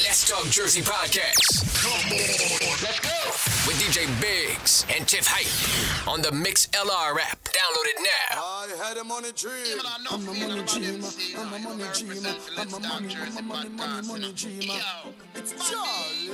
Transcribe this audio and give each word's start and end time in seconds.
Let's 0.00 0.24
Talk 0.26 0.46
Jersey 0.46 0.80
podcast. 0.80 1.68
Come 1.76 1.92
on, 1.92 2.00
let's 2.80 2.96
go. 3.00 3.12
With 3.68 3.76
DJ 3.76 4.08
Biggs 4.22 4.86
and 4.88 5.06
Tiff 5.06 5.26
Hype 5.26 6.08
on 6.08 6.22
the 6.22 6.30
Mixlr 6.30 7.20
app. 7.20 7.44
Download 7.44 7.84
it 7.84 8.00
now. 8.00 8.40
I 8.40 8.72
had 8.82 8.96
a 8.96 9.04
money 9.04 9.32
dream. 9.36 9.82
I'm 10.10 10.26
a 10.26 10.32
money 10.32 10.62
dreamer. 10.64 11.08
I'm 11.36 11.52
a 11.52 11.58
money 11.58 11.84
dreamer. 11.92 12.34
I'm 12.56 12.72
a 12.72 12.80
money, 12.80 13.14
money, 13.14 13.42
money, 13.42 13.68
money, 13.68 14.08
money 14.08 14.32
dreamer. 14.32 14.80
It's 15.34 15.52
Charlie. 15.68 16.30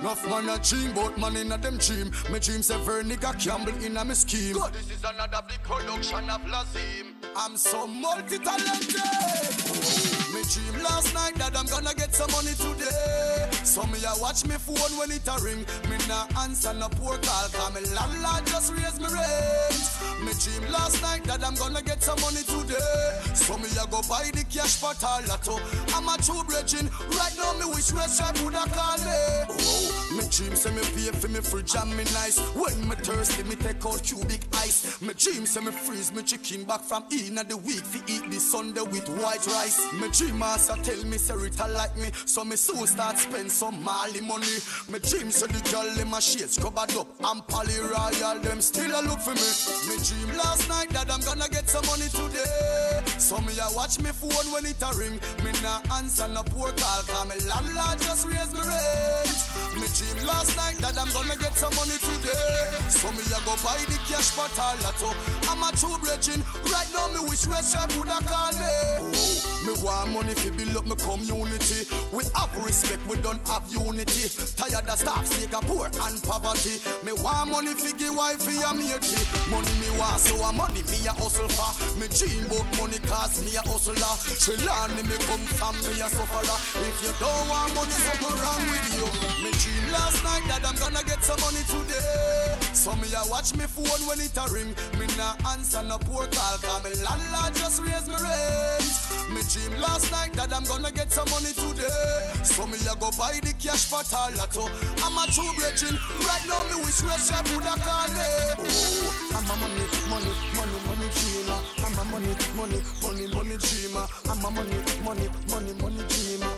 Enough 0.00 0.24
man 0.30 0.48
a 0.48 0.56
dream, 0.62 0.92
but 0.94 1.18
man 1.18 1.36
in 1.36 1.52
a 1.52 1.58
them 1.58 1.76
dream. 1.76 2.10
Me 2.32 2.38
dream 2.38 2.62
say 2.62 2.78
ver 2.84 3.02
nigga 3.02 3.38
Campbell 3.38 3.76
in 3.84 3.98
a 3.98 4.04
me 4.04 4.14
scheme. 4.14 4.54
God, 4.56 4.72
this 4.72 4.90
is 4.90 5.04
another 5.04 5.42
big 5.46 5.62
production 5.62 6.30
of 6.30 6.40
Lazim. 6.46 7.12
I'm 7.36 7.58
so 7.58 7.86
multi-talented. 7.86 10.17
Dream 10.48 10.82
last 10.82 11.12
night 11.12 11.34
that 11.34 11.54
I'm 11.54 11.66
gonna 11.66 11.92
get 11.92 12.14
some 12.14 12.30
money 12.32 12.56
today. 12.56 13.52
So 13.64 13.84
me 13.84 13.98
a 14.00 14.16
watch 14.18 14.46
me 14.46 14.56
phone 14.56 14.96
when 14.96 15.10
it 15.12 15.28
a 15.28 15.36
ring. 15.44 15.60
Me 15.90 16.00
nah 16.08 16.24
answer 16.40 16.72
no 16.72 16.88
poor 16.88 17.18
call, 17.20 17.48
cause 17.52 17.74
me 17.76 17.84
landlord 17.92 18.46
just 18.46 18.72
raise 18.72 18.96
me 18.96 19.12
rent. 19.12 19.84
Me 20.24 20.32
dream 20.40 20.72
last 20.72 21.02
night 21.02 21.22
that 21.24 21.44
I'm 21.44 21.54
gonna 21.54 21.82
get 21.82 22.02
some 22.02 22.18
money 22.24 22.40
today. 22.48 23.20
So 23.36 23.58
me 23.58 23.68
a 23.76 23.84
go 23.92 24.00
buy 24.08 24.32
the 24.32 24.40
cash 24.48 24.82
all 24.82 25.20
lotto. 25.28 25.60
I'm 25.92 26.08
a 26.08 26.16
true 26.24 26.42
bridging. 26.48 26.88
Right 27.12 27.36
now 27.36 27.52
me 27.60 27.68
wish 27.68 27.92
restaurant 27.92 28.40
woulda 28.40 28.64
call 28.72 28.96
me. 29.04 29.20
Oh, 29.52 30.16
me 30.16 30.24
dream 30.32 30.56
say 30.56 30.72
me 30.72 30.80
pay 30.96 31.12
for 31.12 31.28
me 31.28 31.40
fridge 31.44 31.76
and 31.76 31.92
me 31.92 32.04
nice. 32.16 32.40
When 32.56 32.88
me 32.88 32.96
thirsty, 32.96 33.44
me 33.44 33.56
take 33.56 33.84
out 33.84 34.00
cubic 34.02 34.48
ice. 34.56 34.96
Me 35.02 35.12
dream 35.12 35.44
say 35.44 35.60
me 35.60 35.72
freeze 35.72 36.10
me 36.10 36.22
chicken 36.22 36.64
back 36.64 36.80
from 36.80 37.04
in 37.12 37.36
the 37.36 37.56
week 37.68 37.84
fi 37.84 38.00
eat 38.08 38.24
the 38.30 38.40
Sunday 38.40 38.80
with 38.80 39.08
white 39.20 39.44
rice. 39.46 39.76
Me 39.92 40.08
dream 40.08 40.37
master 40.38 40.76
tell 40.82 41.04
me 41.04 41.18
say 41.18 41.34
it 41.34 41.58
like 41.58 41.96
me, 41.96 42.10
so 42.24 42.44
me 42.44 42.56
soon 42.56 42.86
start 42.86 43.18
spend 43.18 43.50
some 43.50 43.82
Mali 43.82 44.20
money. 44.20 44.46
Me 44.88 44.98
dream 44.98 45.30
say 45.30 45.46
the 45.46 45.60
girl 45.70 46.00
in 46.00 46.08
my 46.08 46.20
shades 46.20 46.56
covered 46.56 46.94
up 46.96 47.08
and 47.24 47.46
Polly 47.48 47.74
Royal 47.90 48.38
them 48.40 48.60
still 48.60 48.90
a 48.94 49.02
look 49.02 49.20
for 49.20 49.34
me. 49.34 49.50
Me 49.90 49.96
dream 49.98 50.36
last 50.38 50.68
night 50.68 50.88
that 50.90 51.10
I'm 51.10 51.20
gonna 51.20 51.48
get 51.50 51.68
some 51.68 51.84
money 51.86 52.08
today. 52.08 53.02
So 53.18 53.38
me 53.42 53.52
a 53.58 53.66
watch 53.74 53.98
me 54.00 54.10
phone 54.10 54.52
when 54.52 54.64
it 54.64 54.80
a 54.80 54.90
ring. 54.94 55.18
Me 55.44 55.50
nah 55.62 55.82
answer 55.98 56.28
no 56.28 56.42
poor 56.42 56.70
call, 56.72 57.02
cause 57.02 57.26
me 57.26 57.36
landlord 57.50 57.98
just 57.98 58.26
raise 58.26 58.52
me 58.54 58.62
rent. 58.62 59.38
Me 59.74 59.86
dream 59.94 60.26
last 60.26 60.56
night 60.56 60.78
that 60.78 60.98
I'm 60.98 61.10
gonna 61.12 61.36
get 61.36 61.54
some 61.54 61.74
money 61.74 61.98
today. 61.98 62.78
So 62.88 63.10
me 63.12 63.22
a 63.34 63.38
go 63.42 63.54
buy 63.62 63.78
the 63.90 63.98
cash 64.06 64.32
all 64.38 64.74
lotto. 64.82 65.10
I'm 65.50 65.62
a 65.62 65.70
true 65.76 65.98
bridging. 65.98 66.42
Right 66.70 66.88
now 66.94 67.08
me 67.14 67.28
wish 67.28 67.46
restaurant 67.46 67.90
woulda 67.96 68.18
call 68.26 68.52
me. 68.54 68.70
Oh, 69.02 69.64
me 69.66 69.72
want 69.82 70.12
money 70.12 70.27
fi 70.34 70.50
build 70.50 70.76
up 70.76 70.86
my 70.86 70.96
community. 70.96 71.86
We 72.12 72.24
have 72.34 72.52
respect, 72.64 73.06
we 73.08 73.16
don't 73.18 73.40
have 73.48 73.64
unity. 73.70 74.28
Tired 74.56 74.88
of 74.88 74.98
staff, 74.98 75.26
sake 75.26 75.54
of 75.54 75.64
poor 75.66 75.86
and 75.86 76.18
poverty. 76.22 76.80
Me 77.04 77.12
want 77.22 77.50
money 77.50 77.74
fi 77.74 77.92
give 77.96 78.16
wifey 78.16 78.60
and 78.64 78.78
matey. 78.78 79.22
Money 79.50 79.72
me 79.80 79.90
want, 79.98 80.20
so 80.20 80.36
a 80.44 80.52
money 80.52 80.82
me 80.90 80.98
a 81.06 81.12
hustle 81.14 81.48
for. 81.48 81.72
Me 82.00 82.06
dream 82.08 82.44
about 82.50 82.66
money 82.76 82.98
cause 83.06 83.40
me 83.44 83.54
a 83.56 83.62
hustler. 83.62 84.14
She 84.36 84.54
learn 84.66 84.92
me 84.98 85.16
come 85.30 85.44
from 85.54 85.76
me 85.86 86.00
a 86.02 86.08
sufferer. 86.10 86.58
If 86.82 86.96
you 87.04 87.12
don't 87.22 87.44
want 87.48 87.74
money, 87.74 87.94
something 87.94 88.36
wrong 88.42 88.64
with 88.68 88.88
you. 88.98 89.06
Me 89.44 89.50
dream 89.54 89.84
last 89.92 90.22
night 90.24 90.44
that 90.50 90.66
I'm 90.66 90.76
gonna 90.76 91.04
get 91.06 91.22
some 91.22 91.40
money 91.40 91.62
today. 91.64 92.56
So 92.74 92.94
me 92.96 93.08
a 93.14 93.22
watch 93.30 93.54
me 93.54 93.64
phone 93.64 94.02
when 94.08 94.20
it 94.20 94.36
a 94.36 94.44
ring. 94.52 94.74
Me 94.98 95.06
nah 95.16 95.34
answer 95.52 95.82
no 95.82 95.98
poor 95.98 96.26
call, 96.26 96.56
cause 96.58 96.82
me 96.84 96.90
landlord 97.04 97.54
just 97.54 97.82
raise 97.82 98.08
me 98.08 98.18
rent. 98.18 98.98
Me 99.30 99.40
dream 99.52 99.78
last 99.80 100.10
night 100.10 100.17
that 100.26 100.52
I'm 100.54 100.64
gonna 100.64 100.90
get 100.90 101.12
some 101.12 101.28
money 101.30 101.52
today. 101.52 102.30
So 102.42 102.66
me 102.66 102.78
a 102.86 102.94
go 102.96 103.10
buy 103.18 103.38
the 103.42 103.52
cash 103.58 103.86
for 103.86 104.02
lotto. 104.34 104.70
I'm 105.02 105.18
a 105.18 105.24
true 105.30 105.50
bridging. 105.58 105.98
Right 106.22 106.44
now 106.46 106.62
me 106.70 106.82
wish 106.82 107.02
restaurant 107.02 107.46
woulda 107.50 107.74
call 107.82 108.08
me. 108.14 108.26
Oh, 108.58 109.34
I'm 109.34 109.50
a 109.50 109.54
money, 109.58 109.84
money, 110.10 110.32
money, 110.56 110.78
money 110.86 111.08
dreamer. 111.14 111.58
I'm 111.82 111.98
a 111.98 112.02
money, 112.10 112.32
money, 112.54 112.80
money, 113.02 113.26
money 113.34 113.56
dreamer. 113.58 114.06
I'm 114.30 114.44
a 114.44 114.50
money, 114.50 114.78
money, 115.04 115.26
money, 115.50 115.72
money 115.82 116.02
dreamer. 116.08 116.52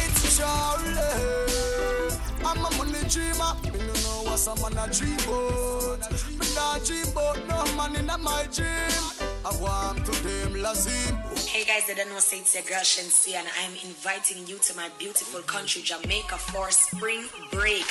It's 0.00 0.36
Charlie. 0.36 1.38
I'm 2.44 2.64
a 2.64 2.68
money 2.76 3.02
dreamer. 3.08 3.52
Me 3.72 3.78
no 3.84 3.94
know 4.04 4.28
what 4.28 4.38
some 4.38 4.60
man 4.60 4.78
a 4.78 4.90
dream 4.92 5.18
about. 5.24 6.10
Me 6.10 6.46
not 6.54 6.84
dream 6.84 7.08
about 7.12 7.38
no 7.48 7.58
man 7.76 7.96
in 7.96 8.06
my 8.22 8.46
dream. 8.52 9.37
I 9.48 9.56
want 9.62 10.04
to 10.04 10.12
them 10.24 10.52
lazim. 10.62 11.48
Hey 11.48 11.64
guys, 11.64 11.88
I 11.88 11.94
don't 11.94 12.10
know 12.10 12.18
say 12.18 12.40
it's 12.40 12.54
your 12.54 12.64
girl 12.64 12.84
Shenseea 12.84 13.36
and 13.36 13.48
I'm 13.62 13.72
inviting 13.82 14.46
you 14.46 14.58
to 14.58 14.76
my 14.76 14.90
beautiful 14.98 15.40
country 15.40 15.80
Jamaica 15.80 16.36
for 16.36 16.70
spring 16.70 17.24
break. 17.50 17.86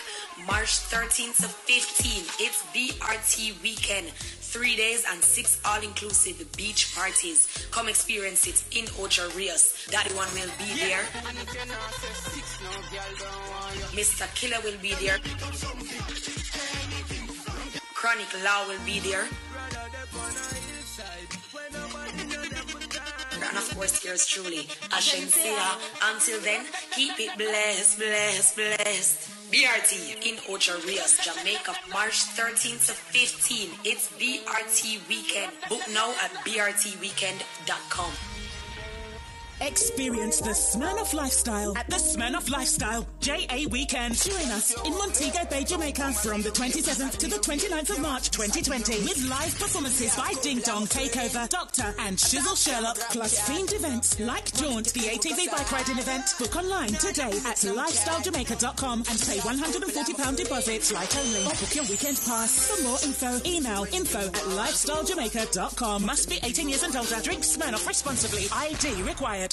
March 0.45 0.78
13th 0.94 1.38
to 1.38 1.50
15th. 1.66 2.38
It's 2.40 2.62
BRT 2.75 3.59
weekend. 3.63 4.09
Three 4.53 4.75
days 4.75 5.03
and 5.09 5.23
six 5.23 5.59
all-inclusive 5.66 6.45
beach 6.56 6.94
parties. 6.95 7.47
Come 7.72 7.89
experience 7.89 8.45
it 8.45 8.63
in 8.78 8.85
Ocho 9.01 9.28
Rios. 9.31 9.88
Daddy 9.89 10.13
One 10.13 10.29
will 10.35 10.53
be 10.59 10.69
there. 10.78 11.01
Mr. 13.97 14.31
Killa 14.35 14.62
will 14.63 14.78
be 14.79 14.94
there. 15.01 15.18
Chronic 17.97 18.31
Law 18.44 18.68
will 18.68 18.80
be 18.85 19.00
there. 19.00 19.25
And 23.41 23.58
of 23.58 23.72
course, 23.74 24.06
yours 24.06 24.28
truly, 24.28 24.69
Ashensia. 24.94 25.80
Until 26.03 26.40
then, 26.41 26.63
keep 26.91 27.19
it 27.19 27.36
blessed, 27.40 27.97
blessed, 27.97 28.56
blessed. 28.56 29.30
BRT 29.52 30.28
in 30.28 30.38
Ocho 30.47 30.80
Rios, 30.86 31.18
Jamaica, 31.25 31.74
March 31.91 32.25
13th 32.38 32.86
to 32.86 32.94
15th. 33.18 33.80
It's 33.84 34.09
BRT 34.19 35.09
weekend. 35.09 35.52
Book 35.68 35.81
now 35.91 36.12
at 36.22 36.31
brtweekend.com. 36.46 38.37
Experience 39.62 40.40
the 40.40 40.51
Smirnoff 40.51 41.13
lifestyle 41.16 41.75
at 41.78 41.90
the 41.90 41.95
Smirnoff 41.95 42.50
Lifestyle 42.51 43.07
JA 43.19 43.66
Weekend. 43.72 44.16
Join 44.16 44.51
us 44.51 44.73
in 44.85 44.94
Montego 44.94 45.45
Bay, 45.50 45.63
Jamaica 45.63 46.13
from 46.13 46.44
the 46.44 46.50
27th 46.50 47.18
to 47.18 47.28
the 47.28 47.38
29th 47.38 47.90
of 47.90 48.00
March 48.00 48.29
2020 48.29 49.01
with 49.01 49.28
live 49.28 49.57
performances 49.57 50.16
by 50.16 50.31
Ding 50.44 50.59
Dong 50.59 50.85
Takeover, 50.85 51.50
Doctor 51.50 51.94
and 52.01 52.18
Shizzle 52.18 52.56
Sherlock, 52.56 52.97
plus 53.12 53.50
themed 53.50 53.73
events 53.73 54.19
like 54.19 54.53
Jaunt, 54.53 54.94
the 54.94 55.00
ATV 55.01 55.50
bike 55.51 55.72
riding 55.72 55.97
event. 55.97 56.35
Book 56.38 56.56
online 56.56 56.89
today 56.89 57.34
at 57.45 57.57
lifestylejamaica.com 57.57 59.00
and 59.00 59.07
pay 59.07 59.38
£140 59.39 60.35
deposit, 60.38 60.84
flight 60.84 61.18
only, 61.18 61.41
or 61.45 61.56
book 61.57 61.75
your 61.75 61.85
weekend 61.85 62.22
pass. 62.25 62.69
For 62.69 62.84
more 62.84 63.00
info, 63.03 63.41
email 63.50 63.85
info 63.91 64.19
at 64.19 64.34
lifestylegjamaica.com. 64.34 66.06
Must 66.06 66.29
be 66.29 66.39
18 66.44 66.69
years 66.69 66.84
and 66.84 66.95
older. 66.95 67.19
Drink 67.24 67.41
Smirnoff 67.41 67.88
responsibly. 67.88 68.45
ID 68.53 69.01
required. 69.01 69.47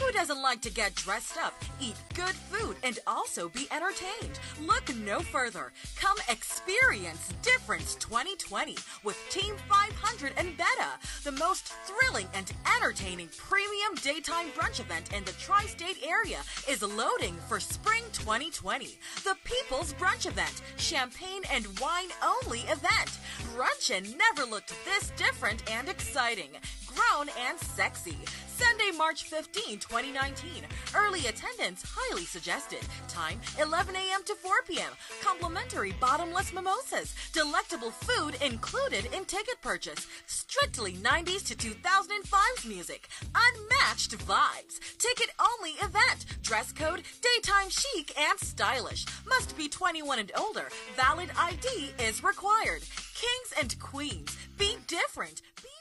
Who 0.00 0.12
doesn't 0.12 0.40
like 0.40 0.60
to 0.62 0.70
get 0.70 0.94
dressed 0.94 1.36
up, 1.36 1.54
eat 1.80 1.96
good 2.14 2.34
food, 2.34 2.76
and 2.84 2.98
also 3.06 3.48
be 3.48 3.66
entertained? 3.72 4.38
Look 4.60 4.94
no 4.96 5.20
further. 5.20 5.72
Come 5.96 6.16
experience 6.28 7.32
Difference 7.42 7.96
2020 7.96 8.76
with 9.02 9.18
Team 9.28 9.54
500 9.68 10.32
and 10.36 10.56
Beta, 10.56 10.90
the 11.24 11.32
most 11.32 11.72
thrilling 11.84 12.26
and 12.34 12.50
entertaining 12.76 13.28
premium 13.36 13.94
daytime 13.96 14.50
brunch 14.50 14.80
event 14.80 15.12
in 15.12 15.24
the 15.24 15.32
tri 15.32 15.64
state 15.66 15.98
area, 16.06 16.38
is 16.68 16.82
loading 16.82 17.36
for 17.48 17.58
spring 17.58 18.04
2020. 18.12 18.98
The 19.24 19.36
People's 19.44 19.94
Brunch 19.94 20.26
Event, 20.26 20.62
champagne 20.76 21.42
and 21.52 21.66
wine 21.80 22.10
only 22.22 22.60
event. 22.60 23.18
Bruncheon 23.54 24.16
never 24.16 24.48
looked 24.48 24.72
this 24.84 25.10
different 25.16 25.68
and 25.70 25.88
exciting 25.88 26.50
grown 26.98 27.28
and 27.48 27.58
sexy. 27.58 28.16
Sunday, 28.46 28.96
March 28.96 29.24
15, 29.24 29.78
2019. 29.78 30.50
Early 30.96 31.26
attendance 31.26 31.82
highly 31.86 32.24
suggested. 32.24 32.80
Time 33.06 33.40
11 33.60 33.94
a.m. 33.94 34.22
to 34.24 34.34
4 34.34 34.62
p.m. 34.66 34.92
Complimentary 35.22 35.94
bottomless 36.00 36.52
mimosas. 36.52 37.14
Delectable 37.32 37.90
food 37.90 38.36
included 38.42 39.06
in 39.14 39.24
ticket 39.24 39.60
purchase. 39.62 40.06
Strictly 40.26 40.94
90s 40.94 41.46
to 41.46 41.54
2005's 41.56 42.66
music. 42.66 43.08
Unmatched 43.34 44.18
vibes. 44.26 44.80
Ticket 44.98 45.30
only 45.38 45.72
event. 45.82 46.26
Dress 46.42 46.72
code 46.72 47.02
daytime 47.22 47.70
chic 47.70 48.12
and 48.18 48.38
stylish. 48.40 49.06
Must 49.26 49.56
be 49.56 49.68
21 49.68 50.18
and 50.18 50.32
older. 50.36 50.68
Valid 50.96 51.30
ID 51.38 51.92
is 52.02 52.24
required. 52.24 52.82
Kings 53.14 53.52
and 53.60 53.78
queens, 53.78 54.36
be 54.56 54.76
different. 54.86 55.42
Be. 55.62 55.77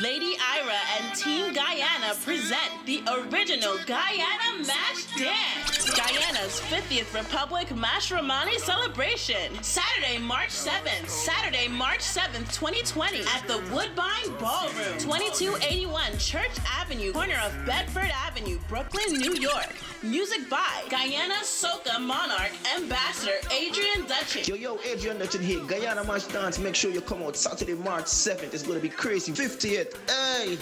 Lady 0.00 0.34
Ira 0.54 0.78
and 0.98 1.14
Team 1.14 1.52
Guyana 1.52 2.14
present 2.24 2.70
the 2.86 3.02
original 3.06 3.76
Guyana 3.86 4.66
Mash 4.66 5.04
Dance. 5.18 5.90
Guyana's 5.90 6.58
50th 6.60 7.12
Republic 7.14 7.68
Mashramani 7.68 8.56
celebration. 8.60 9.62
Saturday, 9.62 10.16
March 10.16 10.48
7th. 10.48 11.06
Saturday, 11.06 11.68
March 11.68 12.00
7th, 12.00 12.50
2020 12.54 13.20
at 13.20 13.46
the 13.46 13.58
Woodbine 13.74 14.30
Ballroom, 14.38 14.98
2281 14.98 16.16
Church 16.18 16.56
Avenue, 16.78 17.12
corner 17.12 17.38
of 17.44 17.52
Bedford 17.66 18.10
Avenue, 18.26 18.58
Brooklyn, 18.68 19.18
New 19.18 19.34
York. 19.34 19.74
Music 20.02 20.48
by 20.48 20.82
Guyana 20.88 21.34
Soca 21.42 22.00
Monarch 22.00 22.52
Ambassador 22.74 23.34
Adrian 23.52 24.06
Dutchin. 24.06 24.48
Yo, 24.48 24.54
yo, 24.54 24.78
Adrian 24.90 25.18
Dutchin 25.18 25.42
here. 25.42 25.60
Guyana 25.64 26.02
March 26.04 26.26
Dance. 26.28 26.58
Make 26.58 26.74
sure 26.74 26.90
you 26.90 27.02
come 27.02 27.22
out 27.22 27.36
Saturday, 27.36 27.74
March 27.74 28.06
7th. 28.06 28.54
It's 28.54 28.62
going 28.62 28.76
to 28.76 28.82
be 28.82 28.88
crazy. 28.88 29.30
50th. 29.32 29.94
Hey! 30.08 30.56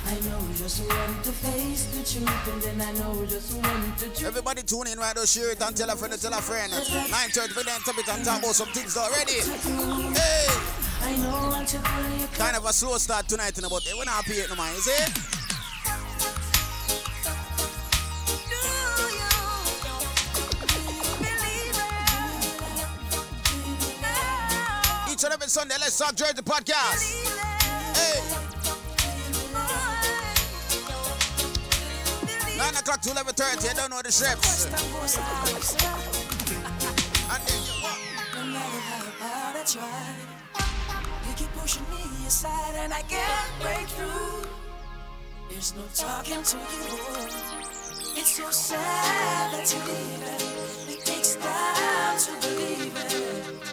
I 0.08 0.14
know 0.30 0.40
just 0.56 0.82
when 0.82 1.24
to 1.24 1.32
face 1.32 1.86
the 1.86 2.04
truth, 2.04 2.48
and 2.54 2.62
then 2.62 2.82
I 2.82 2.92
know 3.00 3.26
just 3.26 3.54
when 3.54 3.96
to 3.98 4.10
choose. 4.10 4.24
Everybody 4.24 4.62
tune 4.62 4.88
in 4.88 5.00
right 5.00 5.16
now, 5.16 5.26
share 5.26 5.52
it 5.52 5.62
and 5.62 5.76
tell 5.76 5.90
a 5.90 5.96
friend 5.96 6.14
to 6.14 6.22
tell 6.22 6.34
a 6.34 6.42
friend. 6.42 6.72
9.30 6.72 7.48
for 7.50 7.64
them 7.64 7.82
top 7.84 7.98
it 7.98 8.08
and 8.10 8.24
talk 8.26 8.40
about 8.40 8.54
some 8.56 8.68
things 8.70 8.96
already. 8.98 9.42
Hey! 10.14 10.48
I 11.02 11.18
know 11.18 11.32
pull 11.82 12.20
your 12.20 12.28
Kind 12.30 12.56
of 12.56 12.66
a 12.66 12.74
slow 12.74 12.98
start 12.98 13.28
tonight, 13.28 13.56
you 13.56 13.64
know, 13.64 13.70
but 13.70 13.84
we're 13.98 14.06
not 14.06 14.24
happy 14.26 14.36
yet, 14.36 14.50
no 14.50 14.56
man, 14.56 14.74
you 14.76 14.82
see? 14.82 15.45
Each 25.26 25.32
and 25.32 25.42
every 25.42 25.50
Sunday, 25.50 25.76
let's 25.80 25.98
talk 25.98 26.14
Jersey 26.14 26.34
podcast. 26.44 27.02
Hey! 27.98 28.22
9 32.58 32.76
o'clock 32.76 33.02
to 33.02 33.10
11.30, 33.10 33.64
you 33.68 33.74
don't 33.76 33.90
know 33.90 34.02
the 34.04 34.12
I 39.58 39.64
try, 39.66 40.16
you 41.28 41.34
keep 41.36 41.52
pushing 41.54 41.90
me 41.90 42.28
aside, 42.28 42.76
and 42.76 42.94
I 42.94 43.02
can't 43.02 43.62
break 43.62 43.88
through. 43.88 44.48
There's 45.50 45.74
no 45.76 45.82
talking 45.96 46.44
to 46.44 46.58
you. 46.58 46.64
It's 48.16 48.30
so 48.38 48.52
sad 48.52 49.54
that 49.54 49.74
you 49.74 49.80
leave 49.92 50.22
it. 50.22 50.44
It 51.00 51.06
takes 51.06 51.36
time 51.38 52.20
to 52.20 52.32
believe 52.48 52.96
it. 52.96 53.65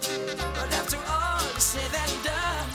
Said 1.73 1.95
and 1.95 2.23
done, 2.23 2.67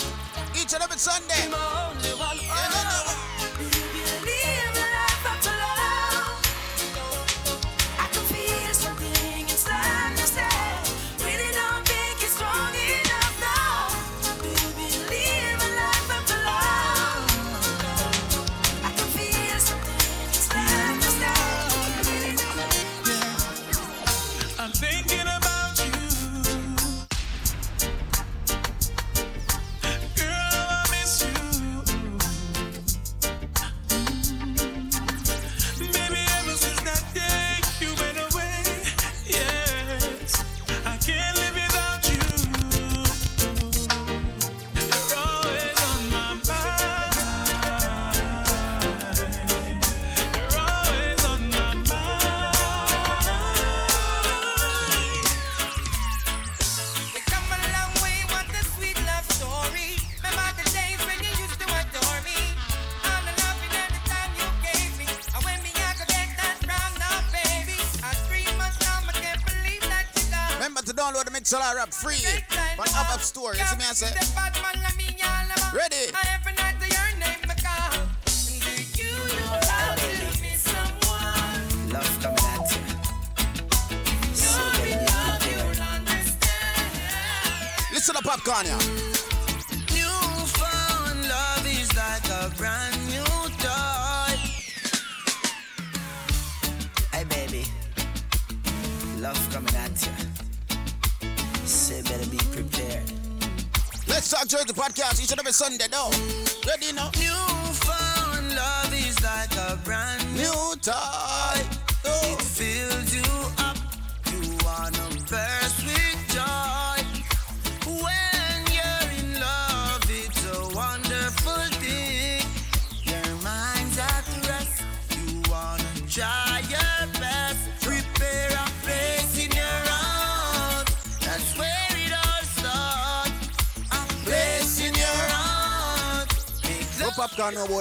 Each 0.55 0.73
and 0.73 0.81
every 0.81 0.97
Sunday. 0.97 2.46
To 71.47 71.55
download 71.55 71.75
the 71.75 71.79
Mixlr 71.79 71.79
app 71.79 71.93
free 71.93 72.17
But 72.77 72.93
App 72.93 73.13
up 73.13 73.21
Store. 73.21 73.55
You 73.55 73.63
see 73.63 73.77
me 73.77 73.83
I 73.89 73.93
say? 73.93 74.09
The 74.09 74.31
bad 74.35 74.53
man, 74.61 74.83
let 74.83 74.95
me 74.97 75.05
all 75.23 75.45
about. 75.45 75.73
Ready? 75.73 76.11
Every 76.33 76.53
night 76.53 76.75
to 76.81 76.87
your 76.87 77.11
name, 77.19 77.41
me 77.47 77.55
call. 77.63 77.91
Do 78.25 78.53
you 79.01 79.11
know 79.39 79.59
how 79.63 79.95
to 79.95 80.07
miss 80.41 80.61
someone? 80.61 81.91
Love 81.93 82.19
coming 82.21 82.51
at 82.51 82.71
you. 82.75 82.83
So 84.35 84.59
baby, 84.83 85.05
Love 85.07 85.45
you'll 85.47 85.81
understand. 85.83 86.91
Listen 87.93 88.15
to 88.15 88.21
popcorn, 88.21 88.65
yeah. 88.65 88.96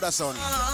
Popcorn, 0.06 0.65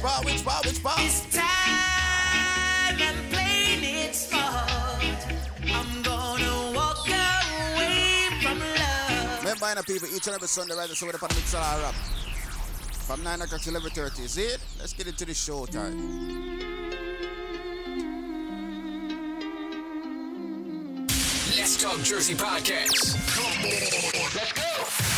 Which 0.00 0.10
part, 0.10 0.24
which 0.24 0.44
part, 0.46 0.64
which 0.64 0.82
part? 0.82 0.96
This 0.96 1.26
time 1.30 1.44
I'm 2.98 3.28
playing 3.28 3.84
it 3.84 4.14
smart. 4.14 4.70
I'm 5.70 6.02
gonna 6.02 6.72
walk 6.74 7.06
away 7.06 8.30
from 8.40 8.60
love. 8.60 9.38
Remember, 9.40 9.68
you 9.68 9.74
know, 9.74 9.82
people, 9.82 10.08
each 10.16 10.26
and 10.26 10.36
every 10.36 10.48
Sunday, 10.48 10.74
right, 10.74 10.88
so 10.88 11.04
we're 11.04 11.12
upon 11.12 11.28
the 11.28 11.34
mix 11.34 11.54
all 11.54 11.78
rap. 11.82 11.94
From 13.04 13.22
9 13.22 13.42
o'clock 13.42 13.60
to 13.60 13.70
11.30. 13.70 14.26
See 14.26 14.40
it? 14.40 14.58
Let's 14.78 14.94
get 14.94 15.06
into 15.06 15.26
the 15.26 15.34
show 15.34 15.66
time. 15.66 16.58
Let's 21.58 21.82
Talk 21.82 22.00
Jersey 22.02 22.34
podcast. 22.36 23.18
Come 23.36 24.24
on, 24.24 24.30
let's 24.34 24.52
go. 24.54 24.69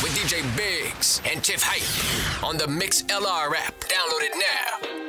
With 0.03 0.11
DJ 0.17 0.43
Biggs 0.57 1.21
and 1.31 1.41
Tiff 1.41 1.63
Hype 1.63 2.43
on 2.43 2.57
the 2.57 2.65
Mixlr 2.65 3.55
app. 3.55 3.79
Download 3.79 4.21
it 4.21 4.33
now. 4.35 5.02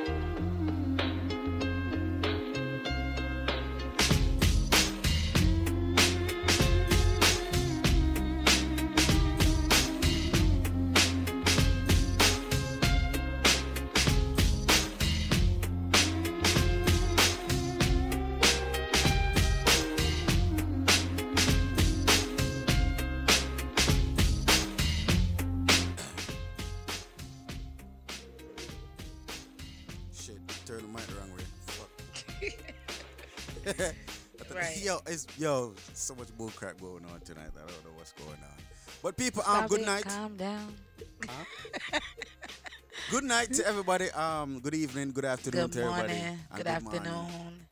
Yo, 35.38 35.72
so 35.94 36.14
much 36.14 36.28
bull 36.36 36.50
crap 36.54 36.80
going 36.80 37.04
on 37.12 37.20
tonight. 37.20 37.48
I 37.56 37.58
don't 37.60 37.84
know 37.84 37.90
what's 37.96 38.12
going 38.12 38.30
on. 38.30 38.56
But 39.02 39.16
people, 39.16 39.42
um, 39.46 39.66
good 39.66 39.84
night. 39.84 40.04
Calm 40.04 40.36
down. 40.36 40.74
Good 43.10 43.24
night 43.24 43.52
to 43.54 43.66
everybody. 43.66 44.10
Um, 44.12 44.60
good 44.60 44.74
evening, 44.74 45.10
good 45.12 45.24
afternoon 45.24 45.62
Good 45.66 45.72
to 45.72 45.78
everybody. 45.82 46.14
morning. 46.14 46.38
Good 46.54 46.66
morning 46.66 46.86
afternoon. 46.86 47.66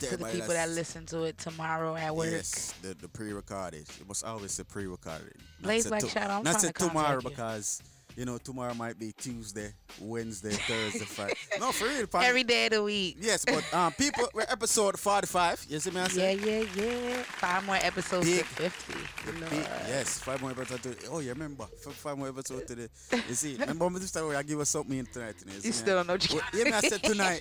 to 0.00 0.06
To 0.08 0.16
the 0.16 0.24
people 0.26 0.48
that 0.48 0.68
listen 0.70 1.06
to 1.06 1.22
it 1.22 1.38
tomorrow 1.38 1.94
at 1.94 2.14
work. 2.14 2.30
Yes, 2.30 2.74
the, 2.82 2.94
the 2.94 3.08
pre-recorded. 3.08 3.82
It 4.00 4.08
must 4.08 4.24
always 4.24 4.52
say 4.52 4.64
pre-recorded. 4.64 5.34
Not 5.60 5.62
Blaze 5.62 5.86
Black 5.86 6.00
to- 6.02 6.08
Shadow, 6.08 6.34
I'm 6.34 6.42
Not 6.42 6.58
to 6.60 6.72
tomorrow 6.72 7.20
because 7.22 7.80
you 8.16 8.24
know 8.24 8.38
tomorrow 8.38 8.74
might 8.74 8.98
be 8.98 9.12
Tuesday, 9.12 9.72
Wednesday, 10.00 10.50
Thursday, 10.52 10.98
Friday. 11.04 11.34
No, 11.60 11.72
for 11.72 11.86
real. 11.88 12.06
Pan- 12.06 12.24
Every 12.24 12.44
day 12.44 12.66
of 12.66 12.72
the 12.72 12.82
week. 12.82 13.16
Yes, 13.20 13.44
but 13.44 13.64
um, 13.74 13.92
people, 13.92 14.28
we're 14.34 14.42
episode 14.48 14.98
forty-five. 14.98 15.64
You 15.68 15.78
see 15.80 15.90
me? 15.90 16.00
I 16.00 16.02
Yeah, 16.02 16.08
say? 16.08 16.34
yeah, 16.36 16.82
yeah. 16.84 17.22
Five 17.22 17.64
more 17.66 17.76
episodes 17.76 18.26
Big- 18.26 18.38
to 18.40 18.44
50. 18.44 18.92
Lord. 19.40 19.50
big- 19.50 19.58
yes, 19.88 20.18
five 20.20 20.40
more 20.40 20.50
episodes 20.52 20.82
to 20.82 20.96
Oh, 21.10 21.20
you 21.20 21.30
remember? 21.30 21.64
Five 21.64 22.18
more 22.18 22.28
episodes 22.28 22.64
to 22.66 22.74
the. 22.74 22.88
You 23.28 23.34
see, 23.34 23.56
remember 23.60 23.98
this 23.98 24.10
time 24.10 24.28
I 24.36 24.42
give 24.42 24.60
us 24.60 24.68
something 24.70 24.96
in 24.98 25.06
tonight? 25.06 25.36
You, 25.46 25.52
You 25.62 25.72
still 25.72 25.96
don't 25.96 26.06
know 26.06 26.14
what 26.14 26.30
you 26.32 26.40
Yeah, 26.54 26.64
me, 26.64 26.72
I 26.72 26.80
said 26.80 27.02
tonight. 27.02 27.40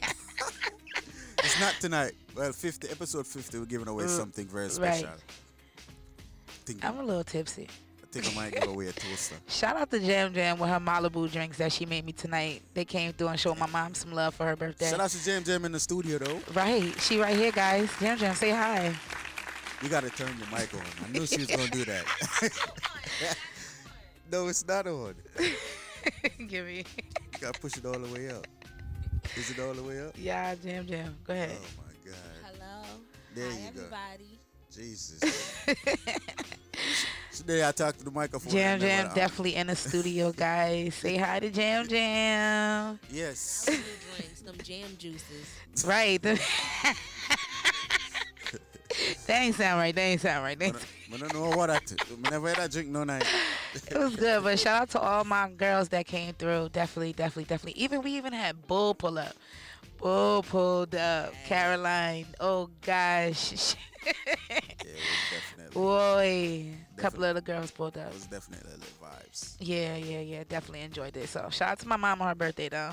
it's 1.39 1.60
not 1.60 1.74
tonight. 1.80 2.13
Well, 2.36 2.51
50, 2.51 2.89
episode 2.89 3.27
50, 3.27 3.60
we're 3.60 3.65
giving 3.65 3.88
away 3.88 4.06
Mm, 4.06 4.10
something 4.18 4.48
very 4.48 4.70
special. 4.70 5.10
think, 6.65 6.84
I'm 6.84 6.98
a 7.00 7.03
little 7.03 7.24
tipsy. 7.24 7.68
I 8.13 8.22
think 8.22 8.38
I 8.38 8.39
might 8.39 8.53
give 8.53 8.70
away 8.70 8.86
a 8.86 8.91
toaster. 8.91 9.36
Shout 9.48 9.75
out 9.75 9.89
to 9.89 10.00
Jam 10.00 10.32
Jam 10.36 10.60
with 10.60 10.70
her 10.70 10.79
Malibu 10.79 11.32
drinks 11.32 11.58
that 11.58 11.72
she 11.72 11.88
made 11.88 12.05
me 12.05 12.12
tonight. 12.12 12.62
They 12.75 12.86
came 12.86 13.12
through 13.12 13.29
and 13.29 13.39
showed 13.39 13.58
my 13.58 13.65
mom 13.65 13.96
some 13.96 14.12
love 14.12 14.36
for 14.36 14.46
her 14.46 14.55
birthday. 14.55 14.91
Shout 14.91 15.00
out 15.00 15.10
to 15.10 15.25
Jam 15.25 15.43
Jam 15.43 15.65
in 15.65 15.72
the 15.72 15.79
studio, 15.79 16.20
though. 16.20 16.39
Right. 16.53 16.93
She 17.01 17.20
right 17.20 17.36
here, 17.36 17.51
guys. 17.51 17.89
Jam 18.00 18.20
Jam, 18.20 18.36
say 18.36 18.51
hi. 18.51 18.93
You 19.82 19.89
got 19.89 20.03
to 20.03 20.12
turn 20.12 20.29
your 20.38 20.48
mic 20.51 20.72
on. 20.75 20.84
I 21.03 21.12
knew 21.12 21.25
she 21.25 21.38
was 21.38 21.48
going 21.48 21.65
to 21.65 21.72
do 21.72 21.86
that. 21.86 22.05
no, 24.32 24.48
it's 24.48 24.67
not 24.67 24.86
on. 24.86 25.15
Give 26.48 26.67
me. 26.67 26.86
You 27.34 27.39
got 27.39 27.55
to 27.55 27.60
push 27.60 27.77
it 27.77 27.86
all 27.88 27.98
the 27.98 28.13
way 28.13 28.29
up. 28.29 28.46
Is 29.36 29.50
it 29.50 29.60
all 29.60 29.74
the 29.74 29.82
way 29.82 30.05
up? 30.05 30.13
Yeah, 30.20 30.53
Jam 30.63 30.86
Jam. 30.86 31.15
Go 31.25 31.34
ahead. 31.34 31.50
Oh, 31.51 31.82
my 31.82 32.12
God. 32.12 32.60
Hello. 32.60 33.00
There 33.34 33.50
Hi, 33.50 33.58
you 33.58 33.72
go. 33.72 33.88
Everybody. 34.75 34.89
Jesus. 34.89 35.56
Today 37.36 37.68
I 37.68 37.72
talked 37.72 38.00
to 38.00 38.06
the 38.06 38.12
microphone. 38.12 38.51
Jam 38.51 38.74
and 38.74 38.82
never- 38.82 39.08
Jam 39.08 39.15
definitely 39.15 39.56
in 39.56 39.68
the 39.68 39.75
studio, 39.75 40.32
guys. 40.36 40.96
Say 40.96 41.18
hi 41.18 41.39
to 41.39 41.50
Jam 41.50 41.88
Jam. 41.88 43.00
Yes. 43.12 43.65
New 43.68 43.75
drinks, 44.18 44.42
them 44.42 44.56
jam 44.63 44.89
juices. 44.98 45.86
Right. 45.86 46.22
That 49.25 49.42
ain't 49.42 49.56
sound 49.56 49.80
right. 49.80 49.96
That 49.96 50.01
ain't 50.01 50.22
sound 50.22 50.44
right. 50.44 50.58
That 50.60 50.65
ain't 50.65 50.75
I 51.12 51.18
don't 51.18 51.34
know 51.34 51.58
what 51.58 51.72
I 51.72 51.80
t- 51.80 51.96
I 52.00 52.30
never 52.30 52.50
had 52.50 52.60
a 52.60 52.70
drink 52.70 52.89
no 52.89 53.03
night. 53.03 53.25
it 53.89 53.98
was 53.98 54.15
good, 54.15 54.44
but 54.44 54.60
shout 54.60 54.84
out 54.84 54.89
to 54.92 55.00
all 55.00 55.24
my 55.24 55.50
girls 55.50 55.89
that 55.89 56.06
came 56.06 56.34
through. 56.36 56.70
Definitely, 56.70 57.13
definitely, 57.13 57.46
definitely. 57.46 57.82
Even 57.82 58.03
we 58.03 58.12
even 58.12 58.34
had 58.34 58.68
Bull 58.68 58.94
pull 58.94 59.18
up. 59.18 59.34
Bull 59.98 60.44
pulled 60.44 60.94
up. 60.94 61.34
Caroline. 61.48 62.27
Oh 62.39 62.70
gosh. 62.86 63.75
Boy, 65.74 66.66
a 66.98 67.02
couple 67.02 67.24
of 67.24 67.36
the 67.36 67.42
girls 67.42 67.72
pulled 67.72 67.98
up. 67.98 68.10
It 68.10 68.14
was 68.14 68.28
definitely 68.28 68.70
lit 68.72 68.82
vibes. 69.02 69.56
Yeah, 69.60 69.96
yeah, 69.96 70.20
yeah. 70.20 70.44
Definitely 70.48 70.82
enjoyed 70.82 71.18
it. 71.18 71.28
So 71.30 71.48
shout 71.50 71.70
out 71.70 71.80
to 71.80 71.88
my 71.88 71.98
mom 71.98 72.22
on 72.22 72.28
her 72.28 72.36
birthday 72.36 72.70
though. 72.70 72.92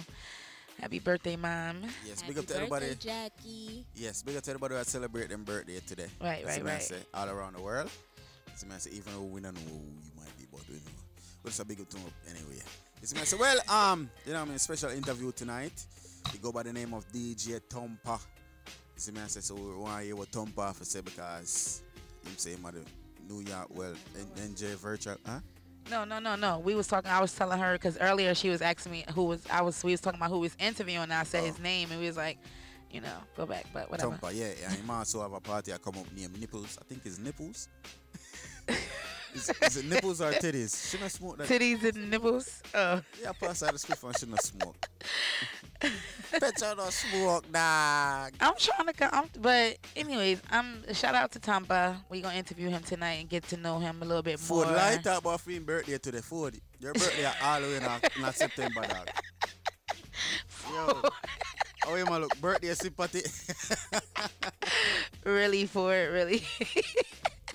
Happy 0.81 0.99
birthday, 0.99 1.37
mom. 1.37 1.83
Yes, 2.07 2.23
big 2.23 2.39
up 2.39 2.47
to 2.47 2.57
everybody. 2.57 2.95
Jackie. 2.99 3.85
Yes, 3.95 4.23
big 4.23 4.37
up 4.37 4.43
to 4.45 4.51
everybody 4.51 4.75
that 4.77 4.87
celebrate 4.87 5.29
their 5.29 5.37
birthday 5.37 5.79
today. 5.87 6.07
Right, 6.21 6.41
See 6.41 6.63
right, 6.63 6.65
right. 6.65 6.83
Say, 6.83 6.97
all 7.13 7.29
around 7.29 7.57
the 7.57 7.63
world. 7.63 7.91
It's 8.47 8.63
a 8.63 8.75
I 8.75 8.79
say, 8.79 8.91
even 8.93 9.13
though 9.13 9.23
we 9.23 9.41
don't 9.43 9.55
know 9.55 9.61
who 9.61 9.77
you 10.03 10.11
might 10.17 10.37
be, 10.39 10.47
but 10.51 10.61
we 10.69 10.77
know. 10.77 10.81
But 11.43 11.51
it's 11.51 11.61
a 11.61 11.65
big 11.67 11.81
up 11.81 11.89
to 11.91 11.97
them 11.97 12.07
anyway. 12.31 12.63
You 13.01 13.07
see 13.07 13.15
me 13.15 13.23
I 13.23 13.25
say, 13.25 13.37
well, 13.39 13.59
um, 13.69 14.11
you 14.25 14.33
know 14.33 14.41
what 14.41 14.47
I 14.47 14.51
mean, 14.51 14.59
special 14.59 14.91
interview 14.91 15.33
tonight. 15.33 15.85
He 16.33 16.39
go 16.39 16.51
by 16.53 16.63
the 16.63 16.73
name 16.73 16.95
of 16.95 17.07
DJ 17.13 17.61
Tompa. 17.69 18.19
See 19.01 19.13
me 19.13 19.23
I 19.25 19.29
say, 19.29 19.41
so 19.41 19.55
we 19.55 19.63
want 19.77 20.01
to 20.01 20.05
hear 20.05 20.15
what 20.15 20.31
Tompa 20.31 20.67
have 20.67 20.79
to 20.79 20.85
say 20.85 21.01
because 21.01 21.81
him 22.23 22.37
say 22.37 22.51
him 22.51 22.67
at 22.67 22.75
the 22.75 22.85
New 23.27 23.41
York, 23.41 23.69
well, 23.71 23.95
NJ 24.37 24.75
Virtual, 24.75 25.17
huh? 25.25 25.39
No, 25.91 26.05
no, 26.05 26.19
no, 26.19 26.37
no. 26.37 26.59
We 26.59 26.75
was 26.75 26.87
talking. 26.87 27.11
I 27.11 27.19
was 27.23 27.35
telling 27.35 27.59
her 27.59 27.73
because 27.73 27.97
earlier 27.97 28.35
she 28.35 28.51
was 28.51 28.61
asking 28.61 28.93
me 28.93 29.07
who 29.15 29.25
was. 29.25 29.43
I 29.51 29.63
was. 29.63 29.83
We 29.83 29.93
was 29.93 30.03
talking 30.03 30.21
about 30.21 30.29
who 30.29 30.41
was 30.41 30.55
interviewing. 30.61 31.05
And 31.05 31.15
I 31.15 31.23
said 31.23 31.45
his 31.45 31.57
oh. 31.59 31.63
name, 31.63 31.91
and 31.91 31.99
we 31.99 32.09
was 32.09 32.19
like, 32.19 32.37
you 32.91 33.01
know, 33.01 33.17
go 33.39 33.47
back, 33.47 33.65
but 33.73 33.91
whatever. 33.91 34.13
Tompa, 34.13 34.25
uh, 34.25 34.31
yeah, 34.33 34.51
yeah. 34.61 34.71
He 34.71 34.83
might 34.83 34.99
also 34.99 35.23
have 35.23 35.33
a 35.33 35.41
party 35.41 35.73
I 35.73 35.79
come 35.79 35.97
up 35.97 36.05
named 36.15 36.39
Nipples. 36.39 36.77
I 36.79 36.85
think 36.85 37.01
it's 37.07 37.19
Nipples. 37.19 37.69
is, 39.35 39.51
is 39.63 39.77
it 39.79 39.87
nipples 39.87 40.21
or 40.21 40.33
titties? 40.33 40.91
Shouldn't 40.91 41.07
I 41.07 41.09
smoke 41.09 41.39
that? 41.39 41.49
Titties 41.49 41.83
and 41.85 42.11
nipples. 42.11 42.63
Oh. 42.75 43.01
Yeah, 43.23 43.33
pass 43.33 43.63
out 43.63 43.73
the 43.73 43.79
script 43.79 44.03
and 44.03 44.19
shouldn't 44.19 44.43
smoke. 44.43 44.89
Not 46.41 46.93
smoke, 46.93 47.51
dog. 47.53 48.33
I'm 48.41 48.55
trying 48.59 48.87
to. 48.87 48.93
co- 48.93 49.09
I'm, 49.13 49.25
but 49.41 49.79
anyways, 49.97 50.41
I'm. 50.51 50.85
Shout 50.93 51.15
out 51.15 51.33
to 51.33 51.39
Tampa. 51.39 52.01
We 52.09 52.21
gonna 52.21 52.37
interview 52.37 52.69
him 52.69 52.83
tonight 52.83 53.21
and 53.21 53.29
get 53.29 53.45
to 53.49 53.57
know 53.57 53.79
him 53.79 54.03
a 54.03 54.05
little 54.05 54.23
bit 54.23 54.41
more. 54.49 54.65
light 54.65 55.07
up 55.07 55.25
about 55.25 55.41
your 55.47 55.61
birthday 55.61 55.99
to 55.99 56.11
the 56.11 56.23
Ford. 56.23 56.61
Your 56.79 56.93
birthday 56.93 57.25
are 57.25 57.35
all 57.43 57.61
the 57.61 57.67
way 57.67 57.77
in, 57.77 57.85
uh, 57.85 57.99
in 58.17 58.33
September, 58.33 58.83
dog. 58.83 59.09
Yo, 60.73 61.03
how 61.83 61.95
you 61.97 62.05
man 62.05 62.21
look? 62.21 62.39
Birthday 62.41 62.75
sympathy. 62.75 63.23
really 65.25 65.67
for 65.67 65.95
it, 65.95 66.11
really. 66.13 66.43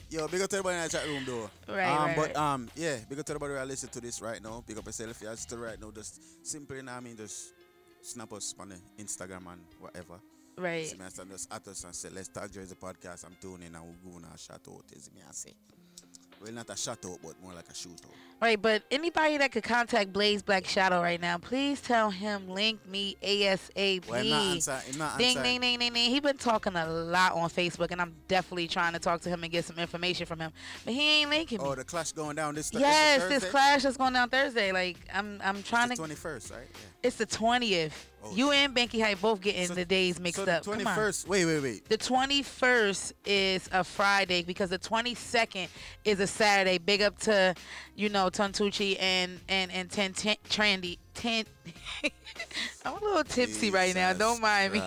Yo, 0.10 0.28
big 0.28 0.42
up 0.42 0.50
to 0.50 0.58
everybody 0.58 0.78
in 0.78 0.84
the 0.84 0.90
chat 0.90 1.08
room 1.08 1.24
though. 1.26 1.50
Right, 1.74 1.88
um, 1.88 2.06
right, 2.08 2.16
But 2.16 2.28
right. 2.28 2.36
um, 2.38 2.70
yeah, 2.76 2.98
big 3.10 3.20
up 3.20 3.26
to 3.26 3.34
everybody 3.34 3.60
who 3.60 3.66
listen 3.66 3.90
to 3.90 4.02
this 4.02 4.22
right 4.22 4.42
now. 4.42 4.64
Big 4.68 4.78
up 4.78 4.86
yourself 4.86 5.12
if 5.12 5.22
you're 5.22 5.36
still 5.36 5.60
right 5.60 5.80
now. 5.80 5.92
Just 5.92 6.46
simply, 6.46 6.78
you 6.78 6.84
know 6.84 6.92
what 6.92 6.98
I 6.98 7.02
mean, 7.02 7.18
just 7.18 7.54
snap 8.06 8.34
us 8.34 8.54
on 8.60 8.70
the 8.70 8.76
Instagram 9.00 9.52
and 9.52 9.62
whatever. 9.80 10.20
Right. 10.58 10.86
See 10.86 10.98
me, 10.98 11.06
I 11.06 11.10
stand 11.10 11.32
just 11.32 11.52
at 11.52 11.68
us 11.68 11.84
and 11.84 11.94
say, 11.94 12.10
let's 12.14 12.30
talk 12.30 12.52
Jersey 12.52 12.76
podcast. 12.82 13.26
I'm 13.26 13.36
tuning 13.42 13.76
and 13.76 13.84
we're 14.04 14.12
going 14.12 14.24
to 14.32 14.38
shout 14.38 14.62
out. 14.70 14.84
See 14.96 15.12
me, 15.14 15.22
I 15.28 15.32
say. 15.32 15.54
Well, 16.42 16.52
not 16.52 16.70
a 16.70 16.76
shout 16.78 17.04
out, 17.06 17.20
but 17.24 17.42
more 17.42 17.54
like 17.54 17.68
a 17.70 17.74
shootout. 17.74 18.12
Right, 18.42 18.62
but 18.62 18.84
anybody 18.92 19.38
that 19.38 19.54
could 19.54 19.64
contact 19.64 20.12
Blaze 20.12 20.44
Black 20.44 20.66
Shadow 20.66 21.02
right 21.02 21.20
now, 21.22 21.38
please 21.38 21.80
tell 21.82 22.10
him 22.12 22.50
link 22.50 22.86
me 22.88 23.16
ASAP. 23.24 24.08
Well, 24.10 24.24
not 24.26 24.42
answer- 24.42 24.82
not 24.98 25.18
ding, 25.18 25.42
ding, 25.42 25.62
ding, 25.62 25.80
ding, 25.80 25.94
ding. 25.94 26.10
He 26.12 26.20
been 26.20 26.38
talking 26.38 26.76
a 26.76 26.86
lot 26.86 27.32
on 27.32 27.50
Facebook, 27.50 27.92
and 27.92 28.02
I'm 28.02 28.14
definitely 28.28 28.68
trying 28.68 28.92
to 28.94 29.00
talk 29.00 29.22
to 29.22 29.30
him 29.30 29.44
and 29.44 29.52
get 29.52 29.64
some 29.64 29.80
information 29.80 30.26
from 30.26 30.40
him. 30.42 30.52
But 30.84 30.94
he 30.94 31.22
ain't 31.22 31.30
linking 31.30 31.60
me. 31.62 31.66
Oh, 31.68 31.76
the 31.76 31.86
clash 31.86 32.12
going 32.12 32.36
down 32.36 32.56
this, 32.56 32.70
th- 32.70 32.82
yes, 32.82 33.24
this 33.30 33.50
clash 33.50 33.86
is 33.86 33.96
going 33.96 34.14
down 34.14 34.30
Thursday. 34.30 34.74
Like 34.74 34.98
I'm, 35.14 35.40
I'm 35.44 35.64
trying 35.64 35.90
the 35.90 35.96
to. 35.96 36.02
21st, 36.02 36.52
right? 36.52 36.60
Yeah. 36.70 36.78
It's 37.04 37.16
the 37.16 37.26
twentieth. 37.26 38.12
Oh, 38.26 38.36
you 38.36 38.52
and 38.52 38.76
Banky 38.76 39.02
Hype 39.02 39.22
both 39.22 39.42
getting 39.42 39.74
the 39.76 39.86
days 39.86 40.20
mixed 40.20 40.38
so 40.38 40.46
the 40.46 40.56
up. 40.56 40.66
Come 40.66 40.74
on. 40.74 40.98
21st, 40.98 41.28
wait, 41.28 41.46
wait, 41.46 41.60
wait. 41.62 41.90
The 41.90 41.98
21st 41.98 43.14
is 43.26 43.70
a 43.72 43.84
Friday 43.84 44.44
because 44.44 44.70
the 44.70 44.80
22nd 44.80 45.68
is 46.04 46.20
a 46.20 46.28
Saturday. 46.28 46.78
Big 46.78 47.02
up 47.02 47.20
to, 47.20 47.54
you 47.96 48.10
know, 48.10 48.30
Tontucci 48.30 48.98
and 49.00 49.40
and 49.48 49.72
and 49.72 49.92
Ten, 49.92 50.14
ten 50.14 50.38
Trendy. 50.50 50.98
Ten. 51.14 51.46
I'm 52.86 52.98
a 52.98 53.00
little 53.00 53.24
tipsy 53.24 53.72
right 53.72 53.94
now. 53.94 54.14
Don't 54.14 54.42
mind 54.42 54.74
me. 54.74 54.82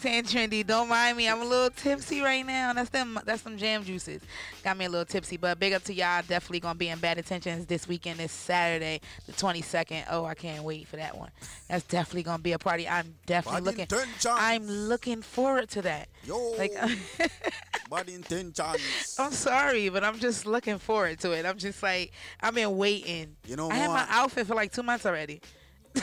Ten 0.00 0.24
Trendy. 0.24 0.66
Don't 0.66 0.88
mind 0.88 1.16
me. 1.16 1.28
I'm 1.28 1.40
a 1.40 1.44
little 1.44 1.70
tipsy 1.70 2.20
right 2.20 2.44
now. 2.44 2.72
That's 2.72 2.90
them. 2.90 3.18
That's 3.24 3.42
some 3.42 3.56
jam 3.56 3.84
juices. 3.84 4.22
Got 4.64 4.76
me 4.76 4.86
a 4.86 4.88
little 4.88 5.04
tipsy. 5.04 5.36
But 5.36 5.58
big 5.58 5.72
up 5.72 5.82
to 5.84 5.94
y'all. 5.94 6.22
Definitely 6.26 6.60
gonna 6.60 6.74
be 6.74 6.88
in 6.88 6.98
bad 6.98 7.18
intentions 7.18 7.66
this 7.66 7.86
weekend. 7.86 8.18
This 8.18 8.32
Saturday, 8.32 9.00
the 9.26 9.32
22nd. 9.32 10.04
Oh, 10.10 10.24
I 10.24 10.34
can't 10.34 10.64
wait 10.64 10.88
for 10.88 10.96
that 10.96 11.16
one. 11.16 11.30
That's 11.68 11.84
definitely 11.84 12.24
gonna 12.24 12.42
be 12.42 12.52
a 12.52 12.58
party. 12.58 12.88
I'm 12.88 13.14
definitely 13.26 13.72
Bad 13.72 13.90
looking. 13.90 14.06
I'm 14.26 14.66
looking 14.66 15.22
forward 15.22 15.68
to 15.70 15.82
that. 15.82 16.08
Yo. 16.24 16.38
Like. 16.58 16.72
Body 17.88 18.14
intentions. 18.14 19.16
I'm 19.18 19.32
sorry, 19.32 19.90
but 19.90 20.02
I'm 20.02 20.18
just 20.18 20.46
looking 20.46 20.78
forward 20.78 21.20
to 21.20 21.32
it. 21.32 21.44
I'm 21.44 21.58
just 21.58 21.82
like 21.82 22.12
I've 22.40 22.54
been 22.54 22.76
waiting. 22.76 23.36
You 23.46 23.56
know 23.56 23.70
I 23.70 23.74
had 23.74 23.88
my 23.88 24.06
outfit 24.08 24.46
for 24.46 24.54
like 24.54 24.72
two 24.72 24.82
months 24.82 25.04
already. 25.04 25.42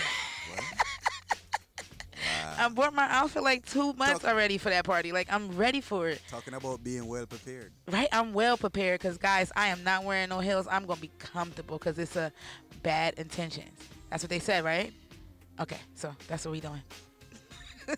I 2.57 2.69
bought 2.69 2.93
my 2.93 3.07
outfit 3.09 3.43
like 3.43 3.65
two 3.65 3.93
months 3.93 4.25
already 4.25 4.57
for 4.57 4.69
that 4.69 4.85
party. 4.85 5.11
Like 5.11 5.31
I'm 5.31 5.55
ready 5.55 5.81
for 5.81 6.09
it. 6.09 6.21
Talking 6.29 6.53
about 6.53 6.83
being 6.83 7.07
well 7.07 7.25
prepared. 7.25 7.71
Right? 7.89 8.07
I'm 8.11 8.33
well 8.33 8.57
prepared 8.57 8.99
because 8.99 9.17
guys, 9.17 9.51
I 9.55 9.67
am 9.67 9.83
not 9.83 10.03
wearing 10.03 10.29
no 10.29 10.39
heels. 10.39 10.67
I'm 10.69 10.85
gonna 10.85 10.99
be 10.99 11.11
comfortable 11.19 11.77
because 11.77 11.97
it's 11.99 12.15
a 12.15 12.31
bad 12.83 13.15
intentions. 13.15 13.79
That's 14.09 14.23
what 14.23 14.29
they 14.29 14.39
said, 14.39 14.63
right? 14.63 14.91
Okay, 15.59 15.77
so 15.95 16.15
that's 16.27 16.45
what 16.45 16.51
we 16.51 16.61
doing. 16.61 16.81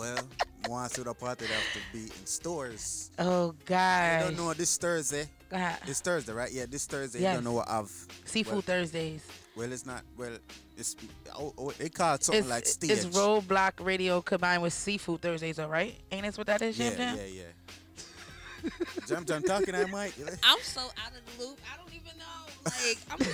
Well, 0.00 0.16
once 0.66 0.92
to 0.92 1.04
the 1.04 1.12
party 1.12 1.44
have 1.44 1.72
to 1.74 1.78
be 1.92 2.04
in 2.04 2.26
stores. 2.26 3.10
Oh 3.18 3.54
God. 3.66 4.22
You 4.22 4.28
don't 4.28 4.46
know 4.46 4.54
this 4.54 4.78
Thursday. 4.78 5.28
Go 5.50 5.56
ahead. 5.56 5.78
This 5.84 6.00
Thursday, 6.00 6.32
right? 6.32 6.50
Yeah, 6.50 6.64
this 6.66 6.86
Thursday. 6.86 7.18
You 7.18 7.26
don't 7.26 7.44
know 7.44 7.52
what 7.52 7.68
I've. 7.68 7.90
Seafood 8.24 8.52
well, 8.52 8.62
Thursdays. 8.62 9.22
Well, 9.56 9.72
it's 9.72 9.84
not. 9.84 10.02
Well, 10.16 10.32
it's. 10.76 10.96
Oh, 11.36 11.52
oh, 11.58 11.70
they 11.72 11.88
call 11.88 12.14
it 12.14 12.24
something 12.24 12.40
it's, 12.40 12.48
like 12.48 12.66
stage. 12.66 12.90
It's 12.90 13.04
Roadblock 13.06 13.84
Radio 13.84 14.20
combined 14.20 14.62
with 14.62 14.72
Seafood 14.72 15.20
Thursdays, 15.20 15.58
all 15.58 15.68
right? 15.68 15.94
Ain't 16.12 16.24
this 16.24 16.38
what 16.38 16.46
that 16.46 16.62
is, 16.62 16.78
yeah, 16.78 16.90
Jam 16.90 16.98
Jam? 16.98 17.16
yeah, 17.16 17.42
yeah. 17.42 17.42
Jam 19.06 19.24
Jam 19.24 19.42
talking 19.42 19.74
at 19.74 19.90
Mike. 19.90 20.14
I'm 20.44 20.60
so 20.62 20.80
out 20.80 21.12
of 21.12 21.38
the 21.38 21.44
loop. 21.44 21.58
I 21.72 21.76
don't 21.76 21.94
even 21.94 22.18
know. 22.18 22.24
Like, 22.64 22.98
I'm 23.10 23.18
like, 23.18 23.28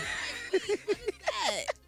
what 0.50 0.62
is, 0.70 0.78
what 0.86 0.98
is 0.98 1.14
that? 1.26 1.85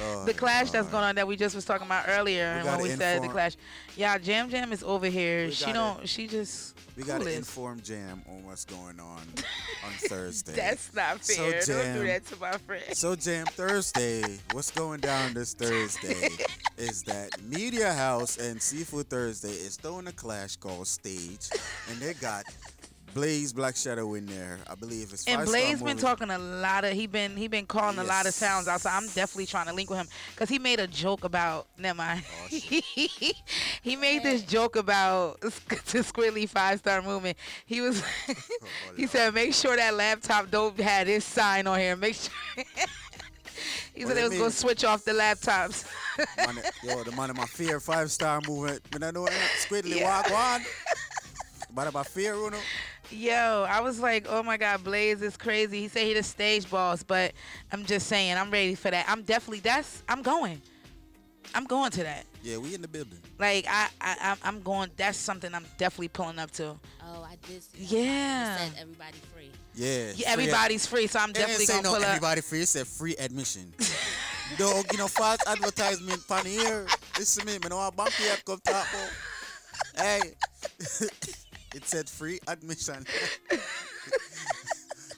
Oh, 0.00 0.24
the 0.24 0.32
clash 0.32 0.70
that's 0.70 0.88
going 0.88 1.04
on 1.04 1.14
that 1.16 1.26
we 1.26 1.36
just 1.36 1.54
was 1.54 1.64
talking 1.64 1.86
about 1.86 2.04
earlier, 2.08 2.52
We 2.54 2.60
and 2.60 2.66
when 2.68 2.80
we 2.82 2.88
said 2.96 3.22
the 3.22 3.28
clash, 3.28 3.56
yeah, 3.96 4.16
Jam 4.18 4.48
Jam 4.48 4.72
is 4.72 4.82
over 4.82 5.06
here. 5.06 5.46
We 5.46 5.50
she 5.52 5.66
gotta- 5.66 5.74
don't. 5.98 6.08
She 6.08 6.26
just. 6.26 6.74
We 6.96 7.04
got 7.04 7.22
to 7.22 7.32
inform 7.34 7.80
Jam 7.80 8.22
on 8.28 8.44
what's 8.44 8.66
going 8.66 9.00
on 9.00 9.22
on 9.84 9.92
Thursday. 10.08 10.52
That's 10.54 10.94
not 10.94 11.24
So, 11.24 11.34
fair. 11.34 11.52
don't 11.52 11.66
do 11.66 11.72
Jam- 11.72 12.06
that 12.06 12.26
to 12.26 12.36
my 12.38 12.52
friend. 12.52 12.84
So 12.92 13.14
Jam 13.16 13.46
Thursday, 13.46 14.38
what's 14.52 14.70
going 14.70 15.00
down 15.00 15.32
this 15.32 15.54
Thursday 15.54 16.28
is 16.76 17.02
that 17.04 17.30
Media 17.44 17.92
House 17.94 18.36
and 18.36 18.60
Seafood 18.60 19.08
Thursday 19.08 19.52
is 19.52 19.76
throwing 19.76 20.06
a 20.06 20.12
clash 20.12 20.56
called 20.56 20.86
Stage, 20.86 21.48
and 21.90 21.98
they 21.98 22.12
got 22.14 22.44
Blaze 23.14 23.52
Black 23.52 23.76
Shadow 23.76 24.14
in 24.14 24.24
there. 24.26 24.58
I 24.68 24.74
believe 24.74 25.12
it's 25.12 25.26
And 25.28 25.44
Blaze 25.44 25.78
been 25.78 25.88
movie. 25.96 26.00
talking 26.00 26.30
a 26.30 26.38
lot 26.38 26.84
of 26.84 26.92
he 26.94 27.06
been 27.06 27.36
he 27.36 27.46
been 27.46 27.66
calling 27.66 27.98
a 27.98 28.04
lot 28.04 28.26
of 28.26 28.32
sounds 28.32 28.68
out. 28.68 28.80
So 28.80 28.88
I'm 28.90 29.06
definitely 29.08 29.46
trying 29.46 29.66
to 29.66 29.74
link 29.74 29.90
with 29.90 29.98
him 29.98 30.08
because 30.30 30.48
he 30.48 30.58
made 30.58 30.80
a 30.80 30.86
joke 30.86 31.24
about. 31.24 31.66
Never 31.76 31.96
mind. 31.98 32.22
Oh, 32.42 32.46
he 33.82 33.96
made 33.96 34.22
this 34.22 34.42
joke 34.42 34.76
about 34.76 35.40
the 35.40 35.48
Squidly 35.50 36.48
five 36.48 36.78
star 36.78 37.02
movement. 37.02 37.36
He 37.66 37.80
was 37.82 38.02
Oh, 38.28 38.34
he 38.96 39.06
said 39.06 39.34
make 39.34 39.52
sure 39.52 39.76
that 39.76 39.94
laptop 39.94 40.50
don't 40.50 40.78
have 40.80 41.06
this 41.06 41.24
sign 41.24 41.66
on 41.66 41.78
here. 41.78 41.96
Make 41.96 42.14
sure. 42.14 42.32
he 43.94 44.04
What 44.04 44.14
said 44.14 44.16
they 44.16 44.22
it 44.24 44.28
was 44.30 44.38
gonna 44.38 44.50
switch 44.50 44.84
off 44.84 45.04
the 45.04 45.12
laptops. 45.12 45.84
Man, 46.38 46.62
yo, 46.82 47.02
the 47.04 47.10
of 47.10 47.36
my 47.36 47.44
fear 47.46 47.78
five 47.78 48.10
star 48.10 48.40
movement. 48.46 48.80
When 48.92 49.02
I 49.02 49.10
know 49.10 49.26
it, 49.26 49.32
Squidly 49.58 49.96
Yeah. 49.96 50.04
walk 50.22 50.30
on. 50.30 50.62
But 51.74 51.88
about 51.88 52.06
fear, 52.06 52.34
you 52.34 52.50
know. 52.50 52.60
Yo, 53.10 53.66
I 53.68 53.80
was 53.80 54.00
like, 54.00 54.26
oh 54.28 54.42
my 54.42 54.56
God, 54.56 54.84
Blaze 54.84 55.22
is 55.22 55.36
crazy. 55.36 55.80
He 55.80 55.88
said 55.88 56.06
he 56.06 56.14
the 56.14 56.22
stage 56.22 56.68
boss, 56.70 57.02
but 57.02 57.32
I'm 57.70 57.84
just 57.84 58.06
saying, 58.06 58.36
I'm 58.36 58.50
ready 58.50 58.74
for 58.74 58.90
that. 58.90 59.06
I'm 59.08 59.22
definitely 59.22 59.60
that's 59.60 60.02
I'm 60.08 60.22
going. 60.22 60.60
I'm 61.54 61.64
going 61.64 61.90
to 61.92 62.02
that. 62.04 62.24
Yeah, 62.42 62.56
we 62.58 62.74
in 62.74 62.80
the 62.82 62.88
building. 62.88 63.18
Like 63.38 63.66
I, 63.68 63.88
I 64.00 64.16
I'm- 64.20 64.38
I'm 64.42 64.62
going. 64.62 64.90
That's 64.96 65.18
something 65.18 65.54
I'm 65.54 65.66
definitely 65.76 66.08
pulling 66.08 66.38
up 66.38 66.50
to. 66.52 66.76
Oh, 67.02 67.22
I 67.28 67.36
did. 67.46 67.62
Yeah. 67.74 68.54
It 68.54 68.58
said 68.58 68.80
everybody 68.80 69.18
free. 69.34 69.50
Yeah. 69.74 70.12
Yeah, 70.14 70.30
everybody's 70.30 70.86
free, 70.86 71.06
so 71.06 71.18
I'm 71.18 71.30
It 71.30 71.34
definitely 71.34 71.66
gonna 71.66 71.82
no 71.82 71.94
pull 71.94 72.02
up. 72.02 72.08
everybody 72.08 72.40
free. 72.40 72.62
It 72.62 72.68
said 72.68 72.86
free 72.86 73.16
admission. 73.16 73.72
Dog, 74.58 74.84
you 74.92 74.98
know, 74.98 75.08
false 75.08 75.40
advertisement 75.46 76.26
pan 76.28 76.46
here. 76.46 76.86
Listen 77.18 77.46
me, 77.46 77.58
me 77.58 77.68
know 77.68 77.76
what 77.76 77.96
bank 77.96 78.10
oh, 78.12 78.22
here 78.22 78.36
come 78.44 78.60
talk 78.64 78.86
about. 78.92 79.10
Hey, 79.96 80.20
it 81.74 81.86
said 81.86 82.08
free 82.08 82.38
admission. 82.48 83.04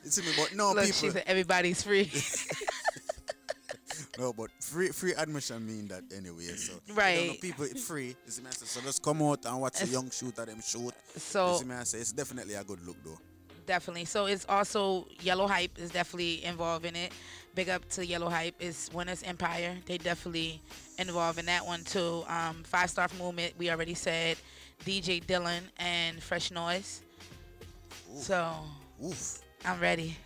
see 0.04 0.22
me, 0.22 0.28
but 0.36 0.54
no 0.54 0.72
Look, 0.72 0.84
people. 0.84 0.98
she 1.00 1.10
said 1.10 1.24
everybody's 1.26 1.82
free. 1.82 2.10
No, 4.16 4.32
but 4.32 4.48
free 4.60 4.88
free 4.90 5.12
admission 5.14 5.66
mean 5.66 5.88
that 5.88 6.04
anyway. 6.16 6.44
So 6.54 6.74
you 6.86 6.94
know 6.94 7.00
Right. 7.00 7.40
people 7.40 7.64
it's 7.64 7.84
free. 7.84 8.14
See 8.26 8.42
me 8.42 8.48
so 8.52 8.80
just 8.80 9.02
come 9.02 9.20
out 9.22 9.44
and 9.44 9.60
watch 9.60 9.80
the 9.80 9.86
young 9.88 10.08
shooter 10.12 10.44
them 10.46 10.60
shoot. 10.64 10.92
So- 11.16 11.56
see 11.56 11.64
me 11.64 11.74
I 11.74 11.82
say 11.82 11.98
it's 11.98 12.12
definitely 12.12 12.54
a 12.54 12.62
good 12.62 12.80
look 12.86 12.96
though. 13.04 13.18
definitely. 13.66 14.04
So 14.04 14.26
it's 14.26 14.46
also 14.48 15.08
Yellow 15.20 15.48
Hype 15.48 15.78
is 15.80 15.90
definitely 15.90 16.44
involved 16.44 16.84
in 16.86 16.94
it. 16.94 17.12
Big 17.54 17.68
up 17.68 17.88
to 17.90 18.04
Yellow 18.04 18.28
Hype. 18.28 18.56
It's 18.58 18.92
Winners 18.92 19.22
Empire. 19.22 19.76
They 19.86 19.98
definitely 19.98 20.60
involved 20.98 21.38
in 21.38 21.46
that 21.46 21.64
one 21.64 21.84
too. 21.84 22.24
Um, 22.28 22.62
Five 22.64 22.90
Star 22.90 23.08
Movement. 23.18 23.54
We 23.58 23.70
already 23.70 23.94
said 23.94 24.36
DJ 24.84 25.24
Dylan 25.24 25.60
and 25.78 26.22
Fresh 26.22 26.50
Noise. 26.50 27.02
So 28.16 28.54
Oof. 29.04 29.40
I'm 29.64 29.80
ready. 29.80 30.16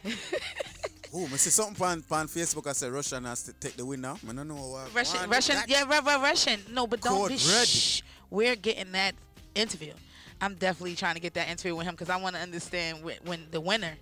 Oh, 1.14 1.25
I 1.25 1.37
see 1.37 1.51
something 1.51 1.83
on, 1.87 2.05
on 2.11 2.29
Facebook. 2.29 2.67
I 2.67 2.73
said 2.73 2.93
Russian 2.93 3.25
has 3.25 3.43
to 3.45 3.53
take 3.55 3.77
the 3.77 3.85
win 3.85 4.03
now. 4.03 4.19
I 4.29 4.33
don't 4.33 4.47
know 4.47 4.57
what. 4.57 4.95
Russian, 4.95 5.31
Russian, 5.31 5.57
yeah, 5.67 5.85
Ru- 5.85 6.07
Ru- 6.07 6.23
Russian. 6.23 6.61
No, 6.71 6.87
but 6.87 7.01
don't 7.01 7.29
be. 7.29 7.38
Shh. 7.38 8.03
We're 8.29 8.57
getting 8.57 8.93
that 8.93 9.14
interview. 9.55 9.95
I'm 10.41 10.55
definitely 10.57 10.97
trying 10.97 11.14
to 11.14 11.21
get 11.21 11.35
that 11.35 11.49
interview 11.49 11.75
with 11.77 11.87
him 11.87 11.95
because 11.95 12.11
I 12.11 12.17
want 12.17 12.37
to 12.37 12.43
understand 12.43 13.03
when, 13.03 13.17
when 13.25 13.47
the 13.51 13.61
winner, 13.61 13.95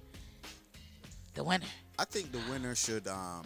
the 1.34 1.44
winner, 1.44 1.66
I 1.98 2.04
think 2.04 2.32
the 2.32 2.40
winner 2.50 2.74
should. 2.74 3.06
Um, 3.08 3.44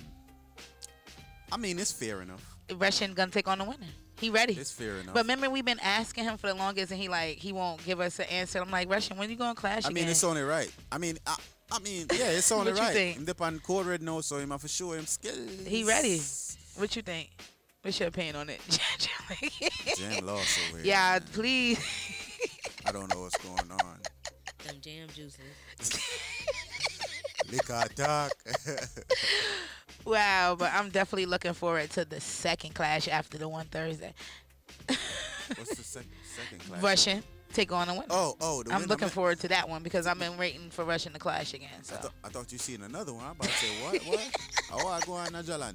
I 1.52 1.56
mean, 1.56 1.78
it's 1.78 1.92
fair 1.92 2.22
enough. 2.22 2.44
Russian 2.74 3.14
gonna 3.14 3.30
take 3.30 3.48
on 3.48 3.58
the 3.58 3.64
winner. 3.64 3.86
He 4.20 4.28
ready. 4.30 4.52
It's 4.52 4.70
fair 4.72 4.96
enough. 4.96 5.14
But 5.14 5.22
remember, 5.24 5.48
we've 5.48 5.64
been 5.64 5.80
asking 5.80 6.24
him 6.24 6.36
for 6.36 6.48
the 6.48 6.54
longest, 6.54 6.92
and 6.92 7.00
he 7.00 7.08
like 7.08 7.38
he 7.38 7.52
won't 7.52 7.84
give 7.84 8.00
us 8.00 8.18
an 8.18 8.26
answer. 8.26 8.60
I'm 8.60 8.70
like, 8.70 8.90
Russian, 8.90 9.16
when 9.16 9.30
you 9.30 9.36
gonna 9.36 9.54
clash 9.54 9.86
I 9.86 9.88
mean, 9.88 9.98
again? 9.98 10.10
it's 10.10 10.24
only 10.24 10.42
right. 10.42 10.70
I 10.92 10.98
mean, 10.98 11.18
I, 11.26 11.36
I 11.72 11.78
mean, 11.80 12.06
yeah, 12.12 12.30
it's 12.30 12.50
only 12.52 12.72
What 12.72 12.78
you 12.80 12.86
right. 12.86 12.92
think? 12.92 13.16
Him 13.18 13.24
dip 13.24 13.40
on 13.40 13.58
code 13.60 13.86
red 13.86 14.02
now, 14.02 14.20
so 14.20 14.36
him 14.38 14.50
have 14.50 14.60
for 14.60 14.68
sure 14.68 14.96
him 14.96 15.06
skills. 15.06 15.66
he 15.66 15.84
ready. 15.84 16.20
What 16.76 16.94
you 16.96 17.02
think? 17.02 17.30
What's 17.82 17.98
your 17.98 18.08
opinion 18.10 18.36
on 18.36 18.50
it? 18.50 18.60
Jam 19.96 20.26
lost 20.26 20.58
over 20.68 20.78
here. 20.78 20.86
yeah, 20.86 21.18
please. 21.32 21.78
I 22.86 22.92
don't 22.92 23.08
know 23.14 23.22
what's 23.22 23.36
going 23.38 23.70
on. 23.70 23.96
Them 24.66 24.76
jam 24.82 25.08
juices. 25.14 25.40
Liquor 27.50 27.84
talk. 27.94 28.32
wow, 30.04 30.56
but 30.58 30.72
I'm 30.74 30.90
definitely 30.90 31.26
looking 31.26 31.52
forward 31.52 31.90
to 31.90 32.04
the 32.04 32.20
second 32.20 32.74
clash 32.74 33.08
after 33.08 33.38
the 33.38 33.48
one 33.48 33.66
Thursday. 33.66 34.14
What's 34.86 35.76
the 35.76 35.82
sec- 35.82 36.04
second 36.36 36.60
class? 36.60 36.82
Russian 36.82 37.22
take 37.52 37.72
on 37.72 37.88
the 37.88 37.94
winner. 37.94 38.06
Oh, 38.10 38.36
oh, 38.40 38.62
the 38.62 38.72
I'm 38.72 38.84
looking 38.84 39.06
ma- 39.06 39.10
forward 39.10 39.40
to 39.40 39.48
that 39.48 39.68
one 39.68 39.82
because 39.82 40.06
I've 40.06 40.18
been 40.18 40.36
waiting 40.36 40.70
for 40.70 40.84
Russian 40.84 41.12
to 41.12 41.18
clash 41.18 41.54
again. 41.54 41.82
So 41.82 41.96
I, 41.96 41.98
thought 41.98 42.12
I 42.24 42.28
thought 42.28 42.52
you 42.52 42.58
seen 42.58 42.82
another 42.82 43.12
one. 43.12 43.24
I'm 43.24 43.32
about 43.32 43.48
to 43.48 43.52
say 43.52 43.84
what? 43.84 44.02
What? 44.02 44.30
oh, 44.72 44.88
I 44.88 45.00
go 45.00 45.12
on 45.14 45.28
Najalan. 45.28 45.74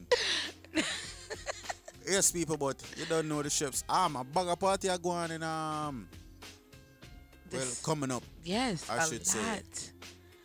yes, 2.08 2.32
people, 2.32 2.58
but 2.58 2.82
you 2.98 3.06
don't 3.06 3.28
know 3.28 3.42
the 3.42 3.50
ships. 3.50 3.84
I'm 3.90 4.16
a 4.16 4.24
bugger 4.24 4.60
party 4.60 4.90
are 4.90 4.98
going 4.98 5.32
in 5.32 5.44
um. 5.44 6.08
well, 7.52 7.68
coming 7.84 8.12
up. 8.12 8.24
yes, 8.44 8.90
I 8.90 9.04
a 9.04 9.08
should 9.08 9.26
say 9.26 9.40
lot. 9.40 9.92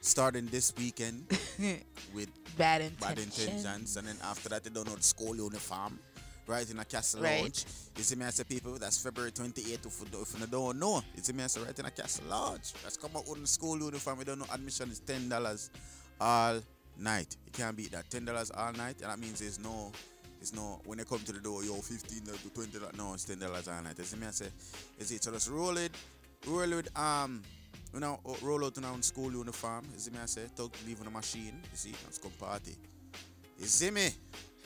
Starting 0.00 0.46
this 0.46 0.72
weekend 0.76 1.26
with 2.14 2.28
Bad 2.56 2.92
bad 3.00 3.18
intentions. 3.18 3.46
intentions, 3.48 3.96
and 3.96 4.06
then 4.08 4.16
after 4.24 4.48
that 4.50 4.64
they 4.64 4.70
don't 4.70 4.86
know 4.88 4.94
the 4.96 5.02
school 5.02 5.36
uniform. 5.36 5.98
Right 6.46 6.68
in 6.68 6.80
a 6.80 6.84
castle 6.84 7.20
Right. 7.22 7.42
lodge. 7.42 7.64
You 7.96 8.02
see 8.02 8.16
me 8.16 8.24
I 8.24 8.30
say 8.30 8.42
people 8.42 8.76
that's 8.76 9.00
February 9.00 9.30
28th 9.30 9.86
if 9.86 10.00
you, 10.12 10.20
if 10.20 10.40
you 10.40 10.46
don't 10.46 10.80
know. 10.80 11.00
You 11.14 11.22
see 11.22 11.32
me 11.32 11.44
I 11.44 11.46
say 11.46 11.60
right 11.60 11.78
in 11.78 11.84
a 11.86 11.90
castle 11.92 12.24
lodge. 12.28 12.72
Let's 12.82 12.96
come 12.96 13.12
out 13.16 13.28
with 13.28 13.40
the 13.40 13.46
school 13.46 13.78
uniform. 13.78 14.18
We 14.18 14.24
don't 14.24 14.40
know 14.40 14.46
admission 14.52 14.90
is 14.90 14.98
ten 14.98 15.28
dollars 15.28 15.70
all 16.20 16.60
night. 16.98 17.36
You 17.46 17.52
can't 17.52 17.76
beat 17.76 17.92
that. 17.92 18.10
Ten 18.10 18.24
dollars 18.24 18.50
all 18.50 18.72
night. 18.72 18.96
And 19.00 19.10
that 19.12 19.18
means 19.20 19.38
there's 19.38 19.60
no 19.60 19.92
it's 20.40 20.52
no 20.52 20.80
when 20.86 20.98
they 20.98 21.04
come 21.04 21.20
to 21.20 21.32
the 21.32 21.40
door, 21.40 21.62
yo, 21.62 21.74
fifteen 21.74 22.22
to 22.24 22.32
twenty 22.50 22.78
dollars. 22.80 22.96
No, 22.96 23.14
it's 23.14 23.24
ten 23.24 23.38
dollars 23.38 23.68
all 23.68 23.80
night. 23.82 23.94
You 23.98 24.04
see 24.04 24.16
me 24.16 24.26
I 24.26 24.30
say, 24.32 24.46
is 24.98 25.12
it 25.12 25.22
so 25.22 25.30
just 25.30 25.50
roll 25.50 25.76
it, 25.76 25.92
roll 26.48 26.68
with 26.68 26.88
um 26.98 27.42
know, 27.98 28.20
uh, 28.24 28.34
roll 28.42 28.64
out 28.64 28.76
in 28.78 28.84
our 28.84 29.02
school 29.02 29.32
uniform. 29.32 29.84
You 29.92 29.98
see 29.98 30.10
me 30.12 30.18
I 30.22 30.26
say, 30.26 30.42
talk 30.56 30.72
leave 30.86 30.98
on 31.00 31.06
the 31.06 31.10
machine, 31.10 31.60
you 31.72 31.76
see, 31.76 31.92
let's 32.04 32.18
come 32.18 32.30
party. 32.38 32.76
You 33.58 33.66
see 33.66 33.90
me? 33.90 34.10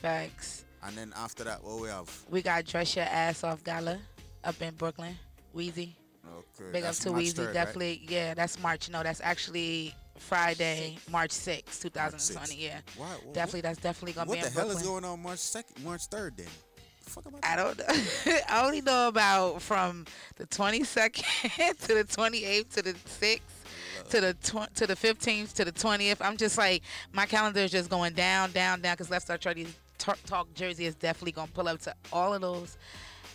Facts. 0.02 0.64
And 0.86 0.94
then 0.96 1.12
after 1.16 1.44
that, 1.44 1.64
what 1.64 1.80
we 1.80 1.88
have? 1.88 2.10
We 2.28 2.42
got 2.42 2.66
Dress 2.66 2.94
Your 2.96 3.06
Ass 3.06 3.42
Off 3.44 3.64
Gala 3.64 3.98
up 4.44 4.60
in 4.60 4.74
Brooklyn. 4.74 5.16
Wheezy. 5.54 5.96
Okay. 6.26 6.70
Big 6.72 6.84
up 6.84 6.94
to 6.96 7.10
March 7.12 7.24
Weezy. 7.24 7.34
3rd, 7.34 7.44
right? 7.46 7.54
Definitely. 7.54 8.02
Yeah, 8.08 8.34
that's 8.34 8.60
March. 8.62 8.90
No, 8.90 9.02
that's 9.02 9.20
actually 9.22 9.94
Friday, 10.18 10.98
March 11.10 11.30
6th, 11.30 11.80
2020. 11.82 12.56
Yeah. 12.56 12.80
Why- 12.96 13.06
wha- 13.24 13.32
Definitely. 13.32 13.60
That's 13.62 13.78
definitely 13.80 14.12
going 14.12 14.26
to 14.26 14.28
What 14.30 14.34
be 14.36 14.40
the 14.42 14.46
in 14.48 14.52
hell 14.52 14.62
Brooklyn. 14.64 14.82
is 14.82 14.88
going 14.88 15.04
on 15.04 15.22
March 15.22 15.38
second, 15.38 15.82
March 15.84 16.02
third? 16.06 16.36
Then 16.36 16.46
fuck 16.46 16.52
about 16.54 16.63
I 17.42 17.56
don't 17.56 17.78
know. 17.78 17.84
I 18.48 18.64
only 18.64 18.80
know 18.80 19.08
about 19.08 19.62
from 19.62 20.04
the 20.36 20.46
22nd 20.46 21.78
to 21.86 21.94
the 21.94 22.04
28th 22.04 22.68
to 22.74 22.82
the 22.82 22.92
6th 22.94 23.40
to 24.10 24.20
the 24.20 24.34
tw- 24.34 24.74
to 24.74 24.86
the 24.86 24.94
15th 24.96 25.52
to 25.54 25.64
the 25.64 25.72
20th. 25.72 26.16
I'm 26.20 26.36
just 26.36 26.58
like 26.58 26.82
my 27.12 27.26
calendar 27.26 27.60
is 27.60 27.70
just 27.70 27.88
going 27.90 28.12
down, 28.14 28.52
down, 28.52 28.80
down 28.80 28.94
because 28.94 29.10
Let's 29.10 29.24
Start 29.24 29.40
Charlie 29.40 29.66
Talk, 29.98 30.18
Talk 30.26 30.52
Jersey 30.54 30.86
is 30.86 30.94
definitely 30.94 31.32
gonna 31.32 31.50
pull 31.54 31.68
up 31.68 31.80
to 31.82 31.94
all 32.12 32.34
of 32.34 32.40
those 32.40 32.76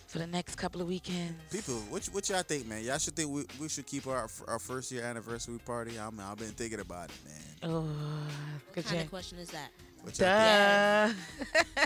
for 0.08 0.18
the 0.20 0.28
next 0.28 0.56
couple 0.56 0.82
of 0.82 0.88
weekends. 0.88 1.34
people. 1.52 1.76
What 1.90 2.08
y- 2.08 2.14
what 2.14 2.30
y'all 2.30 2.42
think, 2.44 2.68
man? 2.68 2.84
Y'all 2.84 2.98
should 2.98 3.16
think 3.16 3.30
we, 3.32 3.46
we 3.60 3.70
should 3.70 3.86
keep 3.88 4.06
our 4.08 4.28
our 4.48 4.60
first 4.60 4.92
year 4.92 5.04
anniversary 5.04 5.60
party. 5.66 5.98
I 6.00 6.10
mean, 6.10 6.22
I've 6.22 6.38
been 6.38 6.50
thinking 6.50 6.80
about 6.82 7.10
it, 7.10 7.16
man. 7.26 7.72
Oh, 7.72 7.82
What 7.82 8.76
good 8.76 8.86
kind 8.86 9.02
of 9.02 9.10
question 9.10 9.40
is 9.40 9.50
that? 9.52 9.70
What 10.04 10.18
y'all 10.20 10.28
Duh. 10.28 11.14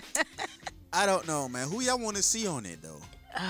I 0.93 1.05
don't 1.05 1.27
know, 1.27 1.49
man. 1.49 1.67
Who 1.69 1.81
y'all 1.81 1.99
want 1.99 2.17
to 2.17 2.23
see 2.23 2.47
on 2.47 2.65
it 2.65 2.79
though? 2.81 3.01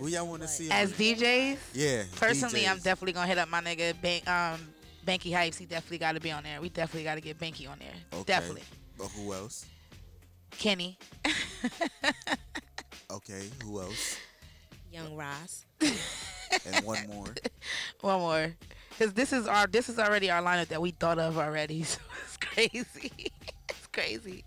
Who 0.00 0.08
y'all 0.08 0.26
want 0.26 0.42
to 0.42 0.48
see? 0.48 0.70
As 0.70 0.92
on 0.92 1.00
it? 1.00 1.18
DJs, 1.18 1.58
Yeah. 1.74 2.02
personally, 2.16 2.66
I'm 2.66 2.78
definitely 2.78 3.12
gonna 3.12 3.26
hit 3.26 3.38
up 3.38 3.48
my 3.48 3.60
nigga 3.60 3.94
Ban- 4.00 4.22
um, 4.26 4.60
Banky 5.06 5.30
Hypes. 5.32 5.56
He 5.56 5.66
definitely 5.66 5.98
got 5.98 6.12
to 6.12 6.20
be 6.20 6.32
on 6.32 6.42
there. 6.42 6.60
We 6.60 6.68
definitely 6.68 7.04
got 7.04 7.14
to 7.16 7.20
get 7.20 7.38
Banky 7.38 7.70
on 7.70 7.78
there. 7.78 7.92
Okay. 8.12 8.24
Definitely. 8.24 8.62
But 8.98 9.08
who 9.08 9.32
else? 9.32 9.66
Kenny. 10.50 10.98
Okay. 13.10 13.48
Who 13.62 13.80
else? 13.80 14.16
Young 14.92 15.14
Ross. 15.16 15.64
And 16.66 16.84
one 16.84 17.06
more. 17.08 17.34
One 18.00 18.20
more. 18.20 18.54
Cause 18.98 19.12
this 19.12 19.32
is 19.32 19.48
our 19.48 19.66
this 19.66 19.88
is 19.88 19.98
already 19.98 20.30
our 20.30 20.40
lineup 20.40 20.68
that 20.68 20.80
we 20.80 20.92
thought 20.92 21.18
of 21.18 21.36
already. 21.36 21.82
So 21.82 22.00
it's 22.24 22.36
crazy. 22.36 23.32
it's 23.68 23.86
crazy. 23.92 24.44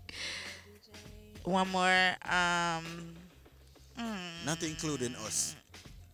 One 1.48 1.68
more. 1.70 2.16
Um 2.24 3.14
Not 4.44 4.62
including 4.62 5.14
us. 5.16 5.56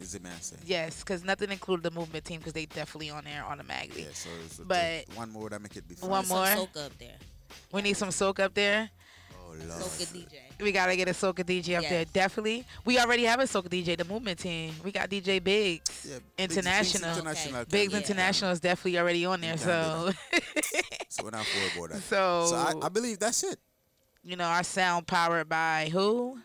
Is 0.01 0.12
the 0.12 0.20
man 0.20 0.33
saying? 0.40 0.61
yes, 0.66 1.01
because 1.01 1.23
nothing 1.25 1.51
included 1.53 1.85
the 1.85 1.90
movement 1.90 2.25
team 2.25 2.38
because 2.40 2.53
they 2.53 2.66
definitely 2.66 3.11
on 3.11 3.25
there 3.25 3.44
automatically. 3.49 4.03
Yeah. 4.03 4.09
So, 4.12 4.29
so 4.51 4.64
But 4.66 5.05
one 5.14 5.31
more 5.31 5.49
that 5.51 5.62
make 5.62 5.77
it 5.77 5.87
be. 5.88 5.94
one 5.97 6.25
fun. 6.25 6.57
more. 6.57 6.66
Soca 6.66 6.87
up 6.87 6.99
there. 6.99 7.14
We 7.73 7.81
need 7.83 7.97
some 7.97 8.11
soak 8.11 8.40
up 8.40 8.53
there. 8.55 8.90
Oh 9.38 9.51
lord. 9.51 9.70
Soca 9.83 10.07
DJ. 10.12 10.40
We 10.61 10.73
gotta 10.73 10.97
get 10.97 11.09
a 11.09 11.12
soca 11.12 11.44
DJ 11.44 11.79
up 11.79 11.85
there. 11.88 12.05
Definitely. 12.07 12.66
We 12.85 12.99
already 12.99 13.23
have 13.25 13.38
a 13.40 13.44
soca 13.44 13.68
DJ, 13.68 13.97
the 13.97 14.05
movement 14.05 14.40
team. 14.40 14.75
We 14.85 14.90
got 14.90 15.09
DJ 15.09 15.42
Biggs. 15.42 16.07
Yeah, 16.11 16.18
International. 16.38 17.11
Biggs 17.14 17.18
International. 17.20 17.64
Biggs 17.66 17.92
can- 17.92 18.03
International 18.03 18.51
is 18.51 18.61
definitely 18.61 18.99
already 18.99 19.25
on 19.27 19.40
there. 19.40 19.57
can 19.57 19.59
So 19.59 20.11
So 21.09 21.25
we're 21.25 21.31
not 21.31 21.47
forward 21.47 21.92
about 21.92 22.01
that. 22.01 22.03
So- 22.09 22.47
so 22.51 22.57
I, 22.57 22.87
I 22.87 22.88
believe 22.88 23.20
that's 23.20 23.42
it. 23.44 23.59
You 24.24 24.37
know, 24.37 24.44
our 24.44 24.62
sound 24.64 25.06
powered 25.06 25.48
by 25.48 25.88
who? 25.92 26.38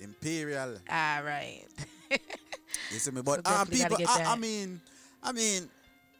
Imperial. 0.00 0.76
All 0.90 1.22
right. 1.22 1.64
You 2.90 2.98
see 2.98 3.10
me? 3.12 3.22
But 3.22 3.46
So 3.46 3.52
uh, 3.54 3.64
people, 3.64 3.96
I, 4.06 4.24
I 4.34 4.36
mean, 4.36 4.80
I 5.22 5.32
mean, 5.32 5.68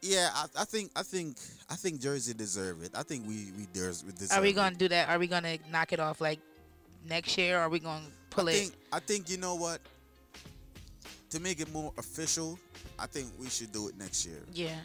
yeah, 0.02 0.30
I, 0.34 0.46
I 0.62 0.64
think, 0.64 0.90
I 0.96 1.02
think, 1.02 1.36
I 1.68 1.74
think 1.74 2.00
Jersey 2.00 2.32
deserve 2.32 2.82
it. 2.82 2.90
I 2.94 3.02
think 3.02 3.26
we 3.26 3.52
we 3.56 3.66
deserve. 3.72 4.04
Are 4.32 4.40
we 4.40 4.52
gonna 4.52 4.74
do 4.74 4.88
that? 4.88 5.08
Are 5.08 5.18
we 5.18 5.26
gonna 5.26 5.58
knock 5.70 5.92
it 5.92 6.00
off 6.00 6.20
like 6.20 6.38
next 7.08 7.36
year? 7.36 7.58
Or 7.58 7.62
are 7.62 7.68
we 7.68 7.80
gonna 7.80 8.06
pull 8.30 8.48
I 8.48 8.52
it? 8.52 8.54
think, 8.56 8.72
I 8.92 9.00
think 9.00 9.30
you 9.30 9.36
know 9.36 9.54
what. 9.56 9.80
To 11.30 11.40
make 11.40 11.60
it 11.60 11.72
more 11.72 11.92
official, 11.98 12.58
I 12.98 13.06
think 13.06 13.26
we 13.38 13.48
should 13.48 13.72
do 13.72 13.88
it 13.88 13.98
next 13.98 14.24
year. 14.24 14.40
yeah. 14.52 14.78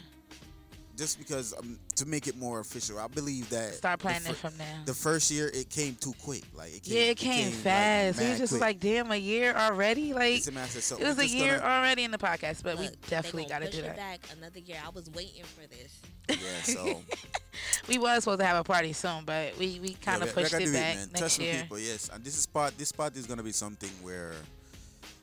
Just 1.00 1.18
because 1.18 1.54
um, 1.58 1.78
to 1.96 2.04
make 2.06 2.26
it 2.28 2.36
more 2.36 2.60
official, 2.60 2.98
I 2.98 3.06
believe 3.08 3.48
that 3.48 3.72
Start 3.74 3.98
the 3.98 4.02
planning 4.02 4.20
fir- 4.22 4.30
it 4.32 4.36
from 4.36 4.56
now. 4.58 4.82
The 4.84 4.92
first 4.94 5.30
year 5.30 5.50
it 5.52 5.70
came 5.70 5.94
too 5.94 6.12
quick. 6.22 6.42
Like 6.54 6.76
it 6.76 6.82
came, 6.84 6.94
yeah, 6.94 7.02
it 7.10 7.16
came, 7.16 7.50
fast. 7.52 8.18
we 8.18 8.24
mad 8.24 8.30
was 8.32 8.38
just 8.38 8.52
quick. 8.52 8.60
like, 8.60 8.80
damn, 8.80 9.10
a 9.10 9.16
year 9.16 9.54
already. 9.54 10.12
Like 10.12 10.36
It's 10.36 10.48
a 10.48 10.52
massive- 10.52 10.82
so 10.84 10.96
it 10.98 11.04
was 11.04 11.18
a 11.18 11.26
year 11.26 11.58
gonna- 11.58 11.72
already 11.72 12.04
in 12.04 12.10
the 12.10 12.18
podcast, 12.18 12.62
but 12.62 12.78
we 12.78 12.84
Look, 12.84 13.00
they 13.00 13.08
definitely 13.08 13.46
got 13.46 13.62
to 13.62 13.70
do 13.70 13.78
it 13.78 13.82
that. 13.84 13.96
back 13.96 14.20
another 14.36 14.58
year. 14.60 14.76
I 14.84 14.90
was 14.90 15.08
waiting 15.10 15.42
for 15.44 15.66
this. 15.66 15.98
Yeah, 16.30 16.62
so 16.62 17.02
We 17.88 17.98
was 17.98 18.22
supposed 18.22 18.38
to 18.40 18.46
have 18.46 18.58
a 18.58 18.62
party 18.62 18.92
soon, 18.92 19.24
but 19.24 19.56
we 19.58 19.80
we 19.80 19.94
kind 19.94 20.22
of 20.22 20.28
we- 20.36 20.42
we 20.42 20.42
pushed 20.42 20.52
gotta 20.52 20.64
it 20.64 20.72
back 20.72 20.94
man. 20.96 21.08
next 21.08 21.18
Trust 21.18 21.40
year. 21.40 21.62
people. 21.62 21.78
Yes, 21.80 22.08
and 22.12 22.22
this 22.22 22.36
is 22.38 22.46
part. 22.46 22.76
This 22.78 22.92
part 22.92 23.16
is 23.16 23.26
gonna 23.26 23.42
be 23.42 23.50
something 23.52 23.90
where, 24.02 24.34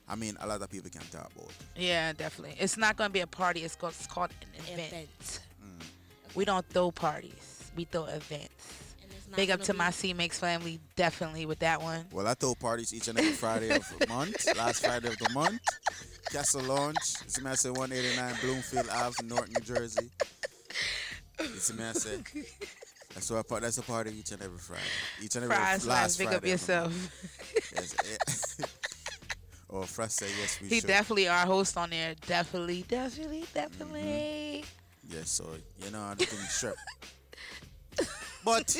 I 0.09 0.15
mean, 0.15 0.35
a 0.41 0.47
lot 0.47 0.61
of 0.61 0.69
people 0.69 0.89
can 0.89 1.01
talk 1.11 1.31
about. 1.35 1.51
Yeah, 1.77 2.11
definitely. 2.13 2.57
It's 2.59 2.75
not 2.77 2.97
going 2.97 3.09
to 3.09 3.13
be 3.13 3.19
a 3.21 3.27
party. 3.27 3.61
It's 3.63 3.75
called, 3.75 3.93
it's 3.97 4.07
called 4.07 4.31
an 4.41 4.63
event. 4.73 4.87
Event. 4.91 5.39
We 6.37 6.45
don't 6.45 6.69
throw 6.69 6.91
parties. 6.91 7.71
We 7.75 7.85
throw 7.85 8.05
events. 8.05 8.93
Big 9.35 9.49
up 9.49 9.59
gonna 9.59 9.73
be- 9.73 9.77
my 9.79 9.89
C 9.89 10.13
Mix 10.13 10.37
family, 10.37 10.79
definitely 10.95 11.47
with 11.47 11.57
that 11.59 11.81
one. 11.81 12.05
Well, 12.11 12.27
I 12.27 12.35
throw 12.35 12.53
parties 12.53 12.93
each 12.93 13.07
and 13.07 13.17
every 13.17 13.31
Friday 13.31 13.75
of 13.75 13.83
the 13.97 14.05
month. 14.05 14.45
Last 14.55 14.85
Friday 14.85 15.07
of 15.07 15.17
the 15.17 15.31
month. 15.33 15.59
Castle 16.31 16.61
Lounge. 16.61 16.95
It's 17.25 17.39
a 17.39 17.41
massive 17.41 17.75
189 17.75 18.35
Bloomfield 18.41 18.87
Ave, 18.91 19.15
North 19.25 19.49
New 19.49 19.65
Jersey. 19.65 20.11
It's 21.39 21.71
a 21.71 21.73
massive. 21.73 22.23
That's 23.15 23.31
what 23.31 23.39
I 23.39 23.41
part. 23.41 23.63
That's 23.63 23.79
a 23.79 23.81
party 23.81 24.11
each 24.19 24.31
and 24.31 24.41
every 24.43 24.59
Friday. 24.59 24.83
Each 25.23 25.35
and 25.35 25.45
every 25.45 25.55
Fries, 25.55 25.87
last 25.87 26.17
Fries, 26.17 26.17
big 26.17 26.27
Friday 26.27 26.35
up 26.35 26.41
of 26.41 26.43
the 26.43 26.49
yourself. 26.51 26.91
month. 26.91 27.95
Yes. 28.29 28.61
Frost 29.91 30.19
say 30.19 30.27
yes. 30.39 30.61
We 30.61 30.67
He 30.67 30.79
should. 30.81 30.87
definitely 30.87 31.27
our 31.29 31.47
host 31.47 31.77
on 31.77 31.89
there. 31.89 32.13
Definitely, 32.27 32.85
definitely, 32.87 33.41
mm-hmm. 33.41 33.53
definitely. 33.55 34.65
Yes, 35.09 35.29
so 35.29 35.45
you 35.83 35.91
know 35.91 36.13
the 36.15 36.25
thing 36.25 36.39
strap. 36.49 36.75
But 38.43 38.75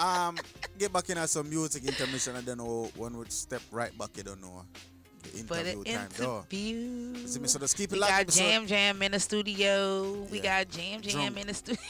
um, 0.00 0.36
get 0.78 0.92
back 0.92 1.08
in 1.10 1.18
at 1.18 1.28
some 1.30 1.48
music 1.48 1.84
intermission 1.84 2.36
and 2.36 2.46
then 2.46 2.58
oh, 2.60 2.90
one 2.96 3.16
would 3.18 3.32
step 3.32 3.62
right 3.70 3.96
back. 3.98 4.10
You 4.16 4.22
don't 4.24 4.40
know 4.40 4.64
the 5.22 5.42
But 5.44 5.66
interview 5.66 5.80
an 5.92 5.98
time. 6.00 6.08
though. 6.16 6.38
interview. 6.50 7.26
See 7.26 7.40
me, 7.40 7.48
so 7.48 7.58
just 7.58 7.76
keep 7.76 7.90
it 7.90 7.94
We 7.94 7.98
locked. 8.00 8.12
got. 8.12 8.28
Jam 8.28 8.66
Jam 8.66 9.02
in 9.02 9.12
the 9.12 9.20
studio. 9.20 10.26
We 10.30 10.38
Yeah. 10.38 10.64
got 10.64 10.70
Jam 10.70 11.00
Jam 11.02 11.12
Drunk. 11.32 11.38
in 11.40 11.46
the 11.48 11.54
studio. 11.54 11.82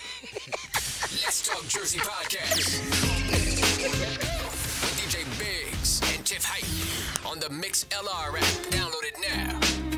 Let's 1.25 1.43
Talk 1.49 1.65
Jersey 1.69 1.99
podcast. 2.01 2.81
With 3.81 4.97
DJ 4.99 5.25
Biggs 5.39 6.01
and 6.15 6.25
Tiff 6.27 6.45
Hype 6.45 7.27
on 7.27 7.39
the 7.39 7.47
Mixlr 7.47 7.95
app. 7.95 8.45
Download 8.71 9.05
it 9.05 9.17
now. 9.23 9.90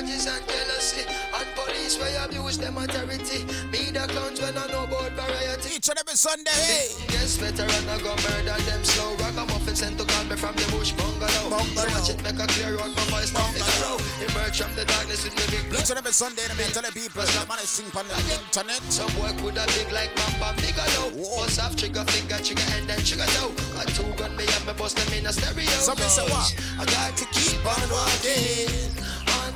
Grudges 0.00 0.26
and 0.26 0.46
jealousy, 0.48 1.04
and 1.08 1.48
police 1.54 1.98
where 1.98 2.24
abuse 2.24 2.58
them 2.58 2.76
authority. 2.76 3.44
Me 3.68 3.92
the 3.92 4.04
clowns 4.08 4.40
when 4.40 4.56
I 4.56 4.66
know 4.72 4.84
about 4.84 5.12
variety. 5.12 5.76
Each 5.76 5.88
and 5.88 5.98
every 5.98 6.16
Sunday, 6.16 6.56
hey. 6.56 6.88
Yes, 7.12 7.36
veteran 7.36 7.68
I 7.68 8.00
go 8.00 8.16
murder 8.24 8.56
them 8.64 8.82
slow. 8.84 9.12
Ragamuffin 9.20 9.76
sent 9.76 9.98
to 9.98 10.04
call 10.04 10.24
me 10.24 10.36
from 10.36 10.56
the 10.56 10.64
bush 10.72 10.92
bungalow. 10.92 11.52
bungalow. 11.52 11.92
Watch 11.92 12.10
it 12.10 12.22
make 12.24 12.40
a 12.40 12.46
clear 12.48 12.80
out 12.80 12.92
my 12.96 13.04
voice, 13.12 13.30
figure 13.30 13.84
out. 13.84 14.00
Emerge 14.24 14.62
from 14.62 14.72
the 14.74 14.84
darkness 14.84 15.24
with 15.24 15.36
me 15.36 15.44
big 15.52 15.68
blood. 15.68 15.84
Each 15.84 15.90
and 15.90 15.98
every 15.98 16.12
Sunday, 16.16 16.48
the 16.48 16.56
man 16.56 16.70
tell 16.72 16.84
the 16.84 16.92
people 16.96 17.20
that 17.20 17.44
man 17.48 17.60
is 17.60 17.68
sing 17.68 17.90
on 17.92 18.08
the 18.08 18.16
internet. 18.40 18.80
Some 18.88 19.12
work 19.20 19.36
with 19.44 19.60
a 19.60 19.66
big 19.76 19.92
like 19.92 20.12
Bam 20.16 20.32
Bam 20.40 20.56
Bigelow. 20.64 21.12
Bust 21.36 21.60
off 21.60 21.76
trigger 21.76 22.04
finger, 22.08 22.40
trigger 22.40 22.64
and 22.72 22.88
then 22.88 23.00
trigger 23.04 23.28
toe. 23.36 23.52
Got 23.76 23.88
two 23.92 24.08
gun 24.16 24.32
me 24.36 24.48
and 24.48 24.64
me 24.64 24.72
bust 24.80 24.96
them 24.96 25.12
in 25.12 25.28
a 25.28 25.32
stereo. 25.32 25.68
Somebody 25.76 26.08
say 26.08 26.24
what? 26.32 26.48
I 26.80 26.84
got 26.88 27.12
to 27.20 27.24
keep 27.36 27.60
on 27.68 27.84
walking 27.92 28.99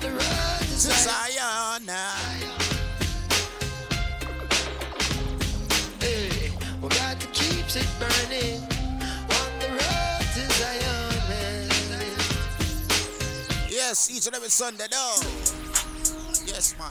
the 0.04 0.10
road 0.10 0.60
to 0.60 0.76
Zion. 0.76 1.88
Hey, 6.00 6.50
we 6.82 6.88
got 6.88 7.20
to 7.20 7.26
keep 7.28 7.64
it 7.74 7.88
burning 7.98 8.60
on 8.60 9.50
the 9.60 9.68
road 9.70 10.24
to 10.34 10.42
Zion. 10.52 11.04
Yes, 13.70 14.10
each 14.10 14.26
and 14.26 14.36
every 14.36 14.50
Sunday, 14.50 14.86
no. 14.90 15.14
Yes, 16.46 16.74
man. 16.78 16.90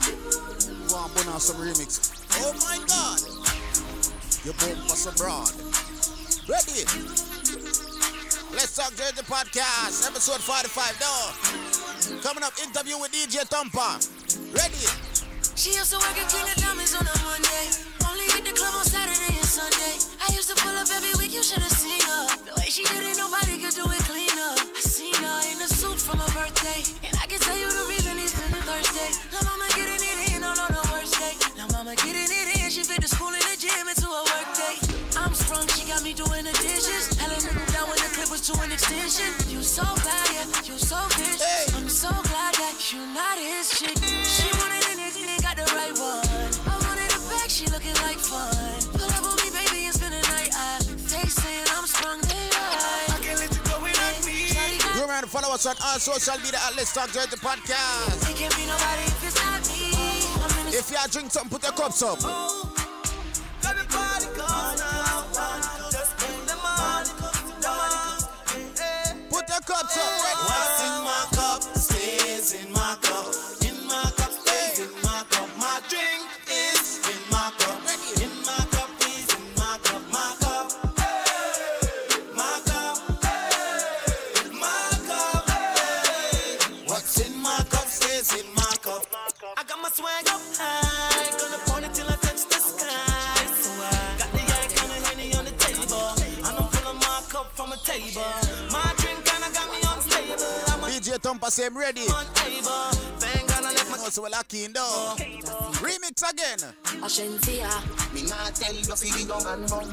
Go 0.88 0.96
on, 0.96 1.10
put 1.10 1.28
on 1.28 1.40
some 1.40 1.56
remix. 1.56 2.10
Oh 2.42 2.52
my 2.66 2.78
God. 2.88 3.20
You 4.44 4.52
boom 4.54 4.76
for 4.88 4.96
some 4.96 5.14
broad. 5.14 5.52
Ready? 6.48 7.33
Let's 8.54 8.78
talk 8.78 8.94
Jersey 8.94 9.26
podcast, 9.26 10.06
episode 10.06 10.38
45. 10.38 10.94
No. 11.02 12.22
Coming 12.22 12.46
up, 12.46 12.54
interview 12.62 12.94
with 13.02 13.10
DJ 13.10 13.42
Thumper. 13.50 13.98
Ready? 14.54 14.86
She 15.58 15.74
used 15.74 15.90
to 15.90 15.98
work 15.98 16.14
at 16.14 16.30
King 16.30 16.46
of 16.46 16.54
Diamonds 16.62 16.94
on 16.94 17.02
a 17.02 17.16
Monday. 17.26 17.66
Only 18.06 18.30
hit 18.30 18.46
the 18.46 18.54
club 18.54 18.70
on 18.78 18.86
Saturday 18.86 19.34
and 19.34 19.42
Sunday. 19.50 19.98
I 20.22 20.30
used 20.38 20.46
to 20.54 20.56
pull 20.62 20.70
up 20.70 20.86
every 20.86 21.10
week, 21.18 21.34
you 21.34 21.42
should 21.42 21.66
have 21.66 21.74
seen 21.74 21.98
her. 21.98 22.30
The 22.46 22.54
way 22.62 22.70
she 22.70 22.86
did 22.86 23.02
it, 23.02 23.18
nobody 23.18 23.58
could 23.58 23.74
do 23.74 23.90
it 23.90 24.02
cleaner. 24.06 24.54
I 24.54 24.80
seen 24.86 25.18
her 25.18 25.38
in 25.50 25.58
a 25.58 25.66
suit 25.66 25.98
for 25.98 26.14
my 26.14 26.30
birthday. 26.30 26.86
And 27.02 27.10
I 27.18 27.26
can 27.26 27.42
tell 27.42 27.58
you 27.58 27.66
the 27.66 27.90
reason 27.90 28.14
he's 28.22 28.38
feeling 28.38 28.62
thirsty. 28.62 29.18
Now 29.34 29.42
mama 29.50 29.66
getting 29.74 29.98
it 29.98 30.30
in 30.30 30.46
on 30.46 30.54
on 30.62 30.70
her 30.70 30.86
worst. 30.94 31.18
Now 31.58 31.66
mama 31.74 31.98
getting 31.98 32.30
it 32.30 32.46
in, 32.54 32.70
she 32.70 32.86
fit 32.86 33.02
the 33.02 33.10
school 33.10 33.34
and 33.34 33.42
the 33.50 33.58
gym 33.58 33.90
into 33.90 34.06
a 34.06 34.22
work 34.30 34.48
day. 34.54 34.78
I'm 35.18 35.34
sprung, 35.34 35.66
she 35.74 35.90
got 35.90 36.03
when 38.52 38.68
the 38.68 38.76
clip 38.76 39.08
to 39.08 39.08
an 39.08 39.08
extension. 39.08 39.32
You 39.48 39.62
so 39.62 39.84
bad, 40.04 40.28
yeah, 40.32 40.44
you 40.68 40.76
so 40.76 41.00
vicious. 41.16 41.72
I'm 41.76 41.88
so 41.88 42.10
glad 42.28 42.52
that 42.60 42.76
you 42.92 43.00
not 43.16 43.38
his 43.38 43.70
chick. 43.72 43.96
She 43.96 44.48
wanted 44.60 44.84
anything, 44.92 45.32
got 45.40 45.56
the 45.56 45.64
right 45.72 45.96
one. 45.96 46.28
I 46.68 46.76
wanted 46.84 47.08
a 47.08 47.20
bag, 47.24 47.48
she 47.48 47.64
looking 47.72 47.96
like 48.04 48.20
fun. 48.20 48.52
Pull 48.92 49.08
up 49.08 49.24
on 49.24 49.36
me, 49.40 49.48
baby, 49.48 49.88
and 49.88 49.94
spend 49.94 50.12
the 50.12 50.20
night. 50.28 50.52
I 50.52 50.76
they 50.84 51.24
saying 51.24 51.68
I'm 51.72 51.86
sprung, 51.88 52.20
they 52.20 52.44
right. 52.52 53.16
I 53.16 53.18
can't 53.24 53.40
let 53.40 53.48
you 53.48 53.62
go 53.64 53.80
without 53.80 54.20
me. 54.28 54.52
Remember 54.92 55.24
to 55.24 55.30
follow 55.30 55.54
us 55.54 55.64
on 55.64 55.76
all 55.80 55.98
social 55.98 56.36
media 56.44 56.60
at 56.68 56.76
Let's 56.76 56.92
Talk 56.92 57.08
Jersey 57.12 57.40
podcast. 57.40 58.28
It 58.28 58.36
can't 58.36 58.52
be 58.56 58.68
nobody 58.68 59.08
if 59.08 59.24
it's 59.24 59.40
not 59.40 59.64
me. 59.72 59.96
In 60.68 60.76
If 60.76 60.92
you 60.92 61.00
drink 61.08 61.32
something, 61.32 61.48
put 61.48 61.64
your 61.64 61.72
cups 61.72 62.02
up. 62.02 62.20
Got 62.20 63.72
the 63.80 63.88
party 63.88 64.28
going 64.36 64.93
Your 69.54 69.60
cups 69.60 69.96
up. 69.96 70.02
What's 70.48 70.82
in 70.82 71.04
my 71.04 71.26
cup 71.30 71.62
stays 71.76 72.54
in 72.54 72.72
my 72.72 72.96
cup. 73.02 73.33
Say 101.54 101.66
I'm 101.66 101.78
ready. 101.78 102.02
unable. 102.02 102.90
Thank 103.22 103.46
God 103.46 103.62
I 103.62 103.70
left 103.70 103.88
my 103.88 103.98
Also, 104.02 104.22
we're 104.22 104.34
lucky 104.34 104.64
in 104.64 104.72
though. 104.72 105.14
Remix 105.78 106.26
again. 106.26 106.58
Ashentia. 106.98 107.70
Me 108.10 108.26
not 108.26 108.50
tell 108.58 108.74
you 108.74 108.82
fi 108.82 109.06
be 109.14 109.22
young 109.22 109.46
and 109.46 109.70
fun. 109.70 109.86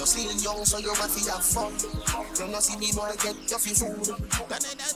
You're 0.00 0.08
still 0.08 0.32
young, 0.40 0.64
so 0.64 0.78
you 0.80 0.88
have 0.88 1.12
to 1.12 1.20
have 1.28 1.44
fun. 1.44 1.68
You 2.40 2.48
no 2.48 2.60
see 2.64 2.80
me 2.80 2.96
boy 2.96 3.12
get 3.20 3.36
your 3.44 3.60
fi 3.60 3.76
food. 3.76 4.08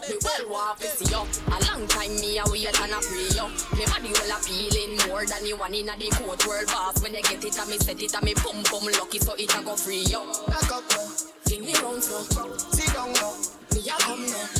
Me 0.09 0.17
well 0.25 0.45
want 0.49 0.81
to 0.81 0.89
see 0.89 1.05
you. 1.13 1.21
A 1.53 1.57
long 1.69 1.85
time 1.85 2.17
me 2.17 2.41
a 2.41 2.45
wait 2.49 2.65
and 2.65 2.97
a 2.97 2.99
pray 3.05 3.29
you. 3.37 3.47
Me 3.77 3.85
body 3.85 4.11
well 4.17 4.33
appealing 4.41 4.97
more 5.13 5.29
than 5.29 5.45
the 5.45 5.53
one 5.53 5.77
inna 5.77 6.01
the 6.01 6.09
court 6.17 6.41
world 6.49 6.67
boss. 6.73 6.97
When 7.05 7.13
you 7.13 7.21
get 7.29 7.45
it, 7.45 7.61
and 7.61 7.69
me 7.69 7.77
set 7.77 8.01
it, 8.01 8.17
and 8.17 8.25
me 8.25 8.33
boom 8.41 8.65
boom 8.73 8.89
lucky, 8.97 9.21
so 9.21 9.37
it 9.37 9.53
a 9.53 9.61
go 9.61 9.77
free 9.77 10.09
you. 10.09 10.25
Back 10.49 10.73
up 10.73 10.85
now. 10.97 11.13
Fling 11.45 11.61
me 11.61 11.77
round 11.77 12.01
so. 12.01 12.25
Sit 12.73 12.89
down 12.97 13.13
now. 13.21 13.37
Me 13.77 13.85
a 13.85 13.93
come 14.01 14.25
now. 14.25 14.56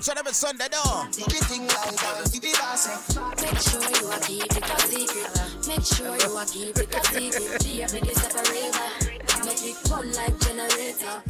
Get 0.00 0.16
up 0.16 0.24
now. 0.24 0.30
Each 0.30 0.32
and 0.32 0.32
every 0.32 0.32
Sunday, 0.32 0.68
though. 0.70 1.02
Eh? 1.02 1.08
Make 3.42 3.58
sure 3.60 3.84
you 3.90 4.08
are 4.08 4.20
keep 4.20 4.44
it 4.44 4.64
a 4.64 4.80
secret. 4.80 5.28
Make 5.68 5.84
sure 5.84 6.16
you 6.16 6.36
are 6.36 6.46
keep 6.46 6.78
it 6.78 6.94
a 6.94 7.04
secret. 7.04 7.60
Baby, 7.64 8.00
this 8.06 8.22
separator. 8.22 8.88
Make 9.44 9.64
it 9.64 9.76
run 9.90 10.06
like 10.12 10.36
generator. 10.40 11.22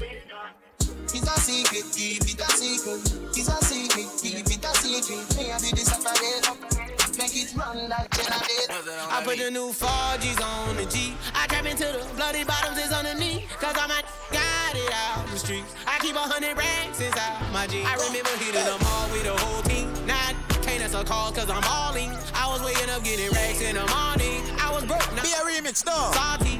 It's 1.03 1.27
a 1.27 1.41
secret, 1.41 1.85
keep 1.93 2.23
it 2.23 2.41
a 2.41 2.51
secret. 2.51 3.03
It's 3.37 3.49
a 3.49 3.57
secret, 3.65 4.09
keep 4.23 4.47
it 4.47 4.65
a 4.65 4.75
secret. 4.77 5.37
Me 5.37 5.51
and 5.51 5.61
the 5.61 5.85
separator. 5.85 7.00
Make 7.21 7.37
it 7.37 7.55
run 7.55 7.87
like 7.91 8.09
generator. 8.17 8.97
I 9.13 9.21
put 9.23 9.37
the 9.37 9.51
new 9.51 9.77
4Gs 9.77 10.41
on 10.41 10.77
the 10.77 10.87
G. 10.87 11.13
I 11.35 11.47
trap 11.49 11.67
into 11.67 11.85
the 11.85 12.01
bloody 12.17 12.45
bottoms 12.45 12.79
is 12.79 12.93
underneath. 12.93 13.45
Cause 13.61 13.77
I'm 13.77 13.91
a 13.91 14.01
got 14.33 14.73
it 14.73 14.89
out 14.89 15.29
the 15.29 15.37
streets. 15.37 15.75
I 15.87 15.99
keep 16.01 16.17
a 16.17 16.25
hundred 16.25 16.57
racks 16.57 16.99
inside 16.99 17.53
my 17.53 17.67
jeans. 17.67 17.85
I 17.85 18.01
remember 18.09 18.33
hitting 18.41 18.65
them 18.65 18.81
all 18.89 19.05
with 19.13 19.25
the 19.25 19.37
whole 19.37 19.61
team. 19.69 19.93
Not 20.07 20.33
can't 20.65 20.81
answer 20.81 21.05
calls 21.05 21.37
cause 21.37 21.51
I'm 21.51 21.61
balling. 21.61 22.09
I 22.33 22.49
was 22.49 22.65
waking 22.65 22.89
up 22.89 23.05
getting 23.05 23.29
racks 23.37 23.61
in 23.61 23.77
the 23.77 23.85
morning. 23.93 24.41
I 24.57 24.73
was 24.73 24.89
broke. 24.89 25.05
Now 25.13 25.21
Be 25.21 25.29
a 25.37 25.45
remix, 25.45 25.85
though. 25.85 26.17
Salty. 26.17 26.57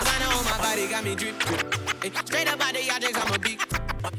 Designer 0.00 0.32
on 0.32 0.44
my 0.48 0.56
body 0.64 0.88
got 0.88 1.04
me 1.04 1.14
drip, 1.14 1.36
drip. 1.44 1.76
Straight 2.24 2.48
up 2.48 2.56
out 2.56 2.72
the 2.72 2.88
objects, 2.88 3.20
I'm 3.20 3.34
a 3.34 3.38
big. 3.38 3.69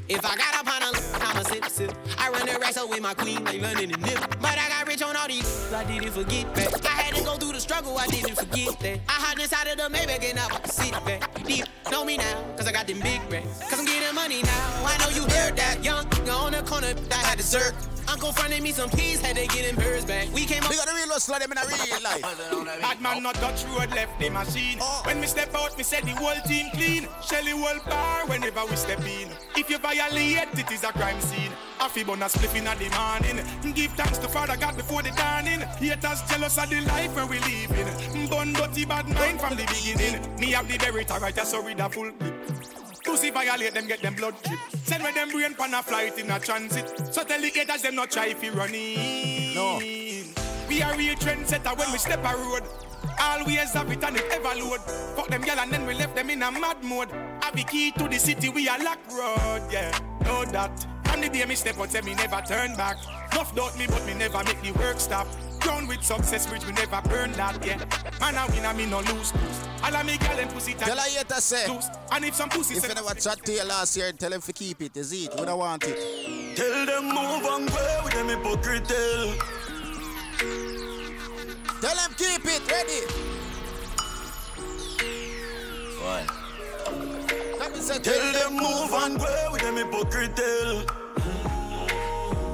If 0.07 0.25
I 0.25 0.35
got 0.35 0.55
up 0.55 0.67
on 0.67 0.81
a 0.83 0.91
I'm 1.25 1.37
a 1.37 1.45
sip, 1.45 1.65
sip. 1.65 1.97
I 2.17 2.29
run 2.29 2.45
the 2.45 2.57
racks 2.59 2.77
up 2.77 2.89
with 2.89 3.01
my 3.01 3.13
queen, 3.13 3.43
like 3.43 3.61
London 3.61 3.91
and 3.93 4.01
Nip. 4.03 4.19
But 4.41 4.57
I 4.57 4.69
got 4.69 4.87
rich 4.87 5.01
on 5.01 5.15
all 5.15 5.27
these, 5.27 5.71
I 5.73 5.83
didn't 5.85 6.11
forget 6.11 6.53
that. 6.55 6.85
I 6.85 6.89
had 6.89 7.15
to 7.15 7.23
go 7.23 7.35
through 7.35 7.53
the 7.53 7.59
struggle, 7.59 7.97
I 7.97 8.07
didn't 8.07 8.35
forget 8.35 8.79
that. 8.79 8.99
I 9.07 9.11
hopped 9.11 9.41
inside 9.41 9.67
of 9.67 9.77
the 9.77 9.97
Maybach 9.97 10.23
and 10.23 10.39
I 10.39 10.47
sit 10.65 10.91
back. 11.05 11.43
Deep, 11.45 11.65
know 11.89 12.05
me 12.05 12.17
now, 12.17 12.43
cause 12.57 12.67
I 12.67 12.71
got 12.71 12.87
them 12.87 12.99
big 12.99 13.21
racks. 13.31 13.69
Cause 13.69 13.79
I'm 13.79 13.85
getting 13.85 14.13
money 14.13 14.41
now, 14.43 14.83
I 14.85 14.97
know 14.99 15.09
you 15.09 15.23
heard 15.23 15.55
that. 15.57 15.83
Young, 15.83 16.05
on 16.29 16.51
the 16.51 16.63
corner, 16.63 16.93
I 17.11 17.15
had 17.15 17.37
to 17.37 17.43
serve. 17.43 17.73
Uncle 18.11 18.33
fronted 18.33 18.61
me 18.61 18.71
some 18.73 18.89
peas, 18.89 19.21
had 19.21 19.37
to 19.37 19.47
get 19.47 19.63
him 19.63 19.77
hers 19.77 20.03
back. 20.03 20.27
We 20.33 20.45
came 20.45 20.61
up. 20.63 20.69
We 20.69 20.75
got 20.75 20.89
a 20.89 20.93
real 20.93 21.07
hustle 21.07 21.39
them 21.39 21.51
in 21.53 21.57
a 21.57 21.61
real 21.65 22.03
life. 22.03 22.81
Bad 22.81 23.01
man 23.01 23.23
not 23.23 23.35
touch 23.35 23.63
road, 23.65 23.89
left 23.91 24.19
the 24.19 24.29
machine. 24.29 24.79
Oh. 24.81 25.01
When 25.05 25.21
we 25.21 25.27
step 25.27 25.55
out, 25.55 25.77
we 25.77 25.83
said 25.83 26.03
the 26.03 26.11
whole 26.11 26.35
team 26.45 26.67
clean. 26.73 27.07
Shelly 27.25 27.51
whole 27.51 27.79
bar 27.87 28.27
whenever 28.27 28.65
we 28.65 28.75
step 28.75 28.99
in. 28.99 29.29
If 29.55 29.69
you 29.69 29.77
violate, 29.77 30.49
it 30.59 30.69
is 30.71 30.83
a 30.83 30.91
crime 30.91 31.21
scene. 31.21 31.51
Afi 31.79 32.05
bun 32.05 32.21
a 32.21 32.25
spliff 32.25 32.53
in 32.53 32.65
the 32.65 32.89
morning. 32.99 33.73
Give 33.73 33.91
thanks 33.93 34.17
to 34.17 34.27
Father 34.27 34.57
God 34.57 34.75
before 34.75 35.01
the 35.01 35.11
dawning. 35.11 35.61
Haters 35.79 36.21
jealous 36.29 36.57
of 36.57 36.69
the 36.69 36.81
life 36.81 37.15
where 37.15 37.25
we 37.27 37.39
living. 37.39 38.29
Bun 38.29 38.51
dirty 38.51 38.83
bad 38.83 39.07
mind 39.07 39.39
from 39.39 39.55
the 39.55 39.63
beginning. 39.67 40.19
Me 40.37 40.51
have 40.51 40.67
the 40.67 40.77
berita 40.77 41.17
right, 41.21 41.37
so 41.47 41.63
read 41.63 41.79
a 41.79 41.89
full 41.89 42.11
clip. 42.11 42.35
Pussy 43.03 43.31
violate 43.31 43.73
them, 43.73 43.87
get 43.87 44.01
them 44.01 44.15
blood 44.15 44.35
drip. 44.43 44.59
Send 44.83 45.03
where 45.03 45.13
them 45.13 45.29
brain 45.29 45.53
pan 45.53 45.73
a 45.73 45.81
flight 45.81 46.17
in 46.19 46.29
a 46.29 46.39
transit. 46.39 47.13
So 47.13 47.23
tell 47.23 47.41
the 47.41 47.49
haters 47.49 47.81
them 47.81 47.95
not 47.95 48.11
try 48.11 48.27
if 48.27 48.43
you 48.43 48.51
run 48.51 48.73
in. 48.73 49.55
No. 49.55 49.77
We 50.67 50.81
are 50.81 50.95
real 50.95 51.15
trendsetter 51.15 51.77
when 51.77 51.91
we 51.91 51.97
step 51.97 52.23
a 52.23 52.35
road. 52.37 52.63
Always 53.19 53.73
have 53.73 53.91
it 53.91 54.03
and 54.03 54.17
it 54.17 54.25
ever 54.31 54.59
load. 54.59 54.81
Fuck 55.15 55.27
them 55.27 55.41
gal 55.41 55.59
and 55.59 55.71
then 55.71 55.85
we 55.85 55.93
left 55.93 56.15
them 56.15 56.29
in 56.29 56.41
a 56.43 56.51
mad 56.51 56.83
mode. 56.83 57.09
Have 57.41 57.55
the 57.55 57.63
key 57.63 57.91
to 57.91 58.07
the 58.07 58.17
city, 58.17 58.49
we 58.49 58.67
are 58.69 58.81
lock 58.83 58.99
road, 59.11 59.61
yeah. 59.71 59.97
Know 60.23 60.45
that. 60.45 60.87
From 61.11 61.19
the 61.19 61.27
day 61.27 61.45
me 61.45 61.55
step 61.55 61.77
out, 61.77 61.91
say 61.91 61.99
me 62.01 62.13
never 62.13 62.41
turn 62.47 62.73
back. 62.77 62.95
Enough 63.33 63.53
doubt 63.53 63.77
me, 63.77 63.85
but 63.85 64.05
me 64.05 64.13
never 64.13 64.41
make 64.45 64.61
the 64.61 64.71
work 64.79 64.97
stop. 64.97 65.27
Ground 65.59 65.89
with 65.89 66.01
success, 66.01 66.49
which 66.49 66.65
we 66.65 66.71
never 66.71 67.01
burn 67.09 67.33
that, 67.33 67.63
yeah. 67.65 67.77
Man, 68.21 68.37
I 68.37 68.47
win 68.47 68.63
and 68.63 68.77
me 68.77 68.85
no 68.85 69.01
lose. 69.01 69.33
All 69.83 69.93
of 69.93 70.05
me 70.05 70.17
gal 70.17 70.39
and 70.39 70.49
pussy 70.51 70.73
tight. 70.73 70.87
Tell 70.87 70.97
her 70.97 71.09
yet 71.09 71.27
to 71.27 71.41
say. 71.41 71.67
Loose. 71.67 71.89
And 72.13 72.23
if 72.23 72.35
some 72.35 72.47
pussy 72.47 72.75
If 72.75 72.83
say 72.83 72.87
you 72.87 72.95
never 72.95 73.13
chat 73.13 73.43
to 73.45 73.51
you 73.51 73.65
last 73.65 73.97
year, 73.97 74.13
tell 74.13 74.31
him 74.31 74.39
to 74.39 74.53
keep 74.53 74.81
it. 74.81 74.95
Is 74.95 75.11
it? 75.11 75.35
We 75.37 75.45
don't 75.45 75.59
want 75.59 75.83
it. 75.85 76.55
Tell 76.55 76.85
them 76.85 77.03
move 77.03 77.45
and 77.45 77.69
go 77.69 78.01
with 78.05 78.13
them 78.13 78.29
hypocrite. 78.29 78.85
Tell 78.87 79.33
Tell 81.81 81.95
them 81.95 82.15
keep 82.17 82.45
it 82.45 82.71
ready. 82.71 83.01
Why? 85.99 86.25
Let 87.59 87.73
me 87.73 87.79
say, 87.81 87.99
Tell 87.99 88.31
them 88.31 88.53
move 88.53 88.93
and 88.93 89.19
go 89.19 89.49
with 89.51 89.61
them 89.61 89.75
hypocrite. 89.75 90.37
Tell. 90.37 91.00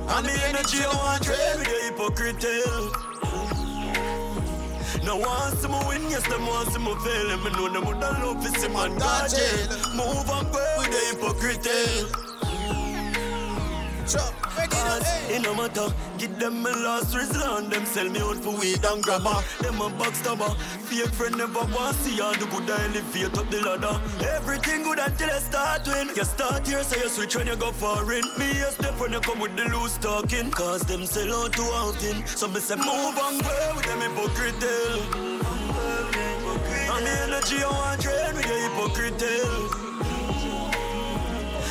And 0.10 0.26
the 0.26 0.34
energy 0.48 0.80
I 0.80 0.96
want 0.96 1.24
trade 1.24 1.58
with 1.58 1.68
the 1.68 1.80
hypocrite. 1.86 2.46
No 5.04 5.18
one 5.18 5.56
see 5.58 5.68
me 5.68 5.80
win, 5.88 6.10
yes, 6.10 6.26
them 6.28 6.46
want 6.46 6.72
see 6.72 6.80
me 6.80 6.96
fail. 7.04 7.32
And 7.32 7.44
me 7.44 7.50
know 7.52 7.70
them 7.70 7.86
would 7.86 8.00
love 8.00 8.42
to 8.44 8.50
see 8.60 8.68
man 8.70 8.98
go 8.98 9.28
jail. 9.28 9.68
Move 9.96 10.30
and 10.30 10.52
go 10.52 10.64
with 10.78 10.92
the 10.92 11.00
hypocrite. 11.12 11.68
Cause 14.08 15.30
it 15.30 15.42
no 15.42 15.54
matter, 15.54 15.94
give 16.18 16.40
them 16.40 16.62
my 16.62 16.72
last 16.72 17.14
resort. 17.16 17.64
And 17.64 17.72
them 17.72 17.86
sell 17.86 18.10
me 18.10 18.20
out 18.20 18.38
for 18.38 18.58
weed 18.58 18.84
and 18.86 19.04
grabber. 19.04 19.44
Them 19.62 19.82
a 19.82 19.90
backstabber. 19.90 20.56
Fake 20.88 21.14
friend 21.14 21.38
never 21.38 21.66
want 21.76 21.96
see 21.98 22.22
all 22.22 22.34
the 22.34 22.46
good 22.46 22.70
I 22.70 22.86
elevate 22.86 23.38
up 23.38 23.50
the 23.50 23.60
ladder. 23.62 24.00
Everything 24.36 24.84
good 24.84 25.00
until 25.00 25.30
I 25.30 25.40
start 25.40 25.88
win. 25.88 26.10
You 26.16 26.24
start 26.24 26.66
here, 26.66 26.84
so 26.84 26.96
you 26.96 27.10
switch 27.10 27.36
when 27.36 27.48
you 27.48 27.56
go 27.58 27.72
foreign. 27.74 28.24
Me 28.38 28.52
a 28.62 28.72
step 28.72 28.98
when 29.00 29.12
you 29.12 29.20
come 29.20 29.40
with 29.40 29.56
the 29.58 29.66
loose 29.66 29.98
talking. 29.98 30.52
Cause 30.52 30.82
them 30.82 31.06
sell 31.06 31.44
out 31.44 31.54
too 31.54 31.64
often. 31.64 32.26
So 32.28 32.48
me 32.48 32.60
say 32.62 32.76
move 32.76 33.18
and 33.18 33.44
go 33.44 33.74
with 33.76 33.86
them 33.86 34.00
hypocrite. 34.00 34.64
And 36.96 37.06
the 37.06 37.12
energy 37.28 37.62
I 37.62 37.70
want 37.70 38.02
drain 38.02 38.36
with 38.36 38.48
the 38.48 38.56
hypocrite. 38.64 39.87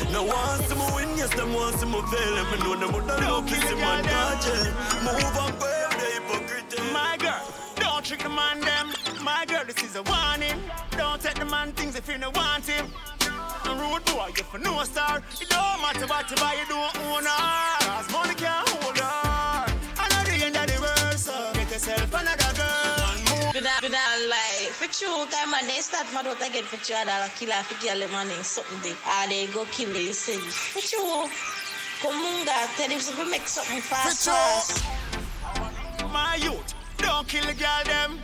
Tell. 0.05 0.13
No 0.13 0.23
one 0.25 0.59
see 0.65 0.75
me 0.75 0.87
win, 0.95 1.17
yes, 1.19 1.35
them 1.35 1.53
want 1.55 1.77
see 1.77 1.87
me 1.87 2.01
fail. 2.11 2.37
And 2.37 2.51
me 2.51 2.57
know 2.65 2.77
them 2.77 2.93
would 2.93 3.07
love 3.07 3.47
to 3.49 3.55
see 3.55 3.75
man 3.75 4.05
go 4.05 4.39
jail. 4.43 4.73
Move 5.05 5.23
and 5.23 5.59
go 5.59 5.67
with 5.67 6.01
the 6.01 6.07
hypocrite. 6.15 6.93
My 6.93 7.17
girl, 7.19 7.43
don't 7.77 8.05
trick 8.05 8.23
the 8.23 8.29
man 8.29 8.61
them. 8.61 8.93
My 9.23 9.45
girl, 9.47 9.65
this 9.67 9.83
is 9.83 9.97
a 9.97 10.03
warning. 10.03 10.59
Don't 10.93 11.21
take 11.21 11.35
the 11.39 11.45
man 11.45 11.73
things 11.73 11.97
if 11.97 12.09
you 12.09 12.19
don't 12.19 12.35
want 12.37 12.67
him. 12.67 12.87
A 13.65 13.71
rude 13.75 14.05
boy, 14.05 14.31
if 14.37 14.53
you 14.53 14.59
know 14.61 14.83
star, 14.85 15.19
it 15.41 15.49
don't 15.49 15.81
matter 15.83 16.07
what 16.07 16.31
you 16.31 16.37
buy, 16.37 16.55
you 16.55 16.67
don't 16.69 16.97
own 17.11 17.25
her. 17.25 17.79
Cause 17.81 18.11
money 18.13 18.35
can't 18.35 18.69
hold 18.69 18.97
her. 18.99 19.75
I 19.99 20.07
know 20.11 20.23
the 20.31 20.45
end 20.47 20.57
of 20.57 20.67
the 20.71 20.81
world, 20.81 21.19
so 21.19 21.35
get 21.55 21.71
yourself 21.73 22.15
another 22.15 22.53
girl. 22.55 23.11
and 23.11 23.23
move. 23.27 23.55
Without, 23.55 23.83
without 23.83 24.19
like, 24.31 24.46
for 24.73 24.87
true, 24.93 25.27
time 25.31 25.51
man, 25.51 25.67
they 25.67 25.81
start 25.81 26.07
mad 26.13 26.27
out 26.27 26.41
again 26.47 26.65
for 26.65 26.77
two 26.85 26.93
dollar 26.95 27.29
kill 27.37 27.53
off 27.53 27.69
the 27.69 27.75
girl, 27.87 27.99
man, 28.11 28.31
and 28.31 28.45
something 28.45 28.79
they, 28.83 28.97
ah, 29.05 29.27
they 29.29 29.47
go 29.49 29.65
kill 29.67 29.93
the 29.93 30.13
city. 30.13 30.39
For 30.39 30.81
true, 30.81 31.29
come 32.03 32.15
on, 32.17 32.45
God, 32.47 32.69
tell 32.77 32.91
him 32.91 33.01
to 33.01 33.31
make 33.31 33.47
something 33.49 33.81
fast, 33.81 34.25
For 34.25 34.31
true. 34.31 34.39
fast. 34.39 36.13
My 36.13 36.37
youth, 36.37 36.75
don't 36.99 37.27
kill 37.29 37.45
the 37.47 37.55
girl 37.55 37.83
them. 37.85 38.19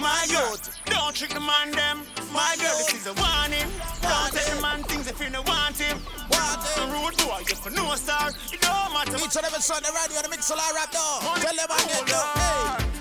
My 0.00 0.26
youth, 0.28 0.76
don't 0.86 1.14
trick 1.14 1.30
the 1.32 1.40
man 1.40 1.70
them. 1.72 2.02
My 2.32 2.56
girl, 2.58 2.76
this 2.78 2.92
is 2.94 3.06
a 3.06 3.14
warning. 3.14 3.68
Don't 4.02 4.32
take 4.32 4.44
the 4.54 4.60
man 4.60 4.82
things 4.84 5.08
if 5.08 5.20
you 5.20 5.30
don't 5.30 5.46
want 5.48 5.78
him. 5.78 5.98
What 6.28 6.60
a 6.78 6.86
rude 6.92 7.16
boy, 7.18 7.40
if 7.46 7.64
you 7.64 7.70
know 7.72 7.94
star, 7.94 8.28
it 8.52 8.60
don't 8.60 8.92
matter. 8.92 9.16
Each 9.16 9.36
and 9.36 9.46
every 9.46 9.60
Sunday 9.60 9.88
radio, 9.94 10.20
the 10.22 10.28
mix 10.28 10.50
a 10.50 10.54
lot 10.56 10.72
rap 10.74 10.90
though. 10.90 11.20
Tell 11.40 11.54
them 11.54 11.66
I 11.70 11.78
get 11.86 11.94
hold 11.94 12.08
down. 12.08 12.93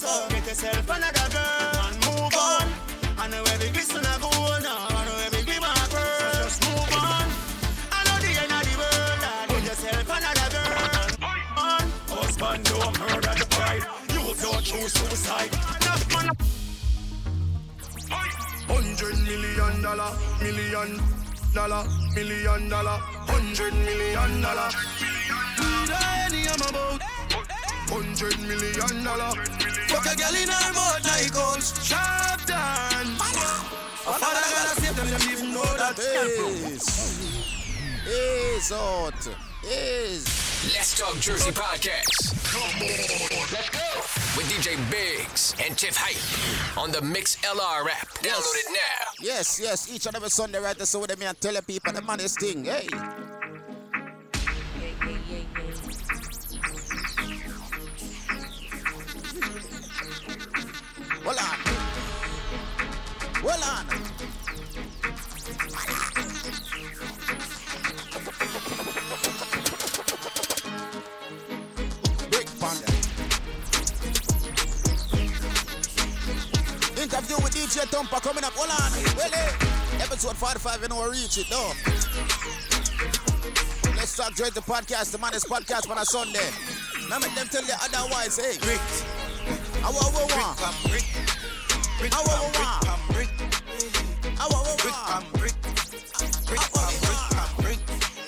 The 0.00 0.06
so 0.06 0.28
get 0.28 0.46
yourself 0.46 0.90
another 0.90 1.28
girl 1.32 1.76
and 1.86 1.96
move 2.06 2.34
on. 2.36 2.66
I 3.18 3.28
know 3.28 3.42
every 3.42 3.70
glisten 3.70 4.04
I 4.04 4.18
go 4.18 4.28
on, 4.28 4.62
I 4.64 5.04
know 5.06 5.18
every 5.26 5.42
give 5.42 5.58
a 5.58 5.72
girl. 5.90 6.18
So 6.18 6.42
just 6.42 6.62
move 6.66 6.92
on. 6.94 7.26
I 7.90 8.00
know 8.06 8.18
the 8.22 8.32
end 8.42 8.52
of 8.52 8.62
the 8.68 8.74
world, 8.78 9.22
and 9.28 9.48
get 9.50 9.64
yourself 9.64 10.08
another 10.16 10.48
girl. 10.54 10.78
and 10.98 11.14
move 11.22 11.58
On. 11.58 11.84
Husband 12.18 12.64
don't 12.64 12.94
murder 13.00 13.34
the 13.38 13.46
bride, 13.50 13.84
you 14.14 14.24
don't 14.42 14.62
choose 14.64 14.92
suicide. 14.92 15.52
Enough. 15.52 15.98
Hundred 18.68 19.18
million 19.24 19.82
dollar, 19.82 20.12
million 20.42 21.00
dollar, 21.54 21.82
million 22.14 22.68
dollar, 22.68 22.98
hundred 23.26 23.74
million 23.74 24.40
dollar. 24.42 24.70
Do 25.56 25.94
any 26.26 26.48
I'm 26.48 26.60
about. 26.68 27.17
Hundred 27.90 28.38
million 28.40 29.02
dollar. 29.02 29.34
Fuck 29.88 30.04
a 30.04 30.14
girl 30.14 30.34
in 30.36 30.48
her 30.48 30.72
mouth 30.76 31.04
like 31.08 31.32
gold. 31.32 31.62
Sharp 31.62 32.44
done. 32.44 33.16
A 33.16 34.12
father 34.12 34.44
gotta 34.44 34.80
save 34.80 34.94
them, 34.94 35.08
them 35.08 35.22
even 35.32 35.54
know 35.54 35.64
that. 35.76 35.98
Is. 35.98 36.84
Is 38.06 38.72
out. 38.72 39.26
Is. 39.64 40.48
Let's 40.74 40.98
Talk 40.98 41.18
Jersey 41.18 41.50
Podcast. 41.50 42.36
Come 42.44 42.82
on. 42.82 43.46
Let's 43.52 43.70
go. 43.70 43.80
With 44.36 44.46
DJ 44.50 44.76
Biggs 44.90 45.54
and 45.64 45.76
Tiff 45.78 45.96
Hype 45.96 46.76
on 46.76 46.92
the 46.92 46.98
Mixlr 46.98 47.88
app. 47.88 48.08
Download 48.20 48.54
it 48.54 48.66
now. 48.70 49.06
Yes, 49.22 49.58
yes. 49.62 49.90
Each 49.90 50.04
and 50.06 50.14
every 50.14 50.30
Sunday 50.30 50.58
right 50.58 50.76
there, 50.76 50.84
so 50.84 51.00
with 51.00 51.18
me 51.18 51.24
and 51.24 51.40
tell 51.40 51.54
the 51.54 51.62
people 51.62 51.92
the 51.92 52.02
money 52.02 52.28
thing. 52.28 52.66
Hey. 52.66 52.88
Hold 61.28 61.40
on. 61.40 61.58
Hold 63.42 63.62
on. 63.62 63.84
Big 72.30 72.48
Panda. 72.58 72.88
Interview 76.96 77.36
with 77.42 77.52
DJ 77.52 77.84
Tumpa 77.84 78.22
coming 78.22 78.42
up. 78.42 78.54
Hold 78.54 78.70
on. 78.70 78.90
Well, 79.14 79.30
hey. 79.30 79.52
Episode 80.02 80.34
45, 80.34 80.80
you 80.80 80.88
know, 80.88 81.10
reach 81.10 81.36
it, 81.36 81.46
though. 81.50 81.72
Let's 83.96 84.16
talk 84.16 84.34
Dread 84.34 84.54
the 84.54 84.62
podcast, 84.62 85.12
the 85.12 85.18
Manis 85.18 85.44
podcast 85.44 85.90
on 85.90 85.98
a 85.98 86.06
Sunday. 86.06 86.48
Now 87.10 87.18
make 87.18 87.34
them 87.34 87.48
tell 87.48 87.66
you 87.66 87.74
otherwise, 87.82 88.38
hey, 88.38 88.56
great. 88.62 89.27
Rick. 89.78 89.84
How 89.84 89.92
what 92.28 92.40
we 92.46 92.58
want? 92.58 92.84
How 94.36 94.48
what 94.48 94.64
we 94.68 94.90
want? 94.90 95.18
How 95.18 95.28
what 95.28 95.42
we? 95.42 95.48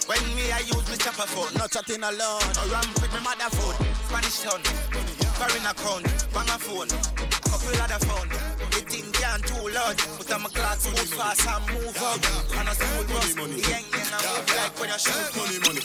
When 0.06 0.22
me 0.34 0.50
I 0.52 0.58
use 0.66 0.86
me 0.90 0.96
chopper 0.96 1.26
phone, 1.26 1.54
no 1.58 1.66
chatting 1.66 2.02
alone. 2.02 2.42
I 2.58 2.66
ram 2.70 2.86
with 2.98 3.12
me 3.14 3.20
mother 3.22 3.50
phone, 3.54 3.78
Spanish 4.06 4.40
town, 4.42 4.62
foreign 5.38 5.66
account, 5.66 6.06
bang 6.34 6.50
a 6.50 6.58
phone, 6.58 6.90
couple 7.46 7.82
other 7.82 8.00
phone. 8.06 8.28
The 8.70 8.80
thing 8.86 9.10
can't 9.12 9.42
too 9.46 9.68
loud, 9.70 9.96
but 10.18 10.32
I'm 10.32 10.46
a 10.46 10.48
class 10.48 10.86
move 10.86 11.14
fast 11.14 11.46
and 11.46 11.64
move 11.74 12.02
out. 12.02 12.18
And 12.58 12.68
I 12.68 12.72
smooth 12.74 13.08
bus, 13.10 13.34
the 13.34 13.42
young 13.42 13.86
young 13.86 14.10
and 14.10 14.22
move 14.26 14.50
like 14.54 14.74
when 14.80 14.90
you 14.90 14.98
shoot. 14.98 15.30
Money, 15.38 15.58
money. 15.66 15.82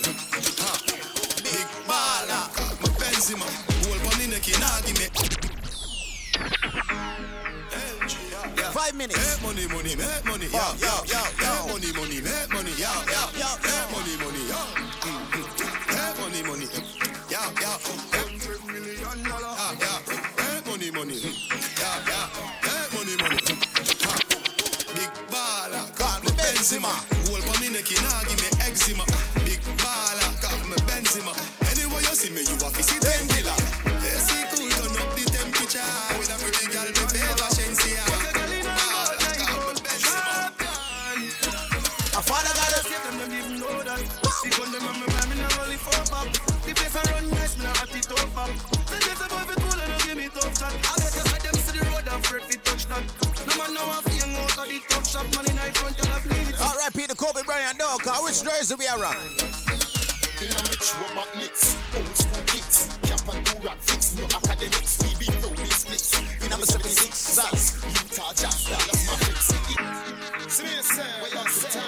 Big 1.41 1.67
baller, 1.85 2.45
my 2.81 2.89
Benzema. 2.97 3.47
Hold 3.85 4.01
on 4.09 4.17
the 4.19 4.25
neck, 4.33 4.45
nah 4.59 4.81
give 4.81 4.97
me. 4.97 5.44
Five 8.73 8.95
minutes. 8.95 9.17
Make 9.17 9.41
money, 9.43 9.67
money, 9.67 9.95
make 9.95 10.25
money, 10.25 10.47
yo, 10.47 10.59
yo, 10.79 11.03
yo, 11.07 11.21
yo. 11.41 11.65
Make 11.65 11.73
money, 11.73 11.91
money, 11.93 12.21
make 12.21 12.49
money, 12.51 12.54
which 58.43 58.53
jersey 58.53 58.75
we 58.75 58.87
are 58.87 59.05
on? 59.05 59.15
In 59.15 60.51
a 60.51 60.61
mix 60.67 60.97
with 60.99 61.15
magnets, 61.15 61.77
old 61.95 62.17
school 62.17 62.43
kicks. 62.45 62.97
Cap 63.03 63.33
and 63.33 63.45
do 63.45 63.67
rap 63.67 63.77
fix, 63.81 64.15
no 64.17 64.23
academics. 64.25 64.99
We 65.03 65.25
be 65.25 65.31
no 65.39 65.53
splits. 65.69 66.19
In 66.43 66.51
a 66.51 66.65
76 66.65 67.37
sats, 67.37 67.83
Utah 67.85 68.33
Jazz, 68.33 68.67
that's 68.67 69.07
my 69.07 69.15
fix. 69.23 70.53
See 70.53 70.63
me 70.63 70.69
say, 70.81 71.03
what 71.21 71.31
you 71.33 71.49
say? 71.49 71.79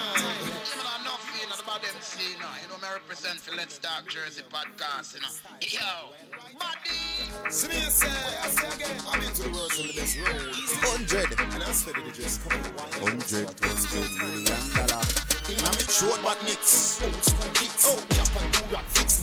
about 1.64 1.82
them 1.82 2.00
see, 2.00 2.32
you 2.32 2.38
know. 2.38 2.48
You 2.62 2.68
know, 2.68 2.78
me 2.80 2.88
represent 2.94 3.40
for 3.40 3.54
Let's 3.54 3.78
Talk 3.78 4.08
Jersey 4.08 4.42
podcast, 4.50 5.14
you 5.14 5.20
know. 5.20 5.28
Yo, 5.60 6.14
buddy. 6.58 7.50
See 7.50 7.68
me 7.68 7.74
say, 7.74 8.08
I 8.08 8.48
say 8.48 8.68
again. 8.74 8.96
I'm 9.10 9.20
into 9.20 9.42
the 9.42 9.50
words 9.50 9.78
in 9.78 9.88
the 9.88 9.92
best 9.92 10.16
road. 10.16 10.54
Hundred. 10.80 11.38
And 11.38 11.62
I'm 11.62 11.72
steady 11.74 12.02
to 12.04 12.12
just 12.12 12.48
come 12.48 12.58
on. 12.78 12.92
Hundred, 12.92 13.48
hundred 13.60 14.10
million 14.16 14.86
dollar. 14.88 15.27
I'm 15.48 15.54
in 15.56 15.86
short 15.88 16.20
but 16.22 16.42
nicks. 16.44 17.02
Old 17.02 17.24
school 17.24 17.50
kicks. 17.54 17.86
Oh, 17.88 17.96
do 18.10 18.74
rap 18.74 18.84
fix. 18.92 19.17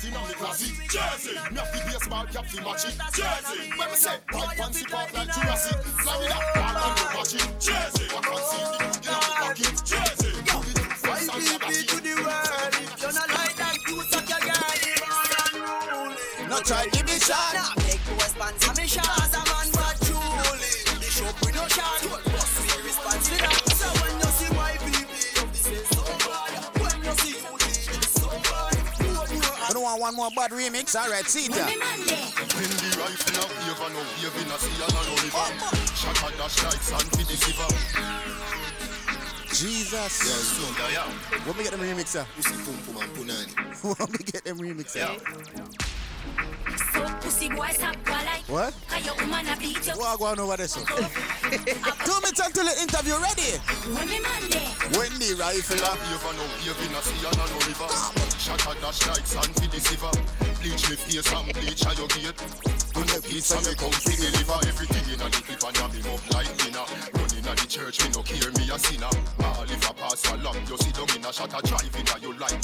Jeans 0.00 0.16
and 0.16 0.22
what 0.22 0.24
in 0.24 0.28
the 0.30 0.36
classic. 0.40 0.72
Jersey. 0.88 1.34
Me 1.36 1.58
have 1.60 1.70
the 1.72 1.80
baseball 1.84 2.26
cap 2.32 2.46
to 2.48 2.56
match 2.64 2.84
it. 2.88 2.96
Jersey. 3.12 3.70
When 3.76 3.88
me 3.90 3.96
say 3.96 4.16
white 4.32 4.56
fancy 4.56 4.84
part 4.86 5.12
like 5.12 5.28
Jurassic. 5.34 5.76
Florida. 6.00 6.36
Ball 6.54 6.76
and 6.80 6.96
no 6.96 7.04
match 7.20 7.34
it. 7.34 7.44
Jersey. 7.60 8.06
I 8.08 8.20
can 8.24 8.40
see 8.48 8.64
the 8.64 8.80
good 8.80 8.96
in 8.96 9.12
the 9.12 9.34
pocket. 9.40 9.76
Jersey. 9.84 10.32
White 11.04 11.28
people 11.28 11.68
to 11.68 11.96
the 12.00 12.14
world, 12.22 12.74
you're 13.00 13.12
not 13.12 13.28
like 13.28 13.56
that, 13.56 13.76
you 13.88 14.00
suck 14.10 14.28
your 14.28 14.40
girl. 14.40 14.70
No 16.48 16.56
try 16.60 16.86
give 16.92 17.06
me 17.06 17.18
shot. 17.18 17.54
Nah, 17.54 17.74
make 17.82 18.00
no 18.08 18.24
sponsor 18.24 18.80
me 18.80 18.86
shot. 18.86 19.29
One 30.10 30.16
more 30.16 30.30
bad 30.34 30.50
remix? 30.50 30.98
All 30.98 31.08
right, 31.10 31.24
see 31.26 31.46
ya. 31.46 31.66
When 31.66 31.78
the 31.78 32.88
rifle 32.98 33.38
a 33.38 33.46
wave 33.46 33.82
and 33.86 33.94
a 33.94 34.02
wave 34.18 34.38
in 34.42 34.50
a 34.50 34.58
sea 34.58 34.74
river 34.80 35.38
oh, 35.38 35.60
oh. 35.62 35.74
Shot 35.94 36.18
a 36.18 36.36
dash 36.36 36.64
like 36.64 36.82
sand 36.82 37.06
for 37.10 37.22
the 37.22 37.36
silver 37.36 37.70
Jesus. 39.50 39.92
Yeah, 39.94 40.06
so 40.06 40.64
yeah, 40.82 41.06
yeah 41.06 41.44
When 41.46 41.56
we 41.56 41.62
get 41.62 41.72
them 41.72 41.80
remix, 41.80 42.08
sir? 42.08 42.26
Pussy 42.34 42.54
pum 42.64 42.74
pum 42.86 43.02
and 43.02 43.12
punani 43.14 43.54
When 43.98 44.08
we 44.10 44.18
get 44.24 44.44
them 44.44 44.58
remix, 44.58 44.88
sir? 44.88 45.06
So 46.92 47.06
pussy 47.20 47.48
boy 47.48 47.68
stop 47.70 47.96
like 48.08 48.48
What? 48.48 48.74
Cause 48.88 49.06
your 49.06 49.14
woman 49.14 49.46
a 49.46 49.56
beat 49.56 49.86
you 49.86 49.92
What 49.94 50.18
go 50.18 50.24
on 50.26 50.40
over 50.40 50.56
there, 50.56 50.66
sir? 50.66 50.80
Two 50.86 52.18
minutes 52.18 52.40
until 52.42 52.64
the 52.66 52.74
interview 52.82 53.14
ready. 53.14 53.62
When 53.94 54.08
me 54.08 54.18
man 54.18 54.42
there 54.50 54.74
When 54.98 55.12
the 55.22 55.38
rifle 55.38 55.78
a 55.78 55.92
Wave 55.94 56.26
and 56.30 56.40
a 56.40 56.44
wave 56.66 56.82
in 56.82 56.94
a 56.96 57.02
sea 57.02 57.26
and 57.26 57.38
river 57.68 58.19
A 58.50 58.74
dash 58.82 59.06
like 59.06 59.26
sand 59.26 59.54
for 59.54 59.68
the 59.70 59.78
silver 59.78 60.10
Bleach 60.58 60.90
me 60.90 60.96
face 60.98 61.32
and 61.32 61.46
bleach 61.54 61.86
pizza 63.22 63.56
me 63.62 63.74
come 63.78 63.94
Everything 64.66 65.06
in 65.06 65.22
a 65.22 65.28
and 65.62 65.78
like 66.34 66.50
dinner 66.58 66.84
Running 67.14 67.46
a 67.46 67.52
the 67.54 67.66
church 67.70 68.02
me 68.02 68.10
no 68.10 68.22
care 68.26 68.50
me 68.58 68.66
a 68.66 68.78
sinner 68.78 69.06
pass 69.94 70.26
along 70.34 70.58
you 70.66 70.76
down 70.90 71.06
in 71.14 71.24
a 71.24 71.30
driving 71.62 72.06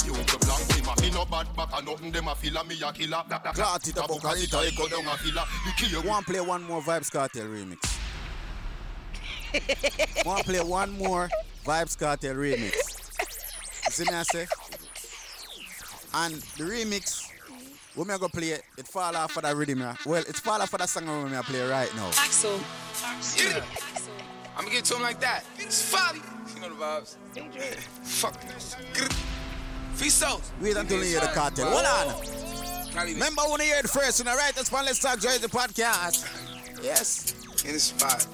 you 0.03 0.13
the 0.27 0.37
black 0.43 0.61
Me 1.01 1.09
no 1.11 1.23
bad 1.23 1.47
back 1.55 1.69
and 1.71 1.87
nothing 1.87 2.11
them 2.11 2.27
a 2.27 2.35
me 2.67 2.75
a 2.83 2.91
killer 2.91 3.23
it 3.87 3.97
up, 3.97 4.11
it 4.43 4.53
a 4.53 4.75
go 4.75 4.87
down 4.91 5.07
a 5.07 5.15
you 5.87 6.01
Want 6.03 6.25
play 6.25 6.41
one 6.41 6.63
more 6.63 6.81
Vybz 6.81 7.09
Kartel 7.11 7.47
remix? 7.47 7.79
Want 10.25 10.43
play 10.45 10.59
one 10.59 10.91
more 10.97 11.29
Vybz 11.65 11.97
Kartel 11.97 12.35
remix? 12.35 12.75
See 13.89 14.03
me 14.03 14.13
I 14.13 14.23
say? 14.23 14.47
And 16.19 16.33
the 16.57 16.63
remix, 16.63 17.29
when 17.93 18.07
me 18.07 18.15
I 18.15 18.17
go 18.17 18.27
play 18.27 18.49
it, 18.49 18.63
it 18.75 18.87
fall 18.87 19.15
off 19.15 19.37
of 19.37 19.43
the 19.43 19.55
rhythm. 19.55 19.81
yeah. 19.81 19.95
Well, 20.03 20.23
it 20.27 20.35
fall 20.35 20.59
off 20.59 20.73
of 20.73 20.79
the 20.79 20.87
song 20.87 21.05
when 21.05 21.31
me 21.31 21.37
I 21.37 21.43
play 21.43 21.61
right 21.61 21.95
now. 21.95 22.07
Axel. 22.17 22.59
Yeah. 23.37 23.63
I'm 24.55 24.63
gonna 24.63 24.71
give 24.71 24.79
it 24.79 24.85
to 24.85 24.95
him 24.95 25.03
like 25.03 25.19
that. 25.19 25.43
It's 25.59 25.79
folly. 25.91 26.21
You 26.55 26.61
know 26.61 26.69
the 26.69 26.75
vibes. 26.75 27.17
Fuck 28.01 28.41
this. 28.41 28.75
Fiso. 29.93 30.41
Wait 30.59 30.75
until 30.75 30.97
you 31.03 31.05
hear 31.05 31.19
the 31.19 31.27
cartel. 31.27 31.69
Hold 31.69 31.85
on. 31.85 33.05
Remember 33.05 33.43
when 33.43 33.61
you 33.61 33.67
hear 33.67 33.77
it 33.77 33.87
first, 33.87 34.19
when 34.19 34.27
I 34.27 34.35
write 34.35 34.55
this 34.55 34.71
one, 34.71 34.85
let's 34.85 34.97
talk 34.97 35.19
Jersey 35.19 35.47
podcast. 35.47 36.25
Yes. 36.81 37.35
In 37.63 37.73
the 37.73 37.79
spot. 37.79 38.25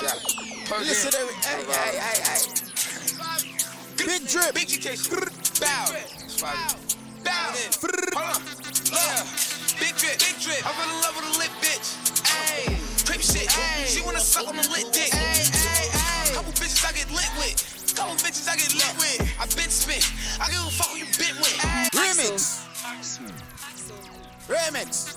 Yeah. 0.00 0.78
Listen 0.78 1.10
to 1.10 1.26
me. 1.26 1.32
Hey, 1.42 1.64
hey, 1.64 1.98
hey, 1.98 2.22
hey. 2.22 4.06
Big 4.06 4.28
drip. 4.28 4.54
Big 4.54 4.64
education. 4.64 5.18
Bow. 5.60 6.21
Bow. 6.42 6.74
Hold 8.18 8.34
on. 8.34 8.42
Big 9.78 9.94
drip. 9.94 10.18
Big 10.18 10.36
drip. 10.42 10.66
I 10.66 10.74
fell 10.74 10.90
in 10.90 10.98
love 10.98 11.14
with 11.14 11.30
a 11.30 11.38
lit 11.38 11.54
bitch. 11.62 11.94
Hey. 12.26 12.66
Creep 13.06 13.22
shit. 13.22 13.46
Hey. 13.48 13.86
She 13.86 14.02
wanna 14.02 14.18
suck 14.18 14.48
on 14.48 14.58
a 14.58 14.62
lit 14.62 14.92
dick. 14.92 15.14
Hey, 15.14 15.46
hey, 15.54 15.86
hey. 15.94 16.34
Couple 16.34 16.50
bitches 16.54 16.84
I 16.84 16.90
get 16.98 17.08
lit 17.12 17.30
with. 17.38 17.94
Couple 17.94 18.14
bitches 18.16 18.48
I 18.50 18.56
get 18.56 18.74
lit 18.74 18.90
with. 18.98 19.22
I 19.38 19.46
been 19.54 19.70
spit. 19.70 20.02
I 20.40 20.50
give 20.50 20.66
a 20.66 20.70
fuck 20.70 20.88
who 20.88 20.98
you 20.98 21.06
been 21.16 21.36
with. 21.38 21.54
Remix. 21.94 22.66
Remix. 24.48 25.14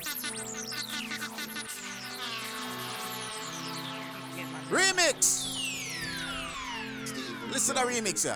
Remix. 4.69 5.45
Listen 7.51 7.75
to 7.75 7.81
the 7.81 7.87
remix, 7.87 8.25
yeah. 8.25 8.35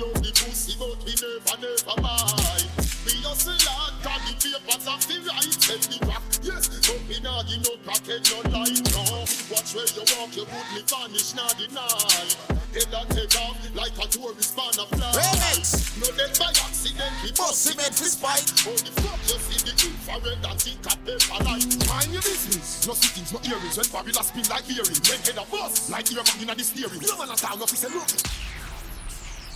Love 0.00 0.24
the 0.24 0.32
pussy, 0.32 0.72
but 0.80 0.96
we 1.04 1.12
never, 1.20 1.56
never 1.60 1.96
mind. 2.00 2.64
We 3.04 3.12
hustle 3.20 3.52
hard, 3.68 3.92
got 4.00 4.20
the 4.24 4.32
papers 4.40 4.86
of 4.88 5.00
the 5.04 5.16
right, 5.28 5.52
send 5.52 5.84
the 5.84 5.98
rock. 6.08 6.24
Yes, 6.40 6.64
but 6.88 7.00
we 7.04 7.20
not 7.20 7.44
give 7.44 7.60
no 7.60 7.76
pocket, 7.84 8.24
no 8.32 8.40
light, 8.48 8.80
no. 8.96 9.28
Watch 9.52 9.76
where 9.76 9.84
you 9.92 10.04
walk, 10.16 10.32
you 10.32 10.48
would 10.48 10.68
me 10.72 10.82
vanish, 10.88 11.36
not 11.36 11.52
deny. 11.60 12.52
Head 12.72 12.88
and 12.88 13.08
take 13.12 13.36
off 13.36 13.60
like 13.76 13.92
a 14.00 14.06
tourist 14.08 14.56
man 14.56 14.72
of 14.80 14.88
fly. 14.96 15.12
Remix. 15.12 15.92
No 16.00 16.08
death 16.16 16.40
by 16.40 16.48
accident, 16.56 17.12
we 17.20 17.28
Boss 17.36 17.68
him 17.68 17.76
head 17.76 17.92
for 17.92 18.08
spite. 18.08 18.48
Oh, 18.64 18.72
the 18.72 18.92
fuck 18.96 19.20
you 19.28 19.36
see 19.44 19.60
the 19.60 19.76
infrared 19.76 20.40
and 20.40 20.56
think 20.56 20.80
a 20.88 20.96
paper 21.04 21.44
light. 21.44 21.68
Mind 21.84 22.16
your 22.16 22.24
business. 22.24 22.88
No 22.88 22.96
sittings, 22.96 23.28
no 23.28 23.44
earrings. 23.44 23.76
When 23.76 23.88
Babylon 23.92 24.24
spin 24.24 24.48
like 24.48 24.64
earring. 24.72 25.00
When 25.04 25.20
head 25.20 25.36
a 25.36 25.44
bus, 25.52 25.92
like 25.92 26.08
ear 26.16 26.24
in 26.24 26.48
the 26.48 26.64
steering. 26.64 27.02
No 27.04 27.18
man 27.20 27.28
a 27.28 27.36
town, 27.36 27.60
no 27.60 27.68
fi 27.68 27.76
say 27.76 27.92
look. 27.92 28.08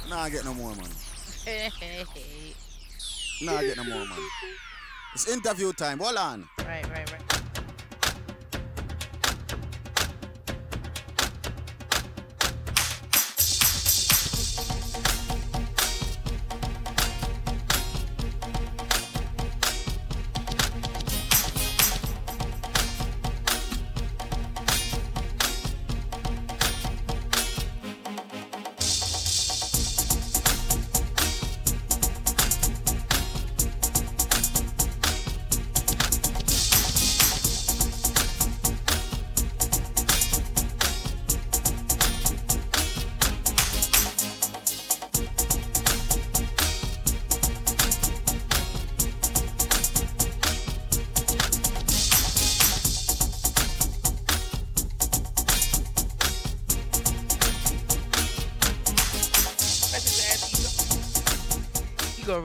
Nah, 0.09 0.21
I 0.21 0.31
get 0.31 0.45
no 0.45 0.55
more, 0.55 0.71
money. 0.71 0.89
Nah, 3.43 3.57
I 3.57 3.65
get 3.65 3.77
no 3.77 3.85
more, 3.85 4.07
money. 4.07 4.23
It's 5.15 5.29
interview 5.29 5.73
time. 5.73 5.99
Hold 5.99 6.17
on. 6.17 6.49
Right, 6.61 6.89
right, 6.91 7.13
right. 7.13 7.46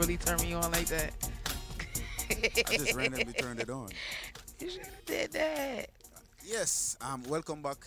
Really 0.02 0.18
turn 0.18 0.42
me 0.42 0.54
on 0.54 0.72
like 0.72 0.88
that? 0.88 1.14
I 2.32 2.76
just 2.76 2.96
randomly 2.96 3.34
turned 3.34 3.60
it 3.60 3.70
on. 3.70 3.90
You 4.60 4.70
should 4.70 4.82
have 4.82 5.06
did 5.06 5.32
that. 5.34 5.90
Yes. 6.44 6.98
Um. 7.02 7.24
Welcome 7.28 7.62
back. 7.62 7.78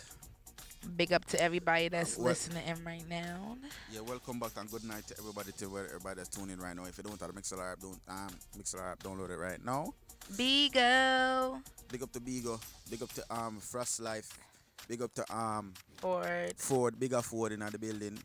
Big 0.95 1.11
up 1.11 1.25
to 1.25 1.41
everybody 1.41 1.89
that's 1.89 2.17
Well- 2.17 2.27
listening 2.27 2.65
in 2.65 2.81
right 2.85 3.03
now. 3.09 3.57
Yeah. 3.91 3.99
Welcome 4.01 4.39
back 4.39 4.51
and 4.57 4.71
good 4.71 4.85
night 4.85 5.05
to 5.07 5.15
everybody. 5.19 5.51
To 5.59 5.65
everybody 5.65 6.15
that's 6.15 6.29
tuning 6.29 6.51
in 6.51 6.59
right 6.59 6.75
now. 6.75 6.85
If 6.85 6.97
you 6.97 7.03
don't 7.03 7.19
have 7.19 7.33
the 7.33 7.41
Mixlr 7.41 7.69
app, 7.69 7.79
don't 7.81 7.99
um 8.07 8.29
Mixlr 8.57 8.91
app, 8.91 9.03
download 9.03 9.29
it 9.29 9.37
right 9.37 9.63
now. 9.65 9.93
Bigo. 10.33 11.61
Big 11.91 12.03
up 12.03 12.11
to 12.13 12.19
Bigo. 12.21 12.59
Big 12.89 13.03
up 13.03 13.11
to 13.13 13.23
um 13.29 13.59
Frost 13.59 13.99
Life. 14.01 14.37
Big 14.87 15.01
up 15.01 15.13
to 15.15 15.35
um 15.35 15.73
Ford. 15.97 16.53
Ford. 16.57 16.97
Bigger 16.97 17.21
Ford 17.21 17.51
in 17.51 17.59
the 17.59 17.77
building. 17.77 18.17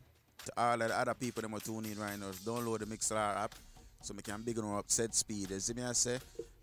To 0.45 0.51
all 0.57 0.77
the 0.77 0.97
other 0.97 1.13
people 1.13 1.41
that 1.41 1.53
are 1.53 1.59
tuning 1.59 1.91
in 1.91 1.99
right 1.99 2.17
now, 2.19 2.31
download 2.45 2.79
the 2.79 2.85
Mixlr 2.85 3.15
app 3.17 3.53
so 4.01 4.13
we 4.15 4.21
can 4.21 4.41
big 4.41 4.55
them 4.55 4.73
up 4.73 4.85
set 4.89 5.13
speed. 5.15 5.49
You 5.51 5.59
see 5.59 5.73
me 5.73 5.83
I 5.83 5.93
say? 5.93 6.19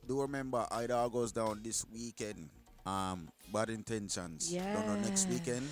Do 0.06 0.20
remember 0.22 0.66
it 0.72 0.90
all 0.90 1.08
goes 1.10 1.32
down 1.32 1.60
this 1.62 1.84
weekend. 1.92 2.48
Um 2.86 3.28
bad 3.52 3.70
intentions. 3.70 4.50
Don't 4.74 4.86
know 4.86 4.96
next 5.00 5.28
weekend. 5.28 5.66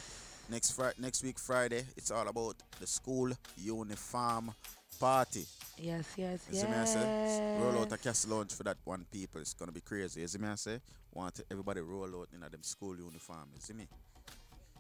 Next 0.48 0.70
Friday 0.72 0.94
next 0.98 1.24
week 1.24 1.38
Friday, 1.38 1.84
it's 1.96 2.10
all 2.10 2.28
about 2.28 2.56
the 2.80 2.86
school 2.86 3.30
uniform 3.56 4.52
party. 5.00 5.44
Yes, 5.78 6.06
yes, 6.16 6.40
You 6.50 6.58
yes. 6.58 6.68
say? 6.86 7.58
Roll 7.60 7.80
out 7.80 7.92
a 7.92 7.98
castle 7.98 8.36
launch 8.36 8.54
for 8.54 8.62
that 8.62 8.78
one 8.84 9.04
people. 9.12 9.40
It's 9.40 9.54
gonna 9.54 9.72
be 9.72 9.80
crazy. 9.80 10.20
You 10.20 10.28
see 10.28 10.38
me 10.38 10.48
I 10.48 10.54
say? 10.54 10.78
Want 11.12 11.40
everybody 11.50 11.80
roll 11.80 12.20
out 12.20 12.28
in 12.32 12.40
them 12.40 12.62
school 12.62 12.96
uniform. 12.96 13.48
You 13.54 13.60
see 13.60 13.74
me? 13.74 13.88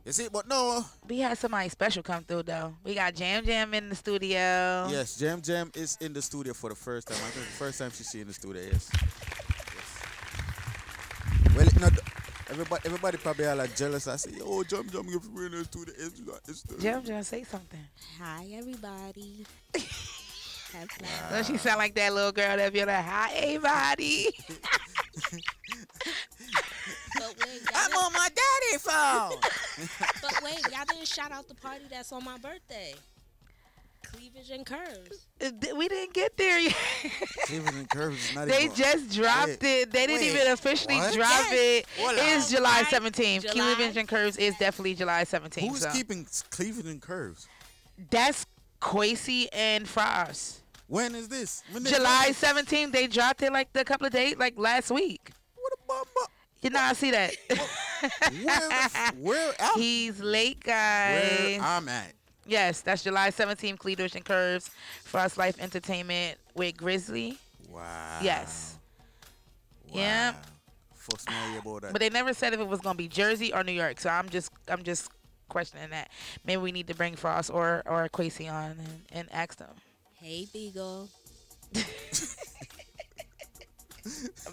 You 0.06 0.12
see, 0.12 0.28
but 0.32 0.46
no. 0.46 0.84
We 1.08 1.18
had 1.18 1.36
somebody 1.36 1.68
special 1.68 2.00
come 2.00 2.22
through 2.22 2.44
though. 2.44 2.76
We 2.84 2.94
got 2.94 3.16
Jam 3.16 3.44
Jam 3.44 3.74
in 3.74 3.88
the 3.88 3.96
studio. 3.96 4.86
Yes, 4.88 5.18
Jam 5.18 5.42
Jam 5.42 5.72
is 5.74 5.98
in 6.00 6.12
the 6.12 6.22
studio 6.22 6.54
for 6.54 6.70
the 6.70 6.76
first 6.76 7.08
time. 7.08 7.16
I 7.16 7.30
think 7.30 7.44
the 7.44 7.52
first 7.52 7.80
time 7.80 7.90
she's 7.90 8.14
in 8.14 8.28
the 8.28 8.32
studio. 8.32 8.62
Yes. 8.62 8.88
yes. 8.94 9.02
Well, 11.56 11.64
you 11.64 11.70
everybody, 12.48 12.82
everybody 12.84 13.18
probably 13.18 13.46
are 13.46 13.56
like 13.56 13.74
jealous. 13.74 14.06
I 14.06 14.14
say, 14.14 14.30
"Oh, 14.44 14.62
Jam 14.62 14.88
Jam, 14.88 15.06
if 15.08 15.28
we're 15.28 15.46
in 15.46 15.52
the 15.52 15.64
studio, 15.64 15.92
it's 15.98 16.20
it's 16.46 16.62
the 16.62 16.80
Jam 16.80 17.02
Jam, 17.02 17.24
say 17.24 17.42
something. 17.42 17.84
Hi, 18.20 18.46
everybody. 18.52 19.44
Have 20.72 20.88
fun. 20.88 21.08
Don't 21.32 21.46
she 21.46 21.56
sound 21.56 21.78
like 21.78 21.96
that 21.96 22.14
little 22.14 22.30
girl 22.30 22.56
that 22.56 22.72
be 22.72 22.84
like, 22.84 23.04
hi, 23.04 23.32
everybody. 23.34 24.28
But 27.18 27.34
wait, 27.46 27.60
I'm 27.74 27.92
on 27.92 28.12
my 28.12 28.28
daddy 28.28 28.78
phone. 28.78 29.38
But 30.22 30.42
wait, 30.42 30.58
y'all 30.72 30.84
didn't 30.88 31.06
shout 31.08 31.30
out 31.32 31.46
the 31.48 31.54
party 31.54 31.84
that's 31.90 32.10
on 32.12 32.24
my 32.24 32.38
birthday. 32.38 32.94
Cleavage 34.02 34.50
and 34.50 34.64
curves. 34.64 35.26
Uh, 35.44 35.50
we 35.76 35.88
didn't 35.88 36.14
get 36.14 36.36
there 36.36 36.58
yet. 36.60 36.74
Cleavage 37.44 37.74
and 37.74 37.90
Curves 37.90 38.30
is 38.30 38.34
not 38.34 38.48
even 38.48 38.58
They 38.58 38.64
even- 38.64 38.76
just 38.76 39.10
dropped 39.14 39.48
Wait, 39.48 39.82
it. 39.82 39.90
They 39.92 40.06
didn't 40.06 40.22
wait, 40.22 40.34
even 40.40 40.52
officially 40.52 40.96
what? 40.96 41.12
drop 41.14 41.28
Yes. 41.28 41.52
it. 41.52 41.86
Hold 41.98 42.12
It's. 42.16 42.50
July 42.50 42.84
July- 42.84 42.90
17th. 42.90 43.42
July- 43.42 43.52
Cleavage 43.74 43.96
and 43.96 44.08
Curves 44.08 44.36
is 44.36 44.56
definitely 44.58 44.94
July 44.94 45.24
17th. 45.24 45.68
Who's 45.70 45.80
so. 45.82 45.90
keeping 45.92 46.26
Cleavage 46.50 46.86
and 46.86 47.02
Curves? 47.02 47.48
That's 48.10 48.46
Quasi 48.80 49.50
and 49.52 49.88
Frost. 49.88 50.60
When 50.86 51.14
is 51.16 51.28
this? 51.28 51.62
When 51.72 51.84
July 51.84 52.28
17th. 52.30 52.92
They 52.92 53.08
dropped 53.08 53.42
it 53.42 53.52
like 53.52 53.68
a 53.74 53.84
couple 53.84 54.06
of 54.06 54.12
days, 54.12 54.36
like 54.36 54.54
last 54.56 54.90
week. 54.90 55.30
What 55.56 55.72
a 55.72 55.86
bummer. 55.86 56.28
You 56.62 56.70
know, 56.70 56.80
I 56.80 56.92
see 56.94 57.10
that. 57.10 57.34
Where, 57.48 58.68
the 58.68 58.74
f- 58.94 59.14
where 59.16 59.54
I'm, 59.60 59.78
He's 59.80 60.20
late, 60.20 60.62
guys. 60.62 61.58
where 61.58 61.60
I'm 61.60 61.88
at? 61.88 62.12
Yes, 62.46 62.80
that's 62.80 63.02
July 63.02 63.30
17th. 63.30 63.78
Cleavage 63.78 64.14
and 64.14 64.24
Curves. 64.24 64.70
Frost 65.04 65.36
Life 65.36 65.56
Entertainment 65.60 66.38
with 66.54 66.76
Grizzly. 66.76 67.38
Wow. 67.70 68.18
Yes. 68.22 68.76
Yeah. 69.92 70.34
First 70.94 71.28
know 71.28 71.52
you 71.52 71.58
about. 71.58 71.92
But 71.92 72.00
they 72.00 72.10
never 72.10 72.32
said 72.34 72.52
if 72.52 72.60
it 72.60 72.66
was 72.66 72.80
gonna 72.80 72.96
be 72.96 73.08
Jersey 73.08 73.52
or 73.52 73.62
New 73.62 73.72
York. 73.72 74.00
So 74.00 74.10
I'm 74.10 74.28
just 74.28 74.50
I'm 74.68 74.82
just 74.82 75.10
questioning 75.48 75.90
that. 75.90 76.10
Maybe 76.44 76.60
we 76.60 76.72
need 76.72 76.88
to 76.88 76.94
bring 76.94 77.14
Frost 77.16 77.50
or 77.50 77.82
or 77.86 78.08
Quasi 78.08 78.48
on 78.48 78.72
and, 78.72 79.02
and 79.12 79.28
ask 79.32 79.58
them. 79.58 79.70
Hey, 80.14 80.46
Beagle. 80.52 81.08
I've 81.76 81.86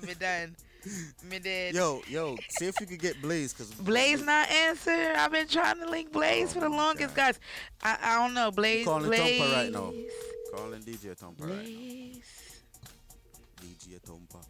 been 0.05 0.17
done. 0.19 0.55
Me 1.29 1.39
dead. 1.39 1.75
Yo, 1.75 2.01
yo, 2.07 2.35
see 2.49 2.67
if 2.67 2.79
you 2.79 2.87
could 2.87 2.99
get 2.99 3.21
Blaze, 3.21 3.53
cause 3.53 3.71
Blaze 3.73 4.23
not 4.23 4.49
answer. 4.49 5.13
I've 5.15 5.31
been 5.31 5.47
trying 5.47 5.79
to 5.79 5.89
link 5.89 6.11
Blaze 6.11 6.49
oh 6.51 6.53
for 6.53 6.59
the 6.61 6.69
longest, 6.69 7.15
guys. 7.15 7.39
I, 7.81 7.97
I 8.01 8.19
don't 8.19 8.33
know. 8.33 8.51
Blaze. 8.51 8.85
calling 8.85 9.07
Blaze. 9.07 9.41
Tompa 9.41 9.53
right 9.53 9.71
now. 9.71 9.93
Calling 10.53 10.81
DJ 10.81 11.17
Tompa 11.17 11.41
right 11.41 11.49
now. 11.49 12.19
DJ 13.61 13.99
Tompa. 14.01 14.45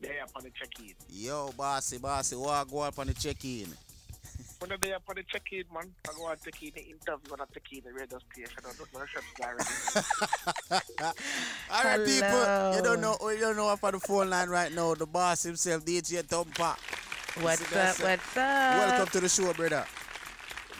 They 0.00 0.20
up 0.20 0.30
on 0.36 0.44
the 0.44 0.50
check-in. 0.50 0.94
Yo, 1.10 1.50
bossy, 1.56 1.98
bossy, 1.98 2.36
walk 2.36 2.70
go 2.70 2.80
up 2.80 2.98
on 2.98 3.08
the 3.08 3.14
check-in. 3.14 3.66
When 4.60 4.70
they 4.80 4.92
up 4.92 5.02
on 5.08 5.14
the 5.14 5.22
check-in, 5.22 5.64
man, 5.72 5.84
I 6.08 6.12
go 6.16 6.28
and 6.28 6.40
take 6.42 6.60
in 6.62 6.70
the 6.74 6.80
interview 6.82 7.32
and 7.32 7.42
I 7.42 7.44
take 7.54 7.78
in 7.78 7.84
the 7.84 7.92
radio 7.92 8.18
station. 8.32 8.58
I 8.58 8.72
don't 8.76 8.92
know 8.92 9.06
shut 9.06 9.22
already. 9.40 10.82
All 11.70 11.84
right, 11.84 12.04
people, 12.04 12.74
you 12.76 12.82
don't 12.82 13.00
know, 13.00 13.16
you 13.30 13.38
don't 13.38 13.56
know 13.56 13.68
up 13.68 13.84
on 13.84 13.92
the 13.92 14.00
phone 14.00 14.30
line 14.30 14.48
right 14.48 14.74
now. 14.74 14.94
The 14.94 15.06
boss 15.06 15.44
himself, 15.44 15.84
DJ 15.84 16.24
Tompa. 16.24 16.76
You 17.36 17.42
What's 17.44 17.62
up? 17.72 18.00
What's 18.00 18.36
up? 18.36 18.36
Welcome 18.36 19.06
to 19.12 19.20
the 19.20 19.28
show, 19.28 19.52
brother. 19.52 19.86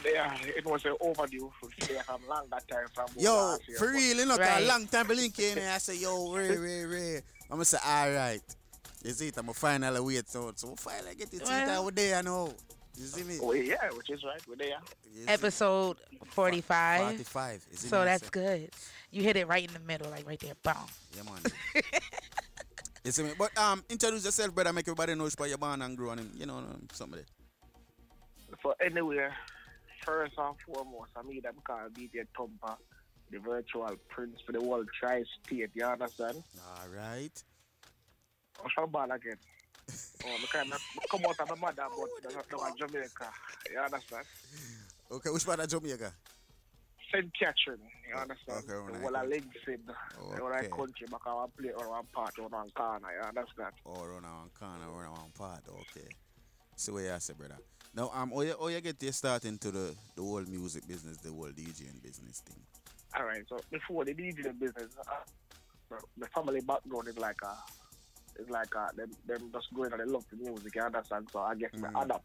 Yeah, 0.05 0.35
it 0.43 0.65
was 0.65 0.83
an 0.83 0.95
overdue 0.99 1.49
for 1.61 1.69
they 1.79 1.99
from 2.05 2.21
long 2.27 2.47
that 2.51 2.67
time 2.67 2.85
from 2.93 3.07
Yo, 3.17 3.33
last 3.33 3.61
for 3.77 3.91
real, 3.91 4.17
you 4.17 4.25
know, 4.25 4.37
'cause 4.37 4.47
Right. 4.47 4.63
a 4.63 4.67
long 4.67 4.87
time 4.87 5.07
to 5.07 5.13
link 5.13 5.39
in 5.39 5.57
and 5.57 5.69
I 5.69 5.77
say, 5.77 5.95
yo, 5.95 6.33
Ray, 6.33 6.57
Ray, 6.57 6.83
Ray. 6.85 7.15
I'm 7.49 7.51
gonna 7.51 7.65
say, 7.65 7.77
all 7.85 8.11
right. 8.11 8.41
You 9.03 9.11
see 9.11 9.27
it, 9.29 9.37
I'm 9.37 9.45
gonna 9.45 9.53
finally 9.53 9.99
wait 10.01 10.27
so 10.29 10.51
so 10.55 10.75
finally 10.75 11.15
get 11.15 11.33
it 11.33 11.41
Well- 11.43 11.67
well, 11.67 11.81
over 11.83 11.91
there, 11.91 12.17
you 12.17 12.23
know. 12.23 12.53
You 12.99 13.05
see 13.05 13.23
me? 13.23 13.37
Oh 13.41 13.53
yeah, 13.53 13.89
which 13.95 14.09
is 14.09 14.21
right. 14.25 14.41
We're 14.45 14.57
there. 14.57 14.77
Episode 15.27 15.95
45. 16.31 17.01
45. 17.01 17.65
Is 17.71 17.85
it 17.85 17.87
So 17.87 17.99
me 17.99 18.05
that's 18.05 18.23
say? 18.25 18.29
good. 18.29 18.69
You 19.11 19.23
hit 19.23 19.37
it 19.37 19.47
right 19.47 19.65
in 19.65 19.73
the 19.73 19.79
middle, 19.79 20.09
like 20.11 20.27
right 20.27 20.39
there. 20.39 20.53
Boom. 20.61 20.73
Yeah, 21.15 21.23
man. 21.23 21.41
you 23.05 23.11
see 23.11 23.23
me? 23.23 23.31
But 23.39 23.57
um, 23.57 23.83
introduce 23.89 24.25
yourself, 24.25 24.53
brother. 24.53 24.73
Make 24.73 24.83
everybody 24.85 25.15
know 25.15 25.29
where 25.37 25.47
you're 25.47 25.57
born 25.57 25.81
and 25.81 25.95
grew 25.95 26.09
and 26.09 26.29
you 26.35 26.45
know 26.45 26.57
um, 26.57 26.87
somebody. 26.91 27.23
For 28.61 28.75
anywhere, 28.83 29.33
first 30.05 30.33
and 30.37 30.55
foremost, 30.65 31.11
I 31.15 31.21
mean 31.21 31.41
them 31.41 31.55
call 31.63 31.87
DJ 31.93 32.25
Tumpa, 32.37 32.75
the 33.31 33.39
virtual 33.39 33.91
prince 34.09 34.41
for 34.45 34.51
the 34.51 34.59
whole 34.59 34.83
tri-state. 34.99 35.69
You 35.73 35.85
understand? 35.85 36.43
All 36.57 36.87
right. 36.93 37.31
I'm 38.61 38.69
from 38.75 38.89
born 38.89 39.11
again. 39.11 39.37
Oh, 40.25 40.29
I 40.29 40.45
kind 40.51 40.73
of 40.73 40.81
come 41.09 41.21
out 41.27 41.39
of 41.39 41.49
my 41.49 41.55
mother, 41.67 41.83
but 42.23 42.33
not 42.33 42.45
from 42.49 42.77
Jamaica. 42.77 43.29
You 43.71 43.79
understand? 43.79 44.25
Okay, 45.11 45.29
which 45.29 45.45
part 45.45 45.59
of 45.59 45.69
Jamaica? 45.69 46.11
St. 47.13 47.31
Catherine, 47.39 47.79
you 48.07 48.15
understand? 48.15 48.63
Okay, 48.69 49.01
when 49.01 49.13
the 49.13 49.19
I 49.19 49.23
of 49.23 49.29
Lincoln, 49.29 49.81
Oh, 50.21 50.31
the 50.35 50.41
whole 50.41 50.53
of 50.53 50.59
okay. 50.59 50.67
country, 50.69 51.07
back 51.09 51.25
our 51.25 51.47
play 51.57 51.71
or 51.71 51.89
one 51.89 52.05
part 52.13 52.33
or 52.39 52.47
one 52.47 52.69
corner, 52.75 53.07
you 53.17 53.27
understand? 53.27 53.73
Oh, 53.85 54.03
around 54.03 54.53
corner, 54.53 54.85
around 54.95 55.33
part. 55.33 55.61
Okay. 55.67 56.07
See 56.75 56.91
what 56.91 57.03
you 57.03 57.15
say, 57.19 57.33
brother. 57.33 57.57
Now, 57.95 58.11
um, 58.13 58.29
how 58.31 58.41
you, 58.41 58.55
how 58.59 58.67
you 58.67 58.79
get 58.81 59.01
your 59.01 59.11
start 59.11 59.45
into 59.45 59.71
the, 59.71 59.95
the 60.15 60.21
whole 60.21 60.43
music 60.47 60.87
business, 60.87 61.17
the 61.17 61.31
whole 61.31 61.47
DJing 61.47 62.01
business 62.03 62.41
thing? 62.41 62.61
All 63.17 63.25
right, 63.25 63.41
so 63.49 63.57
before 63.71 64.05
the 64.05 64.13
DJ 64.13 64.57
business, 64.59 64.89
uh, 64.99 65.13
the- 65.89 66.03
the 66.17 66.27
family 66.27 66.61
background 66.61 67.07
is 67.07 67.17
like 67.17 67.41
a, 67.43 67.57
it's 68.39 68.49
like 68.49 68.69
a, 68.75 68.95
them, 68.95 69.15
them 69.27 69.51
just 69.53 69.67
going 69.75 69.91
and 69.91 70.01
they 70.01 70.05
love 70.05 70.23
the 70.31 70.37
music, 70.37 70.75
you 70.75 70.81
understand? 70.81 71.27
So 71.33 71.39
I 71.39 71.55
guess 71.55 71.71
Mm. 71.75 71.95
I 71.95 72.03
adapt 72.03 72.23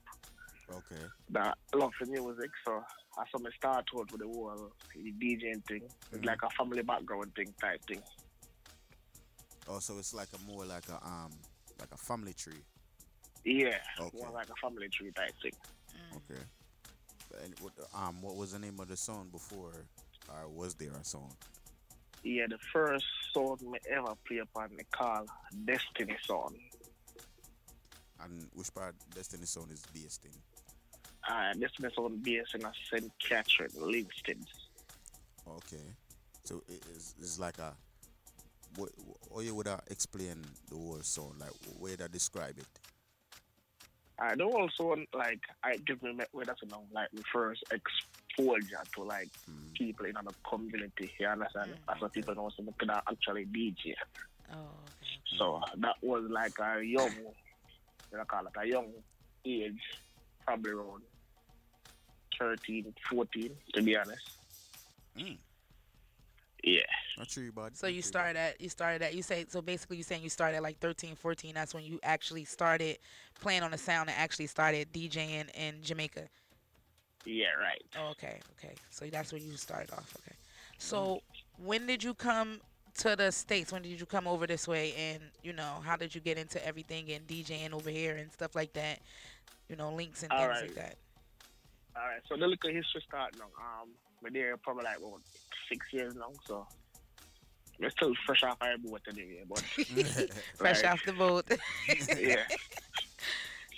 Okay. 0.71 1.05
that 1.31 1.59
love 1.75 1.93
for 1.99 2.07
music. 2.07 2.51
So 2.65 2.83
I 3.19 3.25
saw 3.31 3.39
me 3.39 3.51
start 3.57 3.85
out 3.97 4.11
with 4.13 4.21
the 4.21 4.27
whole 4.27 4.71
DJing 4.97 5.65
thing. 5.67 5.83
It's 6.13 6.23
Mhm. 6.23 6.27
like 6.27 6.43
a 6.43 6.51
family 6.51 6.83
background 6.83 7.33
thing 7.35 7.53
type 7.61 7.81
thing. 7.87 8.03
Oh, 9.69 9.79
so 9.79 9.99
it's 9.99 10.15
like 10.15 10.29
a 10.35 10.51
more 10.51 10.65
like 10.65 10.89
a 10.89 11.05
um 11.07 11.33
like 11.81 11.93
a 11.93 11.97
family 11.97 12.33
tree. 12.35 12.63
Yeah, 13.45 13.79
Okay. 14.01 14.19
more 14.19 14.31
like 14.31 14.49
a 14.49 14.57
family 14.57 14.89
tree 14.89 15.11
type 15.13 15.35
thing. 15.43 15.53
Okay. 16.17 16.43
And 17.43 17.55
what 17.61 17.73
um 17.95 18.23
what 18.23 18.37
was 18.37 18.53
the 18.53 18.59
name 18.59 18.79
of 18.81 18.89
the 18.89 18.97
song 18.97 19.29
before, 19.33 19.73
or 20.29 20.49
was 20.49 20.75
there 20.75 20.93
a 20.93 21.05
song? 21.05 21.31
Yeah, 22.23 22.47
the 22.49 22.59
first 22.73 23.05
song 23.35 23.59
me 23.63 23.79
ever 23.91 24.15
play 24.27 24.39
upon 24.39 24.71
the 24.77 24.85
call 24.85 25.27
Destiny 25.65 26.17
song. 26.25 26.55
And 28.23 28.47
which 28.55 28.73
part 28.73 28.95
Destiny 29.15 29.47
song 29.47 29.69
is 29.73 29.85
based 29.93 30.25
in? 30.25 30.31
Uh, 31.29 31.53
Destiny 31.55 31.91
song 31.95 32.21
based 32.23 32.55
in 32.55 32.63
St. 32.91 33.13
Catherine, 33.19 33.71
Livingston. 33.77 34.47
Okay. 35.49 35.85
So 36.45 36.63
it 36.69 36.83
is 36.95 37.15
it's 37.19 37.39
like 37.39 37.59
a 37.59 37.75
what 38.77 38.91
or 39.31 39.43
you 39.43 39.55
would 39.55 39.69
uh, 39.69 39.79
explain 39.89 40.45
the 40.69 40.77
whole 40.77 41.01
song 41.03 41.35
like 41.41 41.51
way 41.79 41.97
to 41.97 42.09
describe 42.09 42.59
it. 42.59 42.67
I 44.19 44.35
do 44.37 44.49
also 44.51 44.97
like 45.15 45.41
I 45.63 45.77
give 45.77 46.03
me 46.03 46.17
where 46.33 46.45
that's 46.45 46.63
you 46.63 46.69
know 46.69 46.85
like 46.93 47.09
the 47.13 47.23
first 47.33 47.65
exposure 48.35 48.83
to 48.95 49.03
like 49.03 49.29
people 49.75 50.07
in 50.07 50.15
the 50.15 50.35
community. 50.49 51.11
You 51.19 51.29
understand? 51.29 51.71
That's 51.87 52.01
what 52.01 52.13
people 52.13 52.35
know. 52.35 52.51
So 52.57 52.63
they 52.63 52.73
could 52.79 52.91
actually 52.91 53.47
DJ. 53.47 53.95
Oh, 54.53 54.57
So 55.37 55.61
that 55.79 55.97
was 56.03 56.25
like 56.31 56.53
a 56.61 56.83
young, 56.83 57.11
you 58.13 58.19
know, 58.19 58.25
call 58.25 58.47
it 58.47 58.53
a 58.61 58.67
young 58.67 58.89
age, 59.45 59.81
probably 60.47 60.73
around 60.73 61.03
13, 62.39 62.93
14, 63.11 63.51
to 63.75 63.83
be 63.83 63.97
honest. 63.97 64.31
Mm. 65.19 65.37
Yeah. 66.63 66.81
Not 67.19 67.29
true, 67.29 67.53
bud. 67.53 67.77
So 67.77 67.87
you 67.87 68.01
started 68.01 68.37
at 68.39 68.61
you 68.61 68.71
started 68.71 69.03
at 69.03 69.15
you 69.15 69.23
say 69.23 69.45
so 69.49 69.61
basically 69.61 69.99
you 69.99 70.03
saying 70.03 70.23
you 70.23 70.31
started 70.31 70.57
at 70.57 70.63
like 70.63 70.79
13, 70.79 71.15
14. 71.15 71.55
That's 71.55 71.75
when 71.75 71.85
you 71.85 72.01
actually 72.03 72.45
started 72.45 72.99
playing 73.41 73.63
on 73.63 73.71
the 73.71 73.79
sound 73.79 74.09
and 74.09 74.19
actually 74.19 74.47
started 74.47 74.91
DJing 74.93 75.55
in 75.55 75.83
Jamaica. 75.83 76.23
Yeah, 77.25 77.53
right. 77.61 77.83
Oh, 77.99 78.11
okay, 78.11 78.41
okay. 78.59 78.75
So 78.91 79.07
that's 79.07 79.33
where 79.33 79.41
you 79.41 79.57
started 79.57 79.93
off. 79.93 80.15
Okay. 80.21 80.37
So 80.79 81.23
when 81.59 81.87
did 81.87 82.03
you 82.03 82.15
come 82.15 82.61
to 82.99 83.17
the 83.17 83.31
states? 83.33 83.73
When 83.73 83.83
did 83.83 83.99
you 83.99 84.07
come 84.07 84.27
over 84.27 84.47
this 84.47 84.69
way? 84.69 84.95
And 84.97 85.23
you 85.43 85.53
know, 85.53 85.81
how 85.85 85.97
did 85.97 86.15
you 86.15 86.21
get 86.21 86.39
into 86.39 86.65
everything 86.67 87.11
and 87.11 87.27
DJing 87.27 87.73
over 87.73 87.91
here 87.91 88.17
and 88.17 88.31
stuff 88.33 88.55
like 88.55 88.73
that? 88.75 89.01
You 89.69 89.77
know, 89.77 89.93
links 89.93 90.23
and 90.23 90.33
All 90.33 90.39
things 90.39 90.51
right. 90.51 90.63
like 90.63 90.75
that. 90.75 90.97
All 91.97 92.03
right. 92.03 92.21
So 92.29 92.37
the 92.37 92.47
little 92.47 92.71
history 92.71 93.03
start 93.07 93.35
now. 93.39 93.45
Um, 93.45 93.91
but 94.23 94.33
there 94.33 94.57
probably 94.57 94.85
like 94.85 94.99
about 94.99 95.21
six 95.69 95.87
years 95.93 96.15
now. 96.15 96.33
So 96.47 96.67
we're 97.81 97.91
still 97.91 98.15
fresh 98.27 98.43
off 98.43 98.57
our 98.61 98.77
boat 98.79 99.03
anyway. 99.09 99.45
But 99.49 99.61
Fresh 100.57 100.83
like, 100.83 100.93
off 100.93 101.05
the 101.05 101.13
boat. 101.13 101.47
yeah. 102.21 102.45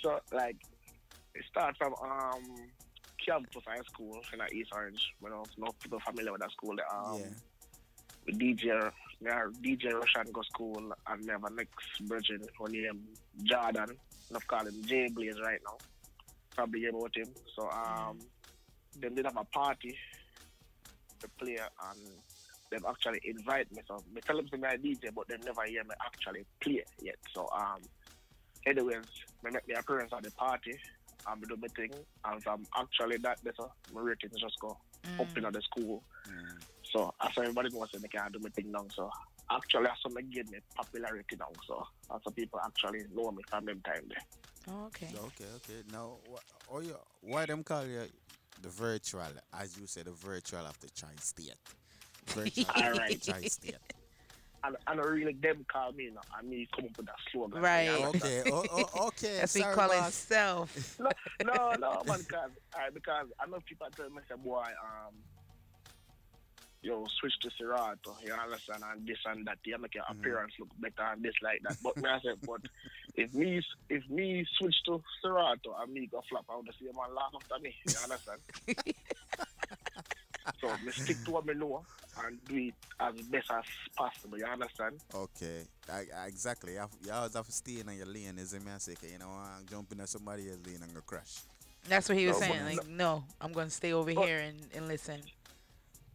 So 0.01 0.19
like, 0.31 0.57
it 1.35 1.43
starts 1.49 1.77
from 1.77 1.93
um 2.03 2.43
Campus 3.27 3.63
High 3.67 3.81
School 3.93 4.21
in 4.33 4.57
East 4.57 4.71
Orange. 4.73 5.01
You 5.21 5.29
know, 5.29 5.43
no 5.57 5.67
people 5.81 5.99
familiar 6.05 6.31
with 6.31 6.41
that 6.41 6.51
school. 6.51 6.71
Um, 6.71 7.19
Yeah. 7.19 7.29
with 8.25 8.39
DJ, 8.39 8.91
are 9.31 9.49
DJ 9.63 9.93
Russian 9.93 10.31
go 10.33 10.41
school, 10.43 10.91
and 11.07 11.21
we 11.23 11.29
have 11.29 11.43
a 11.43 11.49
next 11.49 11.85
virgin 12.01 12.47
who 12.57 12.67
name 12.69 13.17
Jordan. 13.43 13.97
Enough 14.29 14.47
call 14.47 14.67
him 14.67 14.83
J 14.85 15.09
Blaze 15.09 15.39
right 15.43 15.59
now. 15.63 15.77
Probably 16.55 16.79
hear 16.81 16.89
about 16.89 17.15
him. 17.15 17.29
So 17.55 17.69
um, 17.69 18.17
them 18.99 19.15
did 19.15 19.25
have 19.25 19.37
a 19.37 19.45
party 19.45 19.95
to 21.21 21.27
play, 21.39 21.57
and 21.57 21.99
them 22.71 22.83
actually 22.89 23.21
invite 23.23 23.71
me. 23.71 23.81
So 23.87 24.03
me 24.13 24.21
tell 24.25 24.37
them 24.37 24.47
to 24.49 24.57
be 24.57 24.63
a 24.67 24.77
DJ, 24.77 25.13
but 25.13 25.27
they 25.29 25.37
never 25.37 25.63
hear 25.65 25.83
me 25.83 25.95
actually 26.05 26.45
play 26.61 26.83
yet. 27.01 27.15
So 27.33 27.47
um, 27.55 27.81
anyways, 28.65 29.07
me 29.43 29.51
make 29.51 29.65
the 29.67 29.79
appearance 29.79 30.11
at 30.15 30.23
the 30.23 30.31
party. 30.31 30.77
And 31.29 31.41
me 31.41 31.47
do 31.49 31.57
my 31.59 31.67
thing, 31.69 31.91
and 32.25 32.43
from 32.43 32.65
actually 32.77 33.17
that, 33.17 33.43
better, 33.43 33.69
my 33.93 34.01
ratings 34.01 34.39
just 34.39 34.59
go 34.59 34.77
mm. 35.03 35.19
up 35.19 35.37
in 35.37 35.43
the 35.43 35.61
school. 35.61 36.03
Mm. 36.27 36.61
So 36.91 37.13
as 37.21 37.31
everybody 37.37 37.69
knows, 37.69 37.89
I 37.93 38.07
can 38.07 38.31
do 38.31 38.39
my 38.39 38.49
thing 38.49 38.71
now. 38.71 38.85
So 38.95 39.09
actually, 39.51 39.83
that's 39.83 40.03
what 40.03 40.31
give 40.31 40.49
me 40.51 40.59
popularity 40.75 41.35
now. 41.39 41.47
So 41.67 41.85
that's 42.09 42.25
what 42.25 42.35
people 42.35 42.59
actually 42.63 43.03
know 43.13 43.31
me 43.31 43.43
from 43.49 43.65
them 43.65 43.81
time 43.85 44.03
there. 44.07 44.23
Oh, 44.69 44.85
okay. 44.87 45.09
Okay, 45.15 45.45
okay. 45.55 45.83
Now, 45.91 46.17
wh- 46.31 46.39
oh, 46.69 46.75
or 46.75 46.83
you, 46.83 46.95
why 47.21 47.45
them 47.45 47.63
call 47.63 47.85
you 47.85 48.01
the 48.61 48.69
virtual, 48.69 49.21
as 49.53 49.77
you 49.79 49.87
said, 49.87 50.05
the 50.05 50.11
virtual 50.11 50.65
of 50.65 50.79
the 50.79 50.89
tri-state? 50.89 51.53
Virtual 52.27 52.65
of 52.69 52.75
Alright. 52.75 53.21
the 53.21 53.73
tri-state. 54.61 54.81
And, 54.87 54.99
and 55.01 55.09
really 55.09 55.33
them 55.33 55.65
call 55.71 55.91
me 55.93 56.09
now, 56.13 56.21
and 56.39 56.49
me 56.49 56.67
come 56.75 56.85
up 56.85 56.97
with 56.97 57.05
that 57.07 57.15
slogan. 57.31 57.61
Right. 57.61 57.83
You 57.85 57.91
Okay, 58.07 58.41
understand? 58.41 58.49
oh, 58.53 58.65
oh, 58.93 59.07
okay. 59.07 59.37
That's 59.39 59.55
what 59.55 59.61
sorry, 59.63 59.75
call 59.75 59.87
boss. 59.89 60.03
himself. 60.03 60.99
no, 60.99 61.09
no, 61.45 61.71
no, 61.79 62.03
man, 62.05 62.19
because, 62.19 62.51
uh, 62.75 62.79
because 62.93 63.27
I 63.39 63.45
know 63.49 63.59
people 63.67 63.87
tell 63.95 64.09
me, 64.09 64.21
say, 64.29 64.35
boy, 64.43 64.57
um, 64.81 65.13
yo, 66.81 67.05
switch 67.19 67.33
to 67.41 67.49
Serato, 67.57 68.15
you 68.25 68.33
understand, 68.33 68.83
and 68.91 69.05
this 69.07 69.17
and 69.25 69.45
that, 69.47 69.57
you 69.65 69.77
make 69.77 69.95
your 69.95 70.03
appearance 70.09 70.53
look 70.59 70.69
better 70.79 71.11
and 71.13 71.23
this 71.23 71.33
like 71.41 71.61
that. 71.63 71.77
But 71.83 71.97
me, 71.97 72.09
I 72.09 72.19
said, 72.21 72.35
but 72.45 72.61
if 73.15 73.33
me, 73.33 73.61
if 73.89 74.07
me 74.09 74.45
switch 74.57 74.75
to 74.85 75.01
Serato 75.21 75.75
and 75.81 75.93
me 75.93 76.07
go 76.11 76.21
flop, 76.29 76.45
I 76.49 76.55
would 76.55 76.67
see 76.79 76.87
a 76.87 76.93
man 76.93 77.13
laugh 77.15 77.31
after 77.35 77.61
me, 77.61 77.75
you 77.87 77.93
understand? 78.03 78.39
so, 80.61 80.67
me 80.85 80.91
stick 80.91 81.17
to 81.25 81.31
what 81.31 81.45
me 81.45 81.53
know 81.53 81.83
and 82.25 82.37
do 82.47 82.55
it 82.55 82.73
as 82.99 83.15
best 83.27 83.51
as 83.51 83.63
possible, 83.95 84.37
you 84.37 84.45
understand? 84.45 84.95
Okay, 85.13 85.61
I, 85.91 86.05
I, 86.23 86.27
exactly. 86.27 86.73
You, 86.73 86.79
have, 86.79 86.89
you 87.03 87.11
always 87.11 87.33
have 87.35 87.45
to 87.45 87.51
stay 87.51 87.79
in 87.79 87.95
your 87.95 88.05
lane, 88.05 88.37
is 88.39 88.53
it 88.53 88.63
me? 88.63 88.71
I 88.73 88.77
say, 88.77 88.93
okay, 88.93 89.13
you 89.13 89.19
know, 89.19 89.29
I'm 89.29 89.65
jump 89.69 89.91
in 89.91 90.05
somebody 90.07 90.49
else's 90.49 90.65
lane 90.65 90.79
and 90.81 90.93
go 90.93 91.01
crash. 91.01 91.41
That's 91.87 92.09
what 92.09 92.17
he 92.17 92.27
was 92.27 92.39
No, 92.39 92.47
saying. 92.47 92.65
Like, 92.65 92.87
no, 92.87 93.23
I'm 93.39 93.53
gonna 93.53 93.69
stay 93.69 93.93
over 93.93 94.13
But- 94.13 94.25
here 94.25 94.39
and, 94.39 94.59
and 94.75 94.87
listen. 94.87 95.21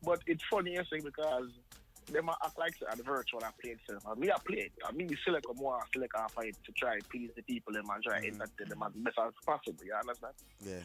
But 0.05 0.20
it's 0.26 0.43
funny 0.51 0.72
you 0.72 0.83
say 0.91 0.99
because 0.99 1.49
them 2.11 2.28
a 2.28 2.33
act 2.45 2.59
like 2.59 2.74
at 2.91 2.97
the 2.97 3.05
virtual 3.05 3.41
I 3.45 3.51
play 3.61 3.76
so 3.89 3.97
and 4.11 4.20
me 4.20 4.30
I 4.30 4.37
played. 4.45 4.72
I 4.85 4.93
mean 4.93 5.09
you 5.09 5.16
select 5.24 5.47
a 5.49 5.55
more 5.55 5.78
select 5.93 6.12
a 6.16 6.28
fight 6.28 6.57
to 6.64 6.72
try 6.72 6.95
and 6.95 7.09
please 7.09 7.30
the 7.37 7.43
people 7.43 7.72
them 7.72 7.85
and 7.93 8.03
try 8.03 8.20
to 8.20 8.26
mm. 8.26 8.35
entertain 8.35 8.68
them 8.68 8.83
as 8.85 8.93
best 8.95 9.18
as 9.18 9.33
possible, 9.47 9.85
you 9.85 9.95
understand? 9.95 10.35
Yeah. 10.61 10.80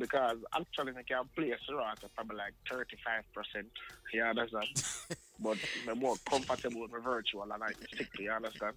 Because 0.00 0.38
actually 0.56 0.92
I 0.98 1.02
can 1.02 1.24
play 1.36 1.54
Serato 1.66 2.08
probably 2.16 2.38
like 2.38 2.54
thirty 2.68 2.96
five 3.04 3.24
percent. 3.34 3.68
You 4.14 4.22
understand? 4.24 4.64
but 5.38 5.58
I'm 5.88 5.98
more 5.98 6.16
comfortable 6.28 6.80
with 6.80 6.92
my 6.92 6.98
virtual 6.98 7.42
and 7.42 7.62
I 7.62 7.68
stick 7.92 8.10
to 8.14 8.22
you 8.22 8.30
understand? 8.32 8.74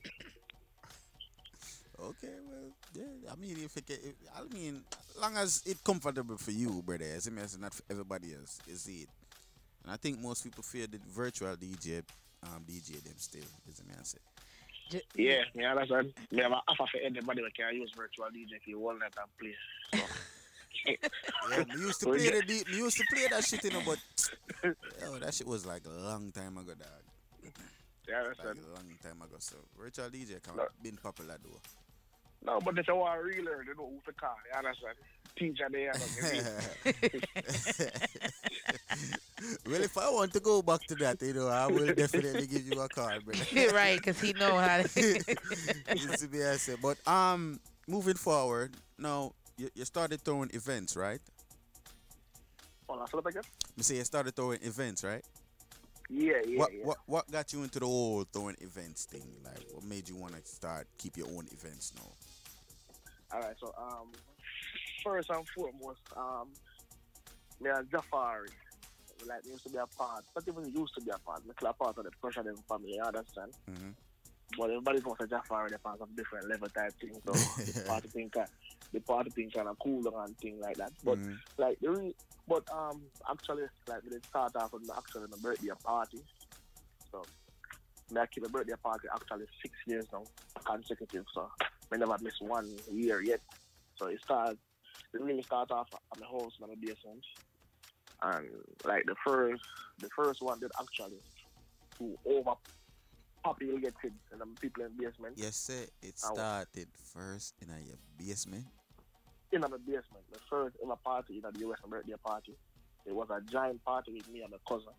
Okay, 1.99 2.28
well, 2.49 2.71
yeah. 2.93 3.32
I 3.32 3.36
mean, 3.39 3.55
if 3.63 3.78
it, 3.78 3.89
if, 3.89 4.15
I 4.36 4.53
mean, 4.53 4.82
long 5.21 5.38
as 5.38 5.63
it 5.65 5.82
comfortable 5.84 6.38
for 6.38 6.51
you, 6.51 6.84
brother, 6.86 7.05
as 7.15 7.28
it 7.28 7.34
means 7.34 7.57
not 7.57 7.74
for 7.74 7.84
everybody 7.89 8.34
else, 8.34 8.59
is 8.67 8.86
it? 8.88 9.07
And 9.84 9.93
I 9.93 9.95
think 9.95 10.19
most 10.19 10.43
people 10.43 10.63
fear 10.63 10.88
the 10.88 10.99
virtual 11.09 11.55
DJ, 11.55 12.03
um, 12.43 12.65
DJ 12.69 13.01
them 13.03 13.13
still, 13.17 13.41
is 13.69 13.80
it 13.80 13.88
me 13.88 13.93
I 13.97 14.03
say? 14.03 14.17
Yeah, 15.15 15.43
me 15.55 15.65
understand. 15.65 16.13
Me 16.32 16.41
have 16.41 16.51
a 16.51 16.61
offer 16.67 16.86
for 16.91 16.99
anybody 17.03 17.41
that 17.41 17.55
can 17.55 17.76
use 17.76 17.91
virtual 17.95 18.26
DJ 18.26 18.57
if 18.57 18.67
you 18.67 18.80
want 18.80 18.99
that 18.99 19.13
and 19.17 19.38
play. 19.39 20.03
Yeah, 20.86 21.63
we 21.74 21.82
used 21.82 21.99
to 22.01 22.07
play 22.07 22.30
the 22.30 22.41
D- 22.41 22.63
we 22.71 22.78
used 22.78 22.97
to 22.97 23.05
play 23.05 23.28
that 23.28 23.43
shit, 23.43 23.63
you 23.63 23.71
know, 23.71 23.82
but 23.86 23.99
yo, 25.01 25.19
that 25.19 25.34
shit 25.34 25.47
was 25.47 25.65
like 25.65 25.86
a 25.86 25.89
long 25.89 26.32
time 26.32 26.57
ago, 26.57 26.74
dog. 26.74 27.53
Yeah, 28.07 28.21
like 28.24 28.38
a 28.39 28.76
long 28.76 28.97
time 29.01 29.21
ago. 29.21 29.36
So 29.39 29.55
virtual 29.78 30.09
DJ 30.09 30.41
can 30.41 30.55
No. 30.57 30.67
been 30.82 30.97
popular 30.97 31.38
though. 31.41 31.59
No, 32.45 32.59
but 32.59 32.78
if 32.78 32.88
you 32.88 32.95
want 32.95 33.19
to 33.19 33.24
really 33.26 33.41
learn, 33.41 33.65
you 33.65 33.74
know 33.76 33.89
who 33.89 34.01
to 34.05 34.11
call. 34.19 34.36
You 34.51 34.57
understand? 34.57 34.95
Teacher 35.38 35.67
there. 35.71 35.93
well, 39.65 39.82
if 39.82 39.97
I 39.97 40.09
want 40.09 40.34
to 40.34 40.39
go 40.39 40.61
back 40.61 40.86
to 40.88 40.95
that, 40.95 41.21
you 41.21 41.34
know, 41.34 41.47
I 41.47 41.67
will 41.67 41.93
definitely 41.93 42.45
give 42.45 42.67
you 42.67 42.80
a 42.82 42.89
call, 42.89 43.19
brother. 43.21 43.71
right, 43.74 43.97
because 43.97 44.19
he 44.19 44.34
know 44.34 44.57
how 44.57 44.84
to. 44.84 44.89
It's 44.93 46.21
to 46.21 46.28
be 46.28 46.43
I 46.43 46.57
say. 46.57 46.76
But 46.80 47.05
um, 47.07 47.59
moving 47.88 48.15
forward, 48.15 48.76
now 48.97 49.34
you, 49.58 49.70
you 49.76 49.86
started 49.86 50.22
throwing 50.22 50.49
events, 50.54 50.95
right? 50.95 51.22
Hold 52.88 53.01
on, 53.01 53.08
flip 53.08 53.26
again. 53.26 53.43
Me 53.78 53.84
say 53.84 53.95
you 53.95 54.04
started 54.04 54.36
throwing 54.36 54.60
events, 54.62 55.04
right? 55.04 55.24
Yeah, 56.10 56.34
yeah, 56.45 56.60
what, 56.60 56.74
yeah. 56.74 56.86
What 56.86 56.97
what 57.06 57.32
got 57.32 57.54
you 57.54 57.64
into 57.64 57.80
the 57.80 57.86
whole 57.86 58.24
throwing 58.32 58.58
events 58.62 59.06
thing? 59.06 59.24
Like, 59.43 59.64
what 59.72 59.84
made 59.84 60.10
you 60.10 60.16
want 60.16 60.36
to 60.36 60.45
start 60.45 60.88
keep 60.97 61.18
your 61.18 61.28
own 61.28 61.47
events 61.51 61.93
now? 61.95 62.12
All 63.32 63.41
right, 63.41 63.56
so 63.60 63.74
um, 63.78 64.12
first 65.04 65.30
and 65.30 65.47
foremost, 65.56 66.01
um, 66.16 66.49
me 67.60 67.70
and 67.72 67.89
Jafari, 67.89 68.49
like, 69.26 69.45
used 69.45 69.64
to 69.64 69.70
be 69.70 69.78
a 69.78 69.88
part, 69.88 70.24
not 70.36 70.47
even 70.47 70.72
used 70.72 70.93
to 70.95 71.01
be 71.01 71.10
a 71.10 71.18
part, 71.18 71.43
me 71.45 71.54
still 71.58 71.70
a 71.70 71.74
part 71.74 71.97
of 71.97 72.04
the 72.04 72.12
pressure 72.22 72.43
them 72.43 72.56
family, 72.70 72.93
you 72.95 73.01
understand? 73.01 73.51
Mm-hmm. 73.72 73.89
But 74.56 74.66
everybody 74.66 74.99
knows 74.99 75.16
that 75.20 75.30
Jafari, 75.32 75.70
they're 75.70 75.80
part 75.80 75.99
of 75.99 76.16
different 76.16 76.47
level 76.47 76.68
type 76.70 76.93
thing, 76.99 77.14
so 77.26 77.32
the 77.32 77.88
party 77.88 78.10
thing, 78.10 78.30
kind- 78.30 78.49
the 78.94 79.00
party 79.02 79.32
thing 79.32 79.50
kind 79.50 79.68
of 79.68 79.78
cool 79.84 80.04
down 80.04 80.24
and 80.26 80.38
thing 80.38 80.60
like 80.62 80.78
that. 80.78 80.91
But 81.04 81.18
Mhm. 81.18 81.39
like 81.58 81.80
the 81.80 81.91
re- 81.91 82.16
but 82.48 82.64
um, 82.72 83.02
actually, 83.30 83.64
like 83.88 84.04
we 84.04 84.20
start 84.30 84.56
off 84.56 84.74
with 84.74 84.84
my 84.84 84.96
actually 84.98 85.28
my 85.28 85.38
birthday 85.41 85.70
party, 85.84 86.22
so 87.12 87.24
I 88.16 88.26
keep 88.28 88.44
a 88.46 88.50
birthday 88.50 88.76
party 88.84 89.08
actually 89.14 89.46
six 89.62 89.74
years 89.88 90.06
now 90.12 90.24
consecutive, 90.66 91.26
so 91.34 91.50
I 91.91 91.98
never 91.98 92.18
miss 92.22 92.39
one 92.41 92.70
year 92.91 93.22
yet. 93.22 93.41
So 93.98 94.08
it 94.08 94.20
started, 94.24 94.58
it 95.14 95.22
really 95.22 95.44
start 95.44 95.72
off 95.72 95.88
at 95.94 96.20
my 96.20 96.28
house 96.28 96.54
in 96.62 96.70
the 96.70 96.76
basement, 96.76 97.26
and 98.22 98.50
like 98.84 99.06
the 99.06 99.16
first, 99.26 99.64
the 100.00 100.10
first 100.16 100.41
one 100.41 100.60
did 100.60 100.72
actually 100.80 101.22
to 101.98 102.18
over 102.26 102.56
populated 103.44 103.94
and 104.32 104.41
the 104.41 104.46
people 104.62 104.84
in 104.84 104.96
the 104.98 105.04
basement. 105.04 105.34
Yes, 105.38 105.56
sir. 105.56 105.86
It 106.02 106.18
started 106.18 106.88
first 107.14 107.56
in 107.62 107.70
a 107.70 107.80
your 107.80 107.98
basement. 108.18 108.66
In 109.54 109.62
the 109.62 109.70
basement. 109.70 110.26
The 110.32 110.39
first 110.49 110.76
ever 110.84 110.95
party 110.95 111.36
in 111.36 111.41
the 111.41 111.68
US 111.68 111.80
birthday 111.88 112.14
party. 112.24 112.56
It 113.06 113.14
was 113.14 113.28
a 113.30 113.41
giant 113.51 113.84
party 113.84 114.14
with 114.14 114.30
me 114.30 114.41
and 114.41 114.51
my 114.51 114.58
cousin. 114.68 114.93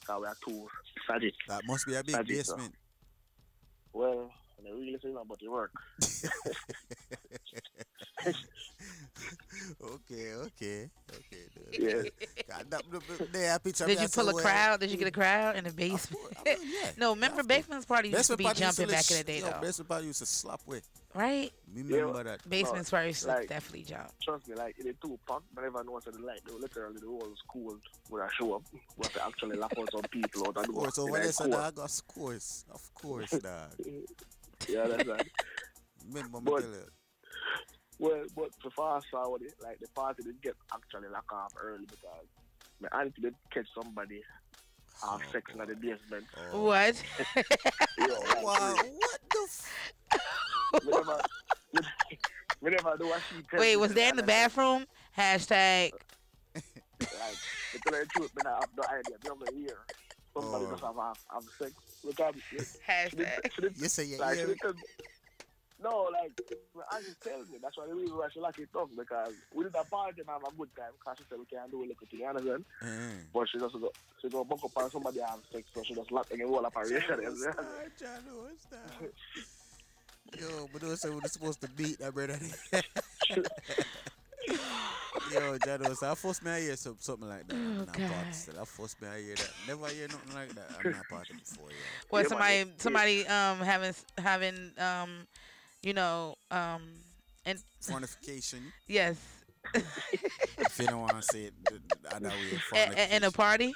Because 0.00 0.20
we 0.20 0.26
are 0.26 0.36
two 0.46 0.68
saddies. 1.08 1.34
That 1.48 1.62
must 1.66 1.86
be 1.86 1.94
a 1.94 2.04
big 2.04 2.14
so. 2.14 2.22
basement. 2.22 2.74
Well, 3.92 4.30
and 4.58 4.68
I 4.68 4.70
really 4.70 4.98
say 5.02 5.10
about 5.10 5.38
the 5.40 5.48
work. 5.48 5.72
okay, 9.82 10.32
okay, 10.34 10.88
okay. 11.10 11.42
Yeah. 11.72 12.02
God, 12.48 12.70
that, 12.70 12.82
that, 12.90 13.08
that, 13.32 13.32
that 13.32 13.62
Did 13.62 13.88
me, 13.88 13.96
I 13.98 14.02
you 14.02 14.08
pull 14.08 14.28
a 14.28 14.34
crowd? 14.34 14.80
Did 14.80 14.90
you 14.90 14.96
get 14.96 15.08
a 15.08 15.10
crowd 15.10 15.56
in 15.56 15.64
the 15.64 15.72
basement? 15.72 16.24
no, 16.98 17.10
remember 17.14 17.42
basement's 17.42 17.86
party 17.86 18.10
used 18.10 18.30
to 18.30 18.36
be 18.36 18.44
party 18.44 18.58
to 18.60 18.64
jumping 18.66 18.88
back 18.88 19.04
sh- 19.04 19.10
in 19.12 19.16
the 19.18 19.24
day 19.24 19.38
yo, 19.40 19.50
though, 19.50 19.60
Basement 19.60 19.88
party 19.88 20.06
used 20.06 20.18
to 20.20 20.26
slap 20.26 20.60
with. 20.66 20.88
right? 21.14 21.52
Remember 21.74 22.22
that. 22.24 22.48
Basement's 22.48 22.92
No, 22.92 22.96
party 22.96 23.08
used 23.08 23.22
to 23.22 23.28
like- 23.28 23.48
definitely 23.48 23.82
jump. 23.84 24.10
Trust 24.22 24.48
me, 24.48 24.54
like 24.54 24.78
in 24.78 24.86
the 24.86 24.92
two 24.94 25.18
pack, 25.28 25.40
but 25.54 25.62
never 25.62 25.82
know 25.84 25.92
what 25.92 26.06
like 26.22 26.44
they 26.44 26.52
literally 26.52 26.98
the 27.00 27.06
whole 27.06 27.32
school 27.36 27.78
would 28.10 28.22
have 28.22 28.30
show 28.38 28.54
up. 28.54 28.62
We 28.96 29.04
have 29.04 29.12
to 29.14 29.26
actually 29.26 29.56
lock 29.56 29.72
out 29.78 29.88
some 29.92 30.02
people 30.02 30.42
out 30.48 30.56
Of 30.56 30.64
and 30.64 30.74
course, 30.74 30.98
over 30.98 31.12
there, 31.18 31.32
so 31.32 31.48
dog, 31.48 31.78
of 31.78 32.06
course, 32.06 32.64
of 32.72 32.94
course, 32.94 33.30
dog. 33.42 33.70
Yeah, 34.68 34.86
that's 34.86 35.06
right. 35.06 35.28
Remember 36.08 36.40
But- 36.40 36.60
tell 36.60 36.70
you. 36.70 36.86
Well, 37.98 38.24
but 38.34 38.50
so 38.62 38.70
fast 38.70 39.06
forward, 39.10 39.42
it, 39.42 39.54
like 39.62 39.78
the 39.80 39.88
party 39.88 40.22
did 40.22 40.40
get 40.42 40.54
actually 40.72 41.08
locked 41.08 41.32
off 41.32 41.52
early 41.60 41.86
because 41.86 42.26
my 42.80 42.88
auntie 43.00 43.22
did 43.22 43.34
catch 43.52 43.66
somebody 43.74 44.22
have 45.02 45.20
oh, 45.24 45.32
sex 45.32 45.50
in 45.52 45.58
the 45.58 45.74
basement. 45.74 46.24
Oh. 46.52 46.64
What? 46.64 47.02
Yo, 47.98 48.04
like, 48.06 48.42
Wow, 48.42 48.74
what 48.74 49.20
the 49.30 49.48
f- 49.48 50.82
we 50.84 50.90
never, 50.90 51.20
we 52.60 52.70
never 52.70 52.96
do 52.98 53.06
what 53.06 53.20
she 53.30 53.42
tell 53.50 53.60
Wait, 53.60 53.72
me, 53.72 53.76
was 53.76 53.94
there 53.94 54.10
in 54.10 54.16
the 54.16 54.22
bathroom? 54.22 54.86
Hashtag. 55.16 55.92
Like, 56.54 56.62
to 57.00 57.78
tell 57.84 57.94
you 57.94 58.04
the 58.04 58.06
truth, 58.06 58.30
man, 58.42 58.54
I 58.54 58.60
have 58.60 58.68
no 58.76 58.84
idea. 58.84 59.16
The 59.22 59.32
other 59.32 59.58
year, 59.58 59.78
somebody 60.34 60.64
Oh. 60.66 60.70
just 60.70 60.82
have, 60.82 60.96
have, 60.96 61.18
have 61.32 61.44
sex. 61.58 61.72
Look 62.04 62.20
um, 62.20 62.26
at 62.26 62.34
me. 62.36 62.64
Hashtag. 62.88 63.80
You 63.80 63.88
say 63.88 64.04
you 64.04 64.18
like, 64.18 64.34
she 64.34 64.38
hear 64.38 64.46
didn't 64.48 64.60
tell 64.60 64.72
me- 64.74 64.82
no, 65.82 66.08
like, 66.12 66.32
my 66.74 66.82
auntie 66.96 67.14
tells 67.22 67.48
me. 67.50 67.58
That's 67.60 67.76
why 67.76 67.86
the 67.86 67.94
reason 67.94 68.16
why 68.16 68.28
she 68.32 68.40
like 68.40 68.58
it 68.58 68.68
tough 68.72 68.88
because 68.96 69.34
we 69.54 69.64
did 69.64 69.74
a 69.74 69.84
party 69.84 70.20
and 70.20 70.28
have 70.28 70.42
a 70.42 70.56
good 70.56 70.74
time 70.76 70.92
because 70.98 71.18
she 71.18 71.24
said 71.28 71.38
we 71.38 71.44
can't 71.44 71.70
do 71.70 71.80
a 71.80 71.86
little 71.86 72.06
thing, 72.10 72.20
you 72.20 72.26
understand? 72.26 72.64
Mm. 72.82 73.24
But 73.32 73.48
she 73.48 73.58
just 73.58 73.74
go, 73.74 73.90
she 74.22 74.28
go 74.28 74.44
buck 74.44 74.64
up 74.64 74.76
on 74.76 74.90
somebody 74.90 75.20
have 75.20 75.40
sex, 75.52 75.68
so 75.74 75.82
she 75.84 75.94
just 75.94 76.10
lock 76.10 76.28
and 76.30 76.42
roll 76.42 76.64
up 76.64 76.74
her 76.74 76.86
reaction. 76.88 77.20
Yo, 80.38 80.68
but 80.72 80.82
those 80.82 81.00
say 81.00 81.10
we're 81.10 81.20
supposed 81.28 81.60
to 81.60 81.68
beat 81.68 81.98
that 81.98 82.14
brother. 82.14 82.38
Yo, 85.32 85.58
Jado, 85.58 85.96
so 85.96 86.10
I 86.10 86.14
forced 86.14 86.44
me 86.44 86.50
to 86.52 86.58
hear 86.58 86.76
some, 86.76 86.96
something 87.00 87.28
like 87.28 87.46
that. 87.48 87.54
I'm 87.54 87.78
not 87.78 87.92
God. 87.92 88.10
part 88.12 88.34
still. 88.34 88.60
I 88.60 88.64
forced 88.64 89.00
me 89.00 89.08
to 89.08 89.14
hear 89.14 89.34
that. 89.34 89.50
Never 89.66 89.88
hear 89.88 90.08
nothing 90.08 90.34
like 90.34 90.54
that. 90.54 90.70
I'm 90.78 90.92
not 90.92 91.08
part 91.08 91.30
of 91.30 91.36
before, 91.38 91.68
yeah. 91.70 91.76
What 92.10 92.28
somebody 92.28 92.64
somebody 92.78 93.26
um 93.26 93.58
having 93.58 93.94
having 94.18 94.72
um 94.78 95.26
you 95.86 95.94
know 95.94 96.34
um 96.50 96.82
and 97.44 97.58
Fornication. 97.80 98.72
yes 98.88 99.16
if 99.74 100.78
you 100.80 100.86
don't 100.86 101.00
want 101.00 101.16
to 101.16 101.22
say 101.22 101.44
it 101.44 101.54
the, 101.64 101.80
the 102.02 102.16
other 102.16 102.28
way, 102.28 102.60
A- 102.74 103.00
a- 103.12 103.16
in 103.16 103.22
a 103.24 103.30
party 103.30 103.72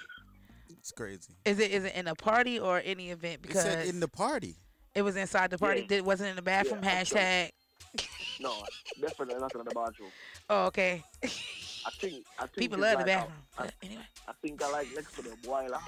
It's 0.68 0.90
crazy. 0.90 1.34
is 1.44 1.58
it 1.60 1.70
is 1.70 1.84
it 1.84 1.94
in 1.94 2.08
a 2.08 2.14
party 2.16 2.58
or 2.58 2.82
any 2.84 3.10
event 3.10 3.40
It 3.48 3.54
said 3.54 3.86
in 3.86 4.00
the 4.00 4.08
party. 4.08 4.56
it 4.94 5.02
was 5.02 5.14
inside 5.16 5.50
the 5.50 5.58
party 5.58 5.82
Yeah. 5.82 5.86
Did 5.86 6.04
wasn't 6.04 6.30
in 6.30 6.36
the 6.36 6.42
bathroom 6.42 6.80
Yeah, 6.82 7.02
hashtag 7.02 7.50
No, 8.40 8.54
definitely 9.00 9.38
not 9.40 9.54
in 9.54 9.64
the 9.64 9.74
bathroom. 9.74 10.10
oh 10.48 10.64
okay 10.66 11.04
I 11.22 11.90
think, 12.00 12.24
I 12.38 12.42
think 12.42 12.54
people 12.56 12.78
it's 12.82 12.82
love 12.90 12.98
the 12.98 13.04
bathroom 13.04 13.32
I, 13.58 13.62
but 13.64 13.74
anyway 13.84 14.02
I 14.28 14.32
think 14.42 14.62
I 14.64 14.70
like 14.72 14.88
next 14.96 15.14
to 15.16 15.22
the 15.22 15.36
boiler. 15.44 15.78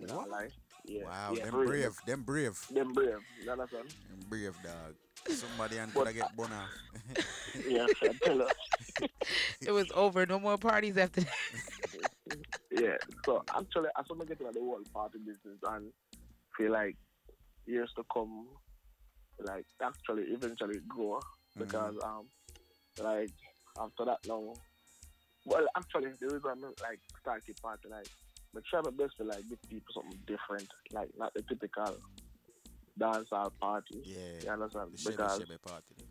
You 0.00 0.06
know, 0.06 0.24
like, 0.30 0.52
yeah. 0.86 1.04
Wow, 1.04 1.32
yeah, 1.36 1.44
them 1.46 1.56
really. 1.56 1.66
brave. 1.66 1.96
Them 2.06 2.22
brave. 2.22 2.56
Them 2.72 2.92
brave. 2.92 3.18
You 3.44 3.50
understand? 3.50 3.88
Them 3.88 4.20
brave, 4.28 4.54
dog. 4.62 4.94
Somebody 5.28 5.78
and 5.78 5.92
But 5.92 6.06
could 6.06 6.16
get 6.16 6.36
bun 6.36 6.52
off. 6.52 6.68
Yeah, 7.68 7.86
I 8.02 8.12
tell 8.24 8.38
her. 8.38 8.48
it 9.66 9.72
was 9.72 9.90
over 9.94 10.26
no 10.26 10.38
more 10.38 10.58
parties 10.58 10.96
after 10.96 11.22
that 11.22 11.32
Yeah. 12.70 12.96
So 13.24 13.42
actually, 13.56 13.88
I 13.96 14.04
started 14.04 14.28
getting 14.28 14.46
get 14.46 14.46
into 14.46 14.52
the 14.52 14.64
whole 14.64 14.80
party 14.92 15.18
business 15.18 15.58
and 15.68 15.90
feel 16.56 16.72
like 16.72 16.96
years 17.66 17.90
to 17.96 18.04
come, 18.12 18.46
like 19.40 19.66
actually 19.82 20.24
eventually 20.24 20.80
grow 20.88 21.20
because 21.56 21.96
um, 22.04 22.26
like 23.02 23.30
after 23.80 24.04
that 24.04 24.18
now, 24.26 24.52
well 25.46 25.66
actually 25.76 26.10
the 26.20 26.26
reason 26.26 26.50
I'm 26.50 26.62
like 26.62 27.00
start 27.20 27.42
the 27.46 27.54
party 27.54 27.88
like, 27.90 28.08
but 28.52 28.64
try 28.64 28.80
my 28.82 28.90
best 28.90 29.16
to 29.18 29.24
like 29.24 29.48
give 29.48 29.58
people 29.68 29.94
something 29.94 30.18
different, 30.26 30.68
like 30.92 31.10
not 31.18 31.32
the 31.34 31.42
typical 31.42 31.96
dancehall 32.98 33.50
party. 33.60 34.02
Yeah. 34.04 34.16
You 34.44 34.50
understand? 34.50 34.90
The 34.92 35.10
Because 35.10 35.38
shabby 35.40 35.58
party. 35.64 35.94
them. 35.98 36.06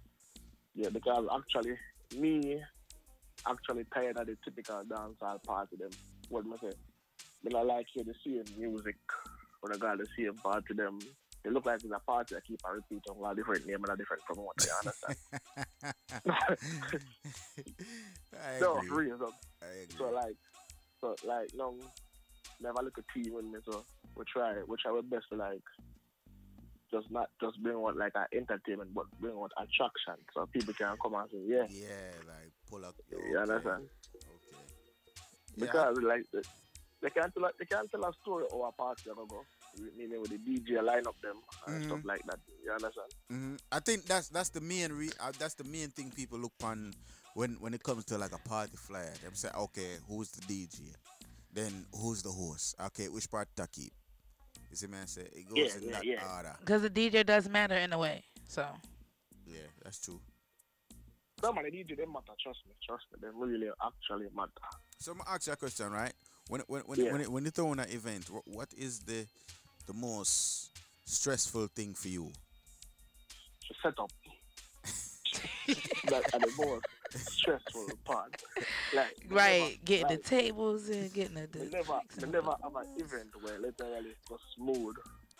yeah, 0.75 0.89
because 0.89 1.25
actually 1.35 1.75
me 2.17 2.61
actually 3.47 3.85
tired 3.93 4.17
of 4.17 4.27
the 4.27 4.37
typical 4.43 4.83
dancehall 4.87 5.43
party 5.45 5.75
them. 5.77 5.89
What 6.29 6.45
I 6.45 6.69
say? 6.69 6.75
Me 7.43 7.51
not 7.51 7.65
like 7.67 7.85
hear 7.93 8.03
the 8.03 8.13
same 8.25 8.43
music 8.57 8.95
when 9.61 9.73
I 9.73 9.77
got 9.77 9.97
the 9.97 10.07
same 10.17 10.33
party 10.35 10.73
them. 10.75 10.99
It 11.45 11.53
look 11.53 11.65
like 11.65 11.75
it's 11.83 11.93
a 11.93 11.99
party 11.99 12.35
that 12.35 12.45
keep 12.45 12.59
on 12.65 12.75
repeating 12.75 13.23
a 13.23 13.35
different 13.35 13.65
name 13.67 13.77
and 13.83 13.89
a 13.93 13.95
different 13.95 14.23
promoter, 14.23 14.65
you 14.65 14.73
understand? 14.79 15.17
I 18.33 18.59
no, 18.59 18.77
agree. 18.79 19.07
real. 19.07 19.17
So, 19.19 19.31
I 19.61 19.65
agree. 19.83 19.95
so 19.97 20.09
like 20.11 20.35
so 20.99 21.15
like 21.25 21.47
no 21.55 21.75
never 22.61 22.81
look 22.83 22.97
a 22.97 23.03
team 23.13 23.33
with 23.33 23.45
me 23.45 23.59
so 23.65 23.83
we 24.15 24.23
try 24.31 24.55
we 24.67 24.75
try 24.81 24.91
our 24.91 25.01
best 25.03 25.25
to 25.31 25.37
like 25.37 25.61
just 26.91 27.09
not 27.11 27.29
just 27.41 27.61
bring 27.61 27.75
out 27.75 27.97
like 27.97 28.13
an 28.15 28.25
entertainment 28.33 28.93
but 28.93 29.05
bring 29.19 29.35
out 29.35 29.51
attraction 29.57 30.15
so 30.33 30.45
people 30.53 30.73
can 30.73 30.95
come 31.01 31.15
and 31.15 31.29
say, 31.31 31.37
Yeah, 31.45 31.65
Yeah, 31.69 32.11
like 32.27 32.51
pull 32.69 32.85
up. 32.85 32.95
you 33.11 33.37
understand? 33.37 33.83
Yeah. 35.55 35.65
Because 35.65 35.97
like 36.03 36.23
they 37.01 37.09
can't 37.09 37.33
tell 37.33 37.45
a, 37.45 37.49
they 37.59 37.65
can't 37.65 37.89
tell 37.91 38.03
a 38.05 38.11
story 38.21 38.45
or 38.51 38.67
a 38.69 38.71
party 38.71 39.03
gonna 39.05 39.27
go. 39.27 39.43
Meaning 39.95 40.21
with 40.21 40.31
the 40.31 40.37
DJ 40.37 40.81
line 40.83 41.05
up 41.07 41.15
them 41.21 41.35
and 41.67 41.83
stuff 41.85 41.99
like 42.03 42.23
that. 42.25 42.39
You 42.63 42.71
understand? 42.71 43.11
hmm 43.29 43.55
I 43.71 43.79
think 43.79 44.05
that's 44.05 44.29
that's 44.29 44.49
the 44.49 44.61
main 44.61 44.91
re- 44.91 45.11
uh, 45.19 45.31
that's 45.37 45.53
the 45.53 45.63
main 45.65 45.89
thing 45.89 46.11
people 46.15 46.39
look 46.39 46.53
on 46.63 46.93
when 47.35 47.57
when 47.59 47.73
it 47.73 47.83
comes 47.83 48.05
to 48.05 48.17
like 48.17 48.31
a 48.33 48.39
party 48.49 48.75
flyer. 48.77 49.13
Them 49.23 49.33
say, 49.35 49.49
okay, 49.55 49.97
who's 50.07 50.31
the 50.31 50.41
DJ? 50.41 50.93
Then 51.53 51.85
who's 52.01 52.23
the 52.23 52.29
host? 52.31 52.75
Okay, 52.87 53.07
which 53.07 53.29
part 53.29 53.47
to 53.57 53.67
keep? 53.67 53.91
You 54.69 54.75
see, 54.75 54.87
man, 54.87 55.07
say 55.07 55.21
it 55.21 55.47
goes 55.49 55.57
Yeah, 55.57 55.81
in 55.81 55.87
yeah, 55.87 55.91
that 55.93 56.05
yeah. 56.05 56.37
order. 56.37 56.55
Because 56.59 56.81
the 56.81 56.89
DJ 56.89 57.25
does 57.25 57.47
matter 57.49 57.75
in 57.75 57.93
a 57.93 57.97
way. 57.97 58.23
So 58.47 58.65
Yeah, 59.45 59.59
that's 59.83 59.99
true. 59.99 60.19
Some 61.43 61.57
of 61.57 61.63
the 61.65 61.71
DJ 61.71 61.95
they 61.95 62.05
matter, 62.05 62.33
trust 62.41 62.59
me, 62.67 62.73
trust 62.85 63.05
me. 63.13 63.19
They 63.21 63.27
really 63.33 63.67
actually 63.85 64.27
matter. 64.35 64.51
So 64.99 65.11
I'm 65.11 65.19
gonna 65.19 65.29
ask 65.29 65.47
you 65.47 65.53
a 65.53 65.55
question, 65.55 65.91
right? 65.91 66.13
When 66.49 66.61
when 66.67 66.81
when 66.81 66.99
Yeah. 66.99 67.11
when, 67.11 67.31
when 67.31 67.45
you 67.45 67.51
throw 67.51 67.71
in 67.73 67.79
an 67.79 67.89
event, 67.89 68.29
what, 68.29 68.43
what 68.47 68.69
is 68.77 68.99
the 68.99 69.25
the 69.85 69.93
most 69.93 70.71
stressful 71.05 71.67
thing 71.67 71.93
for 71.93 72.07
you? 72.09 72.31
To 73.67 73.73
set 73.83 73.99
up. 73.99 74.11
that 76.09 76.23
are 76.33 76.39
the 76.39 76.51
most 76.57 76.85
stressful 77.15 77.89
part. 78.05 78.41
Like 78.93 79.17
right, 79.29 79.59
never- 79.59 79.73
getting 79.85 80.07
like, 80.07 80.23
the 80.23 80.29
tables 80.29 80.89
and 80.89 81.13
getting 81.13 81.35
the, 81.35 81.47
We 81.53 81.65
the 81.67 81.77
never, 81.77 81.99
we 82.21 82.27
never 82.29 82.51
have 82.63 82.75
an 82.75 82.87
event 82.97 83.29
where 83.41 83.59
literally 83.59 84.09
it's 84.09 84.29
just 84.29 84.43
smooth 84.55 84.95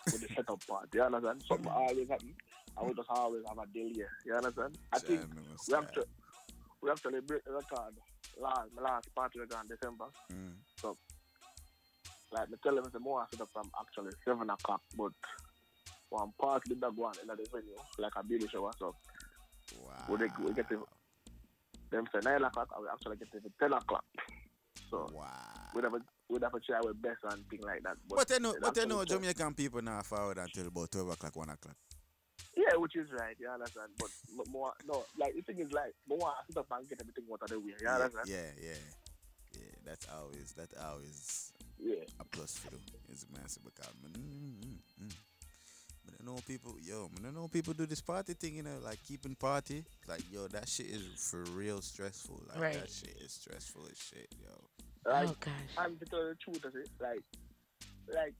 with 0.06 0.22
the 0.22 0.28
setup 0.36 0.66
part. 0.68 0.90
You 0.94 1.04
understand? 1.04 1.44
Something 1.48 1.72
always 1.72 2.08
happen, 2.08 2.34
and 2.78 2.88
we 2.88 2.94
just 2.94 3.10
always 3.10 3.44
have 3.48 3.58
a 3.58 3.66
delay. 3.74 4.06
You 4.26 4.34
understand? 4.36 4.78
I 4.94 5.00
think 5.00 5.22
we 5.68 5.74
have 5.74 5.92
to, 5.94 6.06
we 6.82 6.90
have 6.90 7.02
to 7.04 7.22
break 7.22 7.44
the 7.44 7.52
record 7.52 7.94
last, 8.40 8.70
my 8.76 8.82
last 8.82 9.14
party 9.16 9.40
record 9.40 9.60
in 9.64 9.76
December. 9.76 10.06
Mm. 10.32 10.54
So, 10.80 10.98
like, 12.32 12.50
me 12.50 12.58
tell 12.62 12.76
them 12.76 12.86
the 12.92 13.00
more 13.00 13.22
I 13.22 13.26
set 13.32 13.42
up 13.42 13.50
from 13.54 13.70
actually 13.80 14.12
seven 14.24 14.50
o'clock, 14.50 14.82
but 14.98 15.12
one 16.10 16.32
part 16.40 16.64
did 16.66 16.80
not 16.80 16.96
go 16.96 17.06
on 17.06 17.14
in 17.22 17.28
the 17.28 17.36
venue, 17.52 17.76
like 17.98 18.14
a 18.16 18.24
baby 18.24 18.48
shower. 18.48 18.72
So, 18.78 18.96
we, 20.08 20.18
we 20.44 20.54
get 20.54 20.70
to 20.70 20.86
them 21.92 22.06
say 22.14 22.20
nine 22.24 22.44
o'clock, 22.44 22.70
and 22.76 22.84
we 22.84 22.90
actually 22.92 23.18
get 23.18 23.32
to 23.32 23.40
ten 23.60 23.74
o'clock. 23.74 24.04
So, 24.90 25.10
wow. 25.14 25.28
we'd 25.76 25.84
have 25.84 25.94
a 25.94 26.00
we'd 26.30 26.44
have 26.44 26.54
a 26.54 26.60
try 26.60 26.78
our 26.78 26.94
best 26.94 27.20
and 27.30 27.44
thing 27.50 27.60
like 27.62 27.84
that. 27.84 27.98
But, 28.08 28.18
But, 28.18 28.28
they 28.28 28.40
know, 28.40 28.56
but 28.62 28.76
they 28.76 28.86
know 28.86 29.04
Jamaican 29.04 29.54
people 29.54 29.82
now 29.82 30.02
forward 30.02 30.38
until 30.38 30.68
about 30.68 30.92
twelve 30.92 31.10
o'clock, 31.10 31.36
one 31.36 31.50
o'clock. 31.50 31.76
Yeah, 32.56 32.76
which 32.78 32.96
is 32.96 33.08
right, 33.12 33.36
you 33.40 33.50
understand. 33.50 33.90
But 33.98 34.10
more, 34.50 34.72
no, 34.88 35.06
like 35.18 35.34
the 35.36 35.42
thing 35.42 35.60
is 35.60 35.72
like, 35.72 35.94
more 36.08 36.28
I 36.28 36.42
sit 36.48 36.58
up 36.58 36.68
and 36.72 36.88
get 36.88 37.00
everything 37.02 37.26
out 37.32 37.42
of 37.44 37.50
the 37.50 37.60
way, 37.60 37.68
you 37.68 37.76
Yeah, 37.82 37.96
understand? 37.96 38.28
yeah, 38.28 38.52
yeah, 38.62 38.84
yeah. 39.54 39.76
That's 39.86 40.08
always 40.14 40.54
that 40.54 40.70
always 40.84 41.54
Yeah. 41.80 42.04
a 42.20 42.26
plus 42.26 42.58
for 42.58 42.76
you. 42.76 42.82
It's 43.10 43.26
massive 43.32 43.64
because 43.64 43.94
man, 44.02 44.14
mm, 44.14 44.60
mm, 44.62 45.06
mm. 45.06 45.14
But 46.08 46.16
I 46.22 46.26
know 46.26 46.40
people, 46.48 46.76
yo, 46.82 47.10
man, 47.22 47.32
I 47.32 47.36
know 47.40 47.48
people 47.48 47.74
do 47.74 47.86
this 47.86 48.02
party 48.02 48.34
thing, 48.34 48.56
you 48.56 48.64
know, 48.64 48.78
like 48.84 49.00
keeping 49.08 49.36
party. 49.36 49.84
Like, 50.08 50.22
yo, 50.32 50.48
that 50.48 50.68
shit 50.70 50.88
is 50.88 51.04
for 51.30 51.44
real 51.52 51.82
stressful. 51.82 52.42
Like, 52.50 52.60
Right. 52.62 52.74
that 52.74 52.90
shit 52.90 53.16
is 53.22 53.34
stressful 53.34 53.84
as 53.92 53.98
shit, 53.98 54.34
yo. 54.42 55.12
Like, 55.12 55.30
Oh, 55.30 55.36
gosh. 55.40 55.52
and 55.78 56.00
to 56.00 56.06
tell 56.06 56.24
you 56.24 56.30
the 56.30 56.36
truth 56.36 56.66
of 56.66 56.76
it, 56.76 56.90
like, 57.00 57.20
like, 58.14 58.34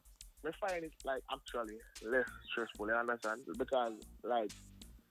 we 0.44 0.52
find 0.62 0.84
it 0.86 0.94
like 1.04 1.24
actually 1.32 1.78
less 2.04 2.28
stressful. 2.52 2.88
You 2.88 2.94
understand? 2.94 3.42
Because 3.58 3.94
like, 4.24 4.52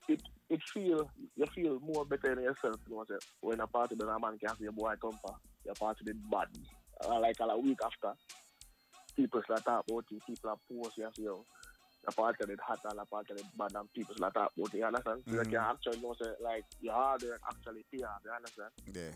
it 0.07 0.21
it 0.49 0.61
feel 0.73 1.11
you 1.35 1.45
feel 1.53 1.79
more 1.81 2.05
better 2.05 2.31
in 2.31 2.39
yourself. 2.43 2.77
You 2.87 2.91
know 2.93 2.97
what 2.97 3.09
I'm 3.11 3.19
saying? 3.19 3.31
When 3.41 3.59
a 3.59 3.67
party 3.67 3.95
than 3.95 4.07
a 4.07 4.17
man 4.19 4.37
can 4.39 4.57
say, 4.57 4.67
boy, 4.73 4.93
thumper, 5.01 5.35
your 5.65 5.75
party 5.75 6.05
did 6.05 6.17
bad. 6.31 6.47
Uh, 7.05 7.19
like 7.19 7.35
a 7.41 7.57
week 7.59 7.77
after, 7.85 8.13
people 9.15 9.41
start 9.43 9.63
talk 9.65 9.83
about 9.89 10.05
you. 10.09 10.19
People 10.25 10.49
are 10.49 10.57
post 10.71 10.97
you. 10.97 11.07
say, 11.15 11.23
Yo, 11.23 11.45
the 12.07 12.13
party 12.13 12.45
did 12.47 12.59
hot 12.65 12.79
and 12.85 12.97
the 12.97 13.05
party 13.05 13.33
did 13.35 13.45
bad, 13.57 13.75
and 13.75 13.91
people 13.93 14.15
start 14.15 14.33
talk 14.33 14.51
about 14.57 14.73
you. 14.73 14.79
You 14.79 14.85
understand? 14.85 15.23
So 15.27 15.35
Mhm. 15.35 15.51
you 15.51 15.59
actually 15.59 15.99
know 16.01 16.15
say 16.15 16.31
like 16.41 16.63
your 16.79 16.93
hard 16.93 17.21
work 17.21 17.41
actually 17.47 17.83
pay 17.91 18.01
off. 18.03 18.23
You 18.23 18.31
understand? 18.31 18.71
Yeah. 18.87 19.15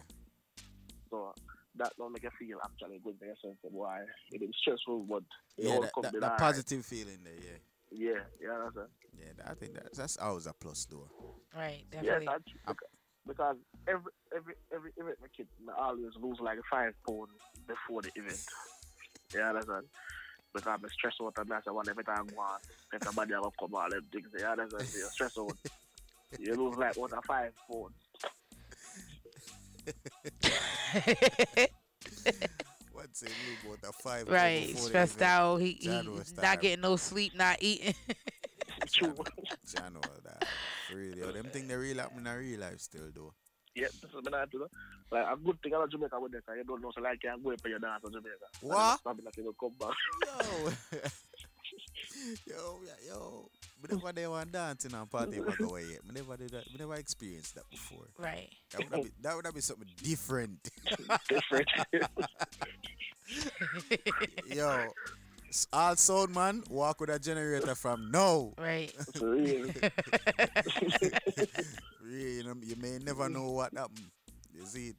So 1.09 1.33
that 1.75 1.93
don't 1.97 2.11
make 2.11 2.23
you 2.23 2.29
feel 2.37 2.59
actually 2.63 2.99
good 2.99 3.19
to 3.19 3.25
yourself. 3.25 3.55
Say, 3.63 3.69
boy, 3.69 4.03
it 4.31 4.41
is 4.43 4.51
stressful, 4.59 5.07
but 5.07 5.23
it 5.57 5.65
Yeah, 5.65 5.71
all 5.71 5.81
that, 5.81 5.93
come 5.93 6.03
that, 6.03 6.19
that 6.19 6.37
positive 6.37 6.85
feeling 6.85 7.23
there, 7.23 7.33
yeah. 7.39 7.59
Yeah, 7.91 8.23
you 8.39 8.51
understand? 8.51 8.87
Yeah, 9.17 9.49
I 9.49 9.53
think 9.55 9.73
that, 9.73 9.93
that's 9.93 10.17
always 10.17 10.47
a 10.47 10.53
plus, 10.53 10.85
though. 10.85 11.09
Right, 11.55 11.83
Yeah, 11.91 12.19
definitely. 12.19 12.27
that's 12.27 12.43
because, 12.67 12.91
because 13.27 13.55
every 13.87 14.11
every 14.35 14.53
every 14.73 14.91
event 14.95 15.17
my 15.21 15.27
kid 15.35 15.47
I 15.67 15.87
always 15.87 16.15
lose 16.19 16.39
like 16.39 16.59
five 16.69 16.93
pounds 17.07 17.39
before 17.67 18.01
the 18.01 18.11
event. 18.15 18.39
You 19.33 19.41
understand? 19.41 19.85
Because 20.53 20.67
I'm 20.67 20.89
stressed 20.89 21.21
out 21.21 21.33
and 21.37 21.49
that's 21.49 21.65
one 21.67 21.87
every 21.89 22.03
time 22.03 22.27
I 22.29 22.33
go 22.33 22.41
on. 22.41 22.59
If 22.93 23.03
somebody 23.03 23.33
have 23.33 23.43
come 23.59 23.75
all 23.75 23.89
them 23.89 24.01
things, 24.11 24.27
you 24.37 24.45
understand? 24.45 24.87
So 24.87 24.97
you're 24.97 25.09
stressed 25.09 25.37
out. 25.37 25.53
You 26.39 26.55
lose 26.55 26.77
like 26.77 26.95
what 26.95 27.11
a 27.11 27.21
five 27.23 27.51
pounds. 27.69 27.91
What's 32.93 33.23
it? 33.23 33.31
About 33.65 33.89
a 33.89 33.91
five. 33.91 34.29
right, 34.29 34.77
stressed 34.77 35.21
out. 35.21 35.57
He, 35.57 35.73
John 35.73 36.05
he 36.05 36.41
not 36.41 36.61
getting 36.61 36.81
no 36.81 36.95
sleep, 36.95 37.35
not 37.35 37.57
eating. 37.59 37.95
True. 38.93 39.13
John 39.75 39.95
was 39.95 40.21
that. 40.23 40.45
For 40.89 40.97
real, 40.97 41.17
yo. 41.17 41.31
Them 41.31 41.45
thing 41.45 41.67
they 41.67 41.75
real 41.75 41.97
happen 41.97 42.25
in 42.25 42.33
real 42.33 42.59
life 42.59 42.79
still, 42.79 43.09
though. 43.13 43.33
Yeah, 43.75 43.87
this 44.01 44.09
is 44.09 44.13
what 44.13 44.33
I 44.33 44.45
do. 44.51 44.67
Like 45.11 45.25
a 45.31 45.35
good 45.37 45.61
thing 45.61 45.73
about 45.73 45.91
Jamaica 45.91 46.19
with 46.19 46.31
this, 46.33 46.41
you 46.55 46.63
don't 46.63 46.81
know, 46.81 46.91
so 46.93 47.01
like 47.01 47.19
you 47.23 47.29
can 47.29 47.41
go 47.43 47.53
for 47.61 47.69
your 47.69 47.79
dance 47.79 48.03
in 48.05 48.11
Jamaica. 48.11 48.47
What? 48.61 48.99
Something 49.03 49.25
that 49.25 49.37
you 49.37 49.55
come 49.59 49.71
back. 49.79 49.95
yo, 52.47 52.79
yeah, 52.85 52.97
yo. 53.07 53.49
Me 53.81 53.87
never 53.95 54.11
they 54.11 54.27
want 54.27 54.51
dancing 54.51 54.93
and 54.93 55.09
party 55.09 55.39
but 55.39 55.57
go 55.57 55.69
away 55.69 55.85
yet. 55.89 56.05
Me 56.05 56.11
never 56.15 56.37
did 56.37 56.49
that. 56.51 56.67
Me 56.71 56.75
never 56.79 56.95
experienced 56.95 57.55
that 57.55 57.67
before. 57.69 58.05
Right. 58.19 58.49
That 58.71 58.79
would 58.83 58.93
have 58.93 59.03
be 59.03 59.11
that 59.21 59.35
would 59.35 59.45
have 59.45 59.53
been 59.55 59.63
something 59.63 59.87
different. 60.03 60.59
different. 61.29 61.67
yo. 64.53 64.85
s- 65.49 65.67
All 65.73 65.95
sound 65.95 66.35
man 66.35 66.63
walk 66.69 66.99
with 67.01 67.09
a 67.09 67.17
generator 67.19 67.73
from 67.75 68.11
no. 68.11 68.53
Right. 68.59 68.93
Real. 71.37 71.47
Real, 72.01 72.29
you, 72.37 72.43
know, 72.43 72.55
you 72.63 72.75
may 72.77 72.97
never 72.99 73.29
know 73.29 73.51
what 73.51 73.73
happened. 73.75 74.11
You 74.53 74.65
see, 74.65 74.93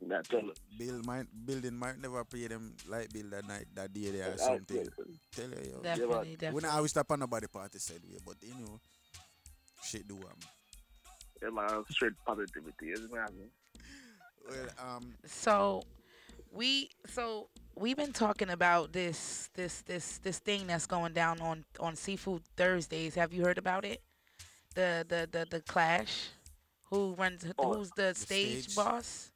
bill 0.79 1.01
might 1.05 1.27
building 1.47 1.77
might 1.77 2.01
never 2.01 2.25
pay 2.25 2.47
them 2.49 2.75
light 2.89 3.13
bill 3.13 3.29
that 3.31 3.47
night, 3.47 3.67
that 3.75 3.93
day 3.93 4.11
there 4.11 4.33
or 4.33 4.39
something. 4.39 4.89
Tell 5.35 5.49
you, 5.51 5.73
yo. 5.73 5.83
Definitely, 5.83 6.31
We 6.31 6.31
not 6.33 6.39
definitely. 6.39 6.69
always 6.71 6.91
stop 6.91 7.11
on 7.13 7.21
nobody 7.21 7.47
party 7.49 7.79
side 7.79 8.03
way, 8.05 8.19
but 8.25 8.37
you 8.43 8.55
know, 8.55 8.81
shit 9.83 10.07
do 10.09 10.17
happen. 10.17 10.39
Yeah, 11.43 11.51
man, 11.51 11.85
straight 11.91 12.13
positivity, 12.27 12.91
isn't 12.93 13.13
it? 13.13 13.51
Well, 14.49 14.69
um, 14.79 15.15
So 15.27 15.83
we 16.53 16.91
so 17.07 17.49
we've 17.77 17.97
been 17.97 18.13
talking 18.13 18.51
about 18.51 18.93
this 18.93 19.51
this 19.55 19.83
this 19.83 20.19
this 20.19 20.39
thing 20.39 20.67
that's 20.67 20.87
going 20.87 21.13
down 21.13 21.41
on 21.41 21.65
on 21.81 21.97
Seafood 21.97 22.43
Thursdays. 22.57 23.15
Have 23.15 23.33
you 23.33 23.45
heard 23.45 23.59
about 23.59 23.85
it? 23.85 24.03
The 24.75 25.05
the 25.09 25.29
the 25.31 25.47
the 25.51 25.61
clash. 25.63 26.29
Who 26.91 27.15
runs? 27.15 27.45
Oh, 27.59 27.75
who's 27.75 27.91
the, 27.91 28.15
stage, 28.15 28.65
stage. 28.65 28.77
boss? 28.77 29.31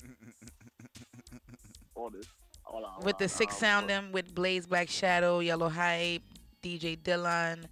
All 1.94 2.10
this. 2.10 2.26
All 2.66 2.84
on, 2.84 3.04
With 3.04 3.18
the 3.18 3.28
six 3.28 3.56
sound 3.56 3.88
them 3.90 4.12
with 4.12 4.34
Blaze 4.34 4.66
Black 4.66 4.88
Shadow, 4.88 5.40
Yellow 5.40 5.68
Hype, 5.68 6.22
DJ 6.62 6.98
Dylan, 6.98 7.64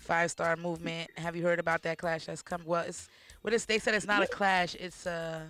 Five 0.00 0.30
Star 0.32 0.56
Movement. 0.56 1.10
Have 1.16 1.36
you 1.36 1.44
heard 1.44 1.60
about 1.60 1.82
that 1.82 1.98
clash 1.98 2.26
that's 2.26 2.42
come? 2.42 2.62
Well, 2.64 2.84
it's 2.86 3.08
what 3.42 3.54
is 3.54 3.66
they 3.66 3.78
said 3.78 3.94
it's 3.94 4.06
not 4.06 4.22
a 4.22 4.26
clash. 4.26 4.74
It's 4.74 5.06
uh, 5.06 5.42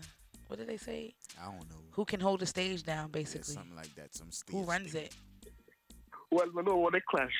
what 0.49 0.59
did 0.59 0.69
they 0.69 0.77
say? 0.77 1.15
I 1.41 1.47
don't 1.47 1.57
know. 1.71 1.77
Who 1.93 2.05
can 2.05 2.21
hold 2.21 2.41
the 2.41 2.47
stage 2.47 2.83
down, 2.83 3.07
Yeah, 3.07 3.21
basically? 3.21 3.55
something 3.55 3.75
like 3.77 3.95
that. 3.97 4.15
Some 4.15 4.31
stage 4.31 4.55
Who 4.55 4.63
runs 4.65 4.93
thing. 4.93 5.05
it? 5.05 5.15
Well, 6.31 6.47
we 6.55 6.63
know 6.63 6.77
what 6.77 6.93
the 6.93 7.01
clash. 7.09 7.33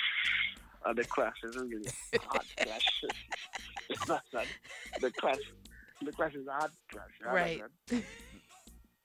And 0.85 0.97
the 0.97 1.05
clash 1.05 1.35
is 1.45 1.57
really 1.57 1.87
a 2.15 2.19
hard 2.27 2.47
clash. 2.61 3.03
It's 3.91 4.09
not 4.09 4.23
that. 4.33 4.47
Er 4.47 5.01
the 5.01 5.11
clash. 5.13 5.39
The 6.05 6.13
clash 6.13 6.35
is 6.35 6.47
a 6.47 6.53
hard 6.53 6.71
clash. 6.91 7.05
you 7.21 7.27
Right. 7.27 7.63
understand? 7.63 8.05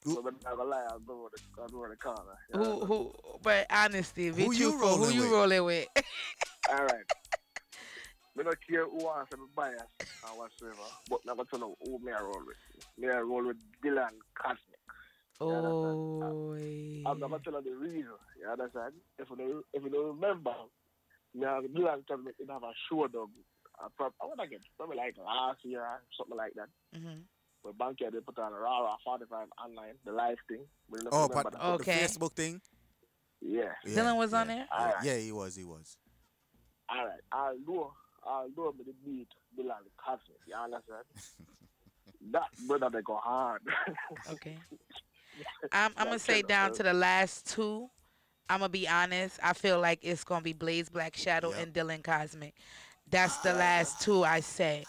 So 0.05 0.21
we're 0.21 0.31
not 0.31 0.57
gonna 0.57 0.69
lie, 0.69 0.85
I'll 0.89 0.99
go 0.99 1.23
with 1.23 1.33
the, 1.33 1.61
I'll 1.61 1.69
go 1.69 1.81
with 1.81 1.91
the 1.91 1.95
corner. 1.97 2.37
you 2.53 2.59
Who 2.59 2.85
who? 2.85 3.15
But 3.41 3.67
honesty, 3.69 4.31
be 4.31 4.43
Who 4.43 4.51
you 4.51 4.71
truthful. 4.71 4.97
Who 4.97 5.03
rolling 5.03 5.15
you 5.15 5.33
rolling 5.33 5.63
with? 5.63 5.87
All 6.69 6.85
right. 6.85 7.05
Me 8.35 8.43
not 8.43 8.57
care 8.67 8.83
who 8.85 8.97
wants 8.97 9.31
to 9.31 9.37
be 9.37 9.43
biased 9.55 9.83
or 10.23 10.37
whatsoever, 10.37 10.89
but 11.09 11.19
I'm 11.29 11.37
gonna 11.37 11.47
tell 11.49 11.59
you 11.59 11.75
who 11.85 11.99
me 12.05 12.11
I 12.11 12.21
roll 12.21 12.41
with. 12.45 12.57
Me 12.97 13.07
I 13.09 13.19
roll 13.19 13.45
with 13.45 13.57
Dylan 13.83 14.09
Cosmic. 14.35 14.79
Oh, 15.39 15.49
I'm 17.05 17.19
not 17.19 17.29
gonna 17.29 17.43
tell 17.43 17.61
you 17.63 17.71
the 17.71 17.75
reason. 17.77 18.07
You 18.41 18.49
understand? 18.49 18.93
If 19.19 19.29
you 19.29 19.35
don't, 19.35 19.65
if 19.73 19.83
you 19.83 19.89
don't 19.89 20.15
remember, 20.15 20.53
me 21.33 21.45
and 21.45 21.69
Dylan 21.75 22.07
Cosmic 22.07 22.37
did 22.37 22.49
have 22.49 22.63
a 22.63 22.71
show 22.89 23.07
dog. 23.07 23.29
I, 23.79 23.87
prob- 23.97 24.13
I 24.21 24.25
want 24.25 24.39
to 24.41 24.47
get 24.47 24.61
probably 24.77 24.97
like 24.97 25.15
last 25.17 25.59
year, 25.63 25.83
something 26.17 26.37
like 26.37 26.53
that. 26.55 26.67
Mm-hmm. 26.95 27.19
Where 27.63 27.73
Bankia 27.73 28.11
they 28.11 28.19
put 28.19 28.37
on 28.39 28.51
a 28.53 28.55
Rara 28.55 28.95
45 29.03 29.47
online, 29.63 29.93
the 30.05 30.11
live 30.11 30.37
thing. 30.47 30.65
We 30.89 30.99
don't 30.99 31.05
know 31.05 31.09
if 31.09 31.13
Oh, 31.13 31.27
remember 31.27 31.49
but 31.51 31.53
that. 31.53 31.59
the 31.85 31.91
Facebook 31.91 32.33
thing. 32.33 32.61
Yeah. 33.41 33.71
Dylan 33.87 34.17
was 34.17 34.33
on 34.33 34.47
there? 34.47 34.67
All 34.71 34.85
right. 34.85 34.95
Yeah, 35.03 35.17
he 35.17 35.31
was. 35.31 35.55
He 35.55 35.63
was. 35.63 35.97
All 36.89 37.05
right. 37.05 37.19
I'll 37.31 37.57
do. 37.57 37.87
I'll 38.25 38.47
me 38.73 38.83
the 38.85 38.93
beat 39.05 39.27
Dylan 39.57 39.73
Cosmic, 39.97 40.37
you 40.47 40.55
understand? 40.55 41.03
that 42.31 42.43
brother 42.67 42.89
they 42.91 43.01
go 43.01 43.15
hard. 43.17 43.61
Okay. 44.31 44.57
I'm, 45.71 45.91
I'm 45.97 46.05
gonna 46.07 46.19
say 46.19 46.41
down 46.41 46.73
to 46.73 46.83
the 46.83 46.93
last 46.93 47.47
two. 47.53 47.89
I'm 48.49 48.59
gonna 48.59 48.69
be 48.69 48.87
honest. 48.87 49.39
I 49.41 49.53
feel 49.53 49.79
like 49.79 49.99
it's 50.01 50.23
gonna 50.23 50.41
be 50.41 50.53
Blaze 50.53 50.89
Black 50.89 51.15
Shadow 51.15 51.51
and 51.51 51.73
Dylan 51.73 52.03
Cosmic. 52.03 52.55
That's 53.09 53.37
the 53.37 53.53
last 53.53 54.01
two 54.01 54.23
I 54.23 54.39
say. 54.39 54.85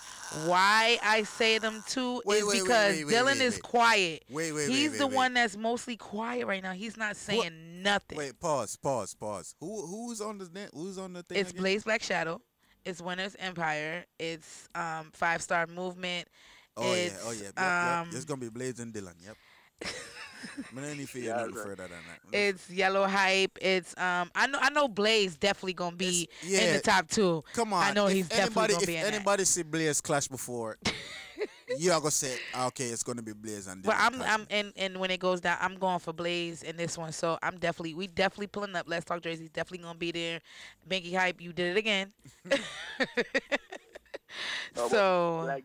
Why 0.46 0.98
I 1.02 1.24
say 1.24 1.58
them 1.58 1.82
two 1.86 2.22
Wait, 2.24 2.38
is 2.38 2.46
wait, 2.46 2.62
because 2.62 3.04
wait, 3.04 3.14
Dylan 3.14 3.40
is 3.40 3.58
quiet. 3.58 4.24
Wait, 4.30 4.52
wait, 4.52 4.68
He's 4.68 4.98
the 4.98 5.06
one 5.06 5.34
that's 5.34 5.56
mostly 5.56 5.96
quiet 5.96 6.46
right 6.46 6.62
now. 6.62 6.72
He's 6.72 6.96
not 6.96 7.16
saying 7.16 7.82
nothing. 7.82 8.16
Wait, 8.16 8.40
pause, 8.40 8.76
pause, 8.76 9.14
pause. 9.14 9.54
Who 9.60 9.86
who's 9.86 10.20
on 10.20 10.38
the? 10.38 10.68
Who's 10.72 10.96
on 10.96 11.12
the 11.12 11.22
thing? 11.22 11.38
It's 11.38 11.50
again? 11.50 11.62
Blaze 11.62 11.84
Black 11.84 12.02
Shadow. 12.02 12.40
It's 12.84 13.00
Winners 13.00 13.36
Empire. 13.38 14.04
It's 14.18 14.68
um 14.74 15.10
Five 15.12 15.42
Star 15.42 15.66
Movement. 15.66 16.28
Oh 16.76 16.92
it's, 16.92 17.14
yeah, 17.14 17.20
oh 17.24 17.32
yeah. 17.32 17.42
Yep, 17.42 17.60
um, 18.00 18.06
yep. 18.06 18.16
It's 18.16 18.24
gonna 18.24 18.40
be 18.40 18.48
Blaze 18.48 18.80
and 18.80 18.92
Dylan. 18.92 19.14
Yep. 19.24 19.36
I 19.84 20.80
don't 20.80 21.14
Yeah, 21.14 21.36
nothing 21.36 21.54
right. 21.54 21.64
further 21.64 21.88
than 21.88 21.90
that. 21.90 22.20
It's 22.32 22.70
Yellow 22.70 23.06
Hype. 23.06 23.58
It's 23.60 23.96
um 23.98 24.30
I 24.34 24.46
know 24.46 24.58
I 24.60 24.70
know 24.70 24.88
Blaze 24.88 25.36
definitely 25.36 25.72
gonna 25.74 25.96
be 25.96 26.28
in 26.42 26.72
the 26.72 26.80
top 26.80 27.08
two. 27.08 27.42
Come 27.52 27.72
on. 27.72 27.82
I 27.84 27.92
know 27.92 28.06
if 28.06 28.12
he's 28.14 28.28
definitely 28.28 28.66
anybody, 28.66 28.72
gonna 28.74 28.82
if 28.82 28.86
be 28.86 28.96
in 28.96 29.02
that. 29.02 29.14
anybody 29.14 29.44
see 29.44 29.62
Blaze 29.62 30.00
clash 30.00 30.28
before, 30.28 30.78
you 31.78 31.90
are 31.92 31.98
gonna 32.00 32.10
say, 32.10 32.36
okay, 32.66 32.86
it's 32.86 33.02
gonna 33.02 33.22
be 33.22 33.32
Blaze 33.32 33.66
and 33.66 33.82
Dylan. 33.82 33.86
But 33.86 33.96
I'm 33.98 34.14
clash. 34.14 34.28
I'm 34.32 34.46
and, 34.50 34.72
and 34.76 34.96
when 35.00 35.10
it 35.10 35.18
goes 35.20 35.40
down, 35.40 35.58
I'm 35.60 35.76
going 35.76 35.98
for 35.98 36.12
Blaze 36.12 36.62
in 36.62 36.76
this 36.76 36.96
one. 36.96 37.12
So 37.12 37.38
I'm 37.42 37.58
definitely 37.58 37.94
we 37.94 38.06
definitely 38.06 38.48
pulling 38.48 38.76
up. 38.76 38.86
Let's 38.88 39.04
talk 39.04 39.22
Jersey's 39.22 39.50
definitely 39.50 39.84
gonna 39.84 39.98
be 39.98 40.12
there. 40.12 40.40
Banky 40.88 41.14
Hype, 41.16 41.40
you 41.40 41.52
did 41.52 41.76
it 41.76 41.78
again. 41.78 42.12
No, 44.76 44.88
so 44.88 45.44
like, 45.46 45.64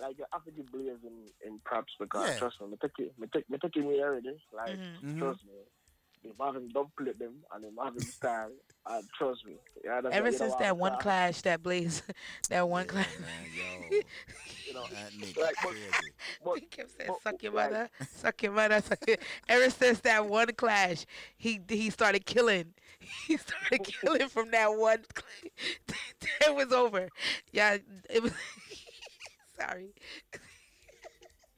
like 0.00 0.16
I 0.20 0.26
have 0.32 0.44
to 0.44 0.62
Blaze 0.72 0.98
in, 1.04 1.26
in 1.46 1.58
props 1.64 1.92
because 1.98 2.28
Yeah. 2.28 2.38
trust 2.38 2.60
me, 2.60 2.68
me 2.68 2.76
take 2.80 2.98
it, 2.98 3.18
me 3.18 3.26
take, 3.32 3.48
me 3.50 3.58
take 3.60 3.76
him 3.76 3.84
here 3.84 4.06
already. 4.06 4.36
Like, 4.52 4.78
Mhm. 4.78 5.18
trust 5.18 5.44
me, 5.44 5.52
they 6.22 6.30
having 6.38 6.68
don't 6.68 6.94
play 6.96 7.12
them 7.12 7.44
and 7.52 7.64
they 7.64 7.70
having 7.82 8.00
style. 8.18 8.52
And 8.86 9.04
trust 9.18 9.44
me, 9.44 9.56
yeah, 9.84 10.00
that's 10.00 10.14
ever 10.14 10.32
since 10.32 10.54
that 10.56 10.76
one 10.76 10.92
uh, 10.92 10.98
clash, 10.98 11.42
that 11.42 11.62
Blaze, 11.62 12.02
that 12.48 12.68
one 12.68 12.86
clash. 12.86 13.06
you 14.66 14.74
know, 14.74 14.84
that 14.90 15.12
like, 15.36 15.54
but, 15.62 15.74
but, 16.44 16.58
he 16.58 16.66
kept 16.66 16.90
saying, 16.96 17.10
"Suck 17.22 17.42
your 17.42 17.52
mother, 17.52 17.90
suck 18.16 18.42
your 18.42 18.52
mother." 18.52 18.80
Suck 18.80 19.06
your... 19.06 19.16
Ever 19.48 19.70
since 19.70 20.00
that 20.00 20.26
one 20.26 20.48
clash, 20.54 21.04
he 21.36 21.60
he 21.68 21.90
started 21.90 22.24
killing. 22.24 22.74
He 23.26 23.36
started 23.36 23.84
killing 23.84 24.28
from 24.28 24.50
that 24.52 24.68
one. 24.68 25.04
Clash. 25.14 25.68
it 26.46 26.54
was 26.54 26.72
over. 26.72 27.08
Yeah, 27.52 27.78
it 28.10 28.22
was. 28.22 28.32
Sorry. 29.60 29.88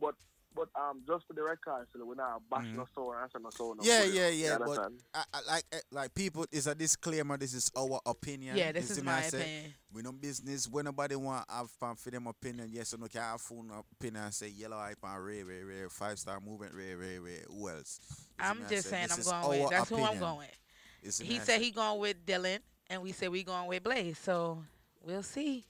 but 0.00 0.14
but 0.54 0.68
um, 0.74 1.02
just 1.06 1.26
for 1.26 1.32
the 1.32 1.42
record, 1.42 1.86
so 1.92 2.04
we're 2.04 2.14
not 2.16 2.42
bashing 2.50 2.76
no 2.76 2.84
soul 2.94 3.12
and 3.12 3.22
answer 3.22 3.38
no 3.38 3.50
soul. 3.50 3.76
No 3.76 3.82
Mm-hmm. 3.84 4.14
Yeah, 4.14 4.28
yeah, 4.28 4.28
yeah. 4.28 4.58
But? 4.58 4.78
I, 5.14 5.22
I, 5.32 5.40
like, 5.52 5.64
eh, 5.72 5.78
like 5.92 6.14
people, 6.14 6.44
is 6.50 6.66
a 6.66 6.74
disclaimer. 6.74 7.36
This 7.36 7.54
is 7.54 7.70
our 7.76 8.00
opinion. 8.04 8.56
Yeah, 8.56 8.72
this 8.72 8.88
You 8.88 8.90
is 8.90 8.96
see 8.96 9.02
me, 9.02 9.08
I 9.12 9.14
my 9.16 9.22
say? 9.22 9.40
opinion. 9.40 9.74
We 9.92 10.02
no 10.02 10.12
business. 10.12 10.68
When 10.68 10.86
nobody 10.86 11.14
want 11.16 11.44
have 11.48 11.70
fun 11.70 11.94
for 11.94 12.10
them 12.10 12.26
opinion, 12.26 12.68
yes 12.70 12.92
or 12.94 12.98
no, 12.98 13.06
can 13.06 13.20
have 13.22 13.40
full 13.40 13.64
opinion 13.98 14.24
and 14.24 14.34
say 14.34 14.48
yellow 14.48 14.76
hype 14.76 14.98
and 15.04 15.24
ray, 15.24 15.42
ray, 15.44 15.62
ray, 15.62 15.84
five 15.88 16.18
star 16.18 16.40
movement, 16.40 16.72
ray, 16.74 16.94
ray, 16.94 17.18
ray. 17.18 17.42
Who 17.48 17.68
else? 17.68 18.00
You 18.38 18.44
I'm 18.44 18.58
just 18.68 18.88
say? 18.88 19.06
saying 19.06 19.08
I'm 19.12 19.22
going 19.22 19.62
with. 19.62 19.72
our 19.72 19.78
That's 19.78 19.88
who 19.90 20.02
I'm 20.02 20.18
going 20.18 20.38
with. 20.38 20.58
You 21.02 21.10
see 21.12 21.24
me, 21.24 21.30
He 21.30 21.36
said 21.36 21.46
say? 21.46 21.58
he 21.60 21.70
going 21.70 22.00
with 22.00 22.26
Dylan, 22.26 22.58
and 22.88 23.02
we 23.02 23.12
said 23.12 23.30
we 23.30 23.44
going 23.44 23.66
with 23.68 23.82
Blaze. 23.84 24.18
So 24.18 24.62
we'll 25.02 25.22
see 25.22 25.64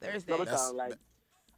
Thursday. 0.00 0.32
No, 0.32 0.38
because 0.38 0.72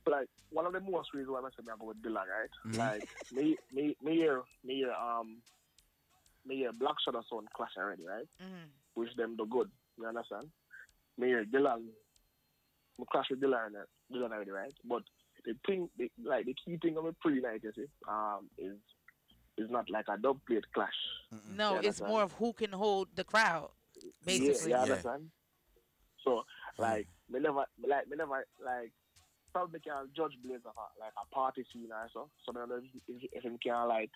like, 0.07 0.14
like 0.20 0.28
one 0.50 0.66
of 0.66 0.72
the 0.72 0.80
most 0.80 1.12
reasons 1.14 1.30
why 1.32 1.40
I 1.40 1.50
said 1.57 1.64
I 1.72 1.76
go 1.78 1.86
with 1.86 2.03
Dylan, 2.03 2.26
right? 2.26 2.50
Mhm. 2.66 2.76
Like 2.78 3.09
me, 3.32 3.57
me, 3.72 3.96
me 4.03 4.16
here, 4.16 4.42
me 4.64 4.76
here, 4.76 4.92
um, 4.92 5.42
me 6.44 6.57
here, 6.57 6.72
Black 6.72 6.96
Shadow 7.05 7.22
Sound 7.28 7.48
clash 7.55 7.70
already, 7.78 8.07
right? 8.07 8.26
Mhm. 8.42 8.68
Which 8.94 9.14
them 9.16 9.36
do 9.36 9.46
good. 9.46 9.70
You 9.98 10.07
understand? 10.07 10.50
Me 11.18 11.28
here, 11.28 11.44
Dylan, 11.44 11.84
me 12.98 13.05
clash 13.11 13.26
with 13.30 13.40
Dylan, 13.40 13.74
uh, 13.76 13.84
Dylan 14.12 14.32
already, 14.32 14.50
right? 14.50 14.74
But 14.84 15.03
the 15.44 15.55
thing, 15.66 15.88
the, 15.96 16.11
like 16.22 16.46
the 16.46 16.55
key 16.55 16.76
thing 16.78 16.96
of 16.96 17.05
a 17.05 17.12
pre 17.12 17.40
night, 17.40 17.62
you 17.62 17.72
see, 17.74 17.86
um, 18.09 18.48
is 18.59 18.76
is 19.59 19.70
not 19.70 19.88
like 19.90 20.07
a 20.09 20.16
dub 20.16 20.40
plate 20.46 20.64
clash. 20.72 20.94
No, 21.55 21.76
it's 21.76 22.00
more 22.00 22.22
of 22.22 22.32
who 22.32 22.53
can 22.55 22.72
hold 22.72 23.09
the 23.14 23.22
crowd, 23.24 23.70
basically. 24.24 24.70
Yeah, 24.70 24.84
you 24.84 24.92
understand? 24.92 25.30
So, 26.24 26.44
like, 26.78 27.07
me 27.28 27.40
never, 27.40 27.64
like, 27.86 28.09
me 28.09 28.16
never, 28.16 28.46
like, 28.64 28.92
probably 29.53 29.80
can 29.80 30.09
judge 30.16 30.32
Blaze 30.44 30.61
of 30.64 30.72
a, 30.76 30.86
like 31.00 31.12
a 31.20 31.34
party 31.34 31.64
scene 31.72 31.88
or 31.90 32.09
so. 32.12 32.28
So, 32.44 32.53
then 32.53 32.90
if, 32.94 33.03
if, 33.09 33.30
if 33.32 33.42
him 33.44 33.59
can, 33.62 33.88
like, 33.88 34.11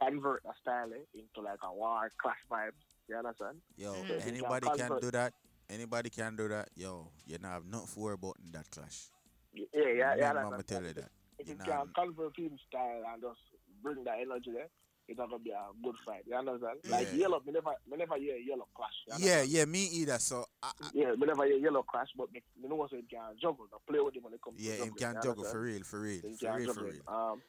convert 0.00 0.42
the 0.42 0.52
style 0.60 0.90
eh, 0.92 1.04
into, 1.18 1.40
like, 1.40 1.58
a 1.62 1.72
war 1.72 2.10
clash 2.18 2.36
vibe. 2.50 2.72
You 3.08 3.16
understand? 3.16 3.58
Yo, 3.76 3.92
So 3.92 4.14
anybody 4.26 4.66
can 4.68 4.78
convert- 4.78 5.02
do 5.02 5.10
that. 5.12 5.32
Anybody 5.68 6.10
can 6.10 6.36
do 6.36 6.48
that. 6.48 6.68
Yo, 6.76 7.08
you 7.26 7.38
don't 7.38 7.50
have 7.50 7.64
nothing 7.66 7.88
to 7.94 8.00
worry 8.00 8.14
about 8.14 8.36
in 8.44 8.52
that 8.52 8.70
clash. 8.70 9.08
Yeah, 9.52 9.64
yeah, 9.72 10.14
yeah. 10.16 10.32
That's 10.32 10.46
I'ma 10.46 10.62
tell 10.66 10.82
you 10.82 10.92
that. 10.92 11.10
If 11.38 11.48
You 11.48 11.54
you 11.54 11.58
know, 11.58 11.64
can 11.64 11.88
convert 11.94 12.38
him 12.38 12.58
style 12.68 13.02
and 13.12 13.22
just 13.22 13.40
bring 13.82 14.04
that 14.04 14.18
energy 14.20 14.52
there, 14.52 14.68
it's 15.08 15.18
not 15.18 15.30
gonna 15.30 15.42
be 15.42 15.50
a 15.50 15.60
good 15.82 15.94
fight. 16.04 16.22
You 16.26 16.34
understand? 16.36 16.78
Like 16.88 17.12
yellow, 17.14 17.40
me 17.46 17.52
never, 17.52 17.70
me 17.90 17.96
never 17.96 18.16
hear 18.16 18.36
yellow 18.36 18.68
clash. 18.74 19.20
Yeah, 19.20 19.42
yeah, 19.42 19.64
me 19.64 19.84
either. 19.92 20.18
So 20.18 20.46
I, 20.62 20.70
I, 20.80 20.90
Yeah, 20.94 21.12
me 21.12 21.26
never 21.26 21.44
hear 21.44 21.56
yellow 21.56 21.82
clash, 21.82 22.08
but 22.16 22.32
me, 22.32 22.42
me 22.62 22.68
know 22.68 22.80
also 22.80 22.96
him 22.96 23.06
can 23.10 23.20
juggle. 23.40 23.66
Now 23.70 23.78
play 23.88 24.00
with 24.00 24.14
him 24.16 24.22
when 24.24 24.32
it 24.34 24.40
comes 24.42 24.60
yeah, 24.60 24.76
to 24.76 24.82
him 24.84 24.94
juggling, 24.98 25.14
can 25.14 25.22
juggle 25.22 25.44
for 25.44 25.60
real, 25.62 25.82
for 25.82 26.00
real, 26.00 26.20
Him 26.22 26.36
for 26.36 26.46
can 26.46 26.54
real, 26.56 26.74
for 26.74 26.84
real. 26.84 27.02
Um, 27.08 27.42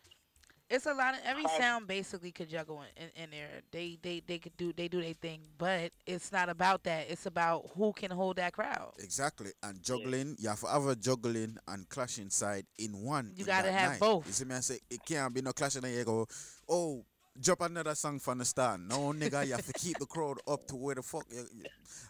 It's 0.67 0.87
a 0.87 0.93
lot 0.95 1.13
of 1.13 1.19
every 1.23 1.43
Hi. 1.43 1.57
sound 1.59 1.85
basically 1.87 2.31
could 2.31 2.49
juggle 2.49 2.81
in, 2.97 3.03
in, 3.03 3.23
in 3.23 3.29
there. 3.29 3.61
They 3.71 3.99
they 4.01 4.19
they 4.25 4.39
could 4.39 4.57
do 4.57 4.73
they 4.73 4.87
do 4.87 4.99
their 4.99 5.13
thing, 5.13 5.41
but 5.59 5.91
it's 6.07 6.31
not 6.31 6.49
about 6.49 6.83
that. 6.85 7.05
It's 7.07 7.27
about 7.27 7.69
who 7.75 7.93
can 7.93 8.09
hold 8.09 8.37
that 8.37 8.53
crowd. 8.53 8.93
Exactly, 8.97 9.51
and 9.61 9.79
juggling, 9.83 10.35
you 10.39 10.49
have 10.49 10.61
to 10.61 10.67
have 10.67 10.87
a 10.87 10.95
juggling 10.95 11.57
and 11.67 11.87
clashing 11.87 12.31
side 12.31 12.65
in 12.79 13.03
one. 13.03 13.31
You 13.35 13.43
in 13.43 13.45
gotta 13.45 13.71
have 13.71 13.91
night. 13.91 13.99
both. 13.99 14.25
You 14.25 14.33
see 14.33 14.45
me? 14.45 14.55
I 14.55 14.59
say 14.61 14.79
it 14.89 15.05
can't 15.05 15.31
be 15.33 15.41
no 15.43 15.53
clashing 15.53 15.85
and 15.85 15.93
you 15.93 16.03
go, 16.03 16.25
oh, 16.67 17.05
drop 17.39 17.61
another 17.61 17.95
song 17.95 18.19
from 18.19 18.37
the 18.39 18.45
start. 18.45 18.79
No, 18.79 19.11
nigga, 19.13 19.45
you 19.45 19.53
have 19.53 19.65
to 19.65 19.73
keep 19.73 19.97
the 19.99 20.05
crowd 20.05 20.37
up 20.47 20.65
to 20.67 20.75
where 20.75 20.95
the 20.95 21.03
fuck. 21.03 21.25
You, 21.29 21.45
you- 21.53 21.65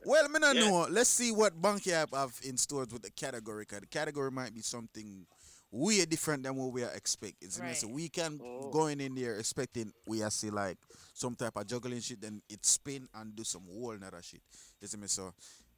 Well, 0.06 0.28
me 0.30 0.40
not 0.40 0.56
know. 0.56 0.88
Let's 0.90 1.10
see 1.10 1.32
what 1.32 1.60
Bunky 1.62 1.92
have, 1.92 2.12
have 2.12 2.40
in 2.44 2.58
stores 2.58 2.90
with 2.92 3.02
the 3.02 3.12
category. 3.12 3.66
Cause 3.66 3.80
the 3.82 3.88
category 3.88 4.32
might 4.32 4.54
be 4.54 4.62
something 4.62 5.26
weird 5.72 6.10
different 6.10 6.44
than 6.44 6.56
what 6.56 6.72
we 6.72 6.84
are 6.84 6.92
expecting. 6.92 7.50
So, 7.50 7.62
Right. 7.64 7.76
so 7.76 7.88
we 7.88 8.08
can 8.08 8.40
oh. 8.44 8.70
going 8.70 9.02
in 9.02 9.16
there 9.16 9.38
expecting 9.38 9.92
we 10.08 10.22
are 10.24 10.30
see 10.32 10.50
like 10.50 10.78
some 11.14 11.36
type 11.36 11.56
of 11.56 11.68
juggling 11.68 12.00
shit, 12.02 12.22
then 12.22 12.42
it 12.50 12.66
spin 12.66 13.08
and 13.14 13.36
do 13.36 13.44
some 13.44 13.64
whole 13.72 13.92
another 13.92 14.22
shit. 14.22 14.42
You 14.82 14.88
see 14.88 14.98
me? 14.98 15.08
So 15.08 15.34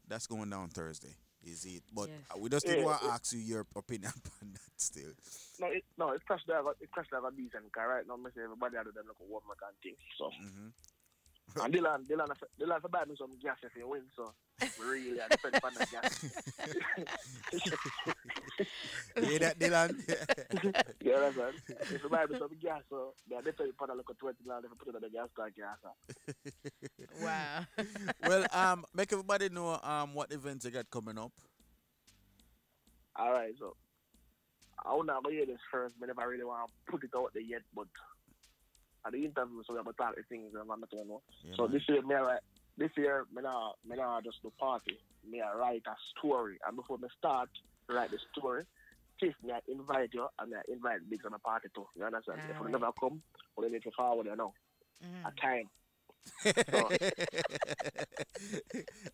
that's 0.07 0.27
going 0.27 0.49
down 0.49 0.69
Thursday. 0.69 1.15
Is 1.47 1.63
it? 1.65 1.83
But 1.95 2.09
Yes. 2.09 2.17
uh, 2.35 2.39
we 2.39 2.49
just 2.49 2.67
Yeah, 2.67 2.75
did 2.75 2.85
want 2.85 3.01
to 3.01 3.07
ask 3.07 3.31
you 3.33 3.39
your 3.39 3.65
opinion 3.75 4.11
on 4.43 4.51
that 4.51 4.75
still. 4.77 5.13
no, 5.59 5.67
it, 5.67 5.83
no, 5.97 6.11
it 6.11 6.21
crashed 6.27 6.45
there. 6.47 6.59
It 6.81 6.91
crashed 6.91 7.09
there 7.11 7.21
decent. 7.31 7.71
Cause 7.71 7.83
right 7.87 8.05
now, 8.07 8.17
me 8.17 8.29
say 8.35 8.43
everybody 8.43 8.75
out 8.77 8.87
of 8.87 8.93
them 8.93 9.05
look 9.07 9.17
a 9.21 9.31
warm 9.31 9.43
and 9.49 9.57
thing. 9.81 9.95
So. 10.17 10.25
Mm-hmm. 10.27 10.67
And 11.63 11.73
Dylan, 11.73 12.05
Dylan, 12.05 12.27
have- 12.27 12.43
Dylan, 12.59 12.73
have 12.73 12.81
to 12.83 12.89
buy 12.89 13.05
me 13.07 13.15
some 13.17 13.31
gas 13.41 13.57
if 13.63 13.71
you 13.75 13.87
win. 13.87 14.03
So 14.15 14.31
we 14.79 14.85
really 14.85 15.19
are 15.21 15.29
depend 15.29 15.59
on 15.63 15.73
the 15.73 15.87
gas. 15.89 16.19
Hear 19.15 19.39
that, 19.39 19.59
Dylan? 19.59 20.01
yeah, 21.01 21.19
that's 21.19 21.35
right. 21.37 21.53
If 21.67 22.03
you 22.03 22.09
buy 22.09 22.25
me 22.25 22.37
some 22.39 22.49
gas, 22.61 22.81
so 22.89 23.13
yeah, 23.29 23.41
they 23.43 23.51
tell 23.51 23.65
you 23.65 23.73
put 23.73 23.89
a 23.89 23.93
look 23.93 24.09
at 24.09 24.17
twenty 24.17 24.43
dollars 24.47 24.65
if 24.65 24.71
you 24.71 24.77
put 24.77 24.89
it 24.89 24.95
on 24.95 25.01
the 25.01 25.09
gas 25.09 25.29
tank, 25.37 25.55
gas. 25.55 25.77
Wow. 27.21 27.65
well, 28.27 28.45
um, 28.51 28.85
make 28.93 29.11
everybody 29.11 29.49
know 29.49 29.79
um 29.81 30.13
what 30.13 30.31
events 30.31 30.65
you 30.65 30.71
got 30.71 30.89
coming 30.89 31.17
up. 31.17 31.31
All 33.15 33.31
right, 33.31 33.53
so 33.59 33.75
I 34.85 34.93
will 34.93 35.03
not 35.03 35.23
go 35.23 35.31
hear 35.31 35.45
this 35.45 35.59
first. 35.71 35.95
but 35.99 36.09
if 36.09 36.17
I 36.17 36.21
never 36.21 36.31
really 36.31 36.43
want 36.43 36.69
to 36.69 36.91
put 36.91 37.03
it 37.03 37.09
out 37.15 37.31
there 37.33 37.41
yet, 37.41 37.61
but 37.75 37.87
at 39.05 39.11
the 39.13 39.25
interview, 39.25 39.63
so 39.65 39.73
we 39.73 39.77
have 39.77 39.85
to 39.85 39.93
talk 39.93 40.15
the 40.15 40.23
things 40.23 40.53
that 40.53 40.59
I'm 40.59 40.67
not 40.67 40.89
going 40.89 41.03
to 41.03 41.09
know. 41.09 41.21
Yeah, 41.43 41.55
so 41.55 41.63
man. 41.63 41.71
this 41.73 41.83
year, 41.89 42.01
me 42.01 42.15
I 42.15 42.37
this 42.77 42.91
year, 42.95 43.25
me 43.33 43.41
not, 43.41 43.77
me 43.87 43.97
not 43.97 44.23
just 44.23 44.41
do 44.43 44.51
party. 44.59 44.99
Me 45.27 45.41
I 45.41 45.57
write 45.57 45.83
a 45.87 45.95
story, 46.17 46.57
and 46.65 46.75
before 46.75 46.97
me 46.97 47.07
start 47.17 47.49
write 47.89 48.11
the 48.11 48.19
story, 48.31 48.63
Chief, 49.19 49.33
me 49.43 49.51
I 49.51 49.59
invite 49.67 50.09
you, 50.13 50.27
and 50.39 50.51
me 50.51 50.57
I 50.57 50.71
invite 50.71 51.09
Biggs 51.09 51.25
on 51.25 51.33
a 51.33 51.39
party 51.39 51.69
too. 51.73 51.87
You 51.95 52.05
understand? 52.05 52.39
if 52.49 52.57
you 52.61 52.69
never 52.69 52.91
come, 52.99 53.21
we 53.57 53.69
need 53.69 53.83
to 53.83 53.91
forward 53.91 54.27
you 54.27 54.35
now. 54.35 54.53
Mm-hmm. 55.03 55.25
A 55.25 55.31
time. 55.41 55.69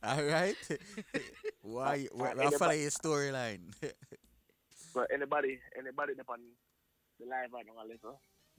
All 0.04 0.24
right. 0.24 0.56
Why? 1.62 2.08
Uh, 2.14 2.18
Why? 2.18 2.32
uh, 2.32 2.48
I 2.48 2.52
follow 2.52 2.72
your 2.74 2.92
storyline. 2.92 3.74
So 4.94 5.04
anybody, 5.12 5.58
anybody 5.76 6.14
up 6.20 6.30
on 6.30 6.38
the 7.20 7.26
live 7.26 7.50
right 7.52 7.66
now, 7.66 7.82
listen. 7.82 8.14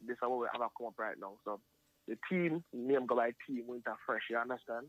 This 0.05 0.15
is 0.15 0.19
what 0.21 0.41
we 0.41 0.47
have 0.51 0.69
come 0.77 0.89
up 0.89 0.99
right 0.99 1.15
now. 1.21 1.35
So 1.45 1.61
the 2.09 2.19
team 2.29 2.65
name 2.73 3.07
go 3.07 3.15
by 3.15 3.31
Team 3.47 3.63
Winter 3.69 3.95
Fresh. 4.05 4.23
You 4.31 4.39
understand? 4.39 4.89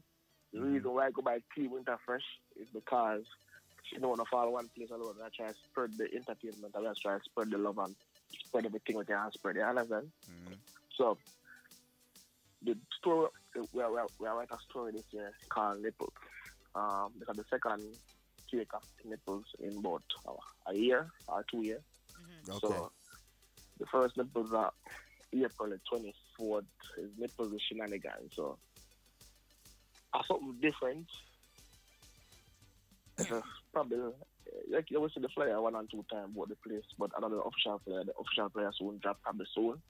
The 0.54 0.62
reason 0.62 0.92
why 0.92 1.08
I 1.08 1.12
go 1.12 1.22
by 1.22 1.40
Team 1.56 1.70
Winter 1.70 1.98
Fresh 2.04 2.26
is 2.60 2.68
because 2.74 3.22
she 3.90 3.98
don't 3.98 4.10
want 4.10 4.22
to 4.22 4.30
follow 4.30 4.52
one 4.52 4.70
place 4.76 4.90
alone. 4.92 5.16
I 5.24 5.30
try 5.36 5.50
to 5.50 5.56
spread 5.70 5.92
the 5.98 6.06
entertainment. 6.16 6.76
I 6.76 6.82
just 6.84 7.02
try 7.02 7.18
to 7.18 7.24
spread 7.24 7.52
the 7.52 7.58
love 7.58 7.78
and 7.78 7.96
spread 8.48 8.66
everything 8.66 8.98
with 8.98 9.10
your 9.10 9.30
spread. 9.34 9.56
You 9.56 9.64
understand? 9.64 10.12
So 10.98 11.18
the 12.64 12.76
story 13.00 13.28
we 13.74 13.82
are, 13.82 13.92
we 13.92 14.00
are, 14.00 14.08
we 14.20 14.28
are 14.28 14.38
write 14.38 14.52
a 14.52 14.58
story 14.70 14.92
this 14.94 15.04
year 15.12 15.32
called 15.50 15.82
Nipples. 15.82 16.12
Um, 16.74 17.12
because 17.20 17.38
the 17.38 17.46
second 17.50 17.84
take 18.52 18.74
of 18.74 18.82
nipples 19.04 19.46
in 19.60 19.78
about 19.78 20.04
uh, 20.28 20.34
a 20.68 20.74
year 20.74 21.10
or 21.28 21.44
two 21.50 21.64
years. 21.64 21.82
So 22.60 22.92
the 23.80 23.86
first 23.92 24.18
nipples 24.18 24.52
are 24.54 24.72
April 25.34 25.70
the 25.70 25.80
twenty 25.90 26.14
fourth 26.38 26.66
is 26.98 27.10
nipples 27.18 27.52
with 27.52 27.62
shenanigans. 27.62 28.32
So 28.36 28.58
uh, 30.14 30.22
something 30.28 30.56
different. 30.62 31.08
It's 33.18 33.30
probably 33.72 33.98
uh, 33.98 34.12
like 34.70 34.90
you 34.92 35.00
will 35.02 35.10
see 35.10 35.22
the 35.22 35.30
flyer 35.30 35.62
one 35.62 35.76
and 35.76 35.90
two 35.90 36.06
times 36.12 36.36
about 36.36 36.50
the 36.50 36.56
place, 36.56 36.84
but 36.98 37.12
another 37.18 37.40
official 37.40 37.82
flyer, 37.84 38.04
the 38.04 38.14
official 38.20 38.50
flyer 38.50 38.72
soon 38.78 38.98
drop 39.00 39.22
probably 39.22 39.46
soon. 39.54 39.82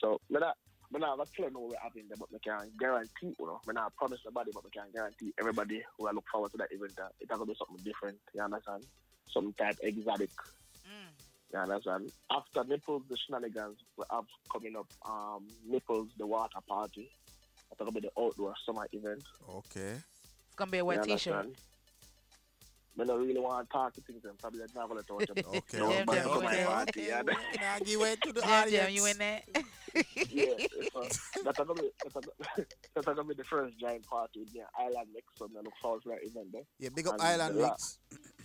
So 0.00 0.20
me 0.30 0.40
not 0.40 0.56
me 0.92 0.98
not 1.00 1.18
have 1.18 1.28
a 1.28 1.36
clue 1.36 1.50
know 1.50 1.60
what 1.60 1.78
happening 1.82 2.06
there, 2.08 2.16
but 2.18 2.28
I 2.34 2.38
can 2.38 2.70
guarantee, 2.78 3.34
you 3.38 3.46
know, 3.46 3.60
me 3.66 3.74
not 3.74 3.94
promise 3.96 4.20
nobody, 4.24 4.50
but 4.52 4.64
I 4.66 4.70
can 4.80 4.90
guarantee 4.92 5.32
everybody 5.38 5.82
who 5.98 6.08
I 6.08 6.12
look 6.12 6.24
forward 6.32 6.50
to 6.52 6.56
that 6.58 6.72
event 6.72 6.96
that 6.96 7.12
it's 7.20 7.30
gonna 7.30 7.44
be 7.46 7.54
something 7.58 7.84
different. 7.84 8.18
You 8.34 8.42
understand? 8.42 8.84
Some 9.32 9.52
type 9.52 9.76
exotic. 9.82 10.30
You 11.52 11.58
understand? 11.58 12.10
After 12.30 12.64
Nipples, 12.64 13.02
the 13.08 13.16
shenanigans 13.16 13.78
we 13.96 14.04
have 14.10 14.24
coming 14.52 14.76
up. 14.76 14.86
Um, 15.08 15.46
Nipples, 15.68 16.08
the 16.16 16.26
water 16.26 16.58
party. 16.68 17.10
That's 17.68 17.78
gonna 17.78 17.92
be 17.92 18.00
the 18.00 18.12
outdoor 18.18 18.54
summer 18.64 18.86
event. 18.92 19.22
Okay. 19.48 19.94
It's 20.46 20.56
gonna 20.56 20.70
be 20.70 20.78
a 20.78 20.84
wet 20.84 21.06
You 21.06 21.16
t-shirt. 21.16 21.46
Understand? 22.96 22.98
Me 22.98 23.04
don't 23.06 23.26
really 23.26 23.40
want 23.40 23.68
to 23.68 23.72
talk 23.72 23.94
to 23.94 24.00
things 24.02 24.24
and 24.24 24.38
probably 24.38 24.60
not 24.74 24.88
gonna 24.88 25.02
touch 25.02 25.26
them. 25.28 25.44
Okay, 25.54 25.78
No, 25.78 25.90
Jam 25.92 26.06
but 26.06 26.14
Jam, 26.14 26.28
for 26.28 26.34
you 26.36 26.42
my 26.42 26.56
in 26.56 26.66
party, 26.66 27.00
there? 27.00 27.08
yeah. 27.08 27.22
Nah, 27.60 27.84
give 27.84 28.00
way 28.00 28.16
to 28.22 28.32
the 28.32 28.40
Jam 28.40 28.50
Jam, 28.50 28.62
audience. 28.66 28.92
you 28.94 29.06
in 29.06 29.18
there? 29.18 29.42
yeah, 30.30 30.66
so 30.92 31.02
that's 31.44 31.58
gonna 31.58 31.74
be 31.74 31.90
that's 32.02 32.14
gonna, 32.14 32.66
that's 32.94 33.06
gonna 33.06 33.24
be 33.24 33.34
the 33.34 33.44
first 33.44 33.78
giant 33.78 34.06
party 34.06 34.40
with 34.40 34.54
me 34.54 34.60
and 34.60 34.68
Island 34.78 35.08
Mix. 35.14 35.26
So 35.36 35.48
I 35.56 35.60
look 35.62 35.72
forward 35.82 36.02
to 36.04 36.08
that 36.10 36.24
event 36.24 36.52
there. 36.52 36.62
Yeah, 36.78 36.88
big 36.94 37.06
up 37.06 37.14
And 37.14 37.22
Island 37.22 37.56
the 37.56 37.62
la- 37.62 37.68
Mix. 37.70 37.98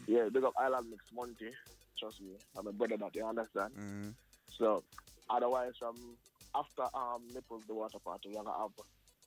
Yeah, 0.07 0.29
big 0.31 0.43
up 0.43 0.53
Island 0.59 0.87
Mix 0.89 1.03
Monty. 1.13 1.51
Trust 1.99 2.21
me, 2.21 2.31
I'm 2.57 2.67
a 2.67 2.71
brother 2.73 2.97
that 2.97 3.15
you 3.15 3.25
understand. 3.25 3.71
Mm-hmm. 3.73 4.09
So 4.57 4.83
otherwise, 5.29 5.73
from 5.79 5.95
after 6.55 6.83
um 6.97 7.21
nipples 7.33 7.63
the 7.67 7.73
water 7.73 7.99
party, 8.03 8.29
we're 8.29 8.43
gonna 8.43 8.57
have 8.57 8.71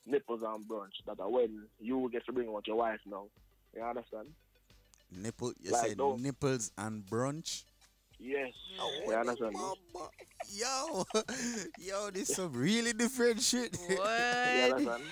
nipples 0.06 0.42
and 0.42 0.64
brunch. 0.68 1.04
That 1.06 1.20
are 1.20 1.30
when 1.30 1.66
you 1.80 2.08
get 2.12 2.26
to 2.26 2.32
bring 2.32 2.48
out 2.48 2.66
your 2.66 2.76
wife 2.76 3.00
now. 3.06 3.26
You 3.76 3.82
understand? 3.82 4.28
Nipple, 5.10 5.52
you 5.60 5.70
Like, 5.72 5.88
said 5.88 5.98
no. 5.98 6.16
nipples 6.16 6.70
and 6.78 7.04
brunch. 7.04 7.64
Yes. 8.20 8.52
you 9.06 9.14
understand? 9.14 9.54
Yo, 10.50 11.04
yo, 11.78 12.10
this 12.10 12.28
some 12.34 12.52
really 12.52 12.92
different 12.92 13.40
shit. 13.40 13.76
You 13.88 13.96
What? 13.96 14.08
understand? 14.72 15.02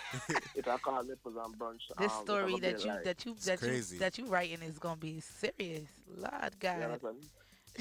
it's 0.55 0.67
a 0.69 0.79
call 0.83 1.05
nipples 1.05 1.37
and 1.45 1.59
brunch. 1.59 1.81
This 1.99 2.13
um, 2.13 2.25
story 2.25 2.53
it's 2.55 2.61
gonna 2.61 2.73
that 2.73 2.85
you 2.85 2.91
like- 2.91 3.05
that 3.05 3.27
you 3.27 3.35
that 3.45 3.63
you 3.63 3.69
crazy. 3.69 3.99
that 3.99 4.19
you 4.19 4.27
writing 4.27 4.63
is 4.63 4.79
gonna 4.79 4.97
be 4.97 5.21
serious. 5.21 5.89
Lord 6.17 6.33
You 6.35 6.51
God. 6.61 6.83
understand? 6.83 7.17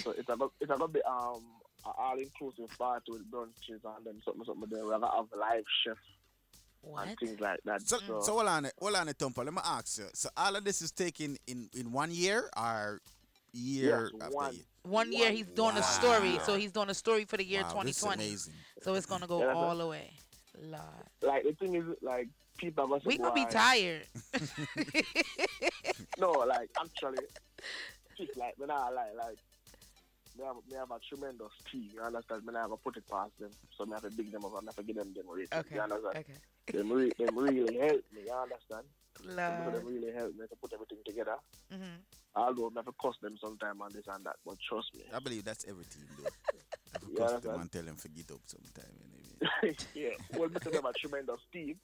So 0.04 0.12
it's 0.12 0.30
a 0.30 0.36
go- 0.38 0.52
it's 0.60 0.72
a 0.72 0.78
gonna 0.78 0.88
be 0.90 1.02
um 1.04 1.42
an 1.86 1.92
all 1.98 2.18
inclusive 2.18 2.70
party 2.78 3.12
with 3.12 3.30
brunches 3.32 3.82
and 3.84 4.06
then 4.06 4.22
something 4.24 4.44
something 4.46 4.70
there. 4.70 4.84
We're 4.84 4.92
gonna 5.00 5.08
have 5.16 5.26
live 5.38 5.64
chef 6.86 7.08
and 7.08 7.18
things 7.20 7.40
like 7.40 7.60
that. 7.66 7.82
So, 7.88 7.98
so 8.22 8.34
hold 8.34 8.48
on, 8.48 8.66
it, 8.66 8.74
hold 8.80 8.96
on, 8.96 9.08
Thumper. 9.08 9.44
Let 9.44 9.54
me 9.54 9.62
ask 9.64 9.98
you. 9.98 10.06
So 10.14 10.30
all 10.38 10.56
of 10.56 10.64
this 10.64 10.82
is 10.82 10.92
taken 10.92 11.38
in 11.48 11.70
in 11.74 11.92
one 11.92 12.12
year 12.12 12.50
or 12.58 13.00
year 13.54 14.10
Yes, 14.14 14.22
after 14.22 14.36
one- 14.36 14.54
year? 14.54 14.64
One 14.84 15.12
year 15.12 15.32
he's 15.32 15.48
doing 15.48 15.76
a 15.78 15.82
story, 15.84 16.38
so 16.46 16.56
he's 16.56 16.72
doing 16.72 16.92
a 16.92 16.94
story 16.94 17.26
for 17.26 17.38
the 17.38 17.44
year 17.44 17.64
Wow, 17.64 17.82
this 17.82 17.98
is 17.98 18.04
2020. 18.04 18.24
amazing. 18.28 18.54
So 18.84 18.94
it's 18.94 19.08
gonna 19.08 19.26
go 19.26 19.40
Yeah, 19.40 19.54
all 19.54 19.76
the 19.78 19.88
way. 19.88 20.12
Lord. 20.62 20.84
like 21.24 21.44
the 21.44 21.54
thing 21.54 21.74
is 21.76 21.84
like 22.04 22.28
people 22.58 22.84
are 22.86 22.88
gonna 22.88 23.02
We 23.04 23.18
gonna 23.18 23.34
be 23.34 23.46
tired. 23.48 24.04
no, 26.20 26.32
like 26.32 26.70
actually, 26.80 27.18
just 28.18 28.38
like 28.38 28.54
when 28.58 28.70
I 28.72 28.90
like 28.92 29.16
like 29.18 29.38
me 30.38 30.44
have, 30.46 30.56
me 30.70 30.76
have 30.78 30.92
a 30.92 31.00
tremendous 31.08 31.52
team. 31.72 31.90
You 31.94 32.02
understand? 32.02 32.46
Me 32.46 32.54
I 32.56 32.62
have 32.62 32.72
to 32.72 32.78
put 32.78 32.98
it 32.98 33.04
past 33.10 33.32
them, 33.40 33.52
so 33.78 33.86
I 33.90 33.94
have 33.96 34.04
to 34.04 34.10
big 34.12 34.32
them 34.32 34.46
up 34.46 34.54
and 34.56 34.64
me 34.64 34.68
have 34.68 34.76
to 34.76 34.84
give 34.84 34.96
them 34.98 35.14
them 35.14 35.26
rating. 35.30 35.58
Okay, 35.60 35.76
You 35.76 35.82
understand? 35.82 36.18
okay. 36.18 36.40
Them, 36.78 36.92
re- 36.92 37.14
them 37.18 37.38
really 37.38 37.78
help 37.78 38.02
me. 38.14 38.22
You 38.26 38.34
understand? 38.34 38.86
Them, 39.24 39.36
Lord. 39.38 39.74
them 39.76 39.86
really 39.86 40.12
help 40.14 40.36
me 40.36 40.46
to 40.48 40.56
put 40.62 40.74
everything 40.74 41.00
together. 41.06 41.36
Mhm. 41.72 42.04
Although 42.36 42.68
I 42.68 42.80
have 42.80 42.86
to 42.86 42.92
cost 42.94 43.22
them 43.22 43.38
sometime 43.40 43.80
and 43.82 43.94
this 43.94 44.04
and 44.08 44.26
that, 44.26 44.36
but 44.46 44.58
trust 44.68 44.94
me. 44.96 45.04
I 45.14 45.20
believe 45.20 45.46
that's 45.46 45.64
every 45.68 45.86
team 45.86 46.04
though. 46.18 46.28
Of 46.28 47.10
Yeah, 47.12 47.18
course, 47.18 47.32
that's 47.32 47.44
them 47.44 47.52
right. 47.54 47.62
and 47.62 47.72
tell 47.72 47.84
them 47.84 47.96
to 47.96 48.10
get 48.10 48.32
up 48.32 48.42
sometime. 48.46 48.92
Anyway. 49.08 49.78
yeah, 49.94 50.10
well, 50.34 50.50
me 50.50 50.58
have 50.64 50.86
a 50.86 50.94
tremendous 50.94 51.40
team. 51.54 51.80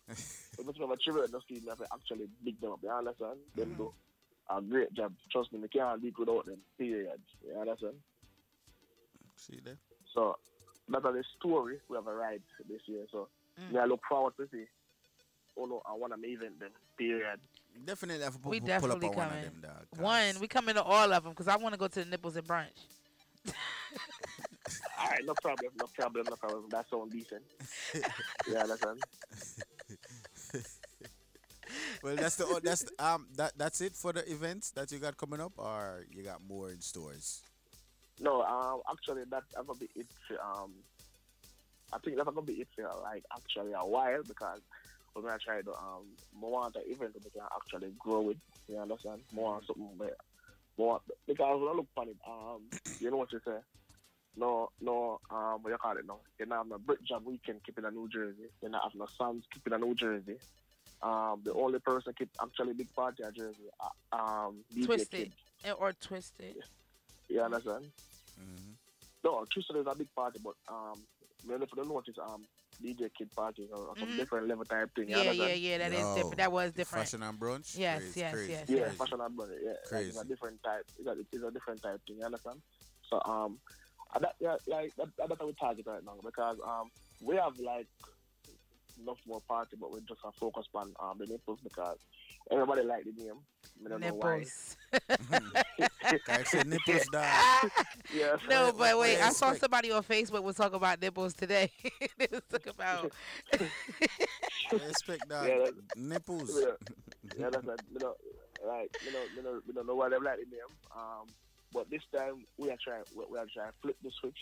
Well, 0.57 0.67
me 0.67 0.73
have 0.79 0.91
a 0.91 0.97
tremendous 0.97 1.43
team. 1.47 1.61
I 1.67 1.69
have 1.71 1.77
to 1.79 1.87
actually 1.93 2.27
big 2.43 2.59
them 2.59 2.71
up. 2.73 2.79
You 2.83 2.89
understand? 2.89 3.39
Them 3.55 3.75
do 3.77 3.93
a 4.49 4.61
great 4.61 4.91
job. 4.93 5.13
Trust 5.31 5.53
me, 5.53 5.59
me 5.59 5.67
can't 5.69 6.03
live 6.03 6.13
without 6.19 6.45
them. 6.45 6.59
Period. 6.77 7.21
You 7.47 7.57
understand? 7.59 7.95
See 9.41 9.59
there? 9.63 9.77
So 10.13 10.37
that's 10.87 11.03
the 11.03 11.23
story 11.39 11.79
we 11.89 11.95
have 11.95 12.07
arrived 12.07 12.43
this 12.69 12.81
year. 12.85 13.05
So 13.11 13.27
Mm. 13.59 13.73
me 13.73 13.79
I 13.79 13.85
look 13.85 14.01
forward 14.07 14.33
to 14.37 14.47
see. 14.51 14.65
Oh 15.57 15.65
no, 15.65 15.81
I 15.85 15.93
want 15.93 16.13
to 16.13 16.29
event 16.29 16.59
them. 16.59 16.71
Period. 16.97 17.39
Definitely 17.85 18.23
have 18.23 18.41
to 18.41 18.47
We 18.49 18.59
pull 18.59 18.67
definitely 18.67 19.07
up 19.07 19.11
on 19.11 19.17
one 19.17 19.27
coming. 19.27 19.45
of 19.45 19.61
them, 19.61 19.61
dog. 19.61 19.99
One, 19.99 20.39
we 20.39 20.47
coming 20.47 20.75
to 20.75 20.83
all 20.83 21.11
of 21.11 21.23
them 21.23 21.33
because 21.33 21.47
I 21.47 21.57
want 21.57 21.73
to 21.73 21.79
go 21.79 21.87
to 21.87 21.99
the 22.03 22.05
nipples 22.05 22.35
and 22.35 22.47
brunch. 22.47 22.67
All 24.99 25.09
right, 25.09 25.25
no 25.25 25.33
problem, 25.33 25.71
no 25.75 25.87
problem, 25.87 26.27
no 26.29 26.35
problem. 26.35 26.69
That 26.69 26.85
sounds 26.89 27.11
decent. 27.11 27.41
you 28.47 28.55
understand? 28.55 28.99
Well, 32.03 32.17
that's 32.17 32.35
the 32.35 32.59
that's 32.63 32.83
the, 32.83 32.91
um 33.05 33.27
that 33.37 33.53
that's 33.57 33.79
it 33.81 33.95
for 33.95 34.11
the 34.11 34.29
events 34.29 34.71
that 34.71 34.91
you 34.91 34.99
got 34.99 35.15
coming 35.17 35.39
up, 35.39 35.53
or 35.57 36.05
you 36.11 36.23
got 36.23 36.41
more 36.43 36.69
in 36.69 36.81
stores. 36.81 37.43
No, 38.21 38.43
um, 38.43 38.81
actually, 38.89 39.23
that 39.31 39.43
that's 39.53 39.67
gonna 39.67 39.79
be 39.79 39.89
it. 39.95 40.07
Um, 40.31 40.71
I 41.91 41.97
think 41.97 42.17
that's 42.17 42.29
gonna 42.29 42.41
be 42.43 42.53
it 42.53 42.67
for 42.75 42.83
like 43.01 43.23
actually 43.35 43.73
a 43.73 43.79
while 43.79 44.21
because 44.23 44.61
we're 45.15 45.23
gonna 45.23 45.39
try 45.39 45.61
to 45.61 45.71
um, 45.71 46.05
more 46.39 46.51
want 46.51 46.75
the 46.75 46.81
event 46.81 47.13
that 47.13 47.23
we 47.23 47.31
can 47.31 47.41
actually 47.55 47.91
grow 47.97 48.29
it. 48.29 48.37
You 48.69 48.77
understand? 48.77 49.21
More 49.33 49.53
want 49.53 49.65
something 49.65 49.89
where 49.97 50.15
more 50.77 51.01
because 51.27 51.59
when 51.59 51.69
I 51.69 51.73
look 51.73 51.87
on 51.97 52.09
it, 52.09 52.17
um, 52.27 52.61
you 52.99 53.09
know 53.09 53.17
what 53.17 53.31
you 53.31 53.41
say. 53.43 53.57
No, 54.37 54.69
no, 54.79 55.19
um, 55.29 55.61
what 55.61 55.71
you 55.71 55.77
call 55.77 55.97
it 55.97 56.05
now? 56.07 56.19
You 56.39 56.45
know, 56.45 56.55
have 56.55 56.67
no 56.67 56.77
brick 56.77 57.03
job 57.03 57.23
weekend 57.25 57.63
keeping 57.65 57.83
a 57.83 57.91
New 57.91 58.07
Jersey. 58.07 58.49
You 58.61 58.69
know, 58.69 58.77
I 58.77 58.83
have 58.83 58.95
no 58.95 59.07
sons 59.17 59.43
keeping 59.51 59.73
a 59.73 59.77
New 59.77 59.93
Jersey. 59.93 60.37
Um, 61.01 61.41
the 61.43 61.53
only 61.53 61.79
person 61.79 62.13
keep 62.17 62.29
actually 62.41 62.73
big 62.73 62.93
party 62.93 63.23
at 63.23 63.35
Jersey, 63.35 63.57
uh, 63.79 64.15
um, 64.15 64.57
DJ 64.73 64.85
Twisted 64.85 65.11
Kid. 65.11 65.31
Eh, 65.65 65.71
or 65.71 65.93
twisted. 65.93 66.55
You 67.27 67.41
understand? 67.41 67.85
No, 69.23 69.45
Twisted 69.53 69.77
is 69.77 69.85
a 69.87 69.95
big 69.95 70.07
party, 70.15 70.39
but 70.43 70.55
um, 70.67 71.03
when 71.43 71.61
if 71.61 71.69
you 71.71 71.77
don't 71.77 71.89
notice, 71.89 72.15
um, 72.21 72.45
DJ 72.83 73.09
Kid 73.15 73.29
party 73.35 73.67
or 73.71 73.93
some 73.99 74.09
Mhm. 74.09 74.17
different 74.17 74.47
level 74.47 74.65
type 74.65 74.89
thing. 74.95 75.09
you 75.09 75.15
Yeah, 75.15 75.23
yeah, 75.23 75.31
understand? 75.31 75.61
yeah. 75.61 75.77
That 75.77 75.93
is 75.93 76.15
different. 76.15 76.37
That 76.37 76.51
was 76.51 76.71
different. 76.73 77.05
Fashion 77.05 77.21
and 77.23 77.39
brunch. 77.39 77.77
Yes, 77.77 78.01
Crazy, 78.01 78.19
yes, 78.19 78.33
crazy, 78.33 78.51
yes, 78.51 78.69
Yeah, 78.69 78.75
yes. 78.77 78.97
fashion 78.97 79.21
and 79.21 79.35
brother. 79.35 79.59
Yeah, 79.61 79.77
like, 79.91 80.05
it's 80.07 80.17
a 80.17 80.25
different 80.25 80.63
type. 80.63 80.85
It's 80.97 81.07
a, 81.07 81.11
it's 81.31 81.43
a 81.45 81.51
different 81.51 81.83
type 81.83 82.01
thing. 82.07 82.17
You 82.17 82.25
understand? 82.25 82.61
So 83.09 83.21
um, 83.25 83.59
that 84.19 84.33
yeah, 84.39 84.55
like 84.67 84.93
that, 84.97 85.07
that, 85.17 85.29
that's 85.29 85.39
how 85.39 85.45
we 85.47 85.53
target 85.59 85.85
right 85.85 86.03
now 86.03 86.17
because 86.25 86.57
um, 86.65 86.89
we 87.21 87.35
have 87.35 87.53
like 87.63 87.87
enough 88.99 89.17
more 89.27 89.41
party, 89.47 89.77
but 89.79 89.91
we 89.91 89.99
just 90.09 90.21
have 90.23 90.33
focus 90.39 90.65
on 90.73 90.93
um 90.99 91.17
the 91.19 91.27
nipples 91.27 91.59
because 91.63 91.97
everybody 92.49 92.83
like 92.83 93.03
the 93.03 93.23
name. 93.23 93.35
I 93.85 93.89
don't 93.89 94.01
know 94.01 94.13
why. 94.13 94.37
Nipples. 94.39 94.77
I 96.27 96.43
said 96.43 96.67
nipples, 96.67 97.05
dog. 97.11 97.25
Yeah. 98.13 98.35
No, 98.49 98.73
but 98.77 98.99
wait, 98.99 99.19
I 99.19 99.29
saw 99.29 99.53
somebody 99.53 99.91
on 99.91 100.03
Facebook 100.03 100.43
was 100.43 100.55
talking 100.55 100.75
about 100.75 101.01
nipples 101.01 101.33
today. 101.33 101.71
they 102.17 102.27
was 102.31 102.41
talking 102.51 102.73
about 102.73 103.11
Respect 104.71 105.27
that. 105.29 105.47
Yeah, 105.47 105.69
nipples. 105.95 106.59
Yeah, 106.59 106.71
yeah 107.37 107.49
that's 107.49 107.67
a, 107.67 107.75
you 107.91 107.99
know, 107.99 108.15
like 108.67 108.95
you 109.05 109.13
know, 109.13 109.23
you 109.35 109.43
know, 109.43 109.61
you 109.65 109.73
know, 109.73 109.81
know 109.81 109.95
why 109.95 110.09
they 110.09 110.17
like 110.17 110.39
the 110.39 110.45
name. 110.45 110.71
Um, 110.95 111.27
but 111.73 111.89
this 111.89 112.01
time 112.15 112.45
we 112.57 112.69
are 112.69 112.77
trying, 112.83 113.03
we 113.15 113.25
we 113.31 113.37
are 113.37 113.47
trying 113.53 113.71
to 113.71 113.77
flip 113.81 113.97
the 114.03 114.11
switch. 114.19 114.37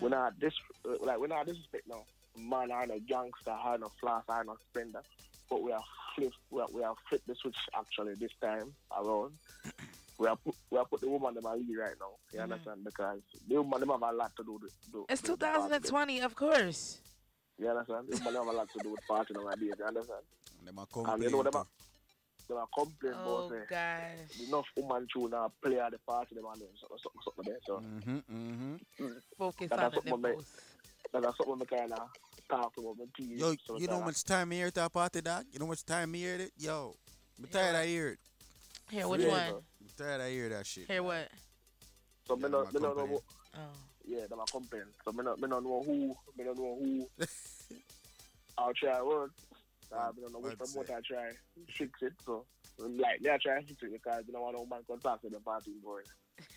We're 0.00 0.10
not 0.10 0.38
this, 0.40 0.54
uh, 0.88 0.94
like 1.04 1.18
we're 1.18 1.26
not 1.26 1.46
disrespect 1.46 1.88
now. 1.88 2.04
Man, 2.38 2.72
I 2.72 2.86
no 2.86 2.98
gangster, 3.06 3.50
I 3.50 3.76
no 3.76 3.88
floss, 4.00 4.24
I 4.28 4.42
no 4.44 4.56
spender. 4.70 5.02
But 5.52 5.62
we 5.62 5.70
have 5.72 5.82
flipped 6.16 6.36
we 6.50 6.62
are, 6.62 6.68
we 6.72 6.82
are 6.82 6.94
flip 7.10 7.20
the 7.26 7.34
switch 7.34 7.56
actually 7.78 8.14
this 8.18 8.30
time 8.40 8.72
around. 8.96 9.32
We 10.18 10.28
are 10.28 10.36
put, 10.36 10.54
we 10.70 10.78
are 10.78 10.84
put 10.86 11.00
the 11.00 11.08
woman 11.08 11.36
in 11.36 11.42
my 11.42 11.54
lead 11.54 11.76
right 11.76 11.96
now. 12.00 12.12
You 12.32 12.38
Mhm. 12.40 12.44
understand? 12.44 12.84
Because 12.84 13.20
the 13.48 13.56
woman 13.60 13.80
them 13.80 13.90
have 13.90 14.02
a 14.02 14.12
lot 14.12 14.32
to 14.36 14.44
do. 14.44 14.58
to 14.60 14.68
do 14.92 15.04
it's 15.10 15.20
the 15.22 15.36
part 15.36 15.56
of 15.56 15.82
2020, 15.82 16.20
of 16.20 16.34
course. 16.36 17.00
You 17.58 17.68
understand? 17.68 18.08
It 18.08 18.22
might 18.24 18.34
have 18.34 18.46
a 18.46 18.52
lot 18.52 18.68
to 18.72 18.80
do 18.80 18.90
with 18.92 19.06
party 19.08 19.34
nowadays. 19.34 19.74
You 19.78 19.84
understand? 19.84 20.24
Them 20.64 20.78
a 20.78 20.86
And 21.12 21.22
you 21.22 21.30
know 21.30 21.42
them 21.42 21.52
too. 21.52 21.58
a, 21.58 21.66
them 22.48 22.58
a 22.58 22.66
complain 22.78 23.14
Oh, 23.16 23.46
about 23.46 23.68
gosh. 23.68 24.40
enough 24.48 24.66
woman 24.76 25.06
tune 25.12 25.30
now 25.30 25.52
play 25.62 25.78
at 25.80 25.90
the 25.92 25.98
party 26.06 26.34
them 26.36 26.44
and 26.52 26.60
something, 26.80 26.98
something, 27.02 27.22
something 27.24 27.44
there. 27.44 27.60
So 27.66 27.74
Mm-hmm, 27.80 28.18
mm-hmm. 28.30 29.18
Focus 29.36 29.68
that 29.70 29.78
on 29.80 29.90
the 29.90 29.96
something 29.96 30.22
me, 30.22 30.28
nipples. 30.30 30.46
that 31.12 31.24
is 31.24 31.34
something 31.36 31.58
me 31.58 31.66
kind 31.66 31.92
of 31.92 32.08
talk 32.52 32.72
about 32.78 32.96
my. 32.98 33.04
Yo, 33.18 33.54
you 33.78 33.86
know 33.86 34.00
how 34.00 34.04
much 34.06 34.24
time 34.24 34.48
me 34.50 34.56
here 34.56 34.70
to 34.70 34.84
a 34.84 34.90
party, 34.90 35.20
dog? 35.20 35.44
You 35.52 35.58
know 35.58 35.66
how 35.66 35.70
much 35.70 35.84
time 35.84 36.10
me 36.10 36.18
hear 36.20 36.34
it? 36.36 36.52
Yo, 36.58 36.94
I'm 37.38 37.48
tired 37.48 37.76
of 37.76 37.84
hear 37.86 38.08
it. 38.08 38.18
Here, 38.90 39.08
which 39.08 39.20
Yeah, 39.22 39.28
one? 39.28 39.50
bro. 39.50 39.62
I'm 39.80 39.88
tired 39.96 40.20
of 40.20 40.28
hear 40.28 40.48
that 40.50 40.66
shit. 40.66 40.86
Here, 40.86 41.02
what? 41.02 41.28
So 42.26 42.36
me 42.36 42.42
Yeah, 42.44 42.48
no, 42.48 42.64
them 42.64 42.72
me 42.74 42.78
a 42.78 42.82
know. 42.82 42.88
complain. 42.94 43.08
who- 43.08 43.22
Oh. 43.54 43.58
Yeah, 44.06 44.26
them 44.26 44.40
a 44.40 44.44
complain. 44.50 44.84
So 45.04 45.12
me 45.12 45.22
no, 45.24 45.36
me 45.36 45.48
no 45.48 45.60
know 45.60 45.82
who, 45.84 46.16
me 46.36 46.44
no 46.44 46.52
know 46.54 46.76
who. 46.80 47.06
I'll 48.58 48.72
try 48.74 49.00
work. 49.02 49.30
Me 49.92 50.22
don't 50.22 50.32
know 50.32 50.38
which 50.38 50.58
What's 50.58 50.72
promoter 50.72 50.96
I 50.96 51.00
try 51.06 51.30
fix 51.76 52.00
it. 52.02 52.12
So 52.24 52.46
like 52.78 53.20
they 53.22 53.28
are 53.28 53.38
trying 53.38 53.66
to 53.66 53.74
fix 53.74 53.82
it 53.82 53.92
because 53.92 54.24
you 54.26 54.32
know 54.32 54.40
want 54.40 54.56
no 54.56 54.64
man 54.66 54.80
can 54.88 54.98
talk 55.00 55.20
to 55.22 55.28
the 55.28 55.38
party 55.40 55.72
boy. 55.84 56.00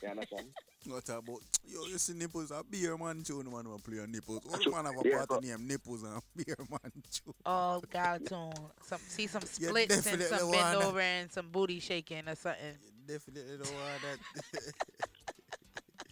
You 0.01 0.09
understand? 0.09 0.47
What 0.87 1.09
about 1.09 1.41
yo? 1.67 1.85
You 1.87 1.97
see 1.97 2.13
nipples 2.13 2.51
a 2.51 2.63
beer 2.63 2.95
man 2.97 3.23
tune 3.23 3.51
man 3.51 3.67
will 3.67 3.79
play 3.79 3.99
on 3.99 4.11
nipples. 4.11 4.41
What 4.45 4.63
the 4.63 4.69
man 4.69 4.85
have 4.85 4.97
a 4.97 5.03
Yeah, 5.03 5.25
party 5.25 5.47
name 5.47 5.67
nipples 5.67 6.03
and 6.03 6.21
beer 6.35 6.55
man 6.69 6.91
tune? 7.11 7.33
Oh, 7.45 7.81
God, 7.91 8.23
tune. 8.25 8.51
Some 8.83 8.99
see 9.07 9.27
some 9.27 9.41
You 9.57 9.67
splits 9.69 10.05
and 10.07 10.21
some 10.21 10.49
want 10.49 10.51
bend 10.51 10.81
over 10.83 10.99
and 10.99 11.31
some 11.31 11.49
booty 11.49 11.79
shaking 11.79 12.27
or 12.27 12.35
something. 12.35 12.77
Definitely 13.07 13.57
don't 13.57 13.73
want 13.73 14.01
that. 14.01 14.17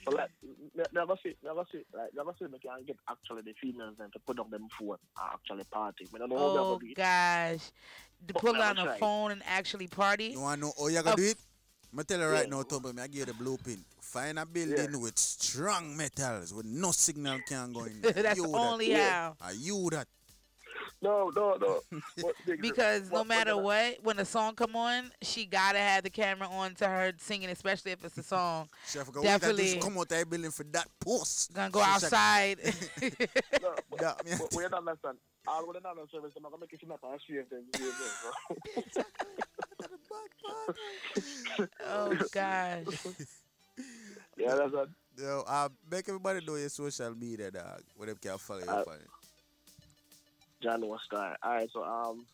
So 0.05 0.11
like 0.11 0.31
never 0.93 1.15
see, 1.23 1.33
never 1.43 1.63
see, 1.71 1.83
like 1.93 2.09
never 2.13 2.33
see 2.37 2.45
me 2.45 2.59
can 2.59 2.83
get 2.85 2.97
actually 3.09 3.41
the 3.43 3.53
females 3.61 3.95
then 3.97 4.09
to 4.11 4.19
put 4.19 4.37
on 4.37 4.49
them 4.49 4.67
phone 4.77 4.97
and 4.99 5.29
actually 5.33 5.63
party. 5.71 6.09
Me 6.11 6.19
don't 6.19 6.29
know 6.29 6.35
Oh 6.37 6.49
they 6.49 6.55
gonna 6.55 6.79
do 6.79 6.85
it. 6.87 6.95
gosh, 6.97 7.71
to 8.27 8.33
But 8.33 8.41
pull 8.41 8.61
on 8.61 8.79
a 8.79 8.97
phone 8.99 9.31
and 9.31 9.41
actually 9.45 9.87
party. 9.87 10.25
You 10.25 10.41
want 10.41 10.59
to 10.61 10.67
know 10.67 10.73
how 10.77 10.87
you 10.87 11.01
gonna 11.01 11.15
do 11.15 11.23
it? 11.23 11.37
Me 11.93 12.03
tell 12.03 12.19
you 12.19 12.25
right 12.27 12.47
Yeah. 12.47 12.55
now, 12.55 12.63
Tom, 12.63 12.83
me 12.95 13.01
I 13.01 13.07
give 13.07 13.15
you 13.19 13.25
the 13.25 13.33
blueprint. 13.33 13.79
Find 14.01 14.39
a 14.39 14.45
building 14.45 14.99
with 14.99 15.17
strong 15.17 15.95
metals, 15.95 16.53
with 16.53 16.65
no 16.65 16.91
signal 16.91 17.39
can 17.47 17.71
go 17.73 17.83
in. 17.85 18.01
That's 18.01 18.37
You 18.37 18.55
only 18.55 18.89
that. 18.93 19.11
how. 19.11 19.35
Are 19.41 19.53
you 19.53 19.89
that? 19.91 20.07
No, 21.01 21.29
no, 21.35 21.55
no. 21.59 21.81
What- 22.21 22.35
Because 22.61 23.11
no 23.11 23.23
matter 23.23 23.55
what- 23.55 23.63
what, 23.97 24.03
when 24.03 24.17
the 24.17 24.25
song 24.25 24.55
come 24.55 24.75
on, 24.75 25.11
she 25.21 25.45
gotta 25.45 25.77
have 25.79 26.03
the 26.03 26.09
camera 26.09 26.47
on 26.47 26.75
to 26.75 26.87
her 26.87 27.11
singing, 27.19 27.49
especially 27.49 27.91
if 27.91 28.03
it's 28.05 28.17
a 28.17 28.23
song. 28.23 28.69
Chef, 28.87 29.11
go 29.11 29.21
wait 29.21 29.27
until 29.29 29.39
Definitely 29.49 29.67
she 29.73 29.79
come 29.79 29.97
out 29.97 30.03
of 30.11 30.19
the 30.19 30.25
building 30.25 30.51
for 30.51 30.63
that 30.71 30.87
post. 30.99 31.53
gonna 31.53 31.69
go 31.69 31.81
outside. 31.81 32.57
No, 32.63 33.75
but, 33.89 34.01
Yeah, 34.01 34.13
but 34.39 34.53
we 34.55 34.63
don't 34.63 34.73
understand. 34.73 35.17
All 35.47 35.67
with 35.67 35.77
another 35.77 36.03
service, 36.11 36.31
I'm 36.37 36.43
gonna 36.43 36.57
make 36.59 36.71
it 36.71 36.79
seem 36.79 36.89
like 36.89 36.99
I 37.03 37.17
shave 37.27 37.49
them. 37.49 37.63
shave 37.75 37.85
them, 38.95 39.05
oh 41.85 42.15
gosh. 42.31 42.85
Yeah, 44.37 44.55
that's 44.55 44.71
what. 44.73 44.89
Yo, 45.17 45.43
uh, 45.45 45.69
make 45.91 46.07
everybody 46.07 46.45
know 46.45 46.55
your 46.55 46.69
social 46.69 47.13
media, 47.13 47.51
dog. 47.51 47.81
Where 47.95 48.07
they 48.07 48.15
can 48.15 48.37
follow 48.37 48.61
you. 48.61 48.69
Uh, 48.69 48.83
follow. 48.83 48.97
John 50.61 50.87
was 50.87 51.01
star. 51.05 51.37
Alright, 51.45 51.69
so 51.73 51.83
um 51.83 52.25